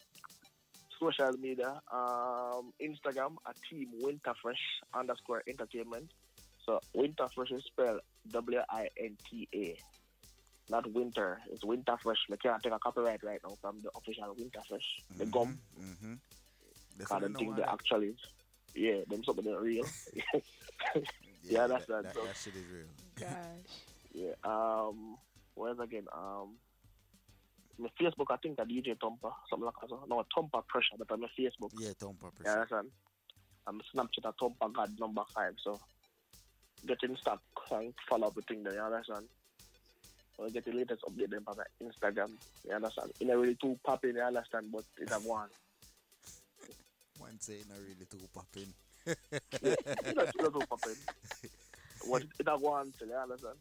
social 1.00 1.32
media, 1.40 1.82
um 1.92 2.74
Instagram 2.80 3.36
at 3.48 3.56
team 3.70 3.88
Winterfresh 4.04 4.62
underscore 4.94 5.42
entertainment. 5.48 6.12
So 6.66 6.80
Winterfresh 6.96 7.52
is 7.52 7.64
spelled 7.66 8.02
W 8.32 8.60
I 8.70 8.90
N 9.02 9.18
T 9.30 9.48
A. 9.54 9.78
Not 10.70 10.92
winter, 10.94 11.40
it's 11.52 11.64
Winterfresh. 11.64 12.18
I 12.32 12.36
can't 12.36 12.62
take 12.62 12.74
a 12.74 12.80
copyright 12.80 13.24
right 13.24 13.40
now 13.44 13.56
from 13.62 13.82
the 13.82 13.90
official 13.96 14.36
Winterfresh. 14.36 15.18
The 15.18 15.26
gum. 15.26 15.58
Mm-hmm. 15.80 16.14
Because 16.98 17.22
them 17.22 17.34
think 17.34 17.56
they 17.56 17.64
actually 17.64 18.16
yeah, 18.76 19.02
them 19.08 19.24
something 19.24 19.46
they're 19.46 19.60
real. 19.60 19.86
yeah, 21.44 21.68
that's 21.68 21.86
that, 21.88 21.88
that. 21.88 22.04
that, 22.04 22.14
So, 22.14 22.26
that 22.26 22.38
shit 22.38 22.56
is 22.56 22.66
real. 22.72 22.86
Gosh. 23.20 23.30
yeah. 24.14 24.34
Um 24.44 25.18
where's 25.56 25.80
again? 25.80 26.06
Um 26.16 26.58
my 27.78 27.90
Facebook 28.00 28.28
I 28.30 28.38
think 28.38 28.58
that 28.58 28.68
DJ 28.68 28.98
Tompa, 28.98 29.32
something 29.50 29.66
like 29.66 29.74
that. 29.82 30.10
No 30.10 30.24
Tompa 30.36 30.66
pressure, 30.68 30.96
but 30.98 31.12
on 31.12 31.22
my 31.22 31.28
Facebook. 31.38 31.72
Yeah, 31.80 31.92
Tom 32.00 32.16
Purpose. 32.20 32.46
You 32.46 32.52
understand? 32.52 32.88
I'm 33.68 33.82
Snapchat 33.94 34.28
at 34.28 34.38
Tompa 34.38 34.74
God 34.74 35.00
number 35.00 35.24
five, 35.34 35.54
so 35.64 35.80
getting 36.86 37.16
stuck 37.16 37.42
stock 37.56 37.80
and 37.80 37.94
follow 38.10 38.28
up 38.28 38.36
the 38.36 38.42
thing 38.42 38.64
there, 38.64 38.74
you 38.74 38.82
understand? 38.82 39.26
Or 40.40 40.50
get 40.50 40.64
the 40.64 40.72
latest 40.72 41.04
update 41.04 41.30
them 41.32 41.44
on 41.48 41.58
my 41.58 41.64
Instagram, 41.86 42.30
you 42.66 42.74
understand? 42.74 43.10
It's 43.20 43.28
not 43.28 43.38
really 43.38 43.56
too 43.56 43.78
popping, 43.86 44.16
you 44.16 44.22
understand, 44.22 44.68
but 44.72 44.86
it's 44.98 45.12
a 45.12 45.16
one. 45.20 45.50
One 47.18 47.38
say 47.42 47.58
not 47.68 47.78
really 47.80 48.06
too 48.10 48.26
popping. 48.34 48.74
It's 49.06 50.16
not, 50.16 50.28
it's 50.30 50.38
not 50.38 50.54
too 50.54 50.62
popping. 50.70 50.96
What 52.06 52.22
it's 52.24 52.48
a 52.48 52.58
one, 52.58 52.94
you 53.06 53.14
understand? 53.14 53.56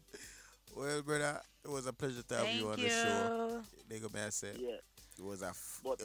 Well, 0.73 1.01
brother, 1.01 1.41
it 1.65 1.69
was 1.69 1.85
a 1.87 1.91
pleasure 1.93 2.21
to 2.21 2.35
have 2.35 2.45
Thank 2.45 2.59
you 2.61 2.69
on 2.69 2.77
you. 2.77 2.85
the 2.85 2.89
show. 2.89 3.61
They 3.89 3.99
go 3.99 4.07
back 4.07 4.31
say 4.31 4.51
Yeah. 4.57 4.77
it 5.17 5.23
was 5.25 5.41
a. 5.41 5.47
F- 5.47 5.81
But 5.83 6.01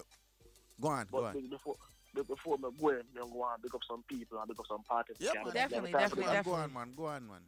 go 0.80 0.88
on, 0.88 1.06
go 1.12 1.24
on. 1.26 1.48
before 1.48 1.76
big 2.14 2.26
before 2.26 2.58
me 2.58 2.68
go 2.80 2.88
in, 2.88 2.96
me 2.96 3.02
go 3.14 3.46
and 3.52 3.62
pick 3.62 3.74
up 3.74 3.80
some 3.88 4.02
people 4.08 4.40
and 4.40 4.48
pick 4.48 4.58
up 4.58 4.66
some 4.66 4.82
parties. 4.82 5.16
Yeah, 5.20 5.28
You 5.28 5.34
man. 5.34 5.46
understand? 5.46 5.70
Definitely, 5.70 5.92
definitely, 5.92 6.42
Go 6.44 6.52
on, 6.54 6.72
man. 6.72 6.92
Go 6.96 7.06
on, 7.06 7.26
man. 7.28 7.40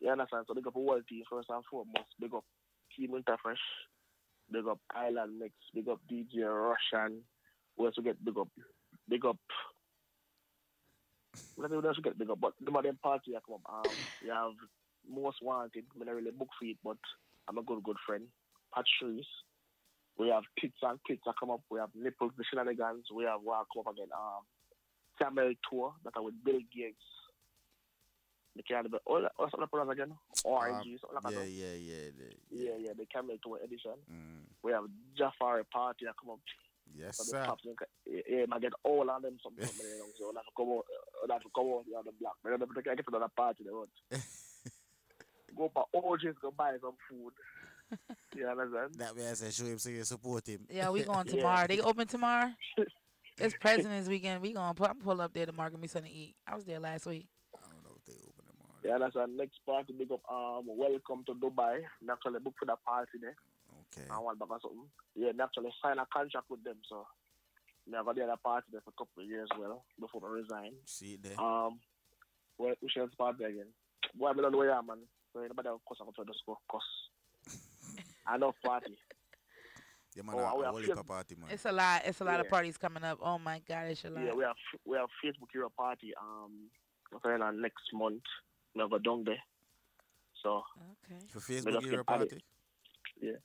You 0.00 0.08
understand? 0.10 0.44
So 0.48 0.54
big 0.54 0.66
up 0.66 0.72
whole 0.72 1.00
team 1.06 1.24
first 1.28 1.50
and 1.50 1.64
foremost. 1.66 2.08
Big 2.18 2.32
up 2.32 2.44
Team 2.96 3.10
Winterfresh. 3.10 3.64
Big 4.52 4.66
up 4.66 4.80
Island 4.94 5.38
Mix. 5.38 5.54
Big 5.74 5.88
up 5.88 6.00
DJ 6.10 6.44
Russian. 6.44 7.22
We 7.76 7.86
also 7.86 8.02
get 8.02 8.24
big 8.24 8.38
up. 8.38 8.48
Big 9.08 9.24
up. 9.24 9.38
What 11.54 11.72
else 11.72 11.96
we 11.96 12.02
get 12.02 12.18
big 12.18 12.30
up? 12.30 12.40
But 12.40 12.54
the 12.60 12.70
them 12.70 12.98
party 13.02 13.36
I 13.36 13.40
come 13.46 13.56
up. 13.64 13.86
Um, 13.86 13.92
you 14.24 14.32
have 14.32 14.52
Most 15.08 15.38
Wanted. 15.42 15.84
I 16.00 16.04
don't 16.04 16.16
really 16.16 16.30
book 16.32 16.48
for 16.58 16.66
it, 16.66 16.76
but 16.84 16.98
I'm 17.48 17.58
a 17.58 17.62
good, 17.62 17.82
good 17.82 17.96
friend. 18.06 18.24
Patrice. 18.74 19.26
We 20.18 20.28
have 20.28 20.42
Tits 20.60 20.76
and 20.82 20.98
Tits 21.06 21.22
that 21.24 21.34
come 21.40 21.50
up. 21.50 21.62
We 21.70 21.78
have 21.78 21.90
Nipples, 21.94 22.32
the 22.36 22.44
Shenanigans. 22.44 23.06
We 23.14 23.24
have 23.24 23.40
what 23.42 23.66
come 23.72 23.84
up 23.86 23.94
again. 23.94 24.12
Um, 24.12 24.42
Camel 25.18 25.52
Tour 25.68 25.94
that 26.04 26.16
are 26.16 26.22
with 26.22 26.34
Bill 26.44 26.60
Gates. 26.74 26.96
The 28.56 28.62
kind 28.64 28.84
of 28.86 28.94
all 29.06 29.22
what's 29.36 29.52
the 29.52 29.66
program 29.66 29.90
again? 29.90 30.12
Orange, 30.44 30.86
something 31.00 31.18
like 31.22 31.32
yeah, 31.34 31.38
that. 31.40 31.48
yeah, 31.50 31.74
yeah, 31.74 32.10
the- 32.18 32.36
Yeah, 32.50 32.76
yeah, 32.78 32.92
the 32.98 33.06
Camel 33.06 33.36
Tour 33.42 33.58
edition. 33.64 33.92
Mm. 34.10 34.42
We 34.62 34.72
have 34.72 34.84
Jafari 35.18 35.62
Party 35.70 36.04
that 36.06 36.14
come 36.20 36.30
up. 36.30 36.40
Yes, 36.92 37.18
So 37.18 37.22
sir. 37.24 37.44
pops, 37.46 37.62
yeah, 37.64 38.20
yeah, 38.28 38.44
I 38.50 38.58
get 38.58 38.72
all 38.82 39.08
of 39.08 39.22
them 39.22 39.38
something, 39.42 39.64
something 39.64 39.86
you 39.86 39.98
know, 39.98 40.06
so 40.18 40.32
that 40.34 40.42
come 40.56 40.68
out, 40.70 40.84
uh, 41.22 41.26
that 41.28 41.40
come 41.54 41.66
out 41.68 41.84
the 41.88 41.96
other 41.96 42.10
block. 42.18 42.34
But 42.42 42.52
I 42.52 42.94
get 42.96 43.06
to 43.06 43.14
another 43.14 43.30
party 43.36 43.62
they 43.64 43.70
want. 43.70 43.90
go 45.56 45.70
for 45.72 45.86
OJ's 45.94 46.36
go 46.42 46.50
buy 46.50 46.72
some 46.80 46.94
food. 47.08 47.32
You 48.36 48.46
understand? 48.48 48.94
That 48.94 49.16
way 49.16 49.28
I 49.28 49.32
say 49.34 49.50
show 49.50 49.64
him 49.64 49.78
so 49.78 49.90
you 49.90 50.04
support 50.04 50.46
him. 50.46 50.60
Yeah, 50.70 50.90
we 50.90 51.02
going 51.02 51.26
tomorrow. 51.26 51.66
They 51.66 51.80
open 51.80 52.06
tomorrow. 52.06 52.50
It's 53.38 53.54
President's 53.60 54.08
Weekend. 54.08 54.40
We 54.42 54.52
gonna 54.52 54.72
pull, 54.74 54.86
I'm 54.86 54.96
pull 54.98 55.20
up 55.20 55.32
there 55.32 55.46
tomorrow. 55.46 55.70
Give 55.70 55.80
me 55.80 55.88
something 55.88 56.10
to 56.10 56.16
eat. 56.16 56.36
I 56.46 56.54
was 56.54 56.64
there 56.64 56.78
last 56.78 57.06
week. 57.06 57.26
Yeah, 58.82 58.96
that's 58.98 59.16
our 59.16 59.26
next 59.26 59.60
party. 59.66 59.92
Big 59.92 60.10
up, 60.10 60.20
um, 60.30 60.64
welcome 60.66 61.22
to 61.26 61.34
Dubai. 61.34 61.80
We 62.00 62.08
actually 62.10 62.40
book 62.40 62.54
for 62.58 62.64
the 62.66 62.76
party 62.86 63.18
there. 63.20 63.36
Okay. 63.92 64.08
I 64.10 64.18
want 64.18 64.38
back 64.38 64.50
or 64.50 64.58
something. 64.62 64.88
Yeah, 65.14 65.32
naturally 65.34 65.70
sign 65.82 65.98
a 65.98 66.06
contract 66.12 66.46
with 66.48 66.64
them, 66.64 66.76
so 66.88 67.06
we 67.86 67.92
have 67.94 68.06
done 68.06 68.30
a 68.30 68.36
party 68.38 68.66
there 68.72 68.80
for 68.80 68.90
a 68.90 68.98
couple 68.98 69.22
of 69.22 69.28
years, 69.28 69.48
well, 69.58 69.84
before 69.98 70.22
I 70.24 70.32
resign. 70.40 70.72
See 70.86 71.14
it 71.14 71.22
there. 71.22 71.40
Um, 71.40 71.80
well, 72.58 72.74
we 72.82 72.88
shall 72.88 73.08
party 73.18 73.44
again. 73.44 73.68
Boy, 74.14 74.28
I 74.28 74.32
don't 74.34 74.52
know 74.52 74.58
where 74.58 74.74
I 74.74 74.78
am, 74.78 74.86
man. 74.86 74.98
So 75.32 75.40
anybody 75.40 75.68
will 75.68 75.82
cuss, 75.88 75.98
I'm 76.00 76.06
going 76.06 76.26
to 76.26 76.32
just 76.32 76.44
go 76.46 76.56
cuss. 76.70 76.88
I 78.26 78.36
know 78.38 78.52
party. 78.64 78.96
Yeah, 80.16 80.22
man, 80.22 80.36
Oh, 80.36 80.38
a 80.38 80.56
we 80.58 80.64
have 80.64 80.72
whole 80.72 80.82
Facebook- 80.82 81.00
of 81.00 81.06
party, 81.06 81.34
man. 81.36 81.50
It's 81.52 81.64
a 81.66 81.72
lot. 81.72 82.02
It's 82.04 82.20
a 82.20 82.24
lot 82.24 82.40
of 82.40 82.48
parties 82.48 82.76
coming 82.78 83.04
up. 83.04 83.18
Oh 83.22 83.38
my 83.38 83.60
God, 83.68 83.86
it's 83.88 84.04
a 84.04 84.10
lot. 84.10 84.24
Yeah, 84.24 84.32
we 84.34 84.42
have 84.44 84.56
we 84.86 84.96
have 84.96 85.08
Facebook 85.24 85.48
Hero 85.52 85.70
Party. 85.76 86.12
Um, 86.20 86.70
going 87.22 87.42
on 87.42 87.60
next 87.60 87.82
month. 87.92 88.22
We 88.74 88.80
have 88.82 88.92
a 88.92 88.98
down 88.98 89.24
there. 89.24 89.42
So 90.42 90.62
okay. 91.04 91.18
For 91.28 91.38
we 91.48 91.54
Facebook 91.56 91.72
just 91.72 91.86
Hero 91.86 92.04
get 92.04 92.14
added- 92.14 92.30
Party? 92.30 92.44
Yeah. 93.20 93.40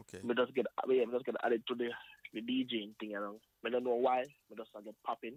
Okay. 0.00 0.18
We 0.22 0.34
just 0.34 0.54
get 0.54 0.66
yeah, 0.88 1.04
we 1.06 1.12
just 1.12 1.24
get 1.26 1.36
added 1.44 1.62
to 1.68 1.74
the 1.74 1.90
the 2.32 2.40
DJing 2.42 2.96
thing 2.98 3.14
around. 3.14 3.40
I 3.64 3.70
don't 3.70 3.84
know 3.84 3.94
why. 3.94 4.24
We 4.48 4.56
just 4.56 4.70
get 4.84 4.94
popping. 5.04 5.34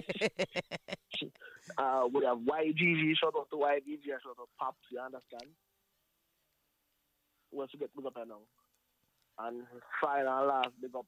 uh, 1.77 2.07
we 2.13 2.25
have 2.25 2.37
YGG. 2.39 3.15
Shout 3.17 3.33
out 3.37 3.49
to 3.51 3.57
YGG. 3.57 4.11
and 4.11 4.21
Shout 4.21 4.31
out 4.31 4.37
to 4.37 4.47
Pops. 4.59 4.77
You 4.91 4.99
understand? 4.99 5.49
We 7.51 7.59
also 7.61 7.77
get 7.77 7.95
big 7.95 8.05
up 8.05 8.13
here 8.15 8.25
now. 8.25 8.41
And 9.39 9.63
final 10.01 10.39
and 10.39 10.47
last, 10.47 10.69
big 10.81 10.95
up 10.95 11.05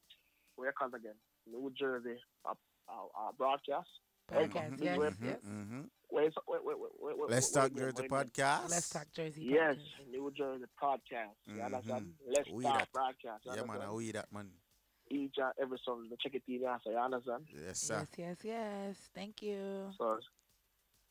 records 0.57 0.93
again. 0.95 1.15
New 1.49 1.71
Jersey, 1.77 2.17
uh, 2.45 2.53
uh, 2.89 3.05
uh, 3.17 3.31
broadcast. 3.37 3.87
Podcast. 4.31 4.81
Yes, 4.81 4.97
yes. 5.23 5.37
mhm. 5.47 5.83
Wait, 5.83 5.89
so- 6.33 6.41
wait, 6.47 6.63
wait, 6.63 6.77
wait, 6.79 6.91
wait, 6.99 7.17
wait. 7.19 7.29
Let's 7.29 7.51
talk 7.51 7.63
wait, 7.73 7.77
Jersey 7.77 7.95
wait, 8.03 8.11
wait. 8.11 8.33
podcast. 8.33 8.69
Let's 8.69 8.89
talk 8.89 9.07
Jersey. 9.13 9.43
Yes, 9.43 9.75
Podcast. 9.75 10.09
New 10.11 10.31
Jersey 10.35 10.65
podcast. 10.81 11.35
You 11.45 11.61
understand? 11.61 12.05
Mhm. 12.05 12.35
Let's 12.35 12.49
We 12.49 12.63
talk 12.63 12.79
that. 12.79 12.91
broadcast. 12.93 13.45
you 13.45 13.51
Yeah, 13.51 13.55
man, 13.61 13.69
understand? 13.69 13.91
I 13.91 13.93
we 13.95 14.11
that 14.11 14.31
man. 14.33 14.51
Each 15.09 15.35
and 15.37 15.53
every 15.61 15.79
Sunday, 15.85 16.15
check 16.21 16.33
it 16.35 16.43
in 16.47 16.65
answer. 16.67 16.91
You 16.91 16.97
understand? 16.97 17.47
Yes, 17.53 17.79
sir. 17.79 17.99
Yes, 17.99 18.09
yes, 18.17 18.37
yes. 18.43 19.09
Thank 19.15 19.41
you. 19.41 19.91
So, 19.97 20.19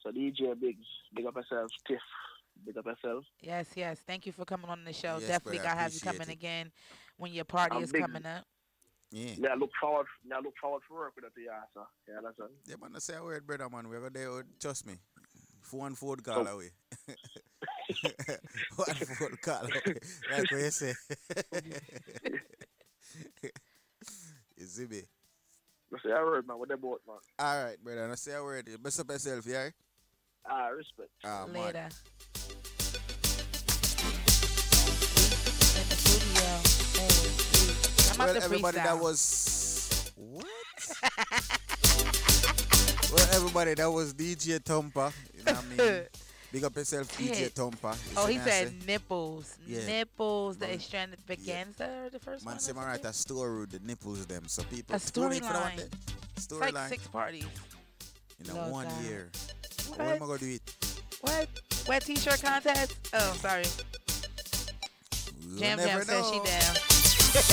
so 0.02 0.10
DJ 0.10 0.54
Biggs, 0.60 0.86
big 1.14 1.24
up 1.26 1.34
yourself. 1.36 1.70
Tiff, 1.86 2.00
big 2.64 2.76
up 2.76 2.84
yourself. 2.84 3.24
Yes, 3.40 3.70
yes. 3.74 4.00
Thank 4.06 4.26
you 4.26 4.32
for 4.32 4.44
coming 4.44 4.68
on 4.70 4.84
the 4.84 4.92
show. 4.92 5.16
Yes, 5.18 5.28
Definitely 5.28 5.58
brother, 5.58 5.68
I 5.68 5.72
gotta 5.72 5.82
have 5.82 5.94
you 5.94 6.00
coming 6.00 6.28
it. 6.28 6.32
again 6.32 6.72
when 7.16 7.32
your 7.32 7.44
party 7.46 7.76
I'm 7.76 7.84
is 7.84 7.92
big. 7.92 8.02
coming 8.02 8.26
up. 8.26 8.44
Yeah. 9.12 9.34
Yeah, 9.38 9.48
I 9.52 9.54
look 9.54 9.70
forward. 9.80 10.06
Yeah, 10.28 10.36
I 10.36 10.40
look 10.40 10.54
forward 10.60 10.82
to 10.88 10.94
work 10.94 11.12
with 11.16 11.24
the 11.34 11.40
you, 11.40 11.50
answer. 11.50 11.86
You 12.08 12.16
understand? 12.16 12.50
Yeah, 12.66 12.74
man, 12.80 12.92
I 12.96 12.98
say 12.98 13.14
a 13.16 13.22
word, 13.22 13.46
brother, 13.46 13.68
man. 13.70 13.88
We're 13.88 14.10
there, 14.10 14.28
oh, 14.30 14.42
trust 14.60 14.86
me. 14.86 14.94
Phone 15.62 15.94
phone 15.94 16.20
call 16.20 16.44
So- 16.44 16.50
away. 16.52 16.70
One 18.76 18.94
phone 18.94 19.36
call 19.42 19.64
away. 19.64 19.94
Like 20.30 20.50
what 20.50 20.60
you 20.60 20.70
say. 20.70 20.94
you 24.56 24.66
see 24.66 24.86
me? 24.86 25.02
You 25.92 25.98
say 26.04 26.10
a 26.10 26.14
word, 26.24 26.46
man. 26.46 26.58
What 26.58 26.68
they 26.68 26.74
both, 26.74 27.00
man? 27.06 27.16
All 27.38 27.64
right, 27.64 27.82
brother. 27.82 28.10
I 28.10 28.14
say 28.16 28.34
a 28.34 28.42
word. 28.42 28.68
Best 28.82 29.00
up 29.00 29.10
yourself, 29.10 29.46
yeah? 29.46 29.68
Ah, 30.48 30.68
respect. 30.68 31.10
Ah. 31.24 31.46
Later. 31.52 31.88
In 31.88 32.65
Well, 38.18 38.34
to 38.34 38.42
everybody 38.42 38.78
that 38.78 38.98
was 38.98 40.12
what? 40.16 40.46
well, 43.12 43.28
everybody 43.34 43.74
that 43.74 43.90
was 43.90 44.14
DJ 44.14 44.58
Tompa. 44.60 45.12
You 45.36 45.44
know 45.44 45.52
what 45.52 45.64
I 45.64 45.90
mean? 45.92 46.02
Big 46.52 46.64
up 46.64 46.76
yourself, 46.76 47.08
DJ. 47.18 47.52
Tompa. 47.52 47.96
Oh, 48.16 48.26
he 48.26 48.38
said 48.38 48.72
nipples. 48.86 49.56
Yeah. 49.66 49.84
Nipples. 49.86 50.56
The 50.56 50.72
extravaganza 50.72 52.04
or 52.04 52.10
the 52.10 52.18
first 52.18 52.44
Man, 52.46 52.54
one? 52.56 52.74
man 52.76 52.94
something? 52.94 53.06
a 53.06 53.12
story 53.12 53.66
the 53.66 53.80
nipples 53.80 54.24
them. 54.26 54.44
So 54.46 54.62
people 54.62 54.96
A 54.96 55.00
tune 55.00 55.32
in 55.32 55.42
for 55.42 55.52
that 55.52 55.62
one 55.62 55.72
storyline. 55.72 55.90
Storyline. 56.36 56.72
like 56.72 56.88
six 56.88 57.06
parties. 57.08 57.46
in 58.42 58.50
a 58.50 58.54
Lord 58.54 58.72
one 58.72 58.86
God. 58.86 59.04
year. 59.04 59.30
What? 59.88 59.98
When 59.98 60.08
am 60.08 60.22
I 60.22 60.26
gonna 60.26 60.38
do 60.38 60.46
it? 60.54 60.96
What? 61.20 61.48
Wet 61.88 62.02
t-shirt 62.04 62.42
contest? 62.42 62.96
Oh, 63.12 63.36
sorry. 63.40 63.64
Jam 65.58 65.78
Jam 65.78 66.02
says 66.02 66.30
she 66.30 66.38
down. 66.38 66.95
With 67.36 67.44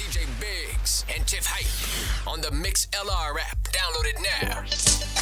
DJ 0.00 0.26
Biggs 0.40 1.04
and 1.14 1.24
Tiff 1.28 1.46
Hype 1.46 2.26
on 2.26 2.40
the 2.40 2.48
Mixlr 2.48 3.38
app. 3.38 3.58
Download 3.70 4.06
it 4.06 4.18
now. 4.42 5.15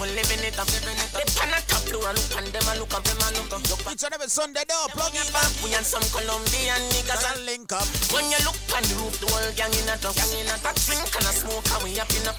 Me 0.00 0.08
living 0.12 0.44
it, 0.44 0.52
we 0.52 0.52
living 0.52 0.52
it, 0.52 0.58
I'm 0.58 0.66
living 0.66 0.98
it. 0.98 1.10
They 1.12 1.26
pan 1.36 1.52
a 1.56 1.60
top 1.64 1.84
floor, 1.88 2.12
look 2.12 2.32
and 2.36 2.48
them 2.52 2.68
a 2.68 2.72
look 2.78 2.92
up, 2.92 3.04
them 3.04 3.20
a 3.22 3.28
look 3.36 3.52
up. 3.52 3.62
Look 3.70 3.82
Each 3.88 4.04
and 4.04 4.14
every 4.14 4.28
Sunday, 4.28 4.64
though, 4.68 4.88
plug 4.92 5.14
in 5.14 5.28
back. 5.32 5.50
We 5.64 5.72
and 5.74 5.86
some 5.86 6.04
Colombian 6.12 6.82
niggas 6.92 7.24
and 7.32 7.46
link 7.46 7.72
up. 7.72 7.86
When 8.12 8.28
you 8.28 8.40
look 8.44 8.58
on 8.74 8.82
the 8.84 8.94
roof, 9.00 9.16
the 9.20 9.26
whole 9.30 9.52
gang 9.56 9.72
in 9.72 9.88
a 9.88 9.96
truck, 9.96 10.16
gang 10.16 10.32
in 10.36 10.50
a 10.52 10.56
truck. 10.60 10.76
Drink 10.84 11.08
and 11.16 11.26
a 11.26 11.32
smoke, 11.32 11.68
and 11.70 11.82
we 11.84 11.96
up 12.00 12.10
in 12.12 12.26
a 12.28 12.34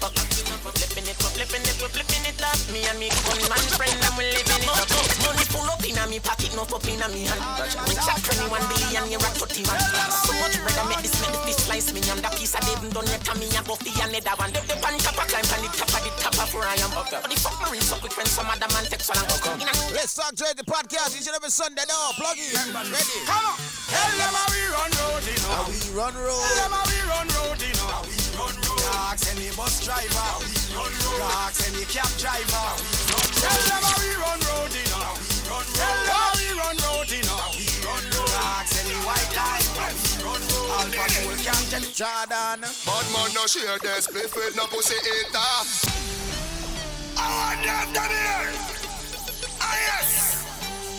puck. 0.68 0.76
Flipping 0.76 1.08
it, 1.08 1.16
we're 1.22 1.32
flipping 1.32 1.64
it, 1.64 1.76
we're 1.80 1.92
flipping 1.92 2.24
it 2.28 2.40
up. 2.44 2.58
Me 2.72 2.84
and 2.84 2.98
me 3.00 3.08
gunman 3.24 3.64
friend, 3.76 3.96
and 3.96 4.14
we're 4.16 4.28
living 4.28 4.64
it 4.64 4.76
up. 4.76 4.88
Money 5.24 5.44
pull 5.48 5.68
up 5.68 5.82
in 5.84 5.96
a 5.96 6.04
me 6.08 6.20
pocket, 6.20 6.52
no 6.54 6.64
pop 6.64 6.84
in 6.88 7.00
me 7.12 7.24
hand. 7.24 7.42
We 7.88 7.94
chat 7.96 8.20
21 8.20 8.52
billion, 8.68 9.04
you 9.08 9.18
rock 9.18 9.36
31. 9.40 9.64
So 9.64 10.32
much 10.40 10.56
bread, 10.60 10.76
I 10.76 10.84
make 10.88 11.02
this, 11.02 11.16
make 11.20 11.32
the 11.32 11.40
fish 11.48 11.60
slice 11.64 11.90
me. 11.92 12.00
And 12.12 12.20
the 12.20 12.30
piece 12.36 12.54
of 12.54 12.62
David 12.64 12.92
done 12.92 13.08
yet, 13.08 13.24
and 13.24 13.38
me 13.40 13.48
a 13.56 13.60
buffy 13.64 13.92
another 13.96 14.34
one. 14.36 14.52
The 14.52 14.76
pan 14.78 14.96
top, 15.00 15.18
I 15.18 15.24
climb 15.28 15.48
on 15.48 15.60
the 15.64 15.68
of 15.72 15.90
the 16.04 16.10
of 16.28 16.50
where 16.52 16.68
I 16.68 16.76
am. 16.84 16.92
But 16.92 17.30
the 17.30 17.36
fuck 17.40 17.56
me 17.64 17.66
rinse 17.78 17.92
up 17.92 18.02
with 18.02 18.14
when 18.16 18.28
some 18.28 18.48
other 18.48 18.68
man 18.74 18.84
takes 18.88 19.08
one 19.08 19.18
and 19.18 19.28
go. 19.40 19.50
Let's 19.94 20.14
talk 20.14 20.34
Jersey 20.36 20.64
podcast 20.66 21.16
each 21.16 21.26
and 21.26 21.36
every 21.36 21.50
Sunday, 21.50 21.84
though. 21.88 22.12
Plug 22.20 22.36
in. 22.36 22.52
Ready? 22.52 23.18
Come 23.24 23.46
on. 23.48 23.56
Tell 23.88 24.12
them 24.20 24.36
we 24.52 24.60
run 24.68 24.92
road, 25.00 25.24
you 25.24 25.38
know. 25.48 25.64
We 25.64 25.78
run 25.96 26.14
road. 26.14 26.44
Them 26.60 26.74
we 26.76 26.98
run 27.08 27.28
road, 27.40 27.56
you 27.56 27.72
know. 27.80 28.04
We 28.04 28.16
run 28.36 28.54
road. 28.60 28.67
Ask 28.88 29.28
any 29.34 29.50
bus 29.56 29.84
driver. 29.84 30.16
How 30.16 30.40
we 30.40 30.52
run 30.72 30.92
road. 31.04 31.22
Ask 31.44 31.68
any 31.68 31.84
cab 31.84 32.10
driver. 32.16 32.48
How 32.52 32.76
we 32.80 32.88
run 32.96 33.20
road. 33.20 33.36
Tell 33.38 33.60
them 33.68 33.82
how 33.84 33.98
we 34.00 34.10
run 34.16 34.40
road, 34.48 34.72
you 34.72 34.86
know. 34.88 35.02
How 35.04 35.16
we 35.18 35.28
run 35.48 35.64
road. 35.64 35.76
Tell 35.76 35.98
them 36.04 36.16
how 36.16 36.32
we 36.38 36.48
run 36.56 36.76
road, 36.88 37.08
you 37.12 37.22
know. 37.28 37.36
How 37.36 37.52
we 37.56 37.66
run 37.84 38.04
road. 38.16 38.32
Ask 38.56 38.72
any 38.80 38.96
white 39.04 39.32
line. 39.36 39.68
How 39.76 39.92
we 39.92 40.08
run 40.24 40.42
road. 40.48 40.68
Alpha 40.78 41.04
Cool 41.20 41.38
can't 41.44 41.66
tell 41.68 41.84
it. 41.84 41.92
Jordan. 41.94 42.60
Bad 42.64 43.06
man 43.12 43.28
no 43.34 43.44
share 43.46 43.78
this, 43.82 44.06
spliff 44.06 44.32
with 44.36 44.54
no 44.56 44.66
pussy 44.66 44.96
eater. 44.96 45.50
I 47.18 47.26
want 47.34 47.60
them 47.66 47.88
to 47.94 48.02
hear. 48.06 48.52
Ah 49.60 49.76
yes. 49.88 50.46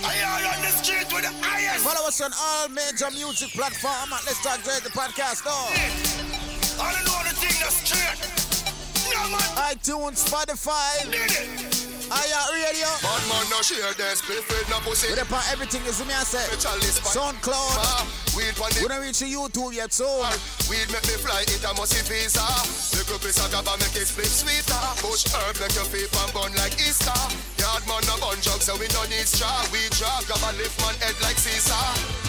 I 0.03 0.15
are 0.23 0.55
on 0.55 0.61
the 0.61 0.71
street 0.83 1.07
with 1.13 1.23
the 1.23 1.33
highest. 1.45 1.83
Follow 1.83 2.07
us 2.07 2.21
on 2.21 2.31
all 2.33 2.69
major 2.69 3.11
music 3.11 3.51
platforms 3.51 4.11
at 4.11 4.25
Let's 4.25 4.41
Talk 4.43 4.63
Jersey 4.63 4.89
podcast, 4.89 5.43
though. 5.43 6.48
I 6.79 6.93
don't 6.93 7.05
know 7.05 7.19
the 7.27 7.35
thing 7.35 7.55
that's 7.59 7.83
straight. 7.83 8.19
No 9.13 9.21
man. 9.29 9.75
iTunes, 9.75 10.23
Spotify. 10.23 11.03
Aya 12.09 12.39
Radio. 12.49 12.89
Bad 13.05 13.21
man 13.29 13.45
no 13.53 13.61
share 13.61 13.93
this, 13.93 14.21
spliff 14.21 14.41
with 14.49 14.65
no 14.69 14.79
pussy. 14.81 15.13
With 15.13 15.21
upon 15.21 15.43
everything 15.51 15.85
is 15.85 16.01
me 16.07 16.13
I 16.13 16.23
say. 16.23 16.41
SoundCloud. 16.57 17.53
Ah, 17.53 18.01
weed 18.35 18.57
on 18.57 18.71
We 18.81 18.87
don't 18.87 19.01
reach 19.01 19.21
YouTube 19.21 19.73
yet, 19.73 19.93
so. 19.93 20.07
Ah, 20.23 20.33
weed 20.69 20.89
make 20.89 21.05
me 21.05 21.15
fly, 21.21 21.45
it 21.45 21.61
a 21.61 21.73
musty 21.77 22.01
visa. 22.09 22.41
Little 22.97 23.19
piece 23.19 23.37
of 23.37 23.51
gaba 23.51 23.77
make 23.77 23.93
it 23.93 24.09
split 24.09 24.25
sweeter. 24.25 24.81
Bush 25.05 25.29
herb 25.29 25.59
make 25.61 25.75
your 25.77 25.85
feet 25.85 26.09
and 26.09 26.33
bun 26.33 26.49
like 26.57 26.73
Easter. 26.81 27.13
Yard 27.59 27.83
man 27.91 28.07
a 28.07 28.15
bun 28.23 28.39
jug, 28.39 28.63
so 28.63 28.71
we 28.79 28.87
don't 28.87 29.09
need 29.11 29.27
straw. 29.27 29.59
We 29.75 29.83
drop 29.99 30.23
gaba 30.31 30.55
lift 30.55 30.79
man 30.79 30.95
head 31.03 31.19
like 31.19 31.35
Caesar. 31.35 31.75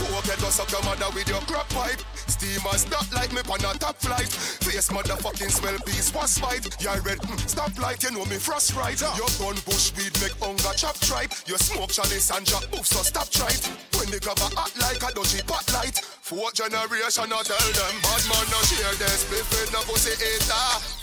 Poke 0.02 0.26
head 0.26 0.42
go 0.42 0.50
suck 0.50 0.70
your 0.74 0.82
mother 0.82 1.06
with 1.14 1.28
your 1.30 1.40
crop 1.46 1.68
pipe. 1.70 2.02
Steamers 2.26 2.90
not 2.90 3.06
like 3.14 3.30
me 3.30 3.38
on 3.46 3.62
a 3.62 3.78
top 3.78 3.94
flight. 4.02 4.26
Face 4.66 4.90
motherfucking 4.90 5.50
swell 5.54 5.78
piece 5.86 6.12
was 6.12 6.38
fight. 6.38 6.66
Yeah, 6.82 6.98
red, 7.06 7.22
mm, 7.22 7.38
stop 7.48 7.70
light, 7.78 8.02
you 8.02 8.10
know 8.10 8.24
me 8.26 8.42
frost 8.42 8.74
right. 8.74 8.98
Your 8.98 9.30
gun 9.38 9.54
bush 9.62 9.94
weed 9.94 10.10
make 10.18 10.34
hunger 10.42 10.74
chop 10.74 10.98
tripe. 10.98 11.30
You 11.46 11.58
smoke 11.58 11.90
chalice 11.94 12.30
and 12.34 12.44
drop 12.44 12.66
boof, 12.70 12.86
so 12.86 13.02
stop 13.06 13.30
tripe. 13.30 13.62
When 13.94 14.10
the 14.10 14.18
gaba 14.18 14.50
hot 14.58 14.74
like 14.82 14.98
a 14.98 15.14
dodgy 15.14 15.42
pot 15.46 15.66
light. 15.72 15.94
Fourth 16.26 16.54
generation, 16.54 17.30
I 17.30 17.42
tell 17.46 17.70
them 17.70 17.94
bad 18.02 18.22
man 18.26 18.46
no 18.50 18.58
share 18.66 18.98
this. 18.98 19.30
With 19.30 19.70
no 19.72 19.80
pussy 19.86 20.10
eater. 20.18 20.99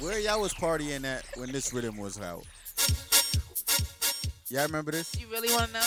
Where 0.00 0.18
y'all 0.18 0.40
was 0.40 0.54
partying 0.54 1.04
at 1.04 1.26
when 1.36 1.52
this 1.52 1.74
rhythm 1.74 1.98
was 1.98 2.18
out? 2.18 2.44
Y'all 4.48 4.66
remember 4.66 4.92
this? 4.92 5.14
You 5.20 5.26
really 5.28 5.50
want 5.50 5.66
to 5.66 5.72
know? 5.74 5.86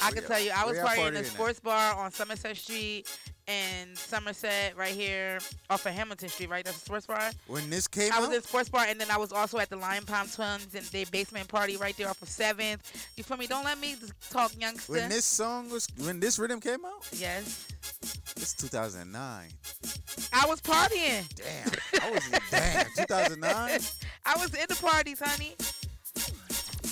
I 0.00 0.10
can 0.10 0.24
tell 0.24 0.40
you, 0.40 0.52
I 0.56 0.64
was 0.64 0.78
partying 0.78 1.08
in 1.08 1.16
a 1.16 1.24
sports 1.24 1.60
bar 1.60 1.94
on 1.94 2.10
Somerset 2.10 2.56
Street 2.56 3.06
and 3.48 3.96
Somerset 3.96 4.76
right 4.76 4.94
here 4.94 5.38
off 5.70 5.86
of 5.86 5.92
Hamilton 5.92 6.28
Street, 6.28 6.50
right? 6.50 6.64
That's 6.64 6.76
a 6.76 6.80
sports 6.80 7.06
bar. 7.06 7.30
When 7.46 7.68
this 7.70 7.88
came 7.88 8.12
I 8.12 8.16
out? 8.16 8.28
was 8.28 8.36
in 8.36 8.42
sports 8.42 8.68
bar, 8.68 8.84
and 8.88 9.00
then 9.00 9.10
I 9.10 9.16
was 9.18 9.32
also 9.32 9.58
at 9.58 9.68
the 9.70 9.76
Lion 9.76 10.04
Palm 10.04 10.28
Twins 10.28 10.74
and 10.74 10.84
their 10.86 11.06
basement 11.06 11.48
party 11.48 11.76
right 11.76 11.96
there 11.96 12.08
off 12.08 12.22
of 12.22 12.28
Seventh. 12.28 13.08
You 13.16 13.24
feel 13.24 13.36
me? 13.36 13.46
Don't 13.46 13.64
let 13.64 13.78
me 13.78 13.96
talk 14.30 14.52
youngster. 14.58 14.92
When 14.92 15.08
this 15.08 15.24
song 15.24 15.70
was, 15.70 15.88
when 15.98 16.20
this 16.20 16.38
rhythm 16.38 16.60
came 16.60 16.84
out? 16.84 17.08
Yes. 17.12 17.66
It's 18.36 18.54
2009. 18.54 19.48
I 20.32 20.46
was 20.46 20.60
partying. 20.60 21.28
Damn. 21.34 22.02
I 22.02 22.10
was 22.10 22.30
damn 22.50 22.86
2009. 22.96 23.80
I 24.26 24.36
was 24.36 24.54
in 24.54 24.66
the 24.68 24.76
parties, 24.76 25.20
honey. 25.24 25.54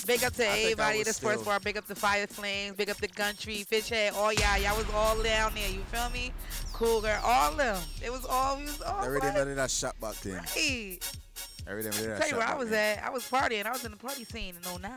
Big 0.05 0.23
up 0.23 0.33
to 0.33 0.45
I 0.45 0.59
everybody 0.59 0.99
at 1.01 1.05
the 1.05 1.13
sports 1.13 1.43
bar. 1.43 1.59
Big 1.59 1.77
up 1.77 1.85
to 1.87 1.95
Fire 1.95 2.27
Flames. 2.27 2.75
Big 2.75 2.89
up 2.89 2.97
to 2.97 3.07
Gun 3.07 3.35
Tree, 3.35 3.63
Fish 3.63 3.89
Head. 3.89 4.13
Oh, 4.15 4.25
all 4.25 4.33
y'all. 4.33 4.57
Y'all 4.57 4.77
was 4.77 4.89
all 4.93 5.21
down 5.21 5.53
there. 5.53 5.69
You 5.69 5.81
feel 5.91 6.09
me? 6.09 6.31
Cool 6.73 7.01
girl. 7.01 7.19
All 7.23 7.53
them. 7.53 7.79
It 8.03 8.11
was 8.11 8.25
all. 8.25 8.57
We 8.57 8.63
was 8.63 8.81
all. 8.81 9.07
Right. 9.07 9.21
did 9.21 9.57
that 9.57 9.71
shot 9.71 9.99
back 9.99 10.15
then. 10.21 10.43
Hey. 10.53 10.99
That 11.65 11.73
rhythm 11.75 11.91
did 11.91 12.09
that 12.09 12.21
Tell 12.21 12.29
you 12.29 12.37
where 12.37 12.47
I 12.47 12.55
was 12.55 12.71
at. 12.71 13.03
I 13.03 13.09
was 13.09 13.23
partying. 13.29 13.65
I 13.65 13.71
was 13.71 13.85
in 13.85 13.91
the 13.91 13.97
party 13.97 14.25
scene 14.25 14.55
in 14.55 14.81
09. 14.81 14.91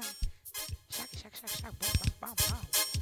Shock, 0.88 1.08
shock, 1.16 1.34
shock, 1.34 1.50
shock. 1.50 1.78
Boom, 1.78 1.90
boom, 2.20 2.34
boom, 2.36 2.56
boom. 2.72 2.93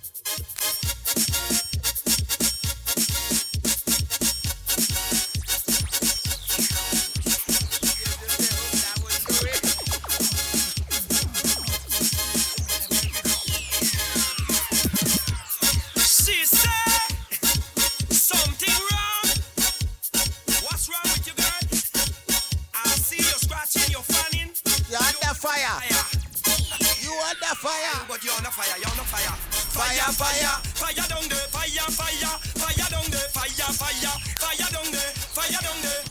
Fire, 28.53 28.77
you 28.77 28.85
no 28.85 29.05
fire. 29.09 29.33
Fire, 29.73 30.13
fire, 30.13 30.61
fire 30.77 31.09
down 31.09 31.25
there, 31.29 31.49
fire, 31.49 31.89
fire, 31.89 32.37
fire 32.61 32.89
down 32.93 33.09
there, 33.09 33.29
fire, 33.33 33.73
fire, 33.73 34.13
fire 34.37 34.69
down 34.69 34.93
there, 34.93 35.13
fire 35.33 35.61
down 35.65 35.81
there. 35.81 36.05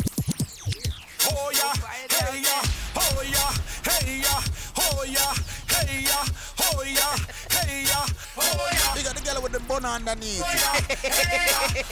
Oh 1.30 1.53
yeah, 1.53 1.73
hey 2.09 2.41
yeah, 2.41 2.65
oh 2.97 3.22
yeah, 3.22 3.53
hey 3.85 4.26
yeah, 4.26 4.41
oh 4.81 5.05
yeah, 5.05 5.34
hey 5.69 6.01
yeah, 6.01 6.26
oh 6.65 6.81
yeah, 6.81 7.13
hey 7.53 7.85
yeah, 7.85 8.09
oh 8.38 8.69
yeah. 8.73 8.97
You 8.97 9.03
got 9.05 9.15
the 9.15 9.22
girl 9.22 9.41
with 9.41 9.53
the 9.53 9.59
bun 9.61 9.85
underneath. 9.85 10.41
Oh, 10.41 10.49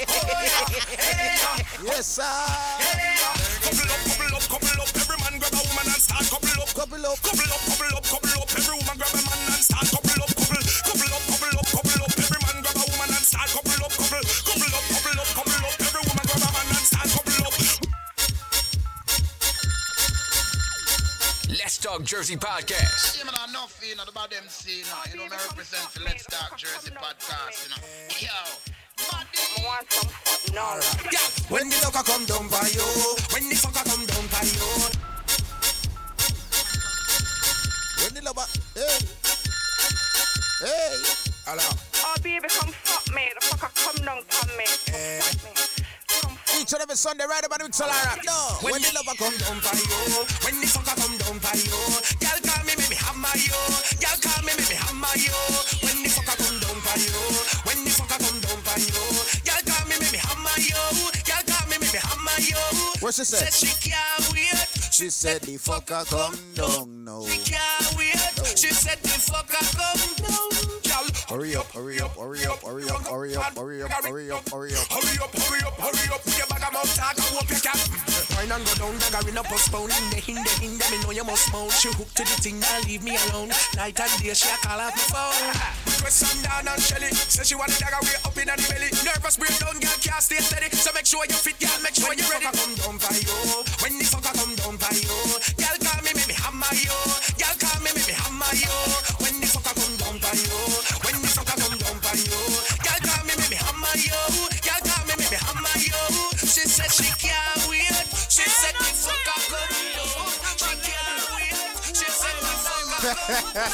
oh, 0.09 0.33
yes, 1.85 2.07
sir. 2.07 2.25
Couple 3.61 3.85
up, 3.85 4.01
couple 4.01 4.33
up, 4.35 4.43
couple 4.49 4.81
up. 4.81 4.89
Every 4.97 5.17
man 5.21 5.37
grab 5.39 5.53
a 5.53 5.61
woman 5.61 5.85
and 5.85 6.01
start 6.01 6.25
couple 6.25 6.61
up, 6.61 6.73
couple 6.73 7.05
up, 7.05 7.21
couple 7.21 7.53
up, 7.53 7.61
couple 7.61 7.95
up, 7.95 8.03
couple 8.03 8.41
up. 8.41 8.49
Every 8.49 8.73
woman 8.73 8.97
grab 8.97 9.13
a 9.13 9.21
man 9.21 9.39
and 9.45 9.63
start 9.63 9.87
couple 9.93 10.23
up, 10.23 10.33
couple, 10.85 11.09
couple 11.09 11.09
up, 11.13 11.23
couple 11.29 11.59
up, 11.59 11.67
couple 11.69 12.03
up. 12.03 12.11
Every 12.19 12.39
man 12.45 12.57
grab 12.63 12.77
a 12.77 12.85
woman 12.89 13.09
and 13.09 13.25
start 13.25 13.49
couple 13.49 13.79
up, 13.85 13.93
couple, 13.93 14.21
couple 14.21 14.69
up, 14.69 14.85
couple 14.89 15.19
up, 15.19 15.29
couple 15.33 15.65
up. 15.65 15.75
Every 15.79 16.03
woman 16.05 16.25
grab 16.29 16.43
a 16.43 16.49
man 16.53 16.67
and 16.69 16.85
start 16.85 17.07
couple 17.09 17.39
up. 17.47 17.55
Let's 21.49 21.77
Talk 21.77 22.03
Jersey 22.03 22.37
Podcast. 22.37 23.17
Yeah, 23.17 23.25
man, 23.25 23.35
enough, 23.49 23.79
you 23.83 23.95
know, 23.95 24.03
about 24.07 24.29
them 24.29 24.47
scene, 24.47 24.85
you 24.85 25.17
know, 25.17 25.23
you 25.23 25.29
know, 25.29 25.35
me 25.35 25.41
represent 25.49 25.87
the 25.93 26.01
Let's 26.03 26.25
Talk 26.25 26.57
Jersey 26.57 26.91
podcast, 26.91 27.63
you 27.63 27.69
know. 27.73 27.81
Yo, 28.19 28.69
Yeah, 31.11 31.19
when 31.49 31.69
the 31.69 31.75
fucker 31.75 32.05
come 32.05 32.25
down 32.25 32.47
by 32.49 32.67
you, 32.73 32.81
when 33.33 33.49
the 33.49 33.55
fucker 33.55 33.83
come 33.85 34.05
down 34.05 34.27
by 34.27 34.43
you. 34.43 34.69
When 38.03 38.13
the 38.13 38.21
lover, 38.23 38.45
hey, 38.75 39.18
hey, 40.59 40.95
hello. 41.45 41.63
Oh, 42.05 42.15
baby, 42.21 42.47
come 42.49 42.71
fuck 42.83 43.07
me. 43.15 43.29
The 43.33 43.41
fucker 43.47 43.71
come 43.75 44.05
down 44.05 44.19
on 44.19 44.49
me. 44.57 44.65
Eh. 44.93 45.21
Each 46.59 46.73
and 46.73 46.81
every 46.81 46.95
Sunday, 46.95 47.23
right 47.23 47.45
about 47.45 47.63
with 47.63 47.71
Solara. 47.71 48.19
No, 48.25 48.59
when, 48.59 48.81
the 48.81 48.91
lover 48.91 49.15
come 49.15 49.35
down 49.39 49.63
by 49.63 49.71
you, 49.79 50.25
when 50.43 50.59
the 50.59 50.67
fucker 50.67 50.95
come 50.99 51.15
down 51.15 51.39
by 51.39 51.55
you, 51.55 51.79
girl 52.19 52.39
call 52.43 52.63
me, 52.67 52.75
make 52.75 52.89
me 52.91 52.97
hammer 52.99 53.31
you. 53.39 53.55
Girl 54.03 54.17
call 54.19 54.43
me, 54.43 54.51
make 54.59 54.67
me 54.67 54.75
hammer 54.75 55.15
you. 55.15 55.39
When 55.87 55.98
What 63.01 63.15
she 63.15 63.23
said? 63.23 63.51
Said 63.51 63.53
she 63.53 63.89
can't 63.89 64.33
wait. 64.33 64.93
She 64.93 65.09
said 65.09 65.41
the 65.41 65.57
fucker 65.57 66.05
come 66.09 66.37
down 66.55 67.03
now. 67.03 67.23
She 67.25 67.51
can't 67.51 67.97
wait. 67.97 68.57
She 68.57 68.71
said 68.71 68.99
the 68.99 69.09
fucker 69.09 69.59
come 69.75 70.25
down. 70.25 70.88
Girl, 71.29 71.37
Hurry 71.37 71.55
up, 71.55 71.69
hurry 71.71 72.01
up, 72.01 72.17
hurry 72.17 72.45
up, 72.45 72.57
hurry 72.63 72.89
up, 72.89 73.05
hurry 73.05 73.35
up, 73.37 73.53
hurry 73.53 73.83
up, 73.83 73.93
hurry 74.01 74.31
up, 74.31 74.49
hurry 74.49 74.73
up. 74.73 74.89
Hurry 74.89 75.13
up, 75.21 75.29
hurry 75.37 75.61
up, 75.61 75.77
hurry 75.77 76.09
up. 76.09 76.23
Put 76.25 76.37
your 76.37 76.47
bag 76.49 76.63
of 76.65 76.73
mouth 76.73 76.95
talk, 76.97 77.13
I 77.13 77.21
hope 77.29 77.49
you 77.53 77.61
can. 77.61 77.77
Wine 78.33 78.49
and 78.49 78.65
go 78.65 78.73
down, 78.81 78.97
dagger 78.97 79.29
in 79.29 79.37
a 79.37 79.43
postpone. 79.45 79.93
In 79.93 80.09
the 80.09 80.17
hinder, 80.17 80.49
hinder, 80.57 80.85
me 80.89 80.97
know 81.05 81.11
you 81.13 81.23
must 81.23 81.53
moan. 81.53 81.69
She 81.69 81.93
hooked 81.93 82.17
to 82.17 82.23
the 82.25 82.33
thing, 82.41 82.57
now 82.57 82.81
leave 82.89 83.03
me 83.05 83.13
alone. 83.29 83.53
Night 83.77 83.93
and 83.93 84.09
day, 84.17 84.33
she 84.33 84.49
a 84.49 84.57
call 84.65 84.81
off 84.81 84.89
my 84.89 85.05
phone. 85.13 85.53
Request 85.85 86.17
some 86.17 86.41
down 86.41 86.65
and 86.65 86.81
Shelly. 86.81 87.13
Say 87.13 87.45
she 87.45 87.53
want 87.53 87.69
a 87.69 87.77
dagger 87.77 88.01
way 88.09 88.17
up 88.25 88.33
in 88.33 88.49
the 88.49 88.57
belly. 88.65 88.89
Nervous 89.05 89.37
breakdown, 89.37 89.77
girl 89.77 89.99
can't 90.01 90.23
stay 90.25 90.41
steady. 90.41 90.73
So 90.73 90.89
make 90.97 91.05
sure 91.05 91.21
you 91.29 91.37
fit, 91.37 91.61
girl, 91.61 91.77
make 91.85 91.93
sure 91.93 92.09
you 92.17 92.25
ready. 92.25 92.49
When 92.49 92.73
the 92.73 92.81
fucker 92.81 92.97
come 92.97 92.97
down 92.97 92.97
by 92.97 93.13
you, 93.21 93.37
when 93.85 93.93
the 94.01 94.05
fucker 94.09 94.33
come 94.33 94.53
down 94.57 94.75
by 94.81 94.97
you, 94.97 95.13
girl 95.61 95.77
call 95.77 96.01
me, 96.01 96.09
make 96.17 96.25
me 96.25 96.33
hammer 96.41 96.73
you. 96.73 96.97
Girl 97.37 97.55
call 97.61 97.77
me, 97.85 97.93
make 97.93 98.09
me 98.09 98.17
hammer 98.17 98.53
you. 98.57 98.73
When 99.21 99.35
the 99.37 99.45
fucker 99.45 99.77
come 99.77 99.93
down 100.01 100.15
by 100.25 100.33
you, 100.33 100.57
when 101.05 101.18
the 101.29 101.41
fucker 101.41 101.57
come 101.61 101.77
down 101.77 101.97
by 102.01 102.13
you, 102.17 102.41
girl 102.81 102.99
call 103.05 103.21
me, 103.25 103.33
me 103.37 103.57
hammer 103.61 103.93
you. 104.01 104.17
Girl 104.65 104.81
call 104.81 105.05
me, 105.05 105.13
me 105.21 105.37
hammer 105.37 105.77
you. 105.77 106.01
She 106.41 106.65
said 106.65 106.89
she 106.89 107.05
can't 107.21 107.69
wait. 107.69 107.85
She 108.29 108.49
said 108.49 108.73
the 108.73 108.89
fucker 108.89 109.37
come 109.45 109.69
down. 109.93 110.33
She 110.57 110.73
can't 110.81 111.21
wait. 111.37 111.53
She 111.93 112.09
said 112.09 112.33
the 112.41 112.49
fucker 112.65 113.13
come 113.13 113.53
down. 113.53 113.69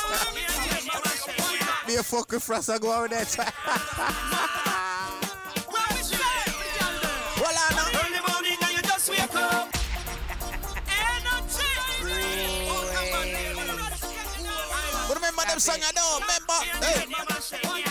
Be 1.88 1.96
a 1.96 2.04
fucking 2.12 2.40
frost, 2.40 2.70
I 2.70 2.78
go 2.78 2.92
over 2.94 3.08
there. 3.08 3.26
Well, 7.40 7.56
I 7.56 7.70
know. 7.72 7.88
Early 8.04 8.22
morning 8.28 8.60
and 8.62 8.74
you 8.76 8.82
just 8.82 9.10
wake 9.10 9.36
up. 9.36 9.72
But 15.08 15.16
remember 15.16 15.44
them 15.48 15.60
song 15.60 15.80
I 15.86 15.92
know, 15.96 16.20
remember? 16.20 16.60
Hey 16.84 17.35
take 17.62 17.85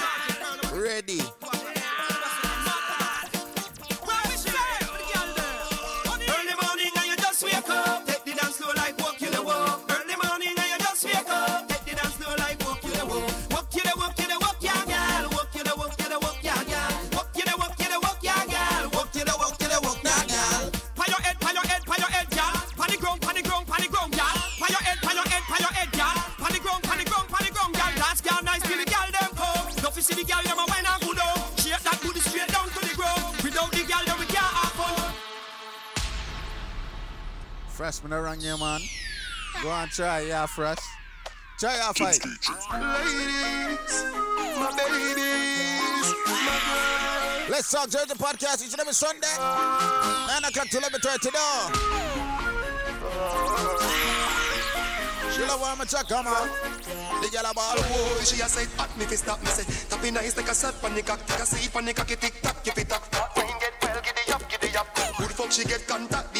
Go 39.84 39.86
on, 39.86 39.90
try, 39.90 40.20
yeah, 40.20 40.46
fresh. 40.46 40.78
Try 41.60 41.76
your 41.76 41.92
fight. 41.92 42.18
Ladies, 42.24 44.04
my 44.56 44.72
babies, 44.78 46.08
my 46.24 46.56
girl. 46.64 47.50
Let's 47.50 47.70
talk 47.70 47.90
Jersey 47.90 48.14
podcast 48.14 48.64
each 48.64 48.72
and 48.72 48.80
every 48.80 48.94
Sunday. 48.94 49.28
9 49.36 50.44
o'clock 50.48 50.68
to 50.68 50.78
11.30 50.78 51.34
now. 51.34 51.68
She 55.34 55.42
love 55.42 55.60
when 55.60 55.70
I'm 55.70 55.86
check, 55.86 56.08
come 56.08 56.28
on. 56.28 56.48
The 57.20 57.28
girl 57.30 57.50
a 57.50 57.52
ball. 57.52 57.76
Oh, 57.76 58.22
she 58.24 58.40
a 58.40 58.48
say 58.48 58.64
hot 58.78 58.96
me 58.98 59.04
fi 59.04 59.16
stop 59.16 59.40
me 59.40 59.48
say 59.48 59.64
Tappy 59.90 60.10
nice 60.10 60.36
like 60.36 60.48
a 60.48 60.54
sat 60.54 60.80
pan 60.80 60.94
the 60.94 61.02
cock 61.02 61.26
Take 61.26 61.40
a 61.40 61.46
seat 61.46 61.72
pan 61.72 61.84
the 61.84 61.92
cocky 61.92 62.16
tick 62.16 62.40
tock 62.40 62.64
keep 62.64 62.78
it 62.78 62.92
up 62.92 63.02
Wine 63.36 63.46
get 63.60 63.74
well 63.82 64.00
giddy 64.00 64.32
up 64.32 64.48
giddy 64.48 64.76
up 64.76 64.94
Good 65.18 65.30
fuck 65.32 65.52
she 65.52 65.64
get 65.64 65.86
contact 65.86 66.32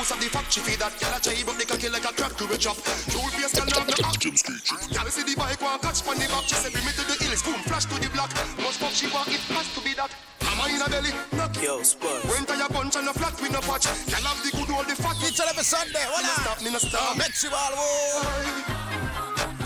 Yes 0.00 0.10
like 0.12 0.24
a 0.24 0.32
rose 0.32 0.32
of 0.32 0.32
the 0.32 0.50
she 0.50 0.60
feed 0.64 0.80
that 0.80 0.96
Girl 0.96 1.12
a 1.12 1.20
jive 1.20 1.44
up 1.44 1.56
the 1.60 1.64
cocky 1.68 1.88
like 1.92 2.08
a 2.08 2.12
crack 2.16 2.32
to 2.40 2.44
a 2.48 2.56
chop 2.56 2.76
True 3.12 3.20
face 3.36 3.52
girl 3.52 3.68
now 3.68 3.84
the 3.84 4.00
act 4.00 4.24
Girl 4.24 5.08
see 5.12 5.24
the 5.28 5.36
bike 5.36 5.60
one 5.60 5.76
catch 5.84 6.00
pan 6.00 6.16
the 6.16 6.24
back 6.24 6.48
She 6.48 6.56
say 6.56 6.72
bring 6.72 6.88
me 6.88 6.92
to 6.96 7.04
the 7.04 7.16
hills 7.20 7.44
boom 7.44 7.60
flash 7.68 7.84
to 7.84 8.00
the 8.00 8.08
block 8.08 8.32
Must 8.64 8.80
fuck 8.80 8.96
she 8.96 9.12
want 9.12 9.28
it 9.28 9.44
has 9.52 9.68
to 9.76 9.80
be 9.84 9.92
that 10.00 10.08
Hammer 10.40 10.72
in 10.72 10.80
a 10.80 10.88
belly 10.88 11.12
knock 11.36 11.52
Yo, 11.60 11.84
Spurs. 11.84 12.24
When 12.32 12.48
tire 12.48 12.64
punch 12.72 12.96
and 12.96 13.08
a 13.08 13.12
flat 13.12 13.36
with 13.44 13.52
no 13.52 13.60
patch 13.60 13.84
Girl 14.08 14.24
have 14.24 14.40
the 14.40 14.50
good 14.56 14.70
old 14.72 14.88
the 14.88 14.96
fat 14.96 15.20
Each 15.20 15.36
and 15.36 15.52
every 15.52 15.68
Sunday. 15.68 16.00
Me 16.00 16.24
no 16.24 16.32
stop 16.32 16.58
me 16.64 16.70
no 16.72 16.80
stop 16.80 17.12
Make 17.20 17.36
you 17.44 17.52
all 17.52 17.76
whoa. 17.76 18.24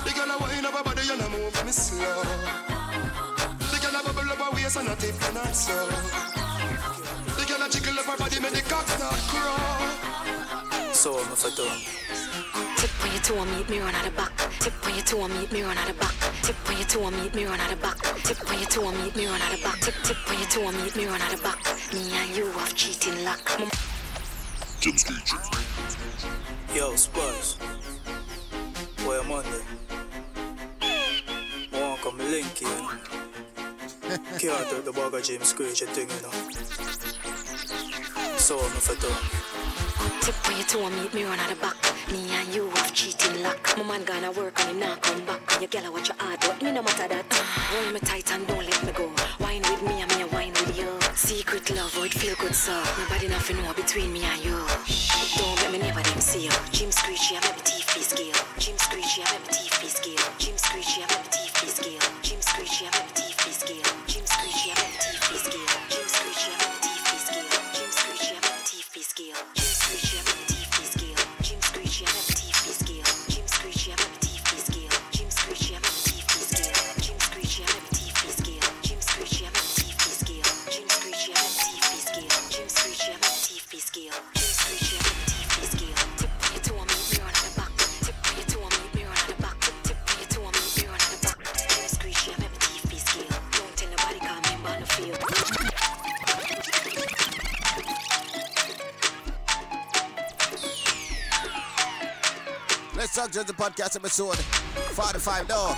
the 0.03 0.11
girl 0.19 0.35
a 0.35 0.37
wine 0.43 0.67
up 0.67 0.75
her 0.75 0.83
body 0.83 1.07
and 1.15 1.23
a 1.23 1.29
move 1.31 1.55
me 1.63 1.71
slow. 1.71 2.27
The 3.71 3.79
girl 3.79 3.95
a 3.95 4.01
bubble 4.03 4.35
up 4.35 4.43
her 4.43 4.51
waist 4.51 4.83
and 4.83 4.91
a 4.91 4.95
tip 4.99 5.15
and 5.31 5.39
a 5.39 5.47
slow. 5.55 5.87
The 7.39 7.45
girl 7.47 7.63
a 7.63 7.71
jiggle 7.71 8.03
up 8.03 8.11
her 8.11 8.19
body, 8.19 8.43
make 8.43 8.59
the 8.59 8.63
cock 8.67 8.87
start 8.91 9.23
crawl. 9.31 9.94
So 11.05 11.13
I'm 11.19 11.27
for. 11.37 11.51
Tip 11.51 13.05
on 13.05 13.13
your 13.13 13.21
toe, 13.21 13.45
meet 13.45 13.69
me 13.69 13.79
run 13.79 13.95
out 13.95 14.05
the 14.07 14.11
back. 14.13 14.33
Tip 14.59 14.87
on 14.87 14.95
your 14.95 15.05
toe, 15.05 15.29
meet 15.29 15.53
me 15.53 15.63
run 15.63 15.77
out 15.77 15.87
the 15.87 15.93
back. 15.93 16.15
Tip 16.41 16.57
on 16.67 16.77
your 16.79 16.87
toe, 16.87 17.11
meet 17.11 17.35
me 17.35 17.45
run 17.45 17.61
out 17.61 17.69
the 17.69 17.77
back. 17.77 17.99
Tip 18.01 18.51
on 18.51 18.59
your 18.59 18.69
toe, 18.71 18.91
meet 18.91 19.15
me 19.15 19.27
run 19.27 19.43
out 19.43 19.53
the 19.53 19.63
back. 19.63 19.81
Tip 19.81 19.95
tip 20.03 20.17
on 20.31 20.39
your 20.39 20.49
toe, 20.49 20.73
meet 20.73 20.97
me 20.97 21.05
run 21.05 21.21
out 21.21 21.31
the 21.31 21.37
back. 21.43 21.59
Me 21.93 22.11
and 22.11 22.35
you 22.35 22.47
have 22.53 22.75
cheating 22.75 23.23
luck. 23.23 23.39
Jim 24.81 24.97
Street. 24.97 25.31
Yo, 26.75 26.97
Spurs. 26.97 27.59
Boy, 29.05 29.21
I'm 29.21 29.31
on 29.31 29.45
there. 29.45 29.61
I 30.81 31.81
want 31.83 31.99
to 31.99 32.03
come 32.03 32.19
link 32.19 32.63
you. 32.63 32.89
Can't 34.39 34.71
take 34.71 34.85
the 34.87 34.93
bag 34.97 35.13
of 35.13 35.23
James 35.23 35.49
Screech 35.49 35.83
thing, 35.83 36.09
you 36.09 36.23
know. 36.23 36.33
So 38.39 38.59
I'm 38.59 38.71
for 38.71 38.97
done. 39.03 39.44
Tip 40.21 40.35
on 40.49 40.57
your 40.57 40.67
toe, 40.67 40.91
meet 40.91 41.15
me 41.15 41.25
run 41.25 41.39
out 41.39 41.49
the 41.49 41.57
back. 41.57 41.77
Me 42.11 42.21
and 42.35 42.55
you 42.55 42.69
have 42.71 42.93
cheating 42.93 43.43
luck. 43.43 43.61
My 43.77 43.85
man 43.85 44.05
gonna 44.05 44.33
work 44.33 44.59
and 44.61 44.71
him 44.71 44.81
not 44.81 45.03
come 45.03 45.25
back. 45.25 45.41
And 45.53 45.63
Your 45.63 45.69
girl 45.83 45.93
watch 45.93 46.09
your 46.09 46.17
hard, 46.19 46.41
but 46.41 46.63
me 46.63 46.73
no 46.73 46.83
matter 46.83 47.09
that. 47.09 47.27
Hold 47.33 47.95
me 47.95 48.01
tight 48.01 48.31
and 48.33 48.47
don't 48.47 48.65
let 48.65 48.85
me 48.85 48.93
go. 48.93 49.11
Wine 49.41 49.63
with 49.63 49.83
me 49.83 50.03
and 50.03 50.11
me 50.17 50.23
a 50.23 50.27
wine 50.29 50.53
with 50.53 50.79
you. 50.79 50.89
Secret 51.15 51.71
love, 51.77 51.95
how 51.95 52.03
it 52.05 52.13
feel 52.13 52.35
good, 52.37 52.55
so 52.55 52.73
nobody 52.99 53.29
nothing 53.29 53.57
know 53.63 53.73
between 53.73 54.13
me 54.13 54.23
and 54.25 54.45
you. 54.45 54.59
Don't 55.37 55.57
let 55.63 55.73
me 55.73 55.79
never 55.79 56.03
them 56.03 56.21
see 56.21 56.45
you. 56.45 56.53
Jim 56.73 56.91
Screech, 56.91 57.31
you 57.31 57.37
have 57.37 57.57
me 57.57 57.63
teeth 57.65 57.91
scale. 58.03 58.41
Jim 58.59 58.77
Screech, 58.79 59.19
you 59.19 59.25
have 59.25 59.41
me 59.43 59.49
teeth 59.53 59.91
scale. 59.91 60.15
Talk 103.35 103.47
Jersey 103.47 103.53
podcast 103.55 103.97
episode 103.97 104.37
45 104.95 105.49
dog. 105.49 105.77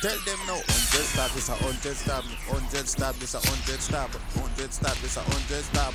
Tell 0.00 0.16
them 0.24 0.38
no. 0.46 0.54
100 0.54 0.64
stab, 1.04 1.30
this 1.32 1.48
a 1.50 1.52
100 1.52 1.96
stab. 1.96 2.24
100 2.48 2.88
stab, 2.88 3.14
this 3.16 3.34
a 3.34 3.38
100 3.40 3.80
stab. 3.80 4.10
100 4.10 4.72
stab, 4.72 4.96
this 4.96 5.16
a 5.16 5.20
100 5.20 5.64
stab. 5.64 5.94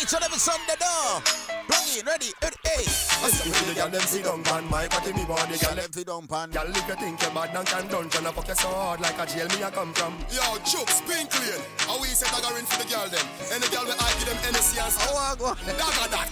Each 0.00 0.14
and 0.14 0.24
every 0.24 0.38
Sunday 0.38 0.76
dog. 0.78 1.49
Plug 1.70 1.86
in, 1.94 2.04
ready, 2.06 2.34
ready, 2.42 2.56
hey. 2.66 2.82
I 3.22 3.30
see 3.30 3.50
the 3.50 3.74
girl 3.78 3.88
them 3.88 4.00
sit 4.02 4.24
down 4.24 4.42
pan 4.42 4.68
my 4.68 4.88
body 4.88 5.12
me 5.12 5.24
body 5.24 5.56
girl 5.58 5.76
them 5.76 5.92
sit 5.92 6.06
down 6.06 6.26
pan. 6.26 6.50
Girl 6.50 6.66
if 6.66 6.88
you 6.88 6.94
think 6.96 7.22
you 7.22 7.30
bad 7.30 7.54
and 7.54 7.66
can 7.66 7.86
dungeon 7.86 8.26
I 8.26 8.32
fuck 8.32 8.48
you 8.48 8.54
so 8.54 8.68
hard 8.68 9.00
like 9.00 9.18
a 9.20 9.26
jail 9.26 9.46
me 9.54 9.62
I 9.62 9.70
come 9.70 9.92
from. 9.94 10.18
Yo, 10.34 10.58
Chuck, 10.66 10.90
spin 10.90 11.26
clean. 11.30 11.62
How 11.86 12.00
we 12.00 12.08
say 12.08 12.26
dagger 12.26 12.58
in 12.58 12.66
for 12.66 12.82
the 12.82 12.90
girl 12.90 13.06
them? 13.06 13.26
Any 13.54 13.68
girl 13.70 13.84
we 13.86 13.92
I 13.94 14.10
give 14.18 14.26
them 14.26 14.38
NSC 14.50 14.82
and 14.82 14.92
stuff. 14.92 15.14
Oh, 15.14 15.22
I 15.22 15.38
go. 15.38 15.54
Dagger 15.78 16.08
that. 16.10 16.28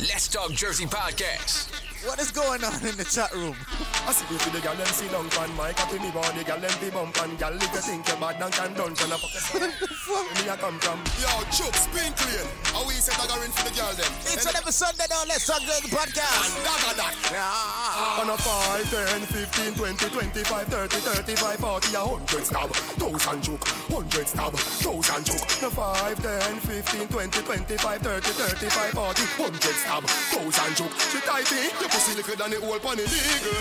Let's 0.00 0.26
Talk 0.26 0.50
Jersey 0.50 0.86
podcast. 0.86 1.81
What 2.04 2.18
is 2.18 2.32
going 2.32 2.64
on 2.64 2.74
in 2.82 2.98
the 2.98 3.06
chat 3.06 3.30
room? 3.30 3.54
I 4.02 4.10
see 4.10 4.26
the 4.26 4.58
girl 4.58 4.74
them 4.74 4.90
sit 4.90 5.06
down 5.14 5.30
pan 5.30 5.54
my 5.54 5.70
body 5.70 6.02
me 6.02 6.10
body 6.10 6.42
girl 6.42 6.58
them 6.58 6.74
be 6.82 6.90
bump 6.90 7.14
and 7.22 7.38
girl 7.38 7.54
if 7.54 7.70
you 7.70 7.78
think 7.78 8.02
you 8.10 8.18
bad 8.18 8.42
and 8.42 8.50
can 8.50 8.74
dungeon 8.74 9.14
I 9.14 9.16
fuck 9.22 9.30
you 9.30 9.38
so 9.38 9.62
hard 9.62 10.26
me 10.42 10.50
I 10.50 10.56
come 10.58 10.82
from. 10.82 10.98
Yo, 11.22 11.30
Chuck, 11.54 11.70
spin 11.78 12.10
clean. 12.18 12.42
How 12.74 12.82
we 12.82 12.98
say 12.98 13.14
dagger 13.14 13.38
in 13.46 13.54
for 13.54 13.62
the 13.62 13.72
girl 13.78 13.94
them? 13.94 14.10
Each 14.26 14.42
and 14.42 14.56
every 14.58 14.74
Sunday 14.74 15.06
dog. 15.06 15.30
Let's 15.30 15.46
talk 15.46 15.62
Jersey 15.62 15.94
podcast. 15.94 16.50
Dagger 16.66 16.98
ah. 16.98 18.18
that. 18.18 18.26
On 18.26 18.34
a 18.34 18.36
5, 18.36 18.90
10, 18.90 19.22
15, 19.22 19.74
20, 19.78 20.42
25, 20.42 20.66
30, 20.66 20.96
35, 21.22 21.56
40, 21.62 21.94
a 21.94 22.02
100 22.02 22.42
stab, 22.42 22.70
1000 22.98 23.42
choke, 23.46 23.64
100 23.94 24.26
stab, 24.26 24.52
1000 24.58 25.22
choke. 25.22 25.46
No 25.62 25.70
5, 25.70 26.18
10, 26.18 26.58
15, 26.66 27.08
20, 27.08 27.42
25, 27.46 28.02
30, 28.02 28.26
35, 28.58 28.90
40, 28.90 29.22
100 29.38 29.62
stab, 29.78 30.02
1000 30.02 30.74
choke. 30.74 30.94
She 31.14 31.22
tight 31.22 31.46
me, 31.54 31.70
Your 31.78 31.91
pussy 31.92 32.16
liquor 32.16 32.36
than 32.36 32.50
the 32.50 32.58
whole 32.64 32.80
pan 32.80 32.96
illegal. 32.96 33.60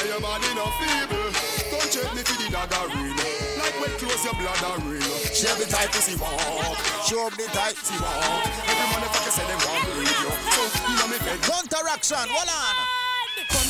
And 0.00 0.06
your 0.08 0.20
body 0.24 0.48
no 0.56 0.64
feeble. 0.80 1.28
Don't 1.68 1.88
check 1.92 2.08
me 2.16 2.24
for 2.24 2.36
the 2.40 2.48
dagger 2.48 2.84
ring. 2.96 3.12
Like 3.60 3.76
when 3.76 3.92
close 4.00 4.24
your 4.24 4.36
bladder 4.40 4.80
ring. 4.88 5.04
She 5.36 5.44
have 5.46 5.60
the 5.60 5.68
tight 5.68 5.92
pussy 5.92 6.16
walk. 6.16 6.80
Show 7.04 7.28
the 7.36 7.44
tight 7.52 7.76
pussy 7.76 8.00
walk. 8.00 8.48
Every 8.64 8.86
motherfucker 8.88 9.32
say 9.36 9.44
them 9.44 9.60
want 9.68 9.84
to 9.84 9.92
read 10.00 10.16
you. 10.16 10.32
So, 10.56 10.62
you 10.88 10.94
know 10.96 11.08
me 11.12 11.18
bed. 11.20 11.38
Counteraction, 11.44 12.24
hold 12.32 12.48
on. 12.48 12.98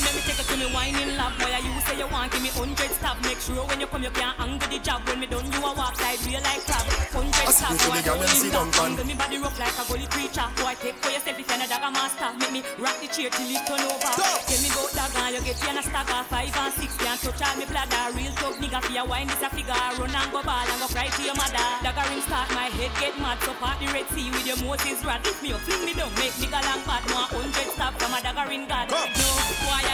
Let 0.08 0.16
me 0.16 0.24
take 0.24 0.40
you 0.40 0.48
to 0.48 0.56
me 0.56 0.72
wine 0.72 0.96
in 0.96 1.20
love, 1.20 1.36
Boy, 1.36 1.52
you 1.52 1.68
say 1.84 2.00
you 2.00 2.08
want 2.08 2.32
give 2.32 2.40
me 2.40 2.48
hundred 2.48 2.88
stab. 2.96 3.20
Make 3.28 3.44
sure 3.44 3.60
when 3.68 3.76
you 3.76 3.84
come 3.92 4.00
you 4.00 4.08
can't 4.08 4.40
angle 4.40 4.64
the 4.72 4.80
job. 4.80 5.04
When 5.04 5.20
me 5.20 5.28
done 5.28 5.44
you 5.52 5.60
a 5.60 5.68
walk 5.76 6.00
like 6.00 6.16
real 6.24 6.40
like 6.40 6.64
crab. 6.64 6.80
Hundred 7.12 7.52
stab. 7.52 7.76
Boy, 7.76 8.00
don't 8.00 8.16
leave 8.16 8.48
that. 8.48 8.72
Angle 8.88 9.04
me 9.04 9.12
body 9.12 9.36
rough 9.36 9.60
like 9.60 9.76
a 9.76 9.84
gully 9.84 10.08
creature. 10.08 10.48
Boy, 10.56 10.72
take 10.80 10.96
for 10.96 11.12
yourself 11.12 11.36
if 11.36 11.44
you're 11.44 11.60
not 11.60 11.76
a 11.76 11.90
master. 11.92 12.32
Make 12.40 12.52
me 12.56 12.60
rock 12.80 12.96
the 13.04 13.08
chair 13.12 13.28
till 13.28 13.52
it 13.52 13.60
turn 13.68 13.84
over. 13.84 14.12
Tell 14.16 14.60
me 14.64 14.68
about 14.72 14.92
that 14.96 15.12
gun. 15.12 15.28
You 15.36 15.44
get 15.44 15.60
you 15.60 15.76
a 15.76 15.82
stack 15.84 16.08
of 16.08 16.24
five 16.24 16.56
and 16.56 16.72
six. 16.80 16.90
Can't 16.96 17.20
touch 17.20 17.44
all 17.44 17.56
me 17.60 17.68
bladder. 17.68 18.04
Real 18.16 18.32
tough 18.40 18.56
nigga 18.56 18.80
for 18.80 18.92
your 18.96 19.04
wine 19.04 19.28
is 19.28 19.44
a 19.44 19.52
figure. 19.52 19.76
Run 19.76 20.08
and 20.08 20.32
go 20.32 20.40
ball 20.40 20.64
and 20.64 20.80
go 20.80 20.88
cry 20.88 21.12
to 21.12 21.20
your 21.20 21.36
mother. 21.36 21.68
Dagger 21.84 22.08
ring 22.08 22.24
start 22.24 22.48
my 22.56 22.72
head 22.72 22.96
get 22.96 23.12
mad. 23.20 23.36
So 23.44 23.52
part 23.60 23.76
the 23.76 23.92
red 23.92 24.08
sea 24.16 24.32
with 24.32 24.48
your 24.48 24.56
Moses 24.64 25.04
rod. 25.04 25.20
Lift 25.20 25.44
me 25.44 25.52
up, 25.52 25.60
fling 25.68 25.84
me 25.84 25.92
down. 25.92 26.08
Make 26.16 26.32
nigga 26.40 26.64
long 26.64 26.80
bad. 26.88 27.04
One 27.12 27.28
hundred 27.28 27.68
stab 27.76 27.92
from 28.00 28.16
a 28.16 28.24
dagger 28.24 28.48
ring 28.48 28.64
god. 28.64 28.88
No, 28.88 29.04
why 29.68 29.84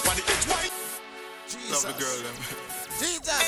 edge, 0.00 0.08
on 0.08 0.16
the 0.16 0.22
edge, 0.22 0.24
on 0.24 0.24
the 0.24 0.24
edge, 0.32 0.46
wine. 0.48 0.72
Lovely 1.70 1.92
girl 1.98 2.18
them. 2.22 2.36
Jesus. 2.98 3.42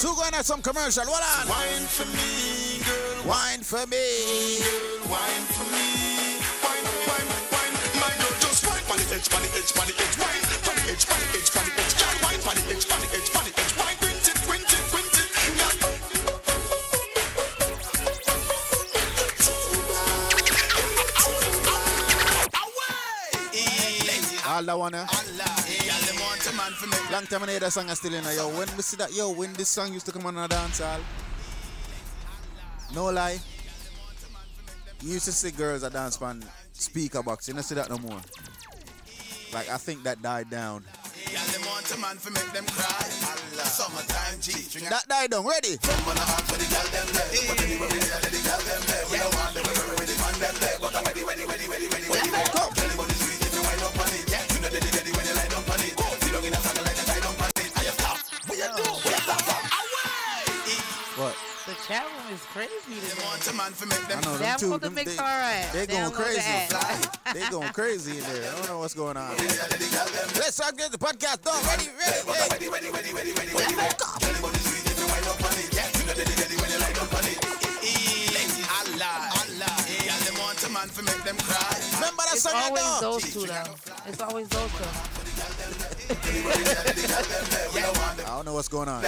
So 0.00 0.14
going 0.14 0.34
at 0.34 0.46
some 0.46 0.62
commercial. 0.62 1.04
Hold 1.04 1.20
on. 1.20 1.48
Wine 1.48 1.86
for 1.86 2.06
me, 2.16 2.80
girl. 2.84 3.28
Wine 3.28 3.60
for 3.60 3.86
me. 3.86 4.60
Girl, 4.64 5.12
wine 5.12 5.44
for 5.52 5.64
me. 5.68 6.40
Wine, 6.64 6.84
wine, 7.04 7.28
wine. 7.52 7.74
My 8.00 8.12
girl, 8.16 8.34
just 8.40 8.64
wine 8.66 8.80
on 8.90 8.96
the 8.96 9.04
edge, 9.12 9.28
on 9.34 9.42
the 9.42 9.48
edge, 9.52 9.72
on 9.76 9.86
the 9.86 9.94
edge, 10.00 10.16
wine. 10.16 10.40
On 10.68 10.74
the 10.76 10.84
edge, 10.88 11.04
on 11.04 11.20
the 11.20 11.26
edge, 11.36 11.52
on 11.52 11.64
the 11.68 11.72
edge. 11.76 11.92
Girl, 12.00 12.16
wine 12.24 12.40
the 12.40 12.48
on 12.48 12.56
the 12.56 12.64
edge, 12.72 12.86
on 12.88 13.00
the 13.00 13.08
edge. 13.12 13.29
That 24.66 24.78
one, 24.78 24.94
eh? 24.94 25.06
Girl, 25.06 25.08
them 25.08 26.20
want 26.20 26.46
a 26.46 26.52
man 26.54 26.72
for 26.72 26.86
me. 26.86 26.96
Long 27.10 27.26
time 27.26 27.42
I 27.42 27.46
hear 27.50 27.60
that 27.60 27.72
song 27.72 27.88
I 27.88 27.94
still 27.94 28.14
in 28.14 28.22
there. 28.22 28.36
Yo, 28.36 28.48
when 28.48 28.68
we 28.76 28.82
see 28.82 28.96
that, 28.98 29.12
yo, 29.12 29.32
when 29.32 29.52
this 29.54 29.68
song 29.68 29.92
used 29.92 30.06
to 30.06 30.12
come 30.12 30.26
on 30.26 30.36
a 30.36 30.46
dance 30.46 30.80
hall, 30.80 31.00
no 32.94 33.06
lie, 33.06 33.38
you 35.02 35.14
used 35.14 35.24
to 35.24 35.32
see 35.32 35.50
girls 35.50 35.82
at 35.82 35.92
dance 35.92 36.18
pan 36.18 36.44
speaker 36.72 37.22
box. 37.22 37.48
You 37.48 37.54
don't 37.54 37.62
see 37.62 37.74
that 37.74 37.88
no 37.88 37.98
more. 37.98 38.20
Like 39.52 39.70
I 39.70 39.78
think 39.78 40.02
that 40.04 40.20
died 40.22 40.50
down. 40.50 40.84
Girl, 41.32 41.42
them 41.52 41.62
want 41.66 41.94
a 41.94 41.98
man 41.98 42.16
for 42.16 42.30
make 42.30 42.52
them 42.52 42.66
cry. 42.66 43.08
Summertime 43.64 44.40
G. 44.40 44.52
That 44.88 45.08
died 45.08 45.30
down. 45.30 45.46
Ready? 45.46 45.78
Crazy 62.52 62.98
today. 63.00 63.22
Want 63.24 63.46
a 63.46 63.52
man 63.54 63.72
for 63.72 63.86
make 63.86 64.06
them 64.08 64.18
I 64.18 64.22
know 64.26 64.36
them 64.36 64.58
two. 64.58 64.66
Download 64.66 64.80
the 64.80 64.90
them- 64.90 64.94
they, 64.94 65.18
alright. 65.18 65.72
They 65.72 65.86
going 65.86 66.10
crazy. 66.12 66.40
app. 66.40 67.34
they 67.34 67.48
going 67.48 67.72
crazy 67.72 68.18
in 68.18 68.24
there. 68.24 68.50
I 68.50 68.54
don't 68.56 68.68
know 68.68 68.78
what's 68.80 68.94
going 68.94 69.16
on. 69.16 69.36
Let's 69.38 70.56
start 70.56 70.76
getting 70.76 70.92
the 70.92 70.98
podcast 70.98 71.42
done. 71.42 71.62
Ready, 71.66 71.90
ready, 71.94 72.26
ready. 72.26 73.10
Allah, 78.80 79.30
Allah. 79.38 79.74
Girl, 80.04 80.20
them 80.24 80.36
want 80.40 80.62
a 80.64 80.68
man 80.70 80.88
for 80.88 81.02
make 81.02 81.22
them 81.24 81.36
cry. 81.38 81.76
Remember 81.94 82.22
that 82.26 82.34
It's 82.34 82.42
song 82.42 82.52
I 82.54 82.68
always 82.68 82.82
know? 82.84 83.00
those 83.00 83.32
two 83.32 83.46
though. 83.46 83.74
It's 84.06 84.20
always 84.20 84.48
those 84.48 84.70
two. 84.72 84.84
I 88.26 88.26
don't 88.26 88.44
know 88.44 88.54
what's 88.54 88.68
going 88.68 88.88
on. 88.88 89.04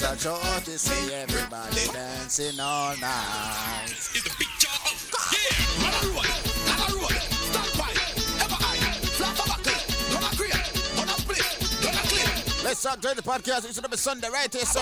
Is 0.00 0.02
a 0.02 0.16
joy 0.16 0.60
to 0.64 0.78
see 0.78 1.14
everybody 1.14 1.86
dancing 1.92 2.60
all 2.60 2.96
night. 2.98 3.90
Is 3.90 4.22
the 4.22 4.34
big 4.38 4.48
jaw 4.58 4.70
up? 4.86 4.96
Yeah, 5.32 5.58
a 5.78 6.02
a 6.82 6.96
roll. 6.98 7.08
Stand 7.48 7.72
by, 7.78 7.90
ever 8.44 8.58
high. 8.62 8.78
Flap 9.16 9.34
a 9.34 9.44
buckle, 9.48 9.72
a 9.74 10.22
a 10.22 11.16
split, 11.18 11.42
a 11.82 12.02
clear. 12.06 12.64
Let's 12.64 12.82
talk 12.82 13.00
during 13.00 13.16
the 13.16 13.22
podcast. 13.22 13.64
It's 13.64 13.78
gonna 13.78 13.88
be 13.88 13.96
Sunday, 13.96 14.28
right 14.30 14.52
here, 14.52 14.64
sir. 14.64 14.80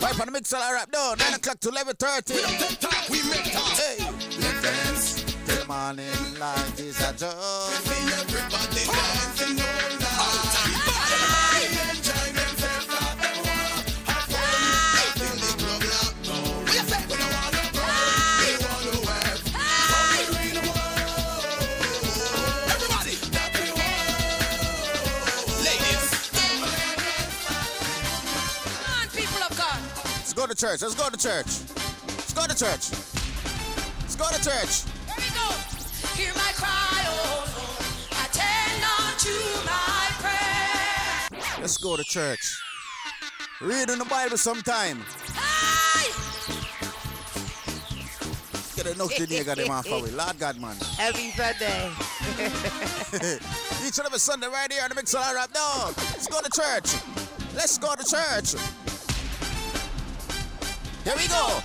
Right 0.00 0.18
on 0.20 0.26
the 0.26 0.32
mix, 0.32 0.52
I 0.52 0.72
rap 0.72 0.90
down. 0.90 1.18
9 1.18 1.34
o'clock 1.34 1.60
to 1.60 1.68
11.30. 1.68 2.34
We 2.34 2.42
don't 2.42 2.58
take 2.58 2.78
talk, 2.78 3.08
we 3.08 3.22
make 3.30 3.52
talk. 3.52 3.72
Hey, 3.78 3.98
dance 4.62 5.24
till 5.46 5.66
morning 5.66 6.38
light 6.38 6.78
is 6.78 7.00
a 7.00 7.12
joy. 7.14 7.28
Everybody 7.74 8.86
dancing 8.86 9.21
church. 30.62 30.80
Let's 30.82 30.94
go 30.94 31.10
to 31.10 31.16
church. 31.16 31.46
Let's 32.06 32.32
go 32.32 32.46
to 32.46 32.54
church. 32.54 32.90
Let's 34.00 34.14
go 34.14 34.28
to 34.30 34.38
church. 34.44 34.86
Here 35.10 35.18
we 35.18 35.26
go. 35.34 35.48
Hear 36.14 36.32
my 36.34 36.52
cry, 36.54 37.02
oh 37.04 37.42
Lord. 37.50 37.82
Attend 38.22 38.84
unto 39.02 39.34
my 39.66 40.06
prayer. 40.22 41.58
Let's 41.60 41.76
go 41.78 41.96
to 41.96 42.04
church. 42.04 42.62
Reading 43.60 43.98
the 43.98 44.04
Bible 44.04 44.36
sometime. 44.36 45.04
Get 48.76 48.86
a 48.86 48.96
knock 48.96 49.14
to 49.14 49.26
the 49.26 49.34
nigga 49.34 49.56
them 49.56 49.70
off 49.70 49.90
away. 49.90 50.12
Lord 50.12 50.38
God, 50.38 50.60
man. 50.60 50.76
Every 51.00 51.32
Sunday. 51.32 51.90
Each 53.84 53.98
and 53.98 54.06
every 54.06 54.20
Sunday 54.20 54.46
right 54.46 54.70
here 54.70 54.84
on 54.84 54.90
the 54.90 54.94
Mixlr 54.94 55.42
app 55.42 55.52
Dog. 55.52 55.94
Let's 55.96 56.28
go 56.28 56.40
to 56.40 56.50
church. 56.50 57.02
Let's 57.52 57.78
go 57.78 57.96
to 57.96 58.04
church. 58.04 58.54
Here 61.04 61.14
we 61.16 61.26
go. 61.28 61.60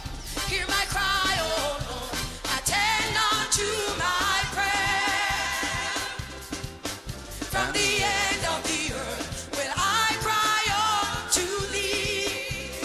Hear 0.49 0.65
my 0.68 0.85
cry, 0.89 1.38
oh 1.39 1.77
Lord. 1.89 2.18
Attend 2.57 3.14
unto 3.34 3.68
my 4.01 4.38
prayer. 4.55 5.93
From 7.53 7.72
the 7.73 7.89
end 8.01 8.41
of 8.53 8.59
the 8.65 8.93
earth 8.95 9.49
will 9.53 9.73
I 9.76 10.15
cry 10.26 10.61
unto 10.89 11.45
thee. 11.72 12.81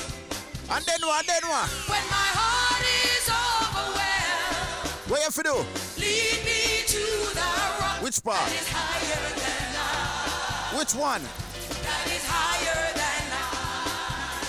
And 0.71 0.85
then 0.85 1.01
what? 1.09 1.27
Then 1.27 1.43
what? 1.49 1.69
When 1.89 2.05
my 2.13 2.29
heart 2.37 2.85
is 2.85 3.27
overwhelmed, 3.33 5.09
What 5.09 5.19
you 5.19 5.25
have 5.25 5.35
to 5.35 5.43
do? 5.43 5.57
lead 6.01 6.39
me 6.45 6.85
to 6.87 7.05
the 7.33 7.49
rock 7.81 8.03
Which 8.03 8.23
part? 8.23 8.45
that 8.45 8.61
is 8.61 8.69
higher 8.69 9.25
than 9.41 9.77
I. 9.81 10.79
Which 10.79 10.95
one? 10.95 11.23
That 11.23 12.07
is 12.13 12.25
higher 12.27 12.93
than 12.93 13.01
I. 13.01 13.22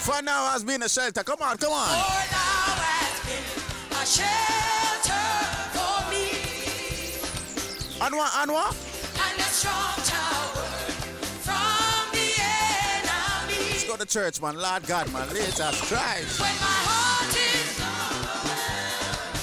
For 0.04 0.22
now 0.22 0.48
has 0.52 0.64
been 0.66 0.84
a 0.84 0.90
shelter. 0.90 1.24
Come 1.24 1.42
on, 1.42 1.58
come 1.58 1.72
on. 1.72 1.88
For 1.88 1.96
thou 1.96 2.76
hast 2.76 3.24
been 3.24 3.40
a 3.96 4.06
shelter 4.06 5.24
for 5.72 6.04
me. 6.12 6.28
And 8.04 8.14
what? 8.14 8.76
And 9.16 9.40
a 9.40 9.44
strong 9.44 9.96
tower 10.04 10.68
from 11.40 12.12
the 12.12 12.36
enemy. 12.36 13.72
Let's 13.72 13.86
go 13.86 13.96
to 13.96 14.06
church, 14.06 14.42
man. 14.42 14.58
Lord 14.58 14.86
God, 14.86 15.10
man. 15.14 15.30
Jesus 15.30 15.82
Christ. 15.88 16.38
When 16.38 16.52
my 16.60 16.80
heart 16.84 17.32
is 17.40 17.80
overwhelmed, 17.80 19.40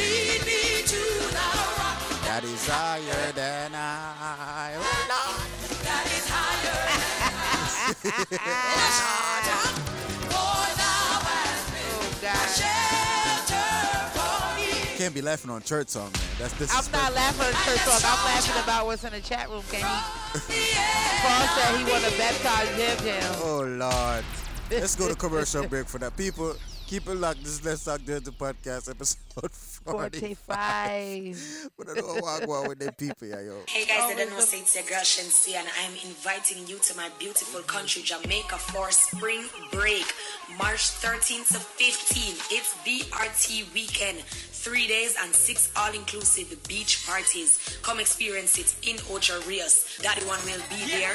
lead 0.00 0.40
me 0.48 0.80
to 0.80 1.02
the 1.28 1.48
rock 1.76 2.00
That 2.24 2.42
is 2.44 2.66
higher 2.66 3.32
than 3.32 3.74
I. 3.74 4.76
Oh, 4.78 5.06
Lord. 5.10 5.41
Can't 14.98 15.14
be 15.14 15.22
laughing 15.22 15.52
on 15.52 15.62
church 15.62 15.88
song, 15.88 16.10
man. 16.10 16.22
That's 16.38 16.52
this. 16.54 16.74
I'm 16.74 16.90
not 16.90 17.14
laughing 17.14 17.46
at 17.46 17.54
church 17.64 17.78
song. 17.78 18.00
I'm 18.04 18.24
laughing 18.24 18.62
about 18.64 18.86
what's 18.86 19.04
in 19.04 19.12
the 19.12 19.20
chat 19.20 19.48
room, 19.48 19.62
Can 19.70 19.82
Kenny. 19.82 19.92
Paul 21.22 21.46
said 21.46 21.78
he 21.78 21.84
want 21.84 22.04
to 22.04 22.18
baptize 22.18 22.68
him. 22.74 22.98
him. 23.06 23.22
Oh 23.40 23.62
Lord. 23.62 24.24
Let's 24.70 24.96
go 24.96 25.08
to 25.08 25.14
commercial 25.14 25.68
break 25.68 25.86
for 25.86 25.98
that. 25.98 26.16
People, 26.16 26.56
keep 26.86 27.06
it 27.08 27.14
locked. 27.14 27.42
This 27.42 27.60
is 27.60 27.64
Let's 27.64 27.84
Talk 27.84 28.00
Dirty 28.04 28.30
Podcast 28.30 28.90
episode 28.90 29.18
45. 29.84 30.12
45. 30.12 31.70
But 31.76 31.88
I 31.90 31.94
don't 31.94 32.22
want 32.22 32.40
to 32.42 32.46
go 32.46 32.54
out 32.62 32.68
with 32.68 32.78
them 32.78 32.92
people, 32.94 33.26
yeah, 33.28 33.40
yo. 33.40 33.60
Hey 33.68 33.84
guys, 33.86 34.12
I 34.12 34.14
don't 34.16 34.30
know 34.30 34.40
say 34.40 34.58
it's 34.58 34.74
your 34.74 34.84
girl 34.84 35.00
Shenseea 35.00 35.56
and 35.56 35.68
I'm 35.82 35.92
inviting 36.06 36.66
you 36.66 36.78
to 36.78 36.96
my 36.96 37.08
beautiful 37.18 37.62
country 37.62 38.02
Jamaica 38.02 38.56
for 38.58 38.90
spring 38.90 39.44
break. 39.72 40.04
March 40.58 40.90
13th 41.00 41.48
to 41.48 41.58
15th. 41.58 42.48
It's 42.52 42.74
BRT 42.84 43.72
weekend. 43.74 44.18
Three 44.20 44.86
days 44.86 45.16
and 45.20 45.34
six 45.34 45.72
all-inclusive 45.76 46.56
beach 46.68 47.04
parties. 47.04 47.58
Come 47.82 47.98
experience 47.98 48.58
it 48.58 48.72
in 48.88 48.96
Ocho 49.10 49.40
Rios. 49.48 49.98
Daddy 50.02 50.24
One 50.26 50.38
will 50.44 50.62
be 50.70 50.86
there. 50.86 51.14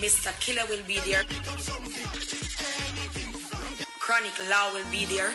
Mr. 0.00 0.32
Killa 0.40 0.62
will 0.70 0.82
be 0.86 0.98
there. 1.00 1.24
Chronic 3.98 4.38
Law 4.48 4.72
will 4.72 4.90
be 4.90 5.04
there. 5.06 5.32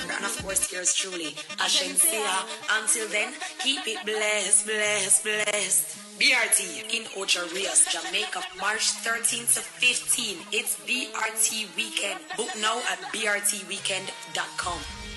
And 0.00 0.24
of 0.24 0.38
course, 0.42 0.72
yours 0.72 0.94
truly, 0.94 1.32
Shenseea. 1.66 2.46
Until 2.80 3.08
then, 3.08 3.32
keep 3.62 3.86
it 3.86 4.04
blessed, 4.04 4.66
blessed, 4.66 5.24
blessed. 5.24 5.98
BRT 6.18 6.92
in 6.92 7.06
Ocho 7.16 7.46
Rios, 7.54 7.86
Jamaica, 7.92 8.42
March 8.58 8.90
13th 9.04 9.54
to 9.54 9.60
15th. 9.60 10.46
It's 10.52 10.76
BRT 10.80 11.76
weekend. 11.76 12.20
Book 12.36 12.50
now 12.60 12.78
at 12.90 12.98
brtweekend.com. 13.12 15.07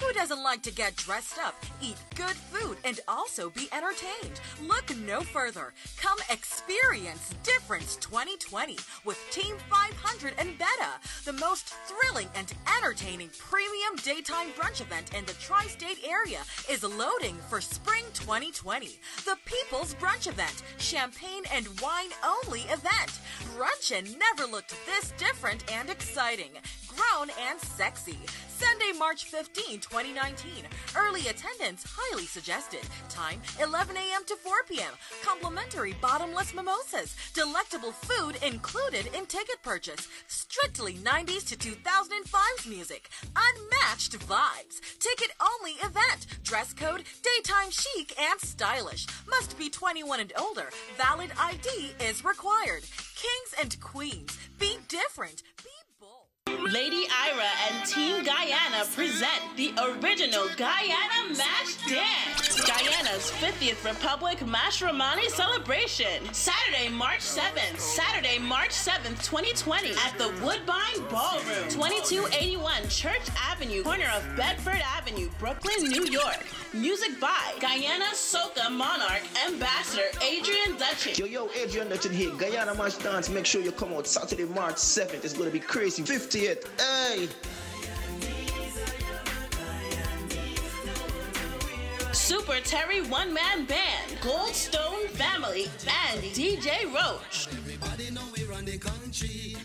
Who 0.00 0.12
doesn't 0.14 0.42
like 0.42 0.62
to 0.62 0.72
get 0.72 0.96
dressed 0.96 1.38
up, 1.38 1.54
eat 1.82 1.96
good 2.14 2.34
food, 2.34 2.78
and 2.84 2.98
also 3.06 3.50
be 3.50 3.68
entertained? 3.70 4.40
Look 4.62 4.96
no 4.98 5.20
further. 5.20 5.74
Come 5.98 6.18
experience 6.30 7.34
Difference 7.42 7.96
2020 7.96 8.78
with 9.04 9.18
Team 9.30 9.56
500 9.68 10.34
and 10.38 10.56
Beta, 10.58 10.92
the 11.26 11.34
most 11.34 11.74
thrilling 11.86 12.28
and 12.34 12.52
entertaining 12.78 13.28
premium 13.38 13.94
daytime 14.02 14.48
brunch 14.58 14.80
event 14.80 15.14
in 15.14 15.26
the 15.26 15.34
tri 15.34 15.66
state 15.66 15.98
area, 16.06 16.40
is 16.70 16.82
loading 16.82 17.36
for 17.48 17.60
spring 17.60 18.04
2020. 18.14 18.98
The 19.26 19.36
People's 19.44 19.94
Brunch 19.96 20.26
Event, 20.26 20.62
champagne 20.78 21.44
and 21.52 21.66
wine 21.82 22.10
only 22.24 22.62
event. 22.62 23.20
Bruncheon 23.54 24.18
never 24.18 24.50
looked 24.50 24.74
this 24.86 25.12
different 25.18 25.70
and 25.70 25.90
exciting. 25.90 26.52
And 27.04 27.60
sexy. 27.60 28.18
Sunday, 28.48 28.98
March 28.98 29.24
15, 29.24 29.80
2019. 29.80 30.50
Early 30.96 31.28
attendance 31.28 31.84
highly 31.86 32.26
suggested. 32.26 32.80
Time 33.08 33.40
11 33.62 33.96
a.m. 33.96 34.24
to 34.26 34.36
4 34.36 34.52
p.m. 34.68 34.92
Complimentary 35.22 35.94
bottomless 36.02 36.54
mimosas. 36.54 37.16
Delectable 37.32 37.92
food 37.92 38.36
included 38.46 39.06
in 39.14 39.24
ticket 39.26 39.62
purchase. 39.62 40.08
Strictly 40.26 40.94
90s 40.94 41.46
to 41.48 41.56
2005's 41.56 42.66
music. 42.66 43.08
Unmatched 43.34 44.18
vibes. 44.28 44.80
Ticket 44.98 45.30
only 45.40 45.72
event. 45.82 46.26
Dress 46.44 46.72
code 46.74 47.04
daytime 47.22 47.70
chic 47.70 48.14
and 48.20 48.40
stylish. 48.40 49.06
Must 49.28 49.56
be 49.58 49.70
21 49.70 50.20
and 50.20 50.32
older. 50.38 50.68
Valid 50.98 51.30
ID 51.38 51.94
is 52.04 52.24
required. 52.24 52.82
Kings 53.20 53.54
and 53.60 53.78
queens, 53.80 54.38
be 54.58 54.78
different. 54.88 55.42
Lady 56.58 57.06
Ira 57.26 57.48
and 57.70 57.86
Team 57.86 58.24
Guyana 58.24 58.84
present 58.94 59.40
the 59.56 59.72
original 59.78 60.48
Guyana 60.56 61.36
Mash 61.36 61.76
Dance. 61.88 62.60
Guyana's 62.60 63.30
50th 63.32 63.84
Republic 63.84 64.38
Mashramani 64.38 65.28
celebration. 65.28 66.32
Saturday, 66.32 66.88
March 66.88 67.20
7th. 67.20 67.78
Saturday, 67.78 68.38
March 68.38 68.70
7th, 68.70 69.24
2020 69.24 69.90
at 69.90 70.18
the 70.18 70.28
Woodbine 70.44 71.00
Ballroom. 71.08 71.68
2281 71.68 72.88
Church 72.88 73.28
Avenue, 73.48 73.82
corner 73.82 74.10
of 74.16 74.24
Bedford 74.36 74.82
Avenue, 74.96 75.28
Brooklyn, 75.38 75.88
New 75.88 76.06
York. 76.06 76.44
Music 76.72 77.18
by 77.20 77.54
Guyana 77.60 78.06
Soca 78.12 78.70
Monarch 78.70 79.22
Ambassador 79.46 80.04
Adrian 80.22 80.76
Dutchin. 80.78 81.18
Yo, 81.18 81.26
yo, 81.26 81.48
Adrian 81.60 81.88
Dutchin 81.88 82.12
here. 82.12 82.30
Guyana 82.36 82.74
Mash 82.74 82.96
Dance. 82.96 83.28
Make 83.28 83.46
sure 83.46 83.60
you 83.60 83.72
come 83.72 83.92
out 83.92 84.06
Saturday, 84.06 84.44
March 84.44 84.76
7th. 84.76 85.24
It's 85.24 85.32
going 85.32 85.46
to 85.46 85.52
be 85.52 85.58
crazy. 85.60 86.02
50th. 86.40 86.64
Hey! 86.80 87.28
Super 92.30 92.60
Terry 92.60 93.02
One 93.08 93.34
Man 93.34 93.64
Band, 93.64 94.12
Goldstone 94.20 95.08
Family, 95.08 95.64
and 96.04 96.22
DJ 96.22 96.84
Roach. 96.94 97.48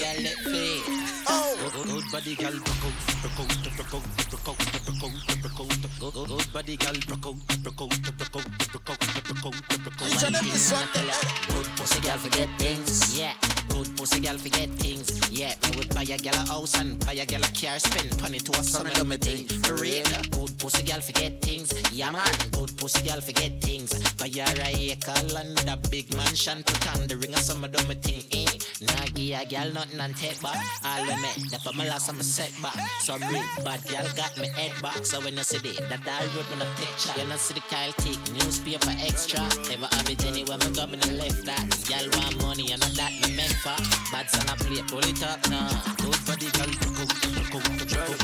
Oh, 1.28 1.56
good, 1.60 1.72
good, 1.74 1.88
good 1.92 2.04
body, 2.10 2.36
girl, 2.36 2.52
broke 2.52 2.84
out, 2.86 2.96
broke 3.20 3.40
out, 3.44 3.52
broke 3.76 3.92
out, 3.92 4.04
broke 4.30 4.48
out, 4.48 4.56
broke 4.88 5.04
out, 5.04 5.36
broke 5.42 5.60
out. 5.60 5.68
Good, 6.00 6.14
good, 6.14 6.28
good 6.28 6.52
body, 6.54 6.76
girl, 6.78 6.94
broke 7.06 7.26
out, 7.26 7.36
broke 7.62 7.82
out, 7.82 7.92
broke 8.16 8.36
out, 8.36 8.48
broke 8.72 8.88
out, 8.88 9.00
broke 9.28 9.44
out, 9.44 9.68
broke 9.84 10.00
out. 10.00 10.08
Each 10.08 10.24
and 10.24 10.36
every 10.36 10.56
Sunday. 10.56 11.12
Good 11.48 11.66
pussy 11.76 12.00
girl 12.00 12.16
forget 12.16 12.48
things, 12.58 13.18
yeah. 13.18 13.55
Good 13.76 13.94
pussy 13.94 14.20
girl 14.20 14.38
forget 14.38 14.70
things, 14.70 15.06
yeah. 15.30 15.52
Me 15.64 15.76
would 15.76 15.94
buy 15.94 16.02
a 16.02 16.16
girl 16.16 16.32
a 16.32 16.46
house 16.48 16.80
and 16.80 16.98
buy 17.04 17.12
a 17.12 17.26
girl 17.26 17.44
a 17.44 17.50
car, 17.52 17.78
spend 17.78 18.08
money 18.22 18.38
to 18.38 18.52
a 18.52 19.00
of 19.00 19.06
me 19.06 19.18
thing. 19.18 19.46
For 19.64 19.74
real, 19.74 20.06
good 20.30 20.58
pussy 20.58 20.82
girl 20.82 21.02
forget 21.02 21.42
things, 21.42 21.68
yeah 21.92 22.10
man. 22.10 22.24
Good 22.52 22.74
pussy 22.78 23.06
girl 23.06 23.20
forget 23.20 23.60
things. 23.60 23.92
Buy 24.14 24.32
her 24.32 24.62
a 24.62 24.92
acre 24.92 25.12
land, 25.34 25.60
a 25.68 25.76
big 25.90 26.08
mansion, 26.16 26.62
put 26.64 26.96
on 26.96 27.06
the 27.06 27.18
ring 27.18 27.34
of 27.34 27.40
some 27.40 27.64
of 27.64 27.72
them 27.72 27.84
thing. 28.00 28.24
Eh. 28.32 28.46
Nah, 28.80 29.06
give 29.14 29.40
a 29.40 29.44
girl 29.44 29.72
nothing 29.72 30.00
and 30.00 30.16
take 30.16 30.40
back. 30.40 30.56
All 30.84 31.02
we 31.02 31.08
met, 31.20 31.36
that 31.50 31.60
for 31.62 31.72
my 31.72 31.86
last 31.88 32.08
I'm 32.08 32.20
a 32.20 32.24
setback. 32.24 32.76
Some 33.00 33.20
real 33.28 33.44
bad 33.64 33.80
girl 33.88 34.08
got 34.16 34.36
me 34.38 34.48
head 34.48 34.72
back. 34.80 35.04
So 35.04 35.20
when 35.20 35.36
you 35.36 35.44
see 35.44 35.58
the 35.58 35.72
that 35.88 36.00
all 36.08 36.26
road 36.32 36.48
me 36.52 36.56
no 36.60 36.66
picture. 36.76 37.12
You 37.20 37.28
know 37.28 37.36
see 37.36 37.54
the 37.54 37.60
Kyle 37.68 37.92
take 37.92 38.20
newspaper 38.32 38.92
extra. 39.00 39.40
Never 39.68 39.88
have 39.92 40.08
it 40.08 40.24
anywhere 40.24 40.58
me 40.58 40.68
go 40.72 40.86
me 40.86 40.96
no 40.96 41.12
left 41.20 41.44
that. 41.44 41.64
Girl 41.88 42.08
want 42.20 42.36
money 42.42 42.72
and 42.72 42.80
not 42.80 42.92
that 43.00 43.12
me 43.20 43.36
meant 43.36 43.56
for. 43.66 43.82
Bad 44.12 44.30
son 44.30 44.48
I 44.48 44.54
play, 44.56 44.82
pull 44.86 45.02
it 45.02 45.22
up 45.26 45.42
now. 45.50 45.68
Good 45.98 46.18
girl, 46.54 46.70
your 46.70 46.90
pussy, 46.94 47.26
never 47.36 47.58
fuck 47.58 47.74
never 47.74 48.22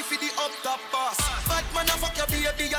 for 0.05 0.21
the 0.21 0.31
up 0.37 0.53
top 0.63 0.81
boss. 0.93 1.17
Bad 1.49 1.65
man, 1.75 1.89
I 1.89 1.97
fuck 1.97 2.17
your 2.17 2.27
baby, 2.27 2.75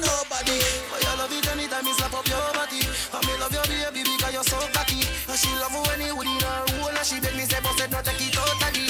nobody. 0.00 0.58
But 0.90 1.00
you 1.04 1.14
love 1.20 1.32
it 1.32 1.46
anytime 1.52 1.84
me 1.84 1.92
slap 1.94 2.14
up 2.14 2.26
your 2.26 2.48
body. 2.56 2.80
And 2.84 3.22
me 3.26 3.32
love 3.40 3.52
your 3.52 3.66
baby 3.68 4.02
because 4.04 4.32
you're 4.34 4.48
so 4.48 4.58
cocky. 4.72 5.04
And 5.28 5.38
she 5.38 5.50
love 5.60 5.72
you 5.72 5.82
when 5.86 6.00
you 6.00 6.16
would 6.16 6.26
in 6.26 6.40
her 6.40 6.64
hole. 6.80 6.90
And 6.90 7.06
she 7.06 7.20
beg 7.20 7.34
me 7.36 7.44
say, 7.44 7.60
but 7.62 7.74
said 7.78 7.90
not 7.92 8.04
take 8.04 8.20
it 8.20 8.32
totally. 8.32 8.86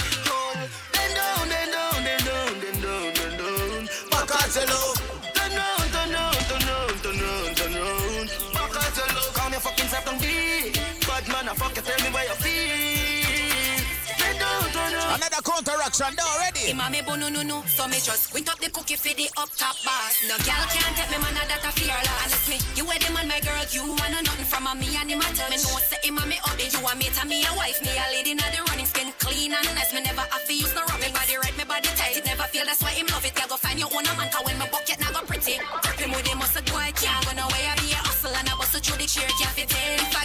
Then 0.94 1.10
down, 1.16 1.48
then 1.48 1.68
down, 1.74 1.98
then 2.04 2.20
down, 2.26 2.52
then 2.60 2.76
down, 2.80 3.06
then 3.14 3.32
down. 3.38 3.82
Back 4.10 4.30
at 4.38 4.54
your 4.54 4.66
love. 4.70 4.98
Turn 5.34 5.52
round, 5.56 5.88
turn 5.94 6.10
round, 6.14 6.42
turn 6.50 6.62
round, 6.68 6.96
turn 7.02 7.18
round, 7.18 7.52
turn 7.56 7.74
round. 7.74 8.28
Back 8.54 8.74
at 8.78 8.96
your 8.96 9.10
love. 9.16 9.32
Calm 9.34 9.52
your 9.52 9.60
fucking 9.60 9.88
self 9.88 10.04
down 10.04 10.18
deep. 10.18 10.74
Bad 11.06 11.24
man, 11.28 11.48
I 11.48 11.54
fuck 11.54 11.74
you, 11.76 11.82
tell 11.82 12.00
me 12.04 12.10
where 12.14 12.26
you 12.28 12.36
feel. 12.38 13.80
Then 14.18 14.34
down, 14.38 14.66
turn 14.74 14.92
round. 14.94 15.16
Another 15.22 15.42
counteraction, 15.42 16.12
now 16.16 16.38
ready. 16.38 16.72
Imame 16.72 17.00
no 17.18 17.28
no 17.28 17.42
no, 17.42 17.62
so 17.66 17.86
me 17.88 17.98
just 17.98 18.28
squint 18.28 18.48
the 18.70 18.78
cookie 18.78 18.96
for 18.96 19.14
the 19.14 19.26
up 19.36 19.50
top 19.58 19.74
boss. 19.82 20.14
No 20.30 20.38
girl 20.46 20.64
can't 20.70 20.94
take 20.94 21.10
me 21.10 21.18
man 21.18 21.34
a 21.34 21.42
that 21.50 21.66
a 21.66 21.70
fearless. 21.74 22.22
And 22.22 22.30
it's 22.30 22.46
me, 22.46 22.56
you 22.78 22.84
were 22.86 22.98
the 22.98 23.10
man, 23.10 23.26
my 23.26 23.42
girl, 23.42 23.58
you 23.74 23.82
wanna 23.82 24.22
nothing 24.22 24.46
from 24.46 24.66
a 24.70 24.72
me 24.78 24.94
and 24.94 25.10
him 25.10 25.20
a 25.20 25.28
touch. 25.34 25.50
Me 25.50 25.58
know 25.58 25.78
say 25.82 25.98
imame 26.06 26.38
up, 26.46 26.54
you 26.54 26.78
a 26.78 26.92
mate 26.94 27.18
and 27.18 27.28
me 27.28 27.42
a 27.42 27.50
wife, 27.58 27.82
me 27.82 27.90
a 27.90 28.04
lady 28.14 28.34
na 28.34 28.46
the 28.54 28.62
running 28.70 28.86
skin 28.86 29.10
clean 29.18 29.52
and 29.52 29.66
nice. 29.74 29.92
Me 29.92 30.00
never 30.02 30.22
have 30.22 30.46
to 30.46 30.54
use 30.54 30.72
no 30.74 30.86
rub. 30.86 31.00
Me 31.02 31.10
body 31.10 31.36
right, 31.42 31.56
me 31.58 31.64
body 31.66 31.90
tight, 31.98 32.14
it 32.16 32.24
never 32.24 32.46
feel 32.54 32.64
that's 32.64 32.82
why 32.82 32.94
him 32.94 33.06
love 33.10 33.26
it. 33.26 33.34
Yeah, 33.34 33.50
go 33.50 33.56
find 33.58 33.78
your 33.78 33.90
own 33.90 34.06
a 34.06 34.12
man, 34.14 34.30
'cause 34.30 34.44
when 34.46 34.56
my 34.58 34.68
bucket 34.70 34.98
now 35.02 35.10
go 35.10 35.20
pretty. 35.26 35.58
Grip 35.58 35.98
him 35.98 36.10
with 36.14 36.26
him 36.26 36.38
muscle 36.38 36.62
boy, 36.70 36.88
can't 36.94 37.20
go 37.26 37.32
nowhere. 37.34 37.66
I 37.70 37.74
be 37.82 37.90
a 37.90 37.98
hustle 38.06 38.34
and 38.34 38.46
I 38.48 38.54
bust 38.54 38.74
it 38.78 38.86
through 38.86 38.98
the 39.02 39.06
chair, 39.06 39.26
can't 39.38 39.54
fit 39.56 39.72
in. 39.74 39.98
If 39.98 40.14
a 40.14 40.22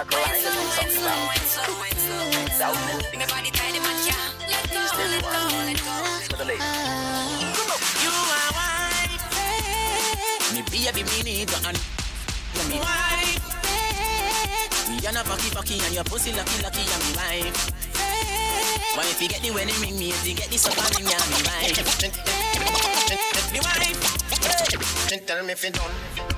You 0.00 0.06
are 0.06 0.16
white, 8.56 9.20
me 10.54 10.62
baby, 10.72 11.04
me 11.04 11.20
need 11.22 11.48
to 11.48 11.60
me 11.68 12.80
You're 15.02 15.12
not 15.12 15.26
fucky 15.26 15.50
fucky 15.52 15.76
and 15.84 15.94
your 15.94 16.04
pussy 16.04 16.32
lucky 16.32 16.62
lucky 16.62 16.80
and 16.80 17.02
me 17.04 17.12
wife. 17.20 17.70
Why 18.96 19.04
if 19.04 19.20
you 19.20 19.28
get 19.28 19.42
the 19.42 19.50
wedding 19.50 19.78
ring, 19.82 19.98
me 19.98 20.08
if 20.08 20.26
you 20.26 20.34
get 20.34 20.48
the 20.48 20.56
supper 20.56 20.80
ring, 20.96 21.08
yeah, 21.10 21.20
me 21.28 21.44
wife. 21.44 21.76
Me 23.52 23.60
wife. 23.60 24.00
Tell 25.26 25.44
me 25.44 25.52
if 25.52 25.62
it 25.62 25.74
done, 25.74 25.92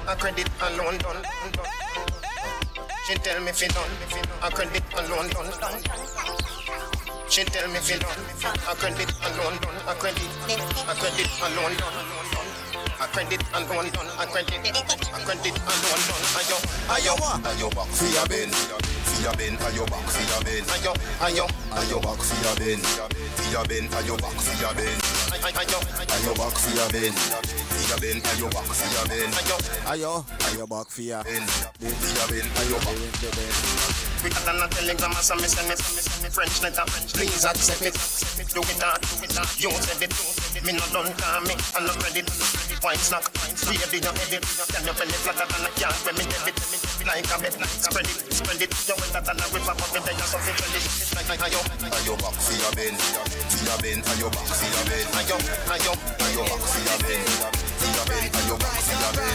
a 0.09 0.17
credit 0.17 0.49
alone 0.61 0.99
done. 0.99 1.23
She 3.05 3.15
tell 3.15 3.41
me 3.41 3.49
if 3.51 3.61
it 3.61 3.74
done, 3.74 3.91
a 4.45 4.51
credit 4.51 4.83
alone 4.95 5.29
done. 5.31 5.51
done. 5.59 5.83
She 7.29 7.43
tell 7.43 7.69
me 7.69 7.79
if 7.79 7.91
it 7.91 8.01
done, 8.01 8.23
a 8.70 8.77
be 8.77 9.03
alone 9.27 9.59
I 9.85 9.95
can't 9.99 10.15
done. 10.15 10.29
A 10.87 10.95
credit, 10.95 11.27
a 11.37 11.43
be 11.43 11.43
alone. 11.43 12.41
A 13.03 13.07
credit 13.09 13.43
alone 13.53 13.91
done. 13.91 14.07
A 14.15 14.27
credit, 14.31 14.62
a 14.62 15.19
credit 15.27 15.57
alone 15.59 16.03
done. 16.07 16.23
Ayo, 16.39 16.59
ayo, 16.87 17.15
Ayo 17.43 17.69
back 17.74 17.91
for 17.91 18.07
your 18.07 18.27
ben, 18.29 18.49
for 18.49 19.23
your 19.23 19.35
ben, 19.35 19.57
ayo 19.59 19.85
back 19.91 20.07
for 20.07 20.23
your 20.23 20.43
ben, 20.47 20.62
ayo, 20.70 20.95
ayo, 21.19 21.47
ayo 21.74 21.99
back 21.99 22.23
for 22.23 22.39
your 22.47 22.55
ben, 22.62 22.79
for 22.79 23.51
your 23.51 23.65
ben, 23.66 23.89
ayo 23.91 24.15
back 24.23 24.39
for 24.39 24.55
your 24.62 24.74
ben, 24.79 24.99
ayo, 25.43 25.79
ayo 26.15 26.33
back 26.39 26.55
for 26.55 26.70
your 26.70 26.89
ben, 26.95 27.11
for 27.11 27.83
your 27.91 27.99
ben, 27.99 28.23
ayo 28.23 28.47
back 28.55 28.70
for 28.70 28.87
your 28.95 29.05
ben, 29.11 29.31
ayo, 29.91 30.24
ayo 30.47 30.66
back 30.70 30.87
for 30.87 31.03
your 31.03 31.24
ben, 31.24 31.43
for 31.43 31.91
your 31.91 32.27
ben, 32.31 32.47
ayo 32.55 32.79
back 32.87 32.95
for 32.95 33.24
your 33.27 33.33
ben. 33.35 34.03
Quicker 34.23 34.45
than 34.47 34.62
a 34.62 34.69
telegram, 34.70 35.12
so 35.19 35.35
me 35.35 35.51
send 35.51 35.66
it, 35.74 35.83
me 36.23 36.31
French 36.31 36.62
letter. 36.62 36.87
Please 37.11 37.45
accept 37.45 37.83
it. 37.83 37.99
Do 38.55 38.61
it 38.62 38.79
hard, 38.79 39.03
do 39.03 39.24
it 39.27 39.35
hard. 39.35 39.51
You 39.59 39.70
said 39.83 40.03
it. 40.07 40.15
Me 40.63 40.73
no 40.73 40.85
done 40.95 41.11
call 41.19 41.43
me, 41.43 41.55
I 41.75 41.83
no 41.83 41.91
credit. 41.99 42.31
White 42.83 43.03
snack, 43.03 43.27
baby 43.67 43.99
no 43.99 44.11
edit. 44.15 44.43
Tell 44.47 44.85
your 44.87 44.95
belly 44.95 45.19
flatter 45.27 45.47
than 45.51 45.67
a 45.67 45.71
yard 45.79 45.99
when 46.07 46.15
me 46.19 46.25
debit. 46.31 46.55
Like 47.03 47.27
a 47.27 47.37
bed, 47.43 47.55
spread 47.83 48.07
it, 48.07 48.19
spread 48.31 48.63
it. 48.63 48.71
You 48.87 48.95
wetter 48.95 49.23
than 49.27 49.43
a 49.43 49.47
river, 49.51 49.75
but 49.75 49.91
me 49.91 49.99
there 50.07 50.15
you 50.15 50.27
something 50.31 50.55
credit. 50.55 50.85
Like 51.19 51.43
ayo, 51.43 51.61
Ayo 51.83 52.15
back 52.15 52.35
for 52.39 52.55
your 52.55 52.73
ben, 52.79 52.95
for 52.95 53.59
your 53.67 53.79
ben, 53.83 53.99
ayo 54.07 54.31
back 54.31 54.47
for 54.55 54.71
your 54.71 54.85
ben, 54.87 55.07
ayo, 55.19 55.37
ayo, 55.67 55.93
ayo 55.99 56.43
back 56.47 56.63
for 56.63 56.83
your 56.83 56.99
ben, 57.03 57.27
for 57.27 57.91
your 57.91 58.07
ben, 58.07 58.27
ayo 58.39 58.55
back 58.63 58.79
for 58.87 58.97
your 59.03 59.13
ben, 59.19 59.35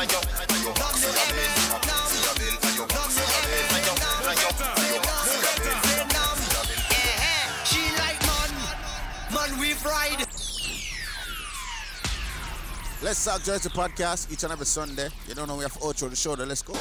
ayo, 0.00 0.20
ayo 0.48 0.70
back 0.80 0.96
for 0.96 1.12
your 1.12 1.28
ben, 1.28 1.52
for 2.08 2.20
your 2.24 2.34
ben, 2.40 2.56
ayo 2.64 2.84
back 2.88 3.08
for 3.12 3.24
your 3.24 3.42
ben, 3.52 3.68
ayo, 3.76 3.92
ayo, 4.32 4.48
ayo 4.80 4.96
back 5.04 5.28
for 5.28 5.40
your 5.44 5.56
ben, 5.60 5.76
for 5.84 5.92
your 5.92 6.08
ben. 6.08 6.32
She 7.68 7.82
like 8.00 8.20
man, 8.24 8.50
man 9.32 9.50
we 9.60 9.76
ride. 9.84 10.33
Let's 13.04 13.22
Talk 13.22 13.42
Jersey 13.42 13.68
podcast 13.68 14.32
each 14.32 14.44
and 14.44 14.52
every 14.52 14.64
Sunday. 14.64 15.10
You 15.28 15.34
don't 15.34 15.46
know 15.46 15.56
we 15.56 15.62
have 15.64 15.74
outro 15.74 16.08
the 16.08 16.16
show, 16.16 16.36
then 16.36 16.48
let's 16.48 16.62
go. 16.62 16.72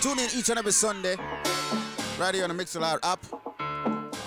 Tune 0.00 0.18
in 0.18 0.30
each 0.38 0.48
and 0.48 0.58
every 0.58 0.72
Sunday 0.72 1.16
right 2.18 2.34
here 2.34 2.44
on 2.44 2.56
the 2.56 2.64
Mixlr 2.64 2.98
app. 3.02 3.20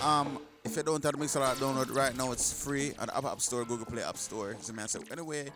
Um, 0.06 0.38
if 0.64 0.78
you 0.78 0.84
don't 0.84 1.04
have 1.04 1.14
the 1.14 1.18
Mixlr 1.18 1.56
download 1.56 1.92
right 1.96 2.16
now, 2.16 2.32
it's 2.32 2.64
free 2.64 2.94
on 3.00 3.08
the 3.08 3.28
App, 3.28 3.42
Store, 3.42 3.66
Google 3.66 3.88
Play 3.88 4.04
App 4.04 4.18
Store. 4.18 4.52
It's 4.52 4.70
a 4.70 4.74
man 4.74 4.88
said, 4.88 5.06
anyway, 5.12 5.50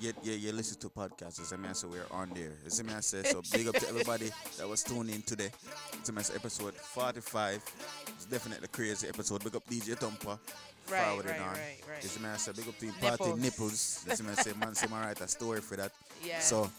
you, 0.00 0.12
you, 0.24 0.32
you 0.32 0.52
listen 0.52 0.80
to 0.80 0.88
podcasts. 0.88 1.40
As 1.40 1.52
a 1.52 1.56
man 1.56 1.76
said, 1.76 1.90
we're 1.90 2.02
on 2.10 2.30
there. 2.34 2.54
It's 2.66 2.80
a 2.80 2.84
man 2.84 3.02
so 3.02 3.22
big 3.52 3.68
up 3.68 3.76
to 3.76 3.88
everybody 3.88 4.32
that 4.58 4.68
was 4.68 4.82
tuning 4.82 5.14
in 5.14 5.22
today. 5.22 5.50
It's 5.92 6.08
a 6.08 6.12
man 6.12 6.24
episode 6.34 6.74
45. 6.74 7.62
It's 8.08 8.24
definitely 8.24 8.64
a 8.64 8.68
crazy 8.68 9.06
episode. 9.06 9.44
Big 9.44 9.54
up 9.54 9.64
DJ 9.66 9.96
Thumper. 9.96 10.40
Right, 10.90 11.04
forwarding 11.04 11.30
right, 11.32 11.40
on. 11.40 11.46
right, 11.48 11.80
right. 11.88 12.04
As 12.04 12.16
a 12.16 12.20
man 12.20 12.38
said, 12.38 12.56
big 12.56 12.68
up 12.68 12.78
to 12.78 12.86
him, 12.86 12.94
party 13.00 13.24
Nipples. 13.24 13.40
nipples. 13.40 14.04
As 14.10 14.20
a 14.20 14.24
man 14.24 14.36
said, 14.36 14.56
man, 14.58 14.74
say, 14.74 14.86
man, 14.88 15.04
write 15.06 15.20
a 15.20 15.28
story 15.28 15.60
for 15.60 15.76
that. 15.76 15.92
Yeah. 16.24 16.40
So, 16.40 16.70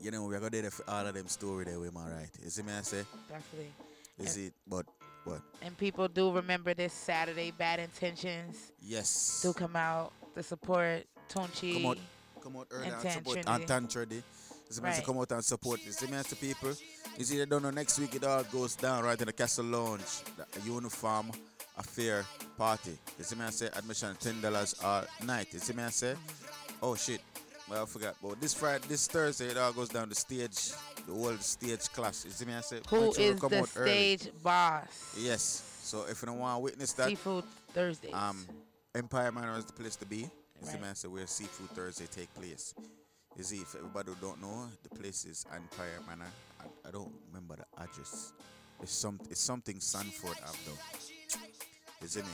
you 0.00 0.10
know, 0.10 0.24
we're 0.24 0.38
going 0.38 0.50
to 0.52 0.58
do 0.58 0.62
that 0.62 0.72
for 0.72 0.88
all 0.88 1.06
of 1.06 1.14
them 1.14 1.26
story 1.28 1.64
there 1.64 1.78
with 1.78 1.92
my 1.94 2.08
right. 2.08 2.28
You 2.42 2.50
see 2.50 2.62
me, 2.62 2.72
I 2.72 2.82
say? 2.82 3.04
Definitely. 3.28 3.72
Is 4.18 4.36
it, 4.36 4.52
but, 4.66 4.86
what? 5.24 5.40
And 5.62 5.76
people 5.76 6.08
do 6.08 6.30
remember 6.30 6.74
this 6.74 6.92
Saturday, 6.92 7.50
Bad 7.50 7.80
Intentions. 7.80 8.72
Yes. 8.82 9.40
Do 9.42 9.52
come 9.52 9.76
out 9.76 10.12
to 10.34 10.42
support 10.42 11.04
Tonchi. 11.28 11.74
Come 11.82 11.86
out, 11.90 11.98
come 12.42 12.56
out 12.56 12.66
early 12.70 12.86
and 12.86 12.94
and 12.94 13.12
support 13.12 13.34
Trinity. 13.42 13.50
and 13.52 13.66
Tan 13.66 13.88
Trinity. 13.88 14.22
It's 14.68 14.80
meant 14.80 14.94
to 14.94 15.00
Right. 15.00 15.06
come 15.06 15.18
out 15.18 15.32
and 15.32 15.44
support 15.44 15.80
this. 15.84 16.00
It's 16.00 16.10
meant 16.10 16.28
to 16.28 16.36
people. 16.36 16.72
You 17.18 17.24
see, 17.24 17.38
they 17.38 17.44
don't 17.46 17.62
know 17.62 17.70
next 17.70 17.98
week 17.98 18.14
it 18.14 18.24
all 18.24 18.44
goes 18.44 18.76
down 18.76 19.02
right 19.04 19.20
in 19.20 19.26
the 19.26 19.32
Castle 19.32 19.64
Lounge, 19.64 20.22
the 20.52 20.60
uniform 20.60 21.32
affair 21.80 22.24
party. 22.56 22.96
You 23.18 23.24
see 23.24 23.36
me, 23.36 23.44
I 23.44 23.50
say 23.50 23.68
admission 23.74 24.14
ten 24.20 24.40
dollars 24.40 24.74
all 24.84 25.04
night. 25.24 25.48
You 25.52 25.58
see 25.58 25.72
me, 25.72 25.82
I 25.82 25.90
say, 25.90 26.14
oh 26.82 26.94
shit, 26.94 27.20
well 27.68 27.82
I 27.82 27.86
forgot. 27.86 28.14
But 28.22 28.40
this 28.40 28.54
Friday, 28.54 28.84
this 28.88 29.06
Thursday, 29.08 29.46
it 29.48 29.56
all 29.56 29.72
goes 29.72 29.88
down 29.88 30.08
the 30.08 30.14
stage, 30.14 30.70
the 31.06 31.12
whole 31.12 31.36
stage 31.38 31.90
class. 31.92 32.24
You 32.24 32.30
see 32.30 32.44
me, 32.44 32.54
I 32.54 32.60
say, 32.60 32.80
Who 32.88 33.12
sure 33.14 33.24
is 33.34 33.40
come 33.40 33.50
the 33.50 33.58
out 33.60 33.70
early. 33.76 34.16
stage 34.16 34.30
boss? 34.42 35.14
Yes. 35.18 35.66
So 35.82 36.04
if 36.08 36.22
you 36.22 36.26
don't 36.26 36.38
want 36.38 36.56
to 36.56 36.60
witness 36.62 36.92
that, 36.94 37.08
Seafood 37.08 37.44
Thursday. 37.74 38.12
um, 38.12 38.46
Empire 38.94 39.32
Manor 39.32 39.58
is 39.58 39.64
the 39.64 39.72
place 39.72 39.96
to 39.96 40.06
be. 40.06 40.18
You 40.18 40.28
see, 40.62 40.72
Right. 40.72 40.80
man, 40.82 40.94
so 40.94 41.08
where 41.08 41.26
Seafood 41.26 41.70
Thursday 41.70 42.06
take 42.06 42.32
place. 42.34 42.74
You 43.36 43.44
see, 43.44 43.56
if 43.58 43.74
everybody 43.74 44.10
don't 44.20 44.40
know, 44.42 44.68
the 44.82 44.90
place 44.90 45.24
is 45.24 45.46
Empire 45.54 46.00
Manor. 46.06 46.30
I, 46.60 46.88
I 46.88 46.90
don't 46.90 47.10
remember 47.28 47.56
the 47.56 47.82
address. 47.82 48.32
It's 48.82 48.92
some, 48.92 49.18
it's 49.30 49.40
something 49.40 49.80
Sanford 49.80 50.36
though. 50.66 50.72
You 52.00 52.08
see 52.08 52.20
me? 52.22 52.28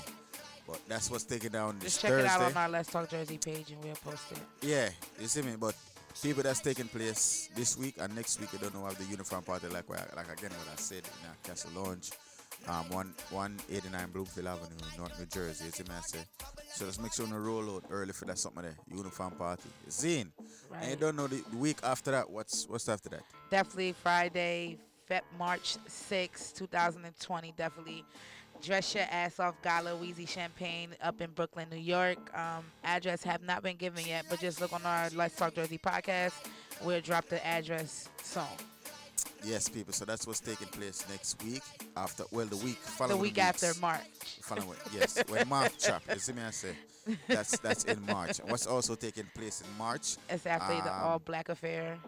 But 0.66 0.80
that's 0.88 1.10
what's 1.10 1.24
taken 1.24 1.52
down 1.52 1.78
this 1.78 1.92
Just 1.94 2.02
check 2.02 2.10
Thursday. 2.10 2.26
it 2.26 2.30
out 2.30 2.42
on 2.42 2.56
our 2.56 2.68
Let's 2.68 2.90
Talk 2.90 3.08
Jersey 3.08 3.38
page 3.38 3.70
and 3.70 3.82
we'll 3.84 3.94
post 3.96 4.32
it. 4.32 4.38
Yeah, 4.62 4.88
you 5.20 5.28
see 5.28 5.42
me, 5.42 5.54
but 5.58 5.74
people 6.22 6.42
that's 6.42 6.60
taking 6.60 6.88
place 6.88 7.48
this 7.54 7.76
week 7.78 7.94
and 8.00 8.14
next 8.16 8.40
week, 8.40 8.48
I 8.54 8.56
don't 8.56 8.74
know 8.74 8.84
have 8.84 8.98
the 8.98 9.04
uniform 9.04 9.42
party 9.44 9.68
like 9.68 9.88
like 9.88 10.32
again 10.32 10.50
what 10.50 10.68
I 10.72 10.76
said 10.76 11.02
in 11.04 11.28
our 11.28 11.36
Castle 11.44 11.70
Lounge, 11.80 12.10
um, 12.66 12.84
one 12.90 13.14
one 13.30 13.56
eighty 13.70 13.88
nine 13.90 14.10
Bloomfield 14.10 14.46
Avenue, 14.48 14.74
North 14.98 15.16
New 15.20 15.26
Jersey. 15.26 15.66
You 15.66 15.70
see 15.70 15.84
me, 15.84 15.90
I 15.96 16.00
say. 16.00 16.24
So 16.74 16.84
let's 16.84 16.98
make 17.00 17.12
sure 17.12 17.26
to 17.26 17.38
roll 17.38 17.76
out 17.76 17.84
early 17.90 18.12
for 18.12 18.24
that 18.24 18.38
something 18.38 18.62
there, 18.62 18.76
uniform 18.92 19.32
party. 19.32 19.68
Zine, 19.88 20.30
and 20.80 20.90
you 20.90 20.96
don't 20.96 21.14
know 21.14 21.28
the, 21.28 21.42
the 21.50 21.56
week 21.56 21.78
after 21.84 22.10
that. 22.10 22.28
What's 22.28 22.66
what's 22.68 22.88
after 22.88 23.08
that? 23.10 23.22
Definitely 23.52 23.92
Friday, 23.92 24.78
Feb 25.08 25.20
March 25.38 25.76
6, 25.86 26.52
2020. 26.52 27.54
Definitely 27.56 28.04
dress 28.62 28.94
your 28.94 29.04
ass 29.10 29.40
off 29.40 29.54
Gala 29.62 29.96
Wheezy 29.96 30.26
Champagne 30.26 30.90
up 31.02 31.20
in 31.20 31.30
Brooklyn, 31.30 31.68
New 31.70 31.76
York. 31.76 32.18
Um, 32.36 32.64
address 32.84 33.22
have 33.24 33.42
not 33.42 33.62
been 33.62 33.76
given 33.76 34.06
yet, 34.06 34.26
but 34.28 34.40
just 34.40 34.60
look 34.60 34.72
on 34.72 34.84
our 34.84 35.08
Let's 35.14 35.36
Talk 35.36 35.54
Jersey 35.54 35.78
podcast. 35.78 36.34
We'll 36.82 37.00
drop 37.00 37.28
the 37.28 37.44
address 37.46 38.08
soon. 38.22 38.44
Yes, 39.44 39.68
people. 39.68 39.92
So 39.92 40.04
that's 40.04 40.26
what's 40.26 40.40
taking 40.40 40.68
place 40.68 41.04
next 41.08 41.42
week. 41.42 41.62
After 41.96 42.24
well, 42.30 42.46
the 42.46 42.56
week 42.56 42.76
following 42.76 43.16
the 43.16 43.22
week 43.22 43.36
weeks. 43.36 43.64
after 43.64 43.80
March. 43.80 44.00
Following, 44.42 44.78
yes, 44.92 45.22
when 45.28 45.48
March 45.48 45.78
chap. 45.78 46.02
You 46.12 46.18
see 46.18 46.32
me, 46.32 46.42
I 46.42 46.50
say 46.50 46.74
that's 47.28 47.58
that's 47.58 47.84
in 47.84 48.04
March. 48.06 48.38
What's 48.38 48.66
also 48.66 48.94
taking 48.94 49.24
place 49.34 49.62
in 49.62 49.78
March? 49.78 50.16
It's 50.28 50.46
after 50.46 50.74
the 50.74 50.92
um, 50.92 51.02
All 51.04 51.18
Black 51.18 51.48
Affair. 51.48 51.98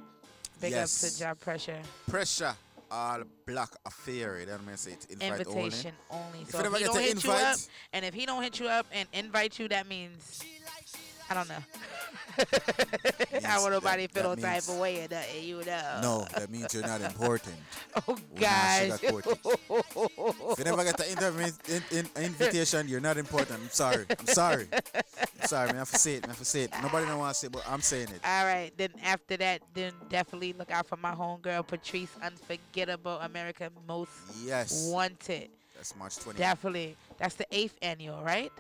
Big 0.61 0.73
yes. 0.73 1.05
up 1.05 1.11
to 1.11 1.19
Job 1.19 1.41
Pressure. 1.41 1.79
pressure 2.09 2.55
all 2.91 3.23
black 3.47 3.71
affair. 3.87 4.39
You 4.41 4.47
know 4.47 4.53
what 4.53 4.73
I 4.73 4.77
say? 4.77 4.93
It's 4.93 5.07
invite 5.07 5.41
Invitation 5.47 5.93
only. 6.11 6.27
only. 6.27 6.41
If 6.43 6.51
So 6.51 6.59
if 6.59 6.65
never 6.65 6.79
he 6.79 6.85
don't 6.85 7.01
hit 7.01 7.25
you 7.25 7.31
up, 7.33 7.57
and 7.93 8.05
if 8.05 8.15
he 8.15 8.27
don't 8.27 8.43
hit 8.43 8.61
you 8.61 8.69
up 8.69 8.87
and 8.93 9.09
invite 9.13 9.59
you, 9.59 9.69
that 9.69 9.89
means 9.89 10.43
I 11.31 11.35
don't 11.35 11.49
know. 11.49 11.59
I 13.49 13.59
want 13.61 13.73
nobody 13.73 14.07
that- 14.07 14.13
feel 14.15 14.23
no 14.25 14.35
that 14.37 14.43
type 14.43 14.69
of 14.75 14.79
way 14.81 15.05
or 15.05 15.09
nothing, 15.09 15.45
you 15.45 15.57
know. 15.65 15.99
no, 16.03 16.27
that 16.37 16.51
means 16.51 16.73
you're 16.73 16.87
not 16.87 17.01
important. 17.01 17.57
Oh 18.07 18.17
gosh. 18.39 19.01
if 19.03 20.59
you 20.59 20.65
never 20.65 20.85
get 20.85 20.97
the 20.97 21.05
intervi- 21.05 21.69
in, 21.91 21.99
in, 21.99 22.25
invitation, 22.25 22.87
you're 22.87 23.01
not 23.01 23.17
important. 23.19 23.59
I'm 23.61 23.69
sorry. 23.71 24.07
I'm 24.17 24.27
sorry. 24.27 24.69
I'm 24.73 25.47
sorry. 25.49 25.67
Man. 25.69 25.77
I 25.77 25.79
have 25.81 25.91
to 25.91 25.99
say 25.99 26.15
it. 26.17 26.25
I 26.25 26.29
have 26.29 26.39
to 26.39 26.45
say 26.45 26.63
it. 26.63 26.71
Nobody 26.81 27.07
don't 27.07 27.19
want 27.19 27.35
to 27.35 27.39
say 27.41 27.47
it, 27.49 27.53
but 27.53 27.65
I'm 27.69 27.81
saying 27.81 28.09
it. 28.11 28.21
All 28.25 28.45
right, 28.45 28.71
then 28.77 28.91
after 29.03 29.37
that, 29.39 29.63
then 29.75 29.93
definitely 30.09 30.53
look 30.53 30.71
out 30.71 30.87
for 30.87 30.97
my 30.97 31.13
homegirl 31.13 31.67
Patrice, 31.67 32.11
unforgettable 32.23 33.19
American 33.21 33.71
Most 33.89 34.11
Yes. 34.45 34.89
Wanted. 34.93 35.51
That's 35.75 35.97
March 35.97 36.17
20th. 36.17 36.37
Definitely, 36.37 36.97
that's 37.19 37.35
the 37.35 37.47
eighth 37.51 37.77
annual, 37.83 38.23
right? 38.23 38.53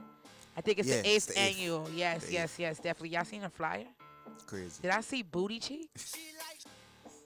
I 0.59 0.61
think 0.61 0.81
it's 0.81 0.89
Yeah, 0.89 1.03
the 1.03 1.09
eighth 1.09 1.27
the 1.29 1.41
eighth. 1.41 1.57
annual. 1.57 1.89
Yes, 1.95 2.27
The 2.27 2.33
yes, 2.33 2.55
yes, 2.59 2.77
definitely. 2.79 3.11
Y'all 3.11 3.25
seen 3.25 3.45
a 3.45 3.49
flyer? 3.49 3.85
Crazy. 4.49 4.83
Did 4.83 4.91
I 4.91 5.01
see 5.03 5.23
booty 5.23 5.61
cheeks? 5.61 6.17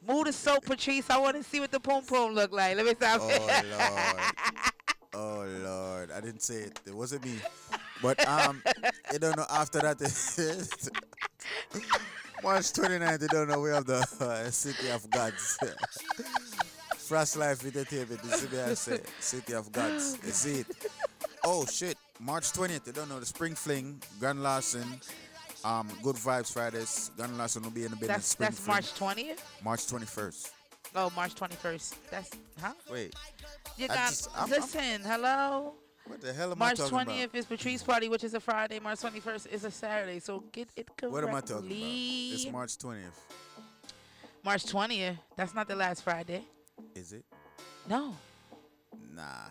Move 0.07 0.27
the 0.27 0.35
soap, 0.35 0.67
Patrice. 0.67 1.09
I 1.09 1.17
want 1.17 1.39
to 1.39 1.43
see 1.43 1.59
what 1.59 1.71
the 1.71 1.81
pom 1.81 2.05
pom 2.05 2.35
look 2.35 2.53
like. 2.53 2.77
Let 2.77 2.85
me 2.85 2.93
stop. 2.95 3.23
Oh 3.23 3.63
Lord. 3.71 4.21
Oh 5.15 5.47
Lord. 5.65 6.11
I 6.11 6.21
didn't 6.21 6.43
say 6.43 6.57
it. 6.57 6.79
It 6.87 6.95
wasn't 6.95 7.25
me. 7.25 7.37
But 8.03 8.27
um 8.29 8.63
you 9.11 9.19
don't 9.19 9.35
know 9.39 9.47
after 9.49 9.81
that 9.81 9.99
March 12.43 12.71
29th, 12.73 13.23
you 13.23 13.29
don't 13.29 13.49
know 13.49 13.61
we 13.61 13.71
have 13.71 13.87
the 13.87 14.07
uh, 14.21 14.51
City 14.51 14.91
of 14.91 15.09
Gods. 15.11 15.59
Frost 16.99 17.39
Life 17.39 17.65
Entertainment, 17.65 18.21
you 18.25 18.31
see 18.31 18.55
me 18.55 18.61
I 18.63 18.75
say 18.75 19.01
City 19.21 19.55
of 19.55 19.73
Gods. 19.73 20.19
You 20.23 20.33
see 20.33 20.61
it. 20.61 20.67
Oh 21.45 21.65
shit. 21.65 21.97
March 22.25 22.53
20th, 22.53 22.87
you 22.87 22.93
don't 22.93 23.09
know 23.09 23.19
the 23.19 23.27
Spring 23.27 23.55
Fling, 23.55 24.01
Grand 24.21 24.43
Larson, 24.43 25.01
um, 25.65 25.89
Good 26.03 26.17
Vibes 26.17 26.53
Fridays. 26.53 27.11
Grand 27.17 27.37
Larson 27.37 27.63
will 27.63 27.71
be 27.71 27.85
in 27.85 27.91
the 27.91 27.97
building. 27.97 28.09
That's 28.15 28.27
Spring 28.27 28.51
that's 28.51 28.61
Fling. 28.61 28.75
March 28.75 28.95
twentieth. 28.95 29.45
March 29.65 29.81
21st. 29.87 30.51
Oh, 30.95 31.11
March 31.17 31.35
21st. 31.35 31.95
That's 32.11 32.31
huh? 32.61 32.73
Wait. 32.91 33.15
You 33.77 33.87
I 33.87 33.89
got 33.89 34.09
just- 34.11 34.29
I'm- 34.37 34.41
I'm- 34.41 34.51
listen. 34.51 35.01
hello. 35.03 35.75
What 36.07 36.21
the 36.21 36.33
hell 36.33 36.53
am 36.53 36.59
March 36.59 36.73
I 36.81 36.89
talking 36.89 36.99
20th 37.15 37.25
about? 37.25 37.35
is 37.39 37.47
Patrice 37.47 37.83
Party, 37.83 38.09
which 38.09 38.25
is 38.25 38.35
a 38.35 38.41
Friday. 38.41 38.79
March 38.81 39.01
21st 39.01 39.47
is 39.47 39.65
a 39.65 39.71
Saturday. 39.71 40.19
So 40.21 40.41
get 40.53 40.69
it 40.77 40.87
correctly. 40.97 41.09
What 41.11 41.25
am 41.29 41.35
I 41.35 41.41
talking 41.41 41.67
about? 41.67 41.71
It's 41.71 42.47
March 42.53 42.77
20th. 42.79 43.19
March 44.45 44.65
20th. 44.65 45.19
That's 45.37 45.55
not 45.55 45.67
the 45.69 45.77
last 45.77 46.03
Friday. 46.03 46.45
Is 46.95 47.13
it? 47.13 47.25
No. 47.89 48.17
Nah. 49.15 49.51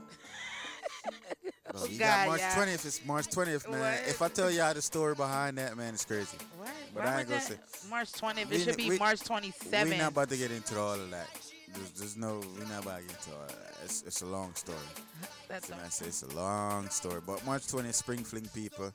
Bro, 1.72 1.84
you 1.84 1.96
Oh, 1.96 1.98
God, 1.98 1.98
got 1.98 2.26
March 2.28 2.40
yeah. 2.40 2.54
20th. 2.54 2.86
It's 2.86 3.04
March 3.06 3.26
20th, 3.28 3.70
man. 3.70 3.80
What? 3.80 4.08
If 4.08 4.22
I 4.22 4.28
tell 4.28 4.50
y'all 4.50 4.74
the 4.74 4.82
story 4.82 5.14
behind 5.14 5.58
that, 5.58 5.76
man, 5.76 5.94
it's 5.94 6.04
crazy. 6.04 6.36
What? 6.58 6.70
But 6.94 7.04
Why 7.04 7.14
I 7.16 7.20
ain't 7.20 7.28
gonna 7.28 7.40
say. 7.40 7.54
March 7.88 8.12
20th. 8.12 8.48
We 8.50 8.56
It 8.56 8.60
should 8.62 8.76
be 8.76 8.88
we- 8.90 8.98
March 8.98 9.20
We're 9.28 9.96
not 9.96 10.12
about 10.12 10.28
to 10.30 10.36
get 10.36 10.50
into 10.50 10.78
all 10.78 10.94
of 10.94 11.10
that. 11.10 11.28
There's, 11.72 11.90
there's 11.92 12.16
no, 12.16 12.40
we're 12.58 12.66
not 12.66 12.82
about 12.82 12.98
to 13.00 13.06
get 13.06 13.16
into 13.16 13.30
all 13.36 13.42
of 13.44 13.48
that. 13.50 13.74
It's, 13.84 14.02
it's 14.02 14.22
a 14.22 14.26
long 14.26 14.54
story. 14.54 14.78
That's 15.48 15.68
So 15.68 15.74
I 15.84 15.88
say 15.88 16.06
it's 16.06 16.22
a 16.22 16.34
long 16.36 16.88
story. 16.88 17.20
But 17.24 17.44
March 17.46 17.62
20th, 17.62 17.94
Spring 17.94 18.24
Fling 18.24 18.48
people. 18.54 18.92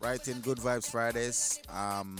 Right 0.00 0.26
in 0.28 0.40
Good 0.40 0.58
Vibes 0.58 0.90
Fridays. 0.90 1.60
Um, 1.72 2.16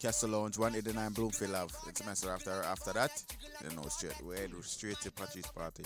Castle 0.00 0.30
Lounge, 0.30 0.58
189 0.58 1.12
Bloomfield 1.12 1.54
Ave. 1.54 1.72
It's 1.88 2.00
a 2.00 2.04
mess 2.06 2.26
after 2.26 2.50
after 2.50 2.92
that. 2.92 3.22
You 3.68 3.74
know, 3.76 3.82
straight 3.88 4.20
we 4.22 4.36
head 4.36 4.50
straight 4.62 4.98
to 5.00 5.10
Patrice 5.10 5.46
Party. 5.46 5.84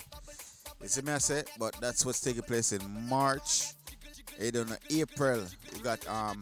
It's 0.83 0.97
a 0.97 1.03
mess, 1.03 1.29
eh? 1.29 1.43
but 1.59 1.75
that's 1.79 2.05
what's 2.05 2.19
taking 2.19 2.41
place 2.41 2.71
in 2.71 2.81
March. 3.07 3.73
You 4.39 4.51
don't 4.51 4.69
know, 4.69 4.77
April, 4.89 5.43
we 5.73 5.79
got 5.81 6.05
um 6.07 6.39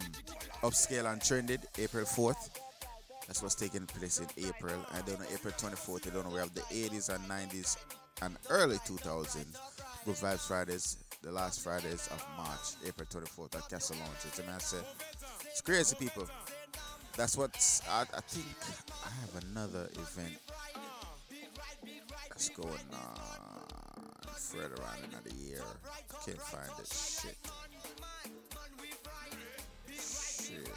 Upscale 0.62 1.12
and 1.12 1.22
Trended, 1.22 1.60
April 1.78 2.04
4th. 2.04 2.48
That's 3.26 3.42
what's 3.42 3.54
taking 3.54 3.86
place 3.86 4.18
in 4.18 4.26
April. 4.48 4.84
I 4.92 5.02
don't 5.02 5.20
know, 5.20 5.26
April 5.32 5.52
24th, 5.52 6.08
I 6.08 6.14
don't 6.14 6.26
know, 6.26 6.34
we 6.34 6.40
have 6.40 6.54
the 6.54 6.62
80s 6.62 7.14
and 7.14 7.22
90s 7.28 7.76
and 8.22 8.36
early 8.48 8.76
2000s. 8.78 9.44
Good 10.06 10.14
Vibes 10.16 10.46
Fridays, 10.48 10.96
the 11.22 11.30
last 11.30 11.60
Fridays 11.60 12.08
of 12.10 12.26
March, 12.36 12.76
April 12.86 13.06
24th 13.06 13.56
at 13.56 13.68
Castle 13.68 13.96
Lounge. 13.98 14.16
It's 14.26 14.38
a 14.38 14.44
mess, 14.44 14.74
eh? 14.74 15.04
It's 15.50 15.60
crazy, 15.60 15.96
people. 15.96 16.26
That's 17.16 17.36
what's, 17.36 17.82
I, 17.88 18.02
I 18.02 18.20
think 18.20 18.46
I 19.04 19.10
have 19.20 19.44
another 19.44 19.90
event 19.96 20.38
that's 22.30 22.48
going 22.48 22.68
on 22.92 23.59
further 24.40 24.82
on 24.82 25.04
in 25.04 25.10
the 25.24 25.34
year. 25.36 25.62
Can't 26.24 26.40
find 26.40 26.70
it. 26.80 26.86
Shit. 26.88 27.36
Shit. 30.00 30.68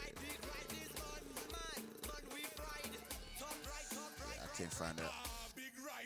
Yeah, 4.30 4.42
I 4.44 4.56
can't 4.56 4.72
find 4.72 4.98
it. 4.98 5.04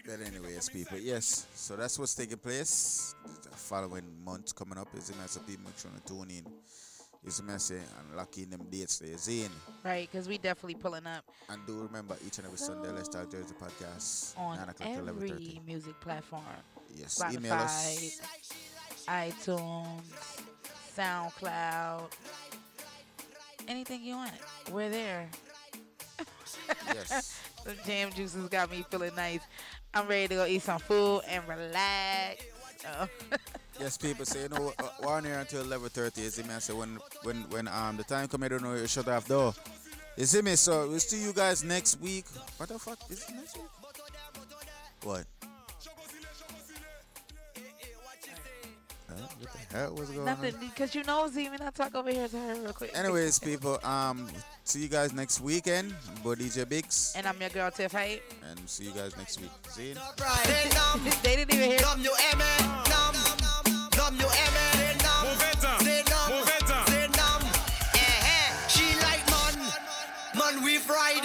But 0.07 0.21
anyways, 0.27 0.71
people, 0.71 0.99
yes. 0.99 1.47
So 1.55 1.77
that's 1.77 1.99
what's 1.99 2.15
taking 2.15 2.39
place. 2.39 3.15
The 3.43 3.51
following 3.51 4.05
months 4.25 4.53
coming 4.53 4.79
up 4.79 4.89
is 4.97 5.11
a 5.11 5.17
mess 5.17 5.37
of 5.37 5.47
people 5.47 5.71
sure 5.77 5.91
to 5.91 6.01
tune 6.01 6.31
in. 6.31 6.47
It's 7.25 7.41
a 7.41 7.43
mess 7.43 7.71
and 7.71 8.17
lucky 8.17 8.45
in 8.45 8.51
them 8.51 8.67
dates 8.71 9.01
there. 9.01 9.11
in. 9.45 9.51
Right, 9.85 10.09
because 10.11 10.29
we 10.29 10.39
definitely 10.39 10.77
pulling 10.77 11.07
up 11.07 11.25
And 11.51 11.61
do 11.67 11.75
remember 11.81 12.17
each 12.27 12.39
and 12.39 12.47
every 12.47 12.59
Sunday, 12.59 12.91
Let's 12.91 13.09
Talk 13.09 13.31
Jersey 13.31 13.55
podcast, 13.61 14.39
on 14.39 14.57
9 14.57 14.69
o'clock 14.69 14.89
11.30. 14.89 15.09
every 15.09 15.61
music 15.67 16.01
platform. 16.01 16.43
Yes, 16.95 17.19
Spotify, 17.19 17.35
email 17.35 17.53
us. 17.55 18.21
iTunes, 19.07 20.01
SoundCloud, 20.97 22.11
anything 23.69 24.03
you 24.03 24.17
want. 24.17 24.33
We're 24.73 24.91
there. 24.91 25.29
Yes. 26.95 27.41
the 27.65 27.75
jam 27.87 28.13
juices 28.13 28.49
got 28.49 28.71
me 28.71 28.85
feeling 28.91 29.15
nice. 29.15 29.41
I'm 29.95 30.07
ready 30.07 30.29
to 30.29 30.35
go 30.35 30.47
eat 30.47 30.63
some 30.63 30.79
food 30.79 31.23
and 31.29 31.47
relax. 31.49 32.45
Oh. 32.87 33.09
Yes, 33.81 33.97
people 33.97 34.25
say, 34.25 34.43
you 34.43 34.49
know, 34.49 34.73
uh, 34.77 34.83
one 35.03 35.25
here 35.25 35.39
until 35.39 35.63
11.30. 35.63 36.19
You 36.19 36.31
see 36.31 36.43
me? 36.43 36.53
I 36.53 36.59
say, 36.59 36.73
when, 36.73 36.99
when, 37.23 37.37
when 37.51 37.69
um, 37.69 37.97
the 37.97 38.03
time 38.03 38.27
come, 38.27 38.43
I 38.43 38.49
don't 38.49 38.61
know, 38.61 38.75
you 38.75 38.89
shut 38.89 39.07
off 39.07 39.29
door. 39.29 39.55
You 40.17 40.25
see 40.25 40.43
me? 40.43 40.57
So, 40.57 40.89
we'll 40.89 40.99
see 40.99 41.23
you 41.23 41.33
guys 41.33 41.63
next 41.63 42.01
week. 42.01 42.25
What 42.57 42.71
the 42.71 42.79
fuck? 42.81 42.99
Is 43.09 43.23
it 43.29 43.37
next 43.37 43.57
week? 43.57 43.67
What? 45.05 45.25
Huh? 49.09 49.15
What 49.41 49.53
the 49.53 49.77
hell 49.77 49.95
was 49.95 50.11
going 50.11 50.25
Nothing, 50.27 50.55
on? 50.55 50.61
because 50.61 50.95
you 50.95 51.03
know, 51.05 51.29
Z, 51.29 51.49
when 51.49 51.63
I 51.63 51.71
talk 51.71 51.95
over 51.95 52.11
here 52.11 52.29
to 52.29 52.37
her 52.39 52.55
real 52.61 52.73
quick. 52.73 52.91
Anyways, 52.95 53.39
people, 53.39 53.79
um, 53.83 54.29
see 54.65 54.81
you 54.81 54.89
guys 54.89 55.13
next 55.15 55.41
weekend. 55.41 55.95
Boy 56.23 56.35
DJ 56.35 56.69
Biggs. 56.69 57.15
And 57.17 57.27
I'm 57.27 57.41
your 57.41 57.49
girl, 57.51 57.71
Tiff 57.71 57.93
Hype. 57.93 58.23
And 58.51 58.61
see 58.69 58.85
you 58.85 58.91
guys 58.93 59.17
next 59.17 59.41
week. 59.41 59.51
See 59.71 59.89
you. 59.91 59.95
they 61.23 61.37
didn't 61.37 61.55
even 61.55 61.71
hear 61.71 61.81
Nom 61.81 62.01
you 62.01 62.11
aimé, 62.11 62.59
nom, 62.91 63.15
nom 63.97 64.15
you 64.21 64.27
aimé, 64.27 65.03
nom, 65.03 65.27
say 65.81 66.03
nom, 66.11 66.45
say 66.87 67.07
nom. 67.17 67.43
She 68.69 68.85
like 69.01 69.25
man, 69.31 69.73
man 70.39 70.63
we 70.65 70.77
fried, 70.77 71.25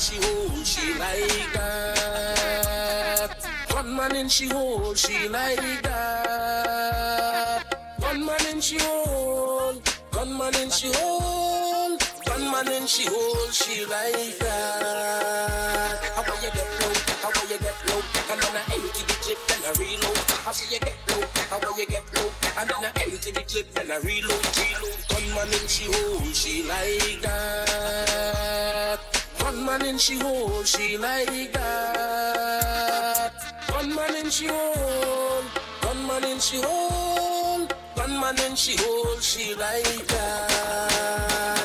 she 0.00 0.16
hold, 0.22 0.66
she 0.66 0.94
like 0.98 1.52
that. 1.52 3.36
One 3.74 3.94
man 3.94 4.16
in 4.16 4.30
she 4.30 4.48
hold, 4.48 4.96
she 4.96 5.28
like 5.28 5.82
that. 5.82 7.76
One 7.98 8.24
man 8.24 8.46
in 8.50 8.62
she 8.62 8.78
hold, 8.78 9.86
one 10.14 10.38
man 10.38 10.56
in 10.56 10.70
she 10.70 10.90
hold, 10.94 12.02
one 12.28 12.50
man 12.50 12.72
in 12.72 12.86
she 12.86 13.04
hold, 13.10 13.52
she 13.52 13.84
like 13.84 14.38
that. 14.38 16.00
How 16.16 16.24
you 16.24 16.50
get 16.50 16.66
low? 16.80 16.94
How 17.20 17.28
you 17.42 17.58
get 17.58 17.76
low? 17.88 18.00
And 18.30 18.40
then 18.40 18.56
I 18.56 18.62
empty 18.72 19.04
the 19.04 19.14
clip 19.20 19.38
and 19.52 19.64
I 19.66 19.68
reload. 19.76 20.16
How 20.16 20.50
about 20.50 20.72
you 20.72 20.80
get 20.80 20.96
low? 21.10 21.26
How 21.50 21.60
you 21.76 21.86
get 21.86 22.04
low? 22.16 22.30
And 22.58 22.70
then 22.70 22.84
I 22.84 22.86
empty 23.02 23.30
the 23.32 23.42
clip 23.42 23.68
and 23.76 23.92
I 23.92 23.98
reload, 23.98 24.46
reload. 24.56 24.96
One 25.12 25.28
man 25.34 25.52
in 25.60 25.68
she 25.68 25.84
hold, 25.92 26.34
she 26.34 26.62
like 26.62 27.20
that. 27.20 29.19
One 29.50 29.64
man 29.66 29.84
in 29.84 29.98
she 29.98 30.16
hole, 30.16 30.62
she 30.62 30.96
like 30.96 31.52
that. 31.54 33.32
One 33.72 33.92
man 33.96 34.14
in 34.14 34.30
she 34.30 34.46
hole, 34.46 35.42
one 35.82 36.06
man 36.06 36.22
in 36.22 36.38
she 36.38 36.60
hole, 36.62 37.66
one 37.94 38.20
man 38.20 38.40
in 38.42 38.54
she 38.54 38.76
hole, 38.78 39.18
she 39.18 39.56
like 39.56 40.06
that. 40.06 41.59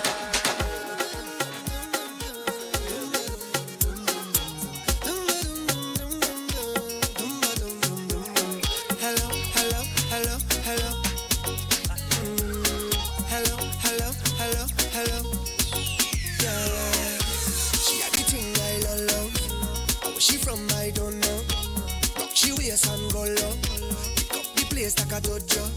touch 25.21 25.55
you. 25.55 25.74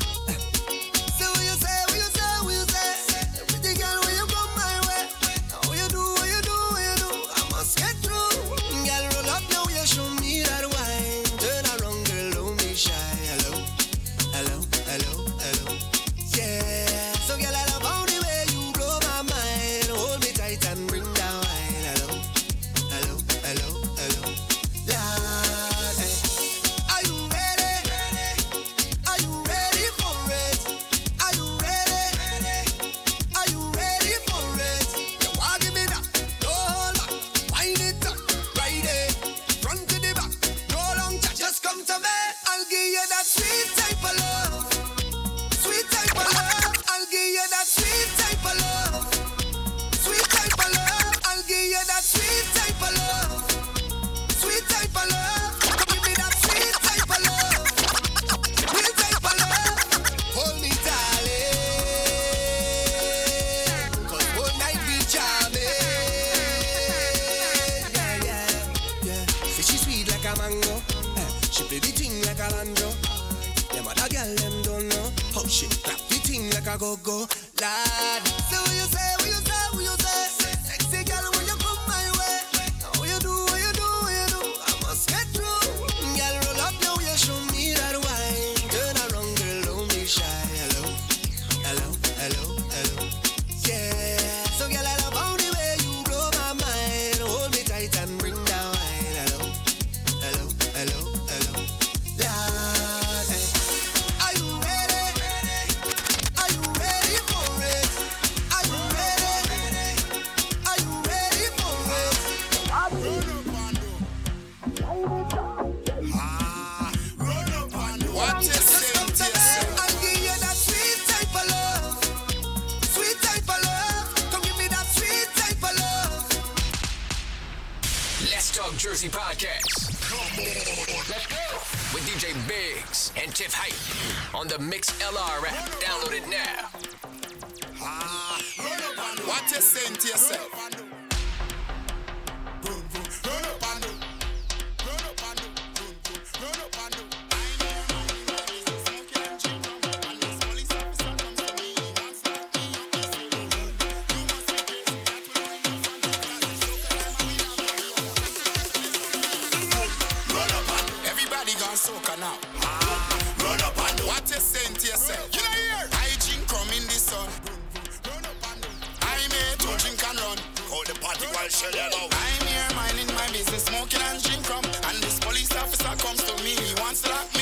dance 176.89 177.06
like 177.06 177.38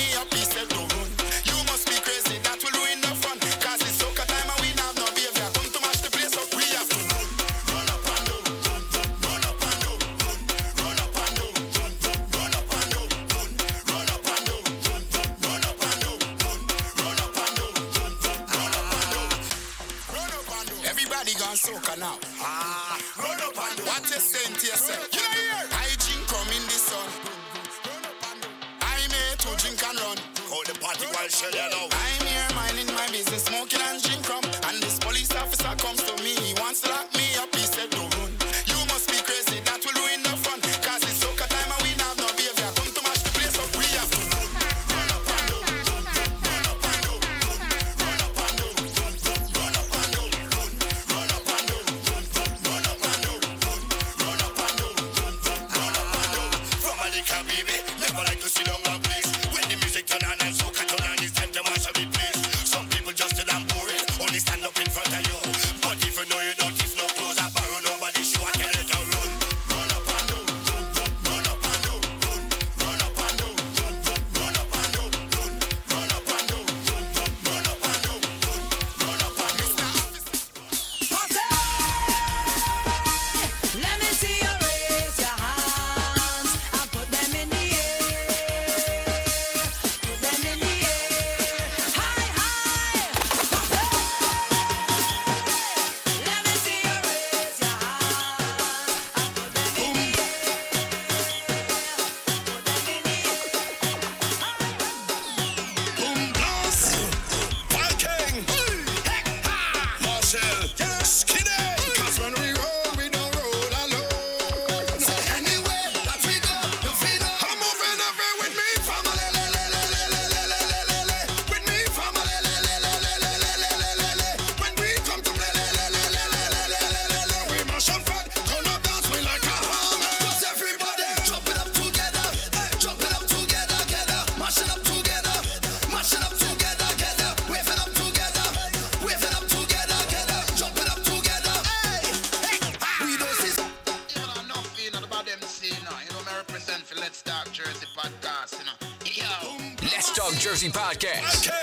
Podcast. 150.96 151.55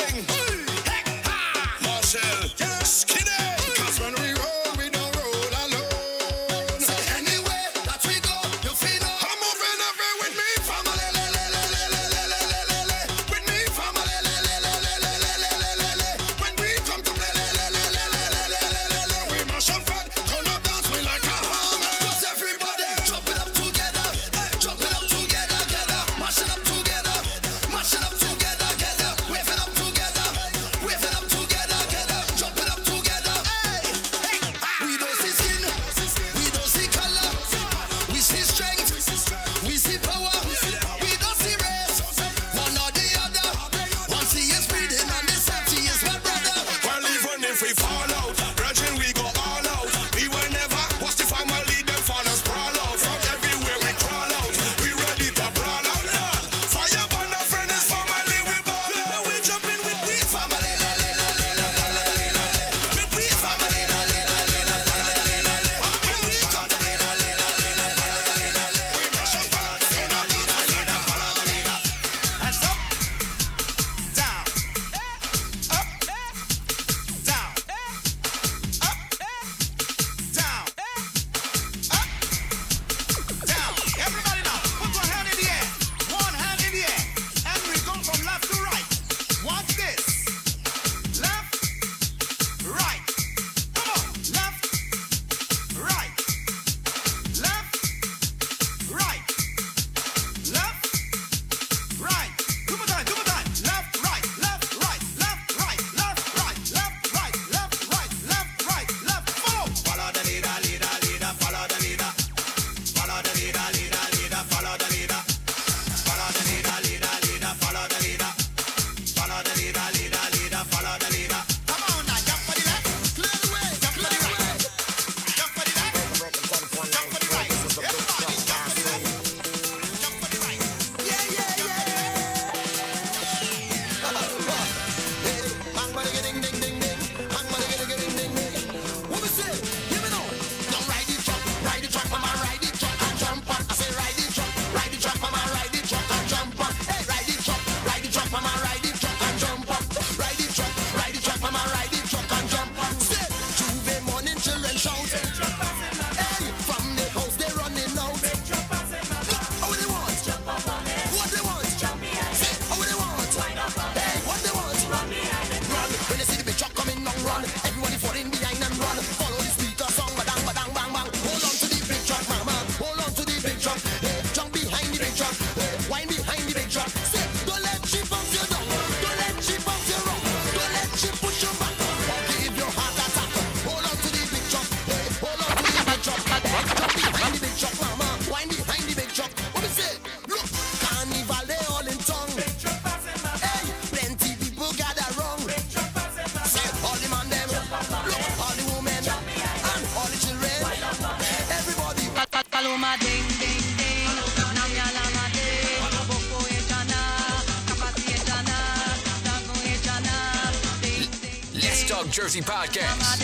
Jersey 212.24 212.42
Podcast. 212.42 213.23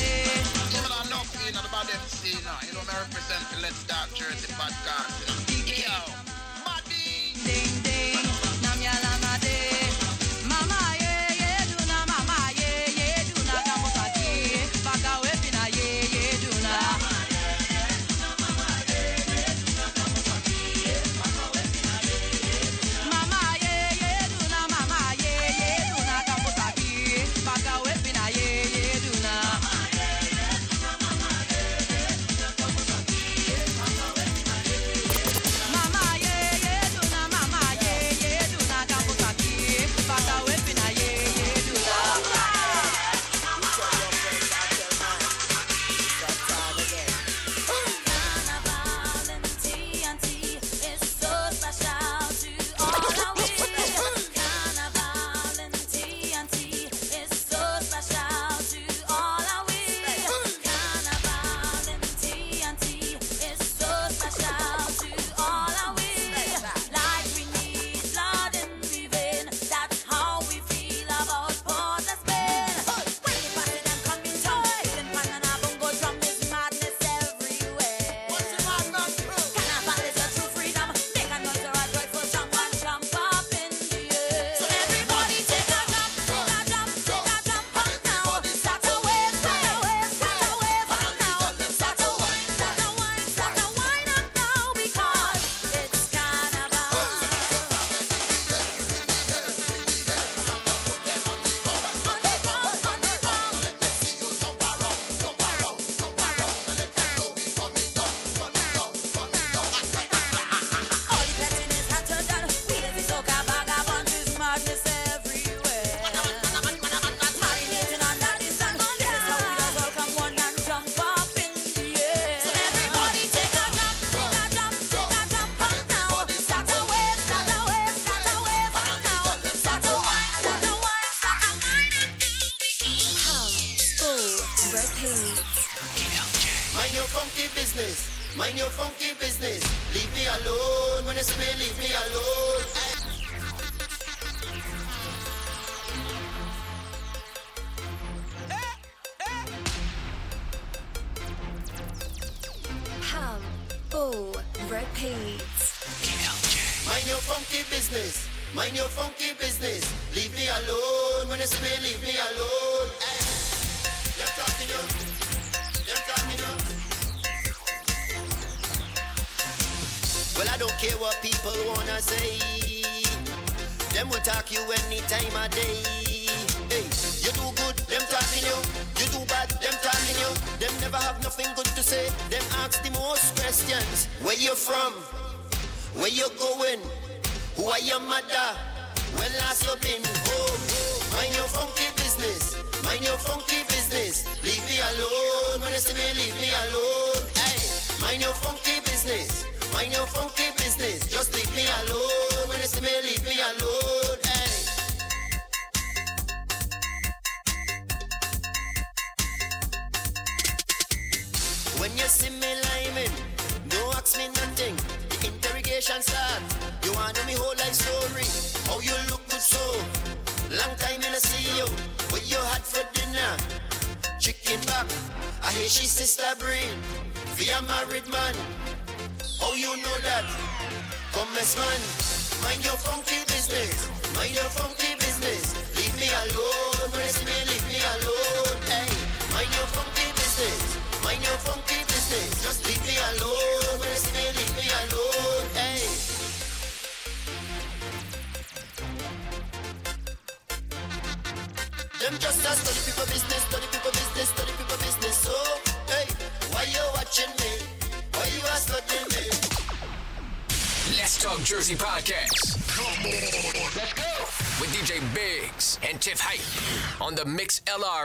on 267.09 267.15
the 267.15 267.23
Mixlr 267.23 267.98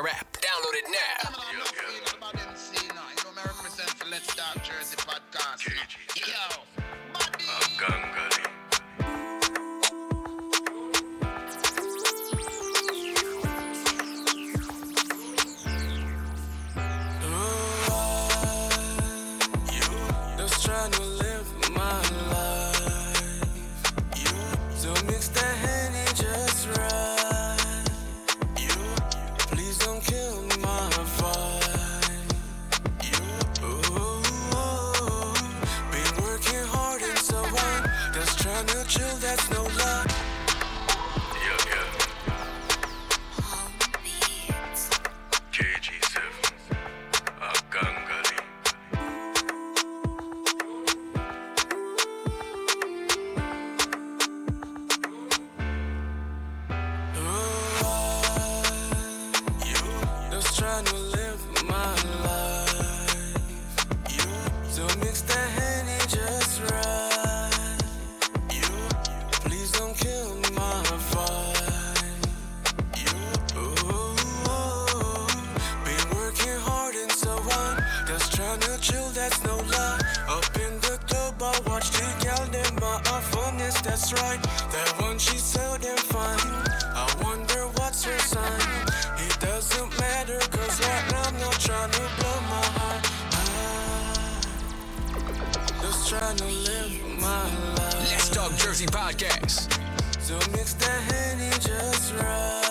trying 96.19 96.37
to 96.37 96.45
live 96.45 97.21
my 97.21 97.43
life. 97.75 98.11
Let's 98.11 98.29
Talk 98.29 98.55
Jersey 98.57 98.87
Podcast. 98.87 99.73
So 100.21 100.35
mix 100.53 100.75
that 100.75 101.03
honey 101.11 101.51
just 101.61 102.15
right. 102.15 102.64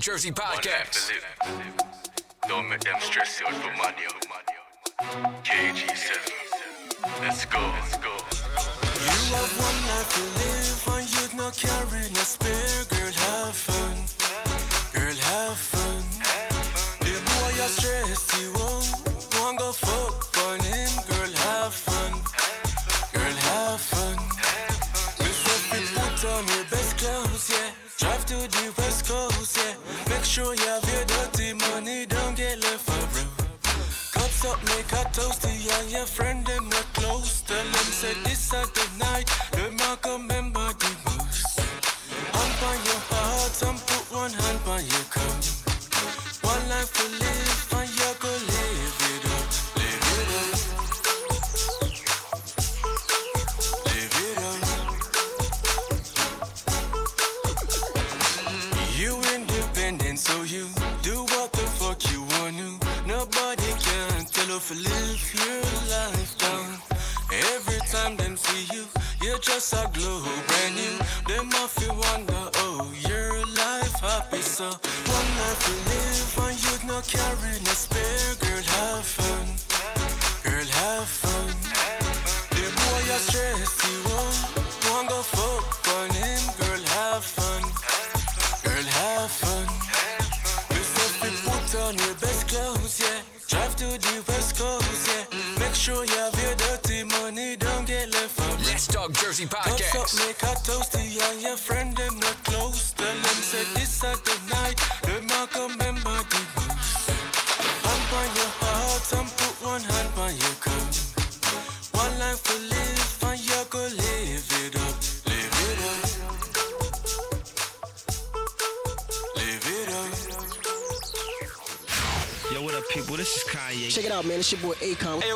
Jersey 0.00 0.32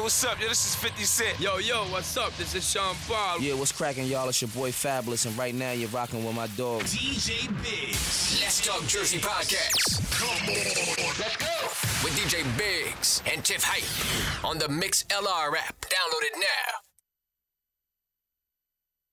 what's 0.05 0.23
up? 0.23 0.39
Yo, 0.39 0.49
this 0.49 0.67
is 0.67 0.75
50 0.75 1.03
Cent. 1.05 1.41
Yo, 1.41 1.57
yo, 1.57 1.85
what's 1.85 2.15
up? 2.19 2.31
This 2.37 2.55
is 2.55 2.71
Sean 2.71 2.95
Paul. 3.09 3.41
Yeah, 3.41 3.55
what's 3.55 3.73
cracking, 3.73 4.05
y'all? 4.05 4.29
It's 4.29 4.43
your 4.43 4.51
boy 4.51 4.71
Fabolous, 4.71 5.25
and 5.25 5.37
right 5.39 5.55
now 5.55 5.73
you're 5.73 5.89
rocking 5.89 6.23
with 6.23 6.37
my 6.37 6.47
dog. 6.59 6.83
DJ 6.83 7.49
Biggs. 7.63 8.39
Let's 8.43 8.67
Talk 8.67 8.87
Jersey 8.87 9.17
Podcast. 9.17 10.05
Come 10.13 10.51
on. 10.51 11.15
Let's 11.19 11.37
go. 11.39 12.05
With 12.05 12.13
DJ 12.19 12.45
Biggs 12.59 13.23
and 13.33 13.43
Tiff 13.43 13.63
Hype 13.65 14.45
on 14.45 14.59
the 14.59 14.67
Mixlr 14.67 15.57
app. 15.57 15.74